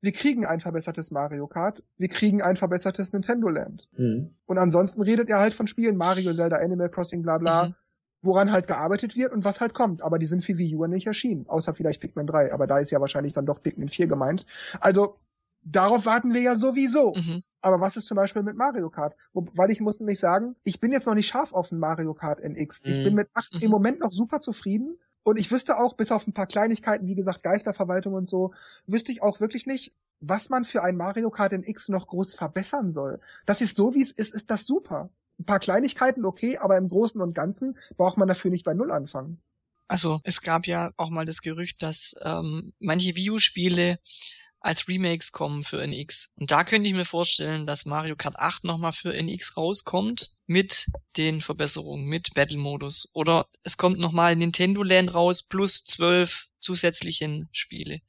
wir 0.01 0.11
kriegen 0.11 0.45
ein 0.45 0.59
verbessertes 0.59 1.11
Mario 1.11 1.47
Kart, 1.47 1.83
wir 1.97 2.09
kriegen 2.09 2.41
ein 2.41 2.55
verbessertes 2.55 3.11
Nintendo 3.13 3.49
Land. 3.49 3.89
Mhm. 3.97 4.35
Und 4.45 4.57
ansonsten 4.57 5.01
redet 5.01 5.29
er 5.29 5.39
halt 5.39 5.53
von 5.53 5.67
Spielen 5.67 5.97
Mario, 5.97 6.33
Zelda, 6.33 6.57
Animal 6.57 6.89
Crossing, 6.89 7.23
bla 7.23 7.37
bla, 7.37 7.67
mhm. 7.67 7.75
woran 8.21 8.51
halt 8.51 8.67
gearbeitet 8.67 9.15
wird 9.15 9.31
und 9.31 9.43
was 9.45 9.61
halt 9.61 9.73
kommt. 9.73 10.01
Aber 10.01 10.19
die 10.19 10.27
sind 10.27 10.43
für 10.43 10.57
Wii 10.57 10.75
U 10.75 10.85
nicht 10.85 11.07
erschienen, 11.07 11.47
außer 11.47 11.73
vielleicht 11.73 12.01
Pikmin 12.01 12.27
3. 12.27 12.53
Aber 12.53 12.67
da 12.67 12.77
ist 12.79 12.91
ja 12.91 13.01
wahrscheinlich 13.01 13.33
dann 13.33 13.45
doch 13.45 13.63
Pikmin 13.63 13.89
4 13.89 14.07
gemeint. 14.07 14.45
Also 14.79 15.17
darauf 15.65 16.05
warten 16.05 16.33
wir 16.33 16.41
ja 16.41 16.55
sowieso. 16.55 17.13
Mhm. 17.15 17.43
Aber 17.61 17.81
was 17.81 17.97
ist 17.97 18.05
zum 18.05 18.15
Beispiel 18.15 18.43
mit 18.43 18.55
Mario 18.55 18.89
Kart? 18.89 19.15
Wo, 19.33 19.47
weil 19.53 19.71
ich 19.71 19.81
muss 19.81 19.99
nämlich 19.99 20.19
sagen, 20.19 20.55
ich 20.63 20.79
bin 20.79 20.91
jetzt 20.91 21.07
noch 21.07 21.15
nicht 21.15 21.27
scharf 21.27 21.51
auf 21.51 21.71
ein 21.71 21.79
Mario 21.79 22.13
Kart 22.13 22.39
NX. 22.39 22.85
Mhm. 22.85 22.91
Ich 22.91 22.97
bin 22.97 23.09
mhm. 23.09 23.15
mit 23.15 23.29
8 23.33 23.55
mhm. 23.55 23.59
im 23.61 23.71
Moment 23.71 23.99
noch 23.99 24.11
super 24.11 24.39
zufrieden. 24.39 24.97
Und 25.23 25.39
ich 25.39 25.51
wüsste 25.51 25.77
auch, 25.77 25.95
bis 25.95 26.11
auf 26.11 26.27
ein 26.27 26.33
paar 26.33 26.45
Kleinigkeiten, 26.45 27.07
wie 27.07 27.15
gesagt, 27.15 27.41
Geisterverwaltung 27.41 28.13
und 28.13 28.29
so, 28.29 28.53
wüsste 28.85 29.11
ich 29.11 29.23
auch 29.23 29.39
wirklich 29.39 29.65
nicht, 29.65 29.91
was 30.19 30.49
man 30.49 30.63
für 30.63 30.83
ein 30.83 30.95
Mario 30.95 31.31
Kart 31.31 31.51
NX 31.51 31.89
noch 31.89 32.07
groß 32.07 32.35
verbessern 32.35 32.91
soll. 32.91 33.19
Das 33.47 33.61
ist 33.61 33.75
so, 33.75 33.95
wie 33.95 34.01
es 34.01 34.11
ist, 34.11 34.35
ist 34.35 34.51
das 34.51 34.67
super. 34.67 35.09
Ein 35.39 35.45
paar 35.45 35.59
Kleinigkeiten, 35.59 36.23
okay, 36.25 36.59
aber 36.59 36.77
im 36.77 36.89
Großen 36.89 37.19
und 37.19 37.33
Ganzen 37.33 37.75
braucht 37.97 38.17
man 38.17 38.27
dafür 38.27 38.51
nicht 38.51 38.63
bei 38.63 38.75
Null 38.75 38.91
anfangen. 38.91 39.41
Also, 39.87 40.19
es 40.23 40.41
gab 40.41 40.67
ja 40.67 40.91
auch 40.97 41.09
mal 41.09 41.25
das 41.25 41.41
Gerücht, 41.41 41.81
dass 41.81 42.15
ähm, 42.21 42.73
manche 42.79 43.15
Wii 43.15 43.31
U-Spiele 43.31 43.99
als 44.65 44.87
Remakes 44.87 45.31
kommen 45.31 45.63
für 45.63 45.85
NX. 45.85 46.31
Und 46.39 46.51
da 46.51 46.63
könnte 46.63 46.89
ich 46.89 46.95
mir 46.95 47.05
vorstellen, 47.05 47.67
dass 47.67 47.85
Mario 47.85 48.15
Kart 48.15 48.37
8 48.37 48.63
nochmal 48.63 48.93
für 48.93 49.13
NX 49.13 49.57
rauskommt 49.57 50.31
mit 50.47 50.87
den 51.17 51.41
Verbesserungen, 51.41 52.05
mit 52.07 52.33
Battle-Modus. 52.33 53.11
Oder 53.13 53.47
es 53.63 53.77
kommt 53.77 53.99
nochmal 53.99 54.35
Nintendo 54.35 54.81
Land 54.81 55.13
raus 55.13 55.43
plus 55.43 55.83
zwölf 55.83 56.47
zusätzlichen 56.59 57.47
Spiele. 57.51 58.01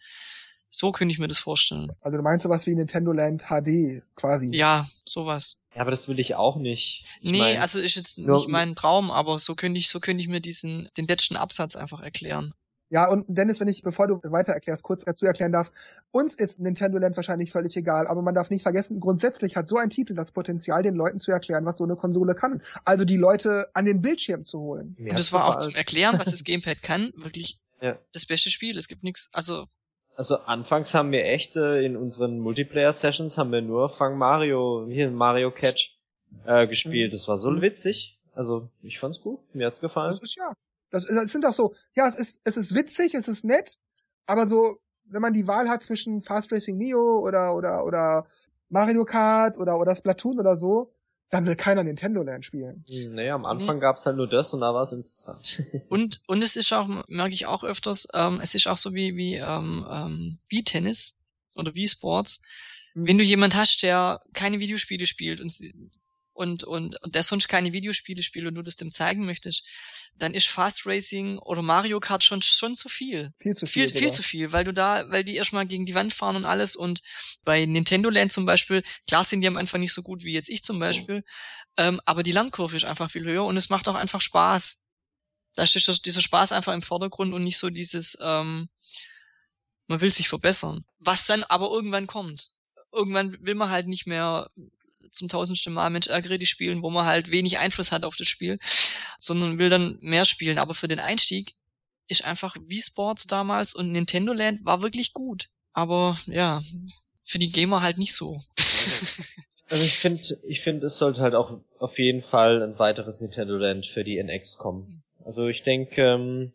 So 0.70 0.92
könnte 0.92 1.12
ich 1.12 1.18
mir 1.18 1.28
das 1.28 1.38
vorstellen. 1.38 1.92
Also 2.00 2.16
du 2.16 2.22
meinst 2.22 2.42
sowas 2.42 2.66
wie 2.66 2.74
Nintendo 2.74 3.12
Land 3.12 3.46
HD 3.48 4.02
quasi? 4.14 4.54
Ja, 4.54 4.88
sowas. 5.04 5.62
Ja, 5.74 5.82
aber 5.82 5.90
das 5.90 6.08
will 6.08 6.18
ich 6.18 6.34
auch 6.34 6.56
nicht. 6.56 7.04
Ich 7.20 7.30
nee, 7.30 7.38
mein, 7.38 7.58
also 7.58 7.78
ist 7.80 7.96
jetzt 7.96 8.18
nicht 8.18 8.48
mein 8.48 8.74
Traum, 8.74 9.10
aber 9.10 9.38
so 9.38 9.54
könnte 9.54 9.78
ich, 9.78 9.90
so 9.90 10.00
könnte 10.00 10.22
ich 10.22 10.28
mir 10.28 10.40
diesen, 10.40 10.88
den 10.96 11.06
letzten 11.06 11.36
Absatz 11.36 11.76
einfach 11.76 12.00
erklären. 12.00 12.54
Ja, 12.88 13.08
und 13.08 13.24
Dennis, 13.28 13.60
wenn 13.60 13.68
ich, 13.68 13.82
bevor 13.82 14.06
du 14.06 14.20
weiter 14.24 14.52
erklärst, 14.52 14.82
kurz 14.84 15.04
dazu 15.04 15.26
erklären 15.26 15.52
darf, 15.52 15.70
uns 16.12 16.34
ist 16.34 16.60
Nintendo 16.60 16.98
Land 16.98 17.16
wahrscheinlich 17.16 17.50
völlig 17.50 17.76
egal, 17.76 18.06
aber 18.06 18.22
man 18.22 18.34
darf 18.34 18.50
nicht 18.50 18.62
vergessen, 18.62 19.00
grundsätzlich 19.00 19.56
hat 19.56 19.66
so 19.66 19.76
ein 19.76 19.90
Titel 19.90 20.14
das 20.14 20.30
Potenzial, 20.32 20.82
den 20.82 20.94
Leuten 20.94 21.18
zu 21.18 21.32
erklären, 21.32 21.64
was 21.64 21.78
so 21.78 21.84
eine 21.84 21.96
Konsole 21.96 22.34
kann. 22.34 22.62
Also 22.84 23.04
die 23.04 23.16
Leute 23.16 23.66
an 23.74 23.84
den 23.86 24.02
Bildschirm 24.02 24.44
zu 24.44 24.60
holen. 24.60 24.96
und 24.98 25.18
das 25.18 25.32
war 25.32 25.48
auch 25.48 25.56
zum 25.56 25.74
Erklären, 25.74 26.18
was 26.18 26.26
das 26.30 26.44
Gamepad 26.44 26.82
kann, 26.82 27.12
wirklich 27.16 27.58
ja. 27.80 27.98
das 28.12 28.26
beste 28.26 28.50
Spiel. 28.50 28.78
Es 28.78 28.86
gibt 28.88 29.02
nichts, 29.02 29.28
also 29.32 29.66
Also 30.14 30.36
anfangs 30.38 30.94
haben 30.94 31.10
wir 31.10 31.24
echt 31.24 31.56
äh, 31.56 31.82
in 31.84 31.96
unseren 31.96 32.38
Multiplayer-Sessions 32.38 33.36
haben 33.36 33.50
wir 33.52 33.62
nur 33.62 33.90
Fang 33.90 34.16
Mario, 34.16 34.86
hier 34.88 35.10
Mario 35.10 35.50
Catch 35.50 35.96
äh, 36.44 36.66
gespielt. 36.68 37.12
Das 37.12 37.26
war 37.28 37.36
so 37.36 37.50
Mhm. 37.50 37.62
witzig. 37.62 38.18
Also 38.34 38.68
ich 38.82 38.98
fand's 38.98 39.20
gut, 39.20 39.40
mir 39.54 39.66
hat's 39.66 39.80
gefallen. 39.80 40.10
Das 40.12 40.22
ist 40.22 40.36
ja. 40.36 40.52
Das, 40.90 41.06
das 41.06 41.32
sind 41.32 41.44
doch 41.44 41.52
so, 41.52 41.74
ja, 41.94 42.06
es 42.06 42.16
ist, 42.16 42.40
es 42.44 42.56
ist 42.56 42.74
witzig, 42.74 43.14
es 43.14 43.28
ist 43.28 43.44
nett, 43.44 43.78
aber 44.26 44.46
so, 44.46 44.78
wenn 45.04 45.22
man 45.22 45.32
die 45.32 45.46
Wahl 45.46 45.68
hat 45.68 45.82
zwischen 45.82 46.20
Fast 46.20 46.52
Racing 46.52 46.76
Neo 46.76 47.20
oder, 47.20 47.54
oder, 47.54 47.84
oder 47.84 48.26
Mario 48.68 49.04
Kart 49.04 49.58
oder, 49.58 49.78
oder 49.78 49.94
Splatoon 49.94 50.38
oder 50.38 50.56
so, 50.56 50.92
dann 51.30 51.46
will 51.46 51.56
keiner 51.56 51.82
Nintendo 51.82 52.22
Land 52.22 52.44
spielen. 52.44 52.84
Hm, 52.88 53.14
Nee, 53.14 53.30
am 53.30 53.44
Anfang 53.44 53.80
gab's 53.80 54.06
halt 54.06 54.16
nur 54.16 54.28
das 54.28 54.54
und 54.54 54.60
da 54.60 54.72
war's 54.72 54.92
interessant. 54.92 55.62
Und, 55.88 56.22
und 56.26 56.42
es 56.42 56.56
ist 56.56 56.72
auch, 56.72 56.88
merke 57.08 57.34
ich 57.34 57.46
auch 57.46 57.64
öfters, 57.64 58.06
ähm, 58.14 58.40
es 58.42 58.54
ist 58.54 58.66
auch 58.66 58.76
so 58.76 58.94
wie, 58.94 59.16
wie, 59.16 59.34
ähm, 59.34 59.84
ähm, 59.90 60.38
wie 60.48 60.62
Tennis 60.62 61.16
oder 61.54 61.74
wie 61.74 61.86
Sports. 61.88 62.40
Mhm. 62.94 63.08
Wenn 63.08 63.18
du 63.18 63.24
jemand 63.24 63.56
hast, 63.56 63.82
der 63.82 64.22
keine 64.34 64.60
Videospiele 64.60 65.06
spielt 65.06 65.40
und, 65.40 65.52
und, 66.36 66.64
und, 66.64 67.02
und 67.02 67.14
der 67.14 67.22
sonst 67.22 67.48
keine 67.48 67.72
Videospiele 67.72 68.22
spielt 68.22 68.46
und 68.46 68.54
du 68.54 68.62
das 68.62 68.76
dem 68.76 68.90
zeigen 68.90 69.24
möchtest, 69.24 69.64
dann 70.16 70.34
ist 70.34 70.48
Fast 70.48 70.86
Racing 70.86 71.38
oder 71.38 71.62
Mario 71.62 71.98
Kart 71.98 72.22
schon, 72.22 72.42
schon 72.42 72.74
zu 72.74 72.88
viel. 72.88 73.32
Viel 73.38 73.54
zu 73.54 73.66
viel. 73.66 73.88
Viel, 73.88 73.98
viel 73.98 74.12
zu 74.12 74.22
viel, 74.22 74.52
weil 74.52 74.64
du 74.64 74.72
da, 74.72 75.10
weil 75.10 75.24
die 75.24 75.34
erstmal 75.36 75.66
gegen 75.66 75.86
die 75.86 75.94
Wand 75.94 76.12
fahren 76.12 76.36
und 76.36 76.44
alles 76.44 76.76
und 76.76 77.02
bei 77.44 77.64
Nintendo 77.64 78.10
Land 78.10 78.32
zum 78.32 78.44
Beispiel, 78.46 78.82
klar 79.06 79.24
sind 79.24 79.40
die 79.40 79.48
am 79.48 79.56
Anfang 79.56 79.80
nicht 79.80 79.92
so 79.94 80.02
gut 80.02 80.24
wie 80.24 80.32
jetzt 80.32 80.50
ich 80.50 80.62
zum 80.62 80.78
Beispiel, 80.78 81.24
ähm, 81.76 82.00
aber 82.04 82.22
die 82.22 82.32
Lernkurve 82.32 82.76
ist 82.76 82.84
einfach 82.84 83.10
viel 83.10 83.24
höher 83.24 83.44
und 83.44 83.56
es 83.56 83.68
macht 83.68 83.88
auch 83.88 83.94
einfach 83.94 84.20
Spaß. 84.20 84.82
Da 85.54 85.66
steht 85.66 85.88
das- 85.88 86.02
dieser 86.02 86.20
Spaß 86.20 86.52
einfach 86.52 86.74
im 86.74 86.82
Vordergrund 86.82 87.32
und 87.32 87.42
nicht 87.44 87.56
so 87.58 87.70
dieses, 87.70 88.16
ähm, 88.20 88.68
man 89.86 90.00
will 90.00 90.10
sich 90.10 90.28
verbessern. 90.28 90.84
Was 90.98 91.26
dann 91.26 91.44
aber 91.44 91.70
irgendwann 91.70 92.06
kommt. 92.06 92.50
Irgendwann 92.92 93.36
will 93.40 93.54
man 93.54 93.70
halt 93.70 93.86
nicht 93.86 94.06
mehr 94.06 94.50
zum 95.12 95.28
tausendsten 95.28 95.72
Mal 95.72 95.90
Mensch 95.90 96.06
ärgere 96.06 96.38
die 96.38 96.46
spielen, 96.46 96.82
wo 96.82 96.90
man 96.90 97.06
halt 97.06 97.30
wenig 97.30 97.58
Einfluss 97.58 97.92
hat 97.92 98.04
auf 98.04 98.16
das 98.16 98.28
Spiel, 98.28 98.58
sondern 99.18 99.58
will 99.58 99.68
dann 99.68 99.98
mehr 100.00 100.24
spielen. 100.24 100.58
Aber 100.58 100.74
für 100.74 100.88
den 100.88 101.00
Einstieg 101.00 101.54
ist 102.08 102.24
einfach 102.24 102.56
Wii 102.60 102.80
Sports 102.80 103.26
damals 103.26 103.74
und 103.74 103.92
Nintendo 103.92 104.32
Land 104.32 104.64
war 104.64 104.82
wirklich 104.82 105.12
gut. 105.12 105.48
Aber 105.72 106.18
ja, 106.26 106.62
für 107.24 107.38
die 107.38 107.50
Gamer 107.50 107.82
halt 107.82 107.98
nicht 107.98 108.14
so. 108.14 108.40
Also 109.68 109.82
ich 109.82 109.98
finde, 109.98 110.22
ich 110.44 110.60
finde, 110.60 110.86
es 110.86 110.96
sollte 110.96 111.20
halt 111.20 111.34
auch 111.34 111.58
auf 111.80 111.98
jeden 111.98 112.20
Fall 112.20 112.62
ein 112.62 112.78
weiteres 112.78 113.20
Nintendo 113.20 113.56
Land 113.56 113.86
für 113.86 114.04
die 114.04 114.16
NX 114.16 114.58
kommen. 114.58 115.02
Also 115.24 115.48
ich 115.48 115.64
denke, 115.64 116.02
ähm, 116.02 116.52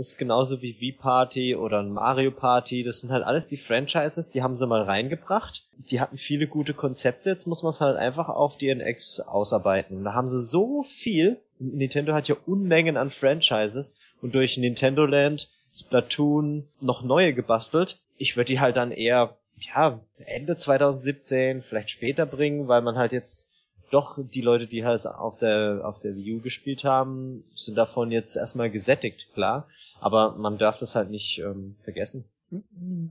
das 0.00 0.12
ist 0.12 0.16
genauso 0.16 0.62
wie 0.62 0.80
Wii-Party 0.80 1.56
oder 1.56 1.80
ein 1.80 1.92
Mario 1.92 2.30
Party. 2.30 2.82
Das 2.84 3.00
sind 3.00 3.12
halt 3.12 3.22
alles 3.22 3.48
die 3.48 3.58
Franchises, 3.58 4.30
die 4.30 4.42
haben 4.42 4.56
sie 4.56 4.66
mal 4.66 4.80
reingebracht. 4.80 5.66
Die 5.76 6.00
hatten 6.00 6.16
viele 6.16 6.46
gute 6.46 6.72
Konzepte. 6.72 7.28
Jetzt 7.28 7.46
muss 7.46 7.62
man 7.62 7.68
es 7.68 7.82
halt 7.82 7.98
einfach 7.98 8.30
auf 8.30 8.56
die 8.56 8.74
NX 8.74 9.20
ausarbeiten. 9.20 10.02
Da 10.02 10.14
haben 10.14 10.26
sie 10.26 10.40
so 10.40 10.82
viel. 10.82 11.38
Nintendo 11.58 12.14
hat 12.14 12.28
ja 12.28 12.36
Unmengen 12.46 12.96
an 12.96 13.10
Franchises 13.10 13.94
und 14.22 14.34
durch 14.34 14.56
Nintendo 14.56 15.04
Land, 15.04 15.50
Splatoon 15.70 16.66
noch 16.80 17.02
neue 17.02 17.34
gebastelt. 17.34 17.98
Ich 18.16 18.38
würde 18.38 18.46
die 18.48 18.60
halt 18.60 18.76
dann 18.76 18.92
eher 18.92 19.36
ja, 19.58 20.00
Ende 20.24 20.56
2017, 20.56 21.60
vielleicht 21.60 21.90
später 21.90 22.24
bringen, 22.24 22.68
weil 22.68 22.80
man 22.80 22.96
halt 22.96 23.12
jetzt 23.12 23.49
doch 23.90 24.18
die 24.22 24.40
Leute, 24.40 24.66
die 24.66 24.84
halt 24.84 25.06
auf 25.06 25.36
der, 25.38 25.80
auf 25.84 25.98
der 25.98 26.14
Wii 26.14 26.36
U 26.36 26.40
gespielt 26.40 26.84
haben, 26.84 27.44
sind 27.54 27.76
davon 27.76 28.10
jetzt 28.10 28.36
erstmal 28.36 28.70
gesättigt, 28.70 29.28
klar. 29.34 29.68
Aber 30.00 30.36
man 30.36 30.58
darf 30.58 30.78
das 30.78 30.94
halt 30.94 31.10
nicht 31.10 31.38
ähm, 31.40 31.74
vergessen. 31.76 32.24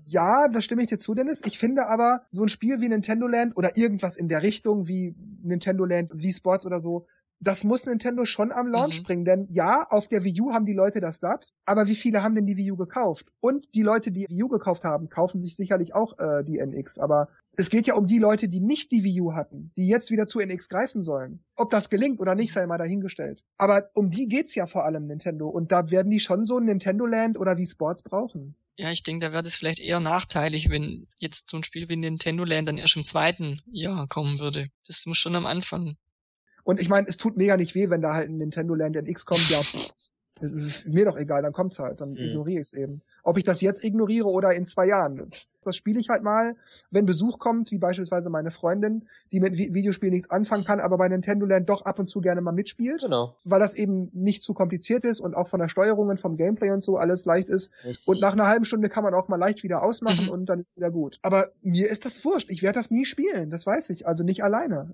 Ja, 0.06 0.50
da 0.50 0.60
stimme 0.60 0.82
ich 0.82 0.90
dir 0.90 0.98
zu, 0.98 1.16
Dennis. 1.16 1.42
Ich 1.46 1.58
finde 1.58 1.88
aber, 1.88 2.24
so 2.30 2.44
ein 2.44 2.50
Spiel 2.50 2.82
wie 2.82 2.90
Nintendo 2.90 3.28
Land 3.28 3.56
oder 3.56 3.78
irgendwas 3.78 4.18
in 4.18 4.28
der 4.28 4.44
Richtung 4.44 4.88
wie 4.88 5.16
Nintendo 5.44 5.86
Land, 5.86 6.12
wie 6.14 6.34
Sports 6.34 6.66
oder 6.66 6.80
so, 6.80 7.06
das 7.40 7.64
muss 7.64 7.86
Nintendo 7.86 8.26
schon 8.26 8.52
am 8.52 8.68
Launch 8.68 9.00
Mhm. 9.00 9.04
bringen. 9.04 9.26
Denn 9.26 9.46
ja, 9.50 9.88
auf 9.90 10.08
der 10.08 10.24
Wii 10.24 10.42
U 10.42 10.52
haben 10.54 10.66
die 10.66 10.74
Leute 10.74 11.00
das 11.00 11.20
satt, 11.20 11.54
aber 11.66 11.88
wie 11.88 11.96
viele 11.96 12.22
haben 12.22 12.36
denn 12.36 12.46
die 12.46 12.58
Wii 12.58 12.72
U 12.72 12.76
gekauft? 12.78 13.28
Und 13.40 13.74
die 13.76 13.82
Leute, 13.82 14.12
die 14.12 14.26
Wii 14.30 14.44
U 14.44 14.48
gekauft 14.50 14.84
haben, 14.84 15.10
kaufen 15.10 15.40
sich 15.40 15.56
sicherlich 15.56 15.96
auch 15.96 16.18
äh, 16.20 16.44
die 16.44 16.60
NX. 16.60 16.98
Aber 17.00 17.30
es 17.54 17.70
geht 17.70 17.88
ja 17.88 17.96
um 17.96 18.08
die 18.08 18.20
Leute, 18.20 18.50
die 18.50 18.60
nicht 18.60 18.92
die 18.92 19.04
Wii 19.04 19.22
U 19.22 19.34
hatten, 19.34 19.72
die 19.78 19.88
jetzt 19.88 20.12
wieder 20.12 20.28
zu 20.28 20.40
NX 20.40 20.70
greifen 20.70 21.02
sollen. 21.04 21.44
Ob 21.56 21.70
das 21.70 21.90
gelingt 21.90 22.20
oder 22.20 22.36
nicht, 22.36 22.52
sei 22.52 22.66
mal 22.66 22.78
dahingestellt. 22.78 23.44
Aber 23.58 23.90
um 23.94 24.10
die 24.12 24.28
geht's 24.28 24.56
ja 24.56 24.66
vor 24.66 24.86
allem 24.86 25.08
Nintendo. 25.08 25.48
Und 25.48 25.72
da 25.72 25.92
werden 25.92 26.12
die 26.12 26.20
schon 26.20 26.46
so 26.46 26.58
ein 26.58 26.66
Nintendo 26.66 27.06
Land 27.06 27.38
oder 27.40 27.58
wie 27.58 27.66
Sports 27.66 28.04
brauchen. 28.04 28.56
Ja, 28.78 28.92
ich 28.92 29.04
denke, 29.04 29.26
da 29.26 29.32
wäre 29.34 29.44
das 29.44 29.56
vielleicht 29.56 29.82
eher 29.82 30.00
nachteilig, 30.00 30.70
wenn 30.70 31.08
jetzt 31.18 31.50
so 31.50 31.58
ein 31.58 31.64
Spiel 31.64 31.90
wie 31.90 31.98
Nintendo 31.98 32.46
Land 32.46 32.70
dann 32.70 32.78
erst 32.78 32.96
im 32.96 33.04
zweiten 33.04 33.62
Jahr 33.72 34.08
kommen 34.08 34.40
würde. 34.40 34.70
Das 34.88 35.06
muss 35.06 35.18
schon 35.18 35.36
am 35.36 35.46
Anfang. 35.46 35.98
Und 36.70 36.80
ich 36.80 36.88
meine, 36.88 37.08
es 37.08 37.18
tut 37.18 37.36
mega 37.36 37.58
nicht 37.58 37.74
weh, 37.74 37.90
wenn 37.90 38.00
da 38.02 38.14
halt 38.14 38.30
ein 38.30 38.38
Nintendo 38.38 38.76
Land 38.76 38.96
NX 38.96 39.26
kommt. 39.26 39.50
Ja, 39.50 39.60
pff, 39.64 39.92
ist 40.40 40.86
mir 40.86 41.06
doch 41.06 41.18
egal, 41.18 41.42
dann 41.42 41.52
kommt's 41.52 41.80
halt, 41.80 42.00
dann 42.00 42.12
Mhm. 42.12 42.26
ignoriere 42.26 42.62
ich 42.62 42.68
es 42.68 42.74
eben. 42.74 43.02
Ob 43.24 43.40
ich 43.40 43.44
das 43.44 43.62
jetzt 43.62 43.84
ignoriere 43.84 44.28
oder 44.28 44.54
in 44.54 44.66
zwei 44.66 44.86
Jahren, 44.86 45.28
das 45.64 45.76
spiele 45.76 46.00
ich 46.00 46.10
halt 46.10 46.24
mal, 46.24 46.56
wenn 46.92 47.06
Besuch 47.06 47.40
kommt, 47.40 47.72
wie 47.72 47.78
beispielsweise 47.78 48.30
meine 48.30 48.52
Freundin, 48.52 49.08
die 49.32 49.40
mit 49.40 49.54
Vi- 49.54 49.74
Videospielen 49.74 50.14
nichts 50.14 50.30
anfangen 50.30 50.64
kann, 50.64 50.80
aber 50.80 50.98
bei 50.98 51.08
Nintendo 51.10 51.46
Land 51.46 51.70
doch 51.70 51.84
ab 51.86 52.00
und 52.00 52.10
zu 52.10 52.22
gerne 52.22 52.42
mal 52.42 52.52
mitspielt, 52.52 53.02
Genau. 53.02 53.36
weil 53.44 53.60
das 53.60 53.74
eben 53.74 54.10
nicht 54.14 54.44
zu 54.44 54.54
kompliziert 54.54 55.06
ist 55.06 55.20
und 55.20 55.36
auch 55.36 55.48
von 55.48 55.60
der 55.60 55.70
Steuerung 55.70 56.08
und 56.10 56.20
vom 56.20 56.38
Gameplay 56.38 56.72
und 56.72 56.84
so 56.84 56.98
alles 56.98 57.26
leicht 57.26 57.50
ist. 57.50 57.74
Und 58.06 58.22
nach 58.22 58.34
einer 58.34 58.48
halben 58.48 58.66
Stunde 58.66 58.90
kann 58.90 59.04
man 59.04 59.14
auch 59.14 59.28
mal 59.28 59.36
leicht 59.38 59.64
wieder 59.64 59.84
ausmachen 59.84 60.26
Mhm. 60.26 60.32
und 60.32 60.46
dann 60.48 60.60
ist 60.60 60.76
wieder 60.76 60.92
gut. 60.92 61.20
Aber 61.22 61.50
mir 61.62 61.90
ist 61.90 62.06
das 62.06 62.24
wurscht. 62.26 62.50
Ich 62.50 62.64
werde 62.64 62.80
das 62.80 62.92
nie 62.92 63.06
spielen. 63.06 63.50
Das 63.50 63.66
weiß 63.66 63.90
ich. 63.90 64.08
Also 64.08 64.24
nicht 64.24 64.44
alleine. 64.44 64.92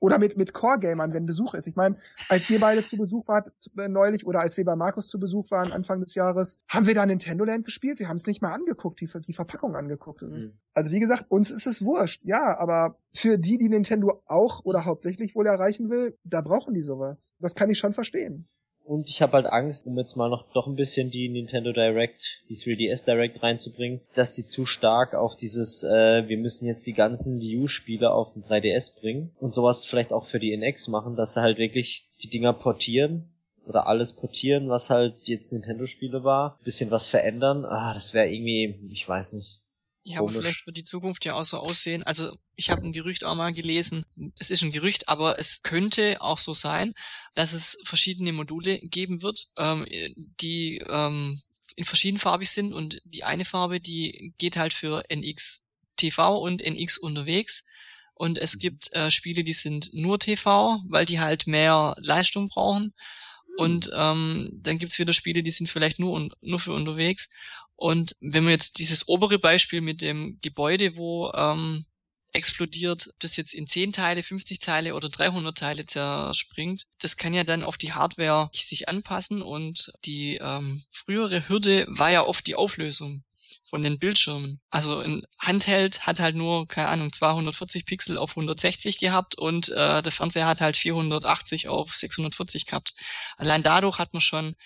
Oder 0.00 0.18
mit, 0.18 0.36
mit 0.36 0.52
Core-Gamern, 0.52 1.12
wenn 1.12 1.26
Besuch 1.26 1.54
ist. 1.54 1.66
Ich 1.66 1.74
meine, 1.76 1.96
als 2.28 2.48
wir 2.48 2.60
beide 2.60 2.84
zu 2.84 2.96
Besuch 2.96 3.26
waren 3.28 3.44
äh, 3.76 3.88
neulich 3.88 4.24
oder 4.26 4.40
als 4.40 4.56
wir 4.56 4.64
bei 4.64 4.76
Markus 4.76 5.08
zu 5.08 5.18
Besuch 5.18 5.50
waren 5.50 5.72
Anfang 5.72 6.00
des 6.00 6.14
Jahres, 6.14 6.60
haben 6.68 6.86
wir 6.86 6.94
da 6.94 7.04
Nintendo 7.04 7.44
Land 7.44 7.64
gespielt. 7.64 7.98
Wir 7.98 8.08
haben 8.08 8.16
es 8.16 8.26
nicht 8.26 8.40
mal 8.40 8.52
angeguckt, 8.52 9.00
die, 9.00 9.08
die 9.26 9.32
Verpackung 9.32 9.74
angeguckt. 9.74 9.97
Ist- 10.36 10.46
Mhm. 10.46 10.52
Also 10.74 10.92
wie 10.92 11.00
gesagt, 11.00 11.24
uns 11.30 11.50
ist 11.50 11.66
es 11.66 11.84
wurscht. 11.84 12.20
Ja, 12.24 12.56
aber 12.58 12.96
für 13.12 13.36
die, 13.36 13.58
die 13.58 13.68
Nintendo 13.68 14.22
auch 14.26 14.64
oder 14.64 14.84
hauptsächlich 14.84 15.34
wohl 15.34 15.46
erreichen 15.46 15.88
will, 15.90 16.16
da 16.22 16.40
brauchen 16.40 16.72
die 16.72 16.82
sowas. 16.82 17.34
Das 17.40 17.56
kann 17.56 17.68
ich 17.68 17.78
schon 17.78 17.92
verstehen. 17.92 18.46
Und 18.84 19.10
ich 19.10 19.20
habe 19.20 19.32
halt 19.34 19.46
Angst, 19.46 19.86
um 19.86 19.98
jetzt 19.98 20.16
mal 20.16 20.30
noch 20.30 20.50
doch 20.52 20.66
ein 20.68 20.76
bisschen 20.76 21.10
die 21.10 21.28
Nintendo 21.28 21.72
Direct, 21.72 22.42
die 22.48 22.56
3DS 22.56 23.04
Direct 23.04 23.42
reinzubringen, 23.42 24.00
dass 24.14 24.32
die 24.32 24.46
zu 24.46 24.64
stark 24.64 25.14
auf 25.14 25.36
dieses, 25.36 25.82
äh, 25.82 26.26
wir 26.28 26.38
müssen 26.38 26.64
jetzt 26.64 26.86
die 26.86 26.94
ganzen 26.94 27.38
Wii 27.40 27.58
U-Spiele 27.58 28.10
auf 28.12 28.32
den 28.32 28.42
3DS 28.42 28.98
bringen 28.98 29.32
und 29.40 29.52
sowas 29.54 29.84
vielleicht 29.84 30.12
auch 30.12 30.24
für 30.26 30.38
die 30.38 30.52
NX 30.56 30.88
machen, 30.88 31.16
dass 31.16 31.34
sie 31.34 31.42
halt 31.42 31.58
wirklich 31.58 32.08
die 32.22 32.30
Dinger 32.30 32.52
portieren 32.54 33.30
oder 33.66 33.86
alles 33.88 34.14
portieren, 34.14 34.70
was 34.70 34.88
halt 34.88 35.18
jetzt 35.26 35.52
Nintendo-Spiele 35.52 36.24
war, 36.24 36.58
bisschen 36.64 36.90
was 36.90 37.06
verändern. 37.06 37.66
Ah, 37.66 37.92
das 37.92 38.14
wäre 38.14 38.30
irgendwie, 38.32 38.88
ich 38.90 39.06
weiß 39.06 39.34
nicht. 39.34 39.60
Ja, 40.10 40.20
aber 40.20 40.32
vielleicht 40.32 40.64
wird 40.64 40.78
die 40.78 40.84
Zukunft 40.84 41.26
ja 41.26 41.34
auch 41.34 41.44
so 41.44 41.58
aussehen. 41.58 42.02
Also 42.02 42.38
ich 42.54 42.70
habe 42.70 42.86
ein 42.86 42.92
Gerücht 42.94 43.24
auch 43.24 43.34
mal 43.34 43.52
gelesen. 43.52 44.06
Es 44.38 44.50
ist 44.50 44.62
ein 44.62 44.72
Gerücht, 44.72 45.06
aber 45.08 45.38
es 45.38 45.62
könnte 45.62 46.22
auch 46.22 46.38
so 46.38 46.54
sein, 46.54 46.94
dass 47.34 47.52
es 47.52 47.76
verschiedene 47.84 48.32
Module 48.32 48.78
geben 48.80 49.20
wird, 49.20 49.48
ähm, 49.58 49.86
die 50.40 50.78
ähm, 50.88 51.42
in 51.76 51.84
verschiedenfarbig 51.84 52.48
sind 52.50 52.72
und 52.72 53.02
die 53.04 53.24
eine 53.24 53.44
Farbe, 53.44 53.80
die 53.80 54.32
geht 54.38 54.56
halt 54.56 54.72
für 54.72 55.04
NX 55.10 55.62
TV 55.96 56.38
und 56.38 56.62
NX 56.62 56.96
unterwegs. 56.96 57.64
Und 58.14 58.38
es 58.38 58.52
Mhm. 58.54 58.58
gibt 58.58 58.90
äh, 58.94 59.10
Spiele, 59.10 59.44
die 59.44 59.52
sind 59.52 59.90
nur 59.92 60.18
TV, 60.18 60.80
weil 60.88 61.04
die 61.04 61.20
halt 61.20 61.46
mehr 61.46 61.94
Leistung 61.98 62.48
brauchen. 62.48 62.94
Und 63.56 63.90
ähm, 63.92 64.50
dann 64.52 64.78
gibt's 64.78 64.98
wieder 64.98 65.12
Spiele, 65.12 65.42
die 65.42 65.50
sind 65.50 65.68
vielleicht 65.68 65.98
nur, 65.98 66.12
un 66.12 66.30
nur 66.40 66.60
für 66.60 66.72
unterwegs. 66.72 67.28
Und 67.78 68.16
wenn 68.20 68.42
man 68.42 68.50
jetzt 68.50 68.80
dieses 68.80 69.06
obere 69.06 69.38
Beispiel 69.38 69.80
mit 69.80 70.02
dem 70.02 70.40
Gebäude, 70.42 70.96
wo 70.96 71.30
ähm, 71.32 71.86
explodiert, 72.32 73.10
das 73.20 73.36
jetzt 73.36 73.54
in 73.54 73.68
10 73.68 73.92
Teile, 73.92 74.24
50 74.24 74.58
Teile 74.58 74.96
oder 74.96 75.08
300 75.08 75.56
Teile 75.56 75.86
zerspringt, 75.86 76.86
das 76.98 77.16
kann 77.16 77.34
ja 77.34 77.44
dann 77.44 77.62
auf 77.62 77.78
die 77.78 77.92
Hardware 77.92 78.50
sich 78.52 78.88
anpassen 78.88 79.42
und 79.42 79.92
die 80.04 80.38
ähm, 80.42 80.82
frühere 80.90 81.48
Hürde 81.48 81.86
war 81.88 82.10
ja 82.10 82.26
oft 82.26 82.48
die 82.48 82.56
Auflösung 82.56 83.22
von 83.70 83.84
den 83.84 84.00
Bildschirmen. 84.00 84.60
Also 84.70 84.98
ein 84.98 85.22
Handheld 85.38 86.04
hat 86.04 86.18
halt 86.18 86.34
nur, 86.34 86.66
keine 86.66 86.88
Ahnung, 86.88 87.12
240 87.12 87.86
Pixel 87.86 88.18
auf 88.18 88.30
160 88.30 88.98
gehabt 88.98 89.38
und 89.38 89.68
äh, 89.68 90.02
der 90.02 90.12
Fernseher 90.12 90.48
hat 90.48 90.60
halt 90.60 90.76
480 90.76 91.68
auf 91.68 91.94
640 91.94 92.66
gehabt. 92.66 92.94
Allein 93.36 93.62
dadurch 93.62 94.00
hat 94.00 94.14
man 94.14 94.20
schon, 94.20 94.56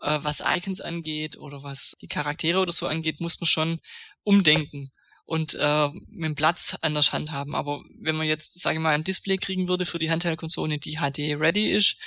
äh, 0.00 0.18
was 0.22 0.42
Icons 0.44 0.80
angeht 0.80 1.38
oder 1.38 1.62
was 1.62 1.96
die 2.00 2.08
Charaktere 2.08 2.60
oder 2.60 2.72
so 2.72 2.86
angeht, 2.86 3.20
muss 3.20 3.40
man 3.40 3.46
schon 3.46 3.80
umdenken 4.24 4.90
und 5.24 5.54
äh, 5.60 5.88
mit 6.08 6.24
dem 6.24 6.34
Platz 6.34 6.76
anders 6.80 7.12
handhaben. 7.12 7.54
Aber 7.54 7.82
wenn 8.00 8.16
man 8.16 8.26
jetzt, 8.26 8.58
sage 8.60 8.76
ich 8.76 8.82
mal, 8.82 8.94
ein 8.94 9.04
Display 9.04 9.36
kriegen 9.36 9.68
würde 9.68 9.84
für 9.84 9.98
die 9.98 10.10
Handheld-Konsole, 10.10 10.78
die 10.78 10.96
HD 10.96 11.38
ready 11.38 11.70
ist, 11.70 11.98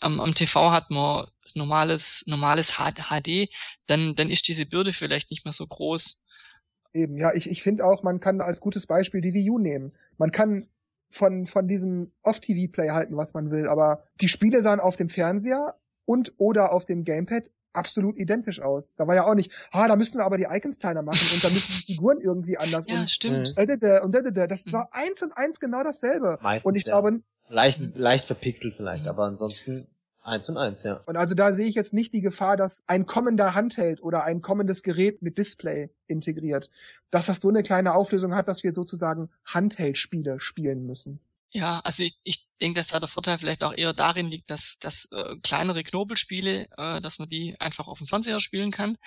am, 0.00 0.20
am 0.20 0.34
TV 0.34 0.70
hat 0.70 0.90
man 0.90 1.26
normales 1.54 2.22
normales 2.26 2.76
HD, 2.76 3.48
dann 3.86 4.14
dann 4.14 4.30
ist 4.30 4.46
diese 4.46 4.64
Bürde 4.64 4.92
vielleicht 4.92 5.30
nicht 5.30 5.44
mehr 5.44 5.52
so 5.52 5.66
groß. 5.66 6.22
Eben, 6.94 7.18
ja, 7.18 7.34
ich, 7.34 7.50
ich 7.50 7.62
finde 7.62 7.84
auch, 7.84 8.02
man 8.02 8.20
kann 8.20 8.40
als 8.40 8.60
gutes 8.60 8.86
Beispiel 8.86 9.20
die 9.20 9.34
Wii 9.34 9.50
U 9.50 9.58
nehmen. 9.58 9.92
Man 10.16 10.30
kann 10.30 10.68
von, 11.10 11.46
von 11.46 11.66
diesem 11.68 12.12
Off-TV-Play 12.22 12.90
halten, 12.90 13.16
was 13.16 13.34
man 13.34 13.50
will, 13.50 13.68
aber 13.68 14.04
die 14.20 14.28
Spiele 14.28 14.62
sahen 14.62 14.80
auf 14.80 14.96
dem 14.96 15.08
Fernseher 15.08 15.74
und 16.08 16.32
oder 16.38 16.72
auf 16.72 16.86
dem 16.86 17.04
Gamepad 17.04 17.44
absolut 17.74 18.16
identisch 18.16 18.60
aus. 18.60 18.94
Da 18.96 19.06
war 19.06 19.14
ja 19.14 19.26
auch 19.26 19.34
nicht, 19.34 19.52
ah, 19.72 19.86
da 19.86 19.94
müssen 19.94 20.18
wir 20.18 20.24
aber 20.24 20.38
die 20.38 20.46
Icons 20.50 20.78
kleiner 20.78 21.02
machen 21.02 21.28
und 21.34 21.44
da 21.44 21.50
müssen 21.50 21.70
die 21.86 21.92
Figuren 21.92 22.20
irgendwie 22.20 22.56
anders 22.56 22.86
ja, 22.88 22.98
und 22.98 23.10
stimmt. 23.10 23.54
äh, 23.56 23.64
äh, 23.64 24.00
und 24.00 24.14
äh, 24.14 24.48
das 24.48 24.66
ist 24.66 24.74
auch 24.74 24.86
eins 24.90 25.22
und 25.22 25.36
eins 25.36 25.60
genau 25.60 25.84
dasselbe. 25.84 26.38
Meistens, 26.40 26.68
und 26.68 26.76
ich 26.76 26.86
ja. 26.86 26.98
glaube, 26.98 27.20
Leicht, 27.50 27.80
leicht 27.94 28.26
verpixelt 28.26 28.74
vielleicht, 28.74 29.04
Mhm. 29.04 29.10
aber 29.10 29.24
ansonsten 29.24 29.86
eins 30.22 30.48
und 30.48 30.58
eins, 30.58 30.82
ja. 30.82 31.00
und 31.06 31.16
also 31.16 31.34
da 31.34 31.52
sehe 31.52 31.66
ich 31.66 31.74
jetzt 31.74 31.94
nicht 31.94 32.12
die 32.12 32.20
Gefahr, 32.20 32.56
dass 32.56 32.82
ein 32.86 33.06
kommender 33.06 33.54
Handheld 33.54 34.02
oder 34.02 34.24
ein 34.24 34.42
kommendes 34.42 34.82
Gerät 34.82 35.22
mit 35.22 35.38
Display 35.38 35.90
integriert, 36.06 36.70
dass 37.10 37.26
das 37.26 37.40
so 37.40 37.48
eine 37.48 37.62
kleine 37.62 37.94
Auflösung 37.94 38.34
hat, 38.34 38.48
dass 38.48 38.64
wir 38.64 38.74
sozusagen 38.74 39.30
Handheld-Spiele 39.46 40.40
spielen 40.40 40.86
müssen. 40.86 41.20
Ja, 41.50 41.80
also 41.80 42.02
ich, 42.04 42.18
ich 42.24 42.46
denke, 42.60 42.78
dass 42.78 42.88
da 42.88 43.00
der 43.00 43.08
Vorteil 43.08 43.38
vielleicht 43.38 43.64
auch 43.64 43.72
eher 43.72 43.94
darin 43.94 44.28
liegt, 44.28 44.50
dass, 44.50 44.76
dass 44.80 45.06
äh, 45.12 45.36
kleinere 45.42 45.82
Knobelspiele, 45.82 46.68
äh, 46.76 47.00
dass 47.00 47.18
man 47.18 47.28
die 47.28 47.58
einfach 47.58 47.86
auf 47.86 47.98
dem 47.98 48.06
Fernseher 48.06 48.40
spielen 48.40 48.70
kann. 48.70 48.98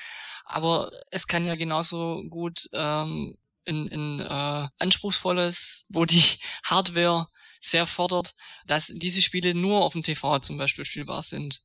Aber 0.45 0.91
es 1.11 1.27
kann 1.27 1.45
ja 1.45 1.55
genauso 1.55 2.23
gut 2.29 2.67
ähm, 2.73 3.37
in, 3.65 3.87
in 3.87 4.19
äh, 4.21 4.67
anspruchsvolles, 4.79 5.85
wo 5.89 6.05
die 6.05 6.23
Hardware 6.63 7.27
sehr 7.59 7.85
fordert, 7.85 8.33
dass 8.65 8.87
diese 8.87 9.21
Spiele 9.21 9.53
nur 9.53 9.85
auf 9.85 9.93
dem 9.93 10.01
TV 10.01 10.39
zum 10.39 10.57
Beispiel 10.57 10.85
spielbar 10.85 11.21
sind. 11.21 11.61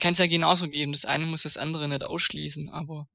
Kann 0.00 0.12
es 0.14 0.18
ja 0.18 0.26
genauso 0.26 0.68
geben. 0.68 0.92
Das 0.92 1.04
eine 1.04 1.26
muss 1.26 1.42
das 1.42 1.58
andere 1.58 1.86
nicht 1.86 2.02
ausschließen, 2.02 2.70
aber 2.70 3.08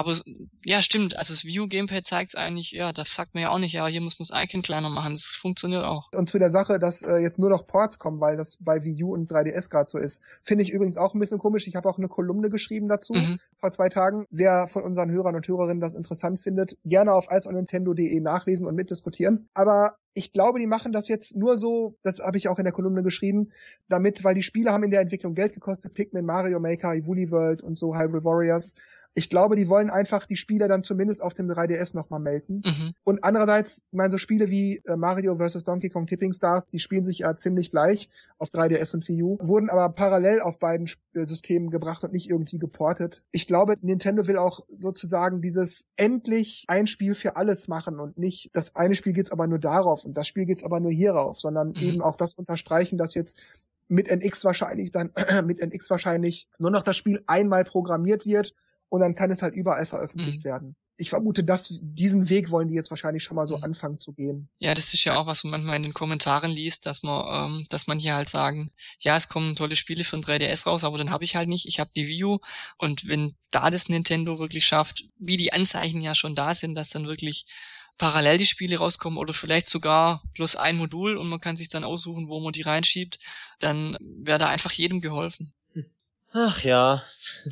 aber 0.00 0.10
es- 0.10 0.24
ja, 0.64 0.82
stimmt. 0.82 1.16
Also 1.16 1.32
das 1.32 1.44
View 1.44 1.66
Gamepad 1.68 2.04
zeigt 2.04 2.36
eigentlich, 2.36 2.72
ja, 2.72 2.92
da 2.92 3.04
sagt 3.04 3.34
man 3.34 3.42
ja 3.44 3.50
auch 3.50 3.58
nicht, 3.58 3.72
ja, 3.72 3.86
hier 3.86 4.00
muss 4.00 4.18
man 4.18 4.26
das 4.28 4.42
Icon 4.44 4.62
kleiner 4.62 4.90
machen. 4.90 5.12
Das 5.14 5.26
funktioniert 5.26 5.84
auch. 5.84 6.08
Und 6.12 6.28
zu 6.28 6.38
der 6.38 6.50
Sache, 6.50 6.78
dass 6.78 7.02
äh, 7.02 7.16
jetzt 7.18 7.38
nur 7.38 7.50
noch 7.50 7.66
Ports 7.66 7.98
kommen, 7.98 8.20
weil 8.20 8.36
das 8.36 8.56
bei 8.60 8.82
Wii 8.84 9.04
U 9.04 9.12
und 9.14 9.30
3DS 9.30 9.70
gerade 9.70 9.88
so 9.88 9.98
ist, 9.98 10.22
finde 10.42 10.64
ich 10.64 10.70
übrigens 10.70 10.96
auch 10.96 11.14
ein 11.14 11.20
bisschen 11.20 11.38
komisch. 11.38 11.66
Ich 11.68 11.76
habe 11.76 11.88
auch 11.88 11.98
eine 11.98 12.08
Kolumne 12.08 12.50
geschrieben 12.50 12.88
dazu 12.88 13.12
Mhm. 13.14 13.38
vor 13.54 13.70
zwei 13.70 13.88
Tagen. 13.88 14.26
Wer 14.30 14.66
von 14.66 14.82
unseren 14.82 15.10
Hörern 15.10 15.36
und 15.36 15.46
Hörerinnen 15.46 15.80
das 15.80 15.94
interessant 15.94 16.40
findet, 16.40 16.76
gerne 16.84 17.12
auf 17.12 17.28
iceionnintendo.de 17.30 18.20
nachlesen 18.20 18.66
und 18.66 18.74
mitdiskutieren. 18.74 19.48
Aber 19.54 19.96
ich 20.14 20.32
glaube, 20.32 20.58
die 20.58 20.66
machen 20.66 20.92
das 20.92 21.06
jetzt 21.08 21.36
nur 21.36 21.56
so, 21.56 21.96
das 22.02 22.18
habe 22.20 22.36
ich 22.36 22.48
auch 22.48 22.58
in 22.58 22.64
der 22.64 22.72
Kolumne 22.72 23.02
geschrieben, 23.02 23.50
damit, 23.88 24.24
weil 24.24 24.34
die 24.34 24.42
Spiele 24.42 24.72
haben 24.72 24.82
in 24.82 24.90
der 24.90 25.00
Entwicklung 25.00 25.34
Geld 25.34 25.52
gekostet, 25.54 25.94
Pikmin, 25.94 26.24
Mario 26.24 26.58
Maker, 26.58 26.90
Woolly 27.06 27.30
World 27.30 27.62
und 27.62 27.76
so, 27.76 27.94
Hyrule 27.94 28.24
Warriors. 28.24 28.74
Ich 29.14 29.28
glaube, 29.30 29.56
die 29.56 29.68
wollen 29.68 29.89
einfach 29.92 30.26
die 30.26 30.36
Spiele 30.36 30.68
dann 30.68 30.82
zumindest 30.82 31.22
auf 31.22 31.34
dem 31.34 31.48
3DS 31.48 31.96
nochmal 31.96 32.20
melden. 32.20 32.62
Mhm. 32.64 32.94
Und 33.04 33.24
andererseits, 33.24 33.86
ich 33.90 33.96
meine, 33.96 34.10
so 34.10 34.18
Spiele 34.18 34.50
wie 34.50 34.82
äh, 34.84 34.96
Mario 34.96 35.36
vs. 35.36 35.64
Donkey 35.64 35.88
Kong 35.88 36.06
Tipping 36.06 36.32
Stars, 36.32 36.66
die 36.66 36.78
spielen 36.78 37.04
sich 37.04 37.20
ja 37.20 37.36
ziemlich 37.36 37.70
gleich 37.70 38.08
auf 38.38 38.50
3DS 38.50 38.94
und 38.94 39.08
Wii 39.08 39.22
U, 39.22 39.38
wurden 39.40 39.70
aber 39.70 39.88
parallel 39.90 40.40
auf 40.40 40.58
beiden 40.58 40.86
äh, 41.14 41.24
Systemen 41.24 41.70
gebracht 41.70 42.04
und 42.04 42.12
nicht 42.12 42.28
irgendwie 42.28 42.58
geportet. 42.58 43.22
Ich 43.32 43.46
glaube, 43.46 43.74
Nintendo 43.80 44.26
will 44.26 44.36
auch 44.36 44.60
sozusagen 44.76 45.40
dieses 45.40 45.88
endlich 45.96 46.64
ein 46.68 46.86
Spiel 46.86 47.14
für 47.14 47.36
alles 47.36 47.68
machen 47.68 47.98
und 47.98 48.18
nicht, 48.18 48.50
das 48.52 48.76
eine 48.76 48.94
Spiel 48.94 49.12
geht's 49.12 49.32
aber 49.32 49.46
nur 49.46 49.58
darauf 49.58 50.04
und 50.04 50.14
das 50.14 50.28
Spiel 50.28 50.44
geht's 50.46 50.64
aber 50.64 50.80
nur 50.80 50.92
hierauf, 50.92 51.40
sondern 51.40 51.70
Mhm. 51.70 51.82
eben 51.82 52.02
auch 52.02 52.16
das 52.16 52.34
unterstreichen, 52.34 52.98
dass 52.98 53.14
jetzt 53.14 53.40
mit 53.88 54.08
NX 54.08 54.44
wahrscheinlich 54.44 54.92
dann, 54.92 55.10
mit 55.46 55.60
NX 55.60 55.90
wahrscheinlich 55.90 56.48
nur 56.58 56.70
noch 56.70 56.82
das 56.82 56.96
Spiel 56.96 57.22
einmal 57.26 57.64
programmiert 57.64 58.24
wird 58.26 58.54
und 58.90 59.00
dann 59.00 59.14
kann 59.14 59.30
es 59.30 59.42
halt 59.42 59.54
überall 59.54 59.86
veröffentlicht 59.86 60.40
Mhm. 60.40 60.44
werden. 60.44 60.76
Ich 60.98 61.08
vermute, 61.08 61.42
dass 61.44 61.78
diesen 61.80 62.28
Weg 62.28 62.50
wollen 62.50 62.68
die 62.68 62.74
jetzt 62.74 62.90
wahrscheinlich 62.90 63.24
schon 63.24 63.36
mal 63.36 63.46
so 63.46 63.56
Mhm. 63.56 63.64
anfangen 63.64 63.96
zu 63.96 64.12
gehen. 64.12 64.50
Ja, 64.58 64.74
das 64.74 64.92
ist 64.92 65.04
ja 65.04 65.16
auch, 65.16 65.26
was 65.26 65.42
man 65.44 65.52
manchmal 65.52 65.76
in 65.76 65.84
den 65.84 65.94
Kommentaren 65.94 66.50
liest, 66.50 66.84
dass 66.84 67.02
man, 67.02 67.24
ähm, 67.60 67.66
dass 67.70 67.86
man 67.86 67.98
hier 67.98 68.14
halt 68.14 68.28
sagen, 68.28 68.70
ja, 68.98 69.16
es 69.16 69.30
kommen 69.30 69.56
tolle 69.56 69.76
Spiele 69.76 70.04
für 70.04 70.16
ein 70.18 70.22
3DS 70.22 70.66
raus, 70.66 70.84
aber 70.84 70.98
dann 70.98 71.10
habe 71.10 71.24
ich 71.24 71.34
halt 71.36 71.48
nicht, 71.48 71.66
ich 71.66 71.80
habe 71.80 71.90
die 71.96 72.06
Wii 72.06 72.24
U 72.24 72.38
und 72.76 73.08
wenn 73.08 73.34
da 73.50 73.70
das 73.70 73.88
Nintendo 73.88 74.38
wirklich 74.38 74.66
schafft, 74.66 75.04
wie 75.18 75.38
die 75.38 75.54
Anzeichen 75.54 76.02
ja 76.02 76.14
schon 76.14 76.34
da 76.34 76.54
sind, 76.54 76.74
dass 76.74 76.90
dann 76.90 77.06
wirklich 77.06 77.46
parallel 77.96 78.38
die 78.38 78.46
Spiele 78.46 78.76
rauskommen 78.78 79.18
oder 79.18 79.32
vielleicht 79.32 79.68
sogar 79.68 80.22
bloß 80.34 80.56
ein 80.56 80.76
Modul 80.76 81.16
und 81.16 81.28
man 81.28 81.40
kann 81.40 81.56
sich 81.56 81.68
dann 81.70 81.84
aussuchen, 81.84 82.28
wo 82.28 82.40
man 82.40 82.52
die 82.52 82.62
reinschiebt, 82.62 83.18
dann 83.60 83.96
wäre 84.00 84.38
da 84.38 84.48
einfach 84.48 84.72
jedem 84.72 85.00
geholfen. 85.00 85.54
Ach 86.32 86.62
ja, 86.62 87.02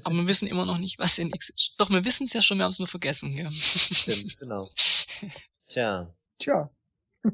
Aber 0.05 0.14
wir 0.14 0.29
wissen 0.29 0.47
immer 0.47 0.64
noch 0.64 0.79
nicht, 0.79 0.99
was 0.99 1.18
NX 1.18 1.49
ist. 1.51 1.74
Doch, 1.79 1.91
wir 1.91 2.05
wissen 2.05 2.24
es 2.24 2.33
ja 2.33 2.43
schon, 2.43 2.59
wir 2.59 2.64
haben 2.64 2.70
es 2.70 2.79
nur 2.79 2.87
vergessen. 2.87 3.35
Gell? 3.35 3.51
stimmt, 3.51 4.39
genau. 4.39 4.70
Tja, 5.68 6.14
Tja. 6.39 6.70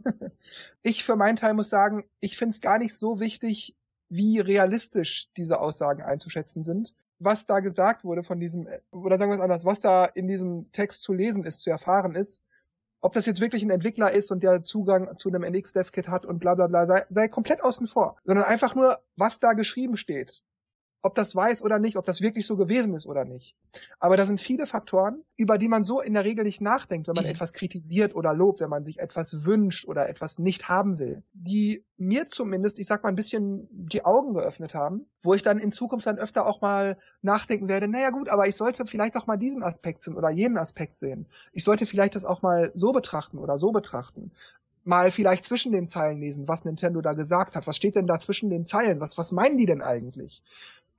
ich 0.82 1.04
für 1.04 1.16
meinen 1.16 1.36
Teil 1.36 1.54
muss 1.54 1.68
sagen, 1.68 2.04
ich 2.20 2.36
finde 2.36 2.54
es 2.54 2.60
gar 2.60 2.78
nicht 2.78 2.96
so 2.96 3.20
wichtig, 3.20 3.76
wie 4.08 4.40
realistisch 4.40 5.28
diese 5.36 5.60
Aussagen 5.60 6.02
einzuschätzen 6.02 6.64
sind. 6.64 6.94
Was 7.18 7.46
da 7.46 7.60
gesagt 7.60 8.04
wurde 8.04 8.22
von 8.22 8.40
diesem, 8.40 8.66
oder 8.90 9.18
sagen 9.18 9.30
wir 9.30 9.36
es 9.36 9.40
anders, 9.40 9.64
was 9.64 9.80
da 9.80 10.04
in 10.04 10.26
diesem 10.26 10.70
Text 10.72 11.02
zu 11.02 11.12
lesen 11.12 11.44
ist, 11.44 11.60
zu 11.60 11.70
erfahren 11.70 12.14
ist, 12.14 12.42
ob 13.00 13.12
das 13.12 13.26
jetzt 13.26 13.40
wirklich 13.40 13.62
ein 13.62 13.70
Entwickler 13.70 14.10
ist 14.10 14.32
und 14.32 14.42
der 14.42 14.62
Zugang 14.62 15.16
zu 15.18 15.28
einem 15.28 15.42
NX-Dev-Kit 15.42 16.08
hat 16.08 16.24
und 16.24 16.38
bla 16.38 16.54
bla 16.54 16.66
bla, 16.66 16.86
sei, 16.86 17.04
sei 17.10 17.28
komplett 17.28 17.62
außen 17.62 17.86
vor. 17.86 18.16
Sondern 18.24 18.46
einfach 18.46 18.74
nur, 18.74 18.98
was 19.16 19.40
da 19.40 19.52
geschrieben 19.52 19.96
steht. 19.96 20.42
Ob 21.06 21.14
das 21.14 21.36
weiß 21.36 21.62
oder 21.62 21.78
nicht, 21.78 21.98
ob 21.98 22.06
das 22.06 22.22
wirklich 22.22 22.46
so 22.46 22.56
gewesen 22.56 22.94
ist 22.94 23.06
oder 23.06 23.26
nicht. 23.26 23.54
Aber 24.00 24.16
da 24.16 24.24
sind 24.24 24.40
viele 24.40 24.64
Faktoren, 24.64 25.22
über 25.36 25.58
die 25.58 25.68
man 25.68 25.82
so 25.82 26.00
in 26.00 26.14
der 26.14 26.24
Regel 26.24 26.44
nicht 26.44 26.62
nachdenkt, 26.62 27.08
wenn 27.08 27.14
man 27.14 27.26
Mhm. 27.26 27.30
etwas 27.32 27.52
kritisiert 27.52 28.14
oder 28.14 28.32
lobt, 28.32 28.60
wenn 28.60 28.70
man 28.70 28.82
sich 28.82 28.98
etwas 29.00 29.44
wünscht 29.44 29.86
oder 29.86 30.08
etwas 30.08 30.38
nicht 30.38 30.70
haben 30.70 30.98
will, 30.98 31.22
die 31.34 31.84
mir 31.98 32.26
zumindest, 32.26 32.78
ich 32.78 32.86
sag 32.86 33.02
mal, 33.02 33.10
ein 33.10 33.16
bisschen 33.16 33.68
die 33.70 34.02
Augen 34.06 34.32
geöffnet 34.32 34.74
haben, 34.74 35.04
wo 35.20 35.34
ich 35.34 35.42
dann 35.42 35.58
in 35.58 35.72
Zukunft 35.72 36.06
dann 36.06 36.16
öfter 36.18 36.46
auch 36.46 36.62
mal 36.62 36.96
nachdenken 37.20 37.68
werde, 37.68 37.86
naja 37.86 38.08
gut, 38.08 38.30
aber 38.30 38.48
ich 38.48 38.56
sollte 38.56 38.86
vielleicht 38.86 39.18
auch 39.18 39.26
mal 39.26 39.36
diesen 39.36 39.62
Aspekt 39.62 40.00
sehen 40.00 40.16
oder 40.16 40.30
jenen 40.30 40.56
Aspekt 40.56 40.96
sehen. 40.96 41.26
Ich 41.52 41.64
sollte 41.64 41.84
vielleicht 41.84 42.14
das 42.14 42.24
auch 42.24 42.40
mal 42.40 42.72
so 42.74 42.92
betrachten 42.92 43.36
oder 43.36 43.58
so 43.58 43.72
betrachten 43.72 44.32
mal 44.86 45.10
vielleicht 45.10 45.44
zwischen 45.44 45.72
den 45.72 45.86
Zeilen 45.86 46.20
lesen, 46.20 46.46
was 46.46 46.64
Nintendo 46.66 47.00
da 47.00 47.14
gesagt 47.14 47.56
hat. 47.56 47.66
Was 47.66 47.76
steht 47.76 47.96
denn 47.96 48.06
da 48.06 48.18
zwischen 48.18 48.50
den 48.50 48.64
Zeilen? 48.64 49.00
Was, 49.00 49.16
was 49.16 49.32
meinen 49.32 49.56
die 49.56 49.66
denn 49.66 49.80
eigentlich? 49.80 50.42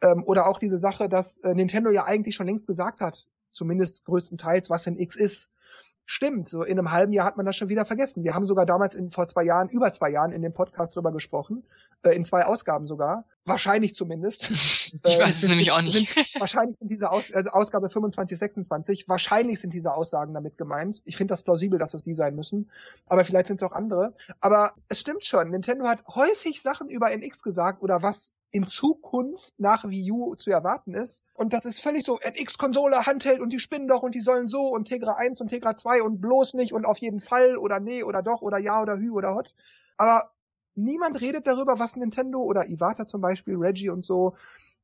Ähm, 0.01 0.23
oder 0.25 0.47
auch 0.47 0.59
diese 0.59 0.77
Sache, 0.77 1.09
dass 1.09 1.39
äh, 1.39 1.53
Nintendo 1.53 1.89
ja 1.89 2.05
eigentlich 2.05 2.35
schon 2.35 2.47
längst 2.47 2.67
gesagt 2.67 3.01
hat, 3.01 3.29
zumindest 3.53 4.05
größtenteils, 4.05 4.69
was 4.69 4.87
ein 4.87 4.97
X 4.97 5.15
ist. 5.15 5.51
Stimmt, 6.07 6.47
so 6.47 6.63
in 6.63 6.77
einem 6.77 6.91
halben 6.91 7.13
Jahr 7.13 7.25
hat 7.25 7.35
man 7.35 7.45
das 7.47 7.55
schon 7.55 7.67
wieder 7.69 7.83
vergessen. 7.83 8.23
Wir 8.23 8.35
haben 8.35 8.45
sogar 8.45 8.65
damals 8.67 8.93
in, 8.93 9.09
vor 9.09 9.27
zwei 9.27 9.43
Jahren, 9.43 9.69
über 9.69 9.91
zwei 9.91 10.11
Jahren 10.11 10.31
in 10.31 10.43
dem 10.43 10.53
Podcast 10.53 10.95
drüber 10.95 11.11
gesprochen, 11.11 11.63
äh, 12.03 12.15
in 12.15 12.23
zwei 12.23 12.45
Ausgaben 12.45 12.85
sogar, 12.85 13.25
wahrscheinlich 13.45 13.95
zumindest. 13.95 14.51
Ich 14.95 15.03
Äh, 15.03 15.19
weiß 15.19 15.43
es 15.43 15.49
nämlich 15.49 15.71
auch 15.71 15.81
nicht. 15.81 16.13
Sind, 16.13 16.39
wahrscheinlich 16.39 16.77
sind 16.77 16.89
diese 16.89 17.11
Aus, 17.11 17.31
also 17.33 17.49
Ausgabe 17.49 17.89
25, 17.89 18.37
26, 18.37 19.09
wahrscheinlich 19.09 19.59
sind 19.59 19.73
diese 19.73 19.93
Aussagen 19.93 20.33
damit 20.33 20.57
gemeint. 20.57 21.01
Ich 21.05 21.17
finde 21.17 21.33
das 21.33 21.43
plausibel, 21.43 21.77
dass 21.79 21.93
es 21.93 22.03
die 22.03 22.13
sein 22.13 22.35
müssen. 22.35 22.69
Aber 23.07 23.25
vielleicht 23.25 23.47
sind 23.47 23.57
es 23.57 23.63
auch 23.63 23.73
andere. 23.73 24.13
Aber 24.39 24.73
es 24.87 25.01
stimmt 25.01 25.25
schon, 25.25 25.49
Nintendo 25.49 25.85
hat 25.85 26.05
häufig 26.07 26.61
Sachen 26.61 26.87
über 26.87 27.11
NX 27.11 27.41
gesagt 27.43 27.81
oder 27.81 28.03
was 28.03 28.35
in 28.51 28.65
Zukunft 28.65 29.53
nach 29.57 29.83
Wii 29.83 30.11
U 30.11 30.35
zu 30.35 30.49
erwarten 30.49 30.93
ist. 30.93 31.25
Und 31.33 31.51
das 31.51 31.65
ist 31.65 31.81
völlig 31.81 32.05
so, 32.05 32.17
NX-Konsole, 32.19 33.05
Handheld 33.05 33.41
und 33.41 33.51
die 33.51 33.59
spinnen 33.59 33.89
doch 33.89 34.01
und 34.01 34.15
die 34.15 34.21
sollen 34.21 34.47
so 34.47 34.67
und 34.67 34.85
Tegra 34.85 35.15
1 35.15 35.41
und 35.41 35.49
Tegra 35.49 35.75
2 35.75 35.94
und 36.01 36.21
bloß 36.21 36.53
nicht 36.55 36.73
und 36.73 36.85
auf 36.85 36.97
jeden 36.99 37.19
Fall 37.19 37.57
oder 37.57 37.79
nee 37.79 38.03
oder 38.03 38.21
doch 38.21 38.41
oder 38.41 38.57
ja 38.57 38.81
oder 38.81 38.97
hü 38.97 39.11
oder 39.11 39.35
hot. 39.35 39.53
Aber 39.97 40.31
niemand 40.75 41.21
redet 41.21 41.47
darüber, 41.47 41.79
was 41.79 41.95
Nintendo 41.95 42.39
oder 42.41 42.67
Iwata 42.67 43.05
zum 43.07 43.21
Beispiel, 43.21 43.55
Reggie 43.57 43.89
und 43.89 44.03
so 44.03 44.35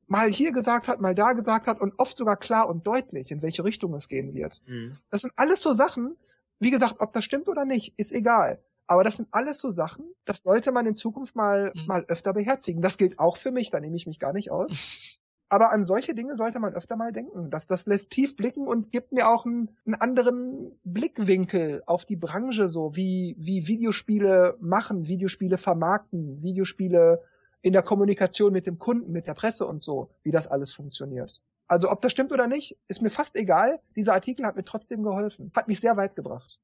mal 0.06 0.30
hier 0.30 0.52
gesagt 0.52 0.88
hat, 0.88 1.00
mal 1.00 1.14
da 1.14 1.32
gesagt 1.32 1.66
hat 1.66 1.80
und 1.80 1.94
oft 1.98 2.16
sogar 2.16 2.36
klar 2.36 2.68
und 2.68 2.86
deutlich, 2.86 3.30
in 3.30 3.40
welche 3.42 3.64
Richtung 3.64 3.94
es 3.94 4.08
gehen 4.08 4.34
wird. 4.34 4.60
hm. 4.66 4.92
Das 5.10 5.22
sind 5.22 5.32
alles 5.36 5.62
so 5.62 5.72
Sachen, 5.72 6.16
wie 6.58 6.70
gesagt, 6.70 6.96
ob 6.98 7.12
das 7.12 7.24
stimmt 7.24 7.48
oder 7.48 7.64
nicht, 7.64 7.94
ist 7.98 8.12
egal. 8.12 8.62
Aber 8.86 9.04
das 9.04 9.16
sind 9.16 9.28
alles 9.30 9.58
so 9.58 9.70
Sachen, 9.70 10.04
das 10.26 10.40
sollte 10.40 10.70
man 10.72 10.86
in 10.86 10.94
Zukunft 10.94 11.34
mal, 11.34 11.72
Mhm. 11.74 11.86
mal 11.86 12.04
öfter 12.08 12.32
beherzigen. 12.34 12.82
Das 12.82 12.98
gilt 12.98 13.18
auch 13.18 13.36
für 13.38 13.52
mich, 13.52 13.70
da 13.70 13.80
nehme 13.80 13.96
ich 13.96 14.06
mich 14.06 14.18
gar 14.18 14.32
nicht 14.32 14.50
aus. 14.50 14.70
Aber 15.52 15.70
an 15.70 15.84
solche 15.84 16.14
Dinge 16.14 16.34
sollte 16.34 16.58
man 16.60 16.72
öfter 16.72 16.96
mal 16.96 17.12
denken. 17.12 17.50
Das, 17.50 17.66
das 17.66 17.84
lässt 17.84 18.10
tief 18.10 18.36
blicken 18.36 18.66
und 18.66 18.90
gibt 18.90 19.12
mir 19.12 19.28
auch 19.28 19.44
einen, 19.44 19.68
einen 19.84 19.96
anderen 19.96 20.80
Blickwinkel 20.82 21.82
auf 21.84 22.06
die 22.06 22.16
Branche, 22.16 22.68
so 22.68 22.96
wie, 22.96 23.36
wie 23.38 23.66
Videospiele 23.66 24.56
machen, 24.62 25.08
Videospiele 25.08 25.58
vermarkten, 25.58 26.42
Videospiele 26.42 27.22
in 27.60 27.74
der 27.74 27.82
Kommunikation 27.82 28.54
mit 28.54 28.66
dem 28.66 28.78
Kunden, 28.78 29.12
mit 29.12 29.26
der 29.26 29.34
Presse 29.34 29.66
und 29.66 29.82
so, 29.82 30.08
wie 30.22 30.30
das 30.30 30.48
alles 30.48 30.72
funktioniert. 30.72 31.42
Also 31.66 31.90
ob 31.90 32.00
das 32.00 32.12
stimmt 32.12 32.32
oder 32.32 32.46
nicht, 32.46 32.78
ist 32.88 33.02
mir 33.02 33.10
fast 33.10 33.36
egal. 33.36 33.78
Dieser 33.94 34.14
Artikel 34.14 34.46
hat 34.46 34.56
mir 34.56 34.64
trotzdem 34.64 35.02
geholfen. 35.02 35.52
Hat 35.54 35.68
mich 35.68 35.80
sehr 35.80 35.98
weit 35.98 36.16
gebracht. 36.16 36.58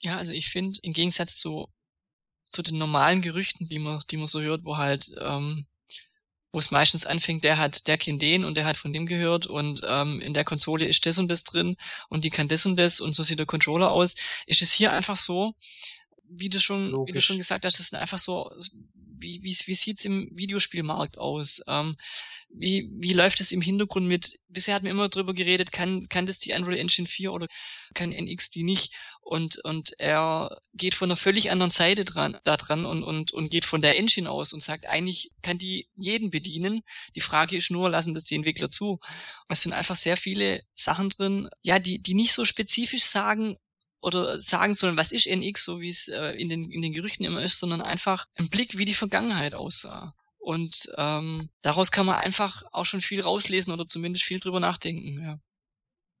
Ja, 0.00 0.18
also 0.18 0.32
ich 0.32 0.50
finde, 0.50 0.78
im 0.82 0.92
Gegensatz 0.92 1.38
zu, 1.38 1.68
zu 2.44 2.60
den 2.60 2.76
normalen 2.76 3.22
Gerüchten, 3.22 3.66
die 3.66 3.78
man, 3.78 3.98
die 4.10 4.18
man 4.18 4.26
so 4.26 4.42
hört, 4.42 4.62
wo 4.66 4.76
halt, 4.76 5.16
ähm, 5.22 5.64
wo 6.56 6.58
es 6.58 6.70
meistens 6.70 7.04
anfängt, 7.04 7.44
der 7.44 7.58
hat, 7.58 7.86
der 7.86 7.98
kennt 7.98 8.22
den 8.22 8.42
und 8.42 8.56
der 8.56 8.64
hat 8.64 8.78
von 8.78 8.90
dem 8.90 9.04
gehört 9.04 9.46
und 9.46 9.82
ähm, 9.86 10.22
in 10.22 10.32
der 10.32 10.42
Konsole 10.42 10.86
ist 10.86 11.04
das 11.04 11.18
und 11.18 11.28
das 11.28 11.44
drin 11.44 11.76
und 12.08 12.24
die 12.24 12.30
kann 12.30 12.48
das 12.48 12.64
und 12.64 12.78
das 12.78 12.98
und 12.98 13.14
so 13.14 13.24
sieht 13.24 13.38
der 13.38 13.44
Controller 13.44 13.90
aus, 13.90 14.14
ist 14.46 14.62
es 14.62 14.72
hier 14.72 14.90
einfach 14.90 15.18
so, 15.18 15.52
wie 16.28 16.48
du 16.48 16.60
schon, 16.60 16.90
Logisch. 16.90 17.08
wie 17.08 17.18
du 17.18 17.20
schon 17.22 17.36
gesagt 17.38 17.64
hast, 17.64 17.78
das 17.78 17.88
sind 17.88 17.98
einfach 17.98 18.18
so, 18.18 18.50
wie, 19.18 19.42
wie, 19.42 19.56
wie 19.66 19.74
sieht's 19.74 20.04
im 20.04 20.30
Videospielmarkt 20.32 21.18
aus? 21.18 21.62
Ähm, 21.66 21.96
wie, 22.48 22.88
wie 22.92 23.12
läuft 23.12 23.40
es 23.40 23.52
im 23.52 23.60
Hintergrund 23.60 24.06
mit? 24.06 24.38
Bisher 24.48 24.74
hatten 24.74 24.84
wir 24.84 24.92
immer 24.92 25.08
drüber 25.08 25.34
geredet, 25.34 25.72
kann, 25.72 26.08
kann 26.08 26.26
das 26.26 26.38
die 26.38 26.52
Unreal 26.52 26.78
Engine 26.78 27.08
4 27.08 27.32
oder 27.32 27.46
kann 27.94 28.12
NX 28.12 28.50
die 28.50 28.62
nicht? 28.62 28.94
Und, 29.20 29.58
und 29.64 29.98
er 29.98 30.60
geht 30.74 30.94
von 30.94 31.10
einer 31.10 31.16
völlig 31.16 31.50
anderen 31.50 31.70
Seite 31.70 32.04
dran, 32.04 32.38
da 32.44 32.56
dran 32.56 32.86
und, 32.86 33.02
und, 33.02 33.32
und 33.32 33.50
geht 33.50 33.64
von 33.64 33.80
der 33.80 33.98
Engine 33.98 34.30
aus 34.30 34.52
und 34.52 34.62
sagt, 34.62 34.86
eigentlich 34.86 35.32
kann 35.42 35.58
die 35.58 35.88
jeden 35.96 36.30
bedienen. 36.30 36.82
Die 37.16 37.20
Frage 37.20 37.56
ist 37.56 37.70
nur, 37.70 37.90
lassen 37.90 38.14
das 38.14 38.24
die 38.24 38.36
Entwickler 38.36 38.70
zu? 38.70 39.00
Es 39.48 39.62
sind 39.62 39.72
einfach 39.72 39.96
sehr 39.96 40.16
viele 40.16 40.62
Sachen 40.74 41.08
drin, 41.08 41.48
ja, 41.62 41.78
die, 41.78 41.98
die 41.98 42.14
nicht 42.14 42.32
so 42.32 42.44
spezifisch 42.44 43.04
sagen, 43.04 43.56
oder 44.06 44.38
sagen 44.38 44.74
sollen, 44.74 44.96
was 44.96 45.10
ist 45.10 45.26
NX, 45.26 45.64
so 45.64 45.80
wie 45.80 45.88
es 45.88 46.06
äh, 46.06 46.30
in, 46.30 46.48
den, 46.48 46.70
in 46.70 46.80
den 46.80 46.92
Gerüchten 46.92 47.26
immer 47.26 47.42
ist, 47.42 47.58
sondern 47.58 47.82
einfach 47.82 48.26
ein 48.36 48.48
Blick, 48.48 48.78
wie 48.78 48.84
die 48.84 48.94
Vergangenheit 48.94 49.52
aussah. 49.52 50.14
Und 50.38 50.88
ähm, 50.96 51.50
daraus 51.62 51.90
kann 51.90 52.06
man 52.06 52.14
einfach 52.14 52.62
auch 52.70 52.86
schon 52.86 53.00
viel 53.00 53.20
rauslesen 53.20 53.72
oder 53.72 53.88
zumindest 53.88 54.24
viel 54.24 54.38
drüber 54.38 54.60
nachdenken. 54.60 55.20
Ja. 55.20 55.40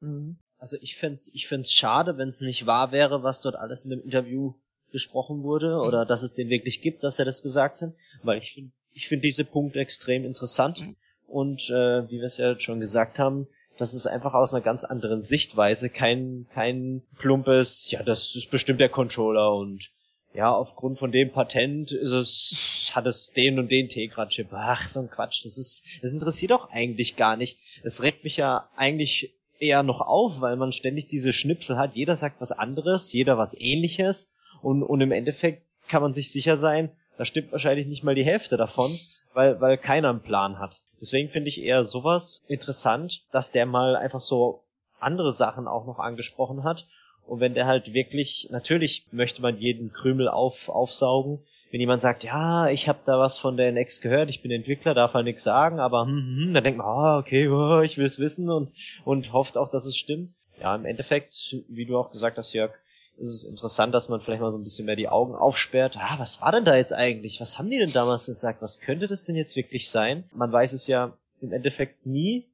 Mhm. 0.00 0.38
Also 0.58 0.78
ich 0.80 0.96
fände 0.96 1.22
ich 1.32 1.46
find's 1.46 1.72
schade, 1.72 2.18
wenn 2.18 2.28
es 2.28 2.40
nicht 2.40 2.66
wahr 2.66 2.90
wäre, 2.90 3.22
was 3.22 3.40
dort 3.40 3.54
alles 3.54 3.84
in 3.84 3.90
dem 3.90 4.02
Interview 4.02 4.54
gesprochen 4.90 5.44
wurde 5.44 5.74
mhm. 5.74 5.86
oder 5.86 6.04
dass 6.04 6.22
es 6.22 6.34
den 6.34 6.48
wirklich 6.48 6.80
gibt, 6.80 7.04
dass 7.04 7.20
er 7.20 7.24
das 7.24 7.42
gesagt 7.42 7.82
hat, 7.82 7.92
weil 8.22 8.38
ich 8.38 8.52
finde 8.52 8.72
ich 8.90 9.06
finde 9.06 9.22
diese 9.28 9.44
Punkte 9.44 9.78
extrem 9.78 10.24
interessant 10.24 10.80
mhm. 10.80 10.96
und 11.26 11.70
äh, 11.70 12.08
wie 12.08 12.18
wir 12.18 12.24
es 12.24 12.38
ja 12.38 12.58
schon 12.58 12.80
gesagt 12.80 13.20
haben, 13.20 13.46
das 13.78 13.94
ist 13.94 14.06
einfach 14.06 14.34
aus 14.34 14.54
einer 14.54 14.64
ganz 14.64 14.84
anderen 14.84 15.22
Sichtweise 15.22 15.90
kein 15.90 16.46
kein 16.54 17.02
plumpes, 17.18 17.90
ja, 17.90 18.02
das 18.02 18.34
ist 18.34 18.50
bestimmt 18.50 18.80
der 18.80 18.88
Controller 18.88 19.54
und 19.54 19.90
ja, 20.36 20.52
aufgrund 20.52 20.98
von 20.98 21.12
dem 21.12 21.32
Patent 21.32 21.92
ist 21.92 22.12
es, 22.12 22.92
hat 22.94 23.06
es 23.06 23.30
den 23.30 23.58
und 23.58 23.70
den 23.70 23.88
Tegra-Chip. 23.88 24.48
Ach, 24.52 24.86
so 24.86 25.00
ein 25.00 25.08
Quatsch. 25.08 25.42
Das 25.46 25.56
ist, 25.56 25.82
das 26.02 26.12
interessiert 26.12 26.50
doch 26.50 26.68
eigentlich 26.70 27.16
gar 27.16 27.38
nicht. 27.38 27.58
Es 27.82 28.02
regt 28.02 28.22
mich 28.22 28.36
ja 28.36 28.68
eigentlich 28.76 29.34
eher 29.58 29.82
noch 29.82 30.02
auf, 30.02 30.42
weil 30.42 30.56
man 30.56 30.72
ständig 30.72 31.08
diese 31.08 31.32
Schnipsel 31.32 31.78
hat. 31.78 31.94
Jeder 31.94 32.16
sagt 32.16 32.42
was 32.42 32.52
anderes, 32.52 33.14
jeder 33.14 33.38
was 33.38 33.58
ähnliches. 33.58 34.34
Und, 34.60 34.82
und 34.82 35.00
im 35.00 35.10
Endeffekt 35.10 35.62
kann 35.88 36.02
man 36.02 36.12
sich 36.12 36.30
sicher 36.30 36.58
sein, 36.58 36.90
da 37.16 37.24
stimmt 37.24 37.52
wahrscheinlich 37.52 37.86
nicht 37.86 38.04
mal 38.04 38.14
die 38.14 38.24
Hälfte 38.24 38.56
davon, 38.56 38.98
weil, 39.36 39.60
weil 39.60 39.78
keiner 39.78 40.10
einen 40.10 40.22
Plan 40.22 40.58
hat. 40.58 40.82
Deswegen 41.00 41.28
finde 41.28 41.48
ich 41.48 41.62
eher 41.62 41.84
sowas 41.84 42.42
interessant, 42.48 43.22
dass 43.30 43.52
der 43.52 43.66
mal 43.66 43.94
einfach 43.94 44.22
so 44.22 44.64
andere 44.98 45.32
Sachen 45.32 45.68
auch 45.68 45.86
noch 45.86 45.98
angesprochen 45.98 46.64
hat 46.64 46.86
und 47.26 47.40
wenn 47.40 47.54
der 47.54 47.66
halt 47.66 47.92
wirklich, 47.92 48.48
natürlich 48.50 49.06
möchte 49.10 49.42
man 49.42 49.58
jeden 49.58 49.92
Krümel 49.92 50.28
auf, 50.28 50.68
aufsaugen. 50.68 51.40
Wenn 51.70 51.80
jemand 51.80 52.00
sagt, 52.00 52.22
ja, 52.22 52.68
ich 52.68 52.88
habe 52.88 53.00
da 53.04 53.18
was 53.18 53.38
von 53.38 53.56
der 53.56 53.68
NX 53.72 54.00
gehört, 54.00 54.30
ich 54.30 54.40
bin 54.40 54.52
Entwickler, 54.52 54.94
darf 54.94 55.14
halt 55.14 55.24
nichts 55.24 55.42
sagen, 55.42 55.80
aber 55.80 56.02
hm, 56.02 56.08
hm, 56.08 56.36
hm, 56.46 56.54
dann 56.54 56.64
denkt 56.64 56.78
man, 56.78 56.86
ah, 56.86 57.18
okay, 57.18 57.48
oh, 57.48 57.80
ich 57.84 57.98
will 57.98 58.06
es 58.06 58.18
wissen 58.18 58.48
und, 58.48 58.72
und 59.04 59.32
hofft 59.32 59.58
auch, 59.58 59.68
dass 59.68 59.84
es 59.84 59.96
stimmt. 59.96 60.32
Ja, 60.60 60.74
im 60.74 60.86
Endeffekt, 60.86 61.34
wie 61.68 61.84
du 61.84 61.98
auch 61.98 62.10
gesagt 62.10 62.38
hast, 62.38 62.54
Jörg, 62.54 62.72
ist 63.18 63.30
es 63.30 63.44
interessant, 63.44 63.94
dass 63.94 64.08
man 64.08 64.20
vielleicht 64.20 64.42
mal 64.42 64.52
so 64.52 64.58
ein 64.58 64.64
bisschen 64.64 64.86
mehr 64.86 64.96
die 64.96 65.08
Augen 65.08 65.34
aufsperrt. 65.34 65.96
Ah, 65.98 66.18
was 66.18 66.40
war 66.42 66.52
denn 66.52 66.64
da 66.64 66.76
jetzt 66.76 66.92
eigentlich? 66.92 67.40
Was 67.40 67.58
haben 67.58 67.70
die 67.70 67.78
denn 67.78 67.92
damals 67.92 68.26
gesagt? 68.26 68.62
Was 68.62 68.80
könnte 68.80 69.06
das 69.06 69.24
denn 69.24 69.36
jetzt 69.36 69.56
wirklich 69.56 69.90
sein? 69.90 70.24
Man 70.32 70.52
weiß 70.52 70.72
es 70.72 70.86
ja 70.86 71.16
im 71.40 71.52
Endeffekt 71.52 72.06
nie, 72.06 72.46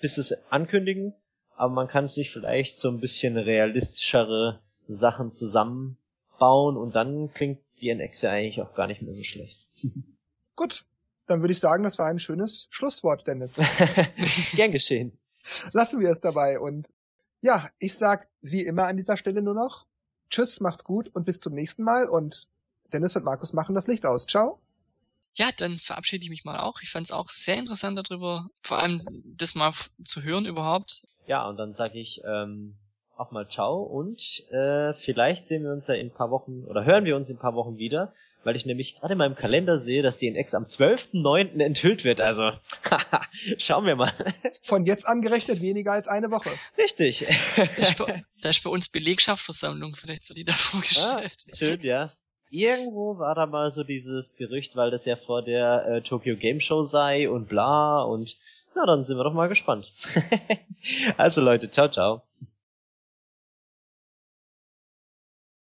bis 0.00 0.18
es 0.18 0.36
ankündigen 0.50 1.14
aber 1.62 1.72
man 1.72 1.86
kann 1.86 2.08
sich 2.08 2.32
vielleicht 2.32 2.78
so 2.78 2.88
ein 2.88 3.00
bisschen 3.00 3.36
realistischere 3.36 4.60
Sachen 4.88 5.32
zusammenbauen 5.32 6.76
und 6.76 6.94
dann 6.94 7.32
klingt 7.34 7.60
die 7.80 7.88
NX 7.88 8.22
ja 8.22 8.30
eigentlich 8.30 8.60
auch 8.60 8.74
gar 8.74 8.86
nicht 8.86 9.02
mehr 9.02 9.14
so 9.14 9.22
schlecht. 9.22 9.66
Gut, 10.56 10.84
dann 11.26 11.40
würde 11.40 11.52
ich 11.52 11.60
sagen, 11.60 11.84
das 11.84 12.00
war 12.00 12.06
ein 12.06 12.18
schönes 12.18 12.66
Schlusswort, 12.70 13.26
Dennis. 13.26 13.60
Gern 14.56 14.72
geschehen. 14.72 15.18
Lassen 15.72 16.00
wir 16.00 16.10
es 16.10 16.20
dabei 16.20 16.58
und 16.58 16.88
ja, 17.42 17.70
ich 17.78 17.94
sag 17.94 18.28
wie 18.40 18.62
immer 18.62 18.86
an 18.86 18.96
dieser 18.96 19.16
Stelle 19.16 19.42
nur 19.42 19.54
noch 19.54 19.86
Tschüss, 20.32 20.60
macht's 20.60 20.82
gut 20.82 21.10
und 21.14 21.26
bis 21.26 21.40
zum 21.40 21.52
nächsten 21.52 21.84
Mal 21.84 22.08
und 22.08 22.48
Dennis 22.92 23.14
und 23.16 23.24
Markus 23.24 23.52
machen 23.52 23.74
das 23.74 23.86
Licht 23.86 24.06
aus. 24.06 24.26
Ciao. 24.26 24.60
Ja, 25.34 25.50
dann 25.56 25.76
verabschiede 25.76 26.24
ich 26.24 26.30
mich 26.30 26.44
mal 26.44 26.58
auch. 26.58 26.80
Ich 26.82 26.90
fand 26.90 27.06
es 27.06 27.12
auch 27.12 27.28
sehr 27.28 27.56
interessant 27.56 27.98
darüber, 27.98 28.48
vor 28.62 28.78
allem 28.78 29.04
das 29.24 29.54
mal 29.54 29.72
zu 30.04 30.22
hören 30.22 30.46
überhaupt. 30.46 31.06
Ja, 31.26 31.46
und 31.46 31.58
dann 31.58 31.74
sage 31.74 31.98
ich 31.98 32.22
ähm, 32.24 32.76
auch 33.16 33.30
mal 33.30 33.46
ciao 33.48 33.82
und 33.82 34.42
äh, 34.50 34.94
vielleicht 34.94 35.46
sehen 35.48 35.64
wir 35.64 35.72
uns 35.72 35.86
ja 35.86 35.94
in 35.94 36.08
ein 36.08 36.14
paar 36.14 36.30
Wochen 36.30 36.64
oder 36.64 36.84
hören 36.84 37.04
wir 37.04 37.14
uns 37.14 37.28
in 37.28 37.36
ein 37.36 37.40
paar 37.40 37.54
Wochen 37.54 37.76
wieder, 37.76 38.14
weil 38.44 38.56
ich 38.56 38.66
nämlich 38.66 38.96
gerade 38.98 39.12
in 39.12 39.18
meinem 39.18 39.34
Kalender 39.34 39.78
sehe, 39.78 40.02
dass 40.02 40.16
die 40.16 40.30
NX 40.30 40.54
am 40.54 40.64
12.09. 40.64 41.60
enthüllt 41.60 42.04
wird. 42.04 42.20
Also, 42.20 42.50
schauen 43.58 43.86
wir 43.86 43.96
mal. 43.96 44.12
Von 44.62 44.84
jetzt 44.84 45.04
an 45.04 45.22
gerechnet 45.22 45.60
weniger 45.60 45.92
als 45.92 46.08
eine 46.08 46.30
Woche. 46.30 46.50
Richtig. 46.78 47.26
Da 47.56 47.62
ist 47.62 47.98
bei, 47.98 48.24
da 48.42 48.50
ist 48.50 48.64
bei 48.64 48.70
uns 48.70 48.88
Belegschaftsversammlung, 48.88 49.94
vielleicht 49.96 50.28
wird 50.28 50.38
die 50.38 50.44
da 50.44 50.52
vorgestellt. 50.52 51.36
Ah, 51.52 51.56
schön, 51.56 51.80
ja. 51.80 52.08
Irgendwo 52.50 53.18
war 53.18 53.34
da 53.34 53.46
mal 53.46 53.70
so 53.70 53.82
dieses 53.82 54.36
Gerücht, 54.36 54.76
weil 54.76 54.90
das 54.90 55.06
ja 55.06 55.16
vor 55.16 55.42
der 55.42 55.86
äh, 55.86 56.02
Tokyo 56.02 56.36
Game 56.36 56.60
Show 56.60 56.82
sei 56.82 57.30
und 57.30 57.48
bla 57.48 58.02
und 58.02 58.36
na, 58.74 58.86
dann 58.86 59.04
sind 59.04 59.16
wir 59.16 59.24
doch 59.24 59.32
mal 59.32 59.48
gespannt. 59.48 59.90
also 61.16 61.40
Leute, 61.40 61.70
ciao, 61.70 61.88
ciao. 61.88 62.22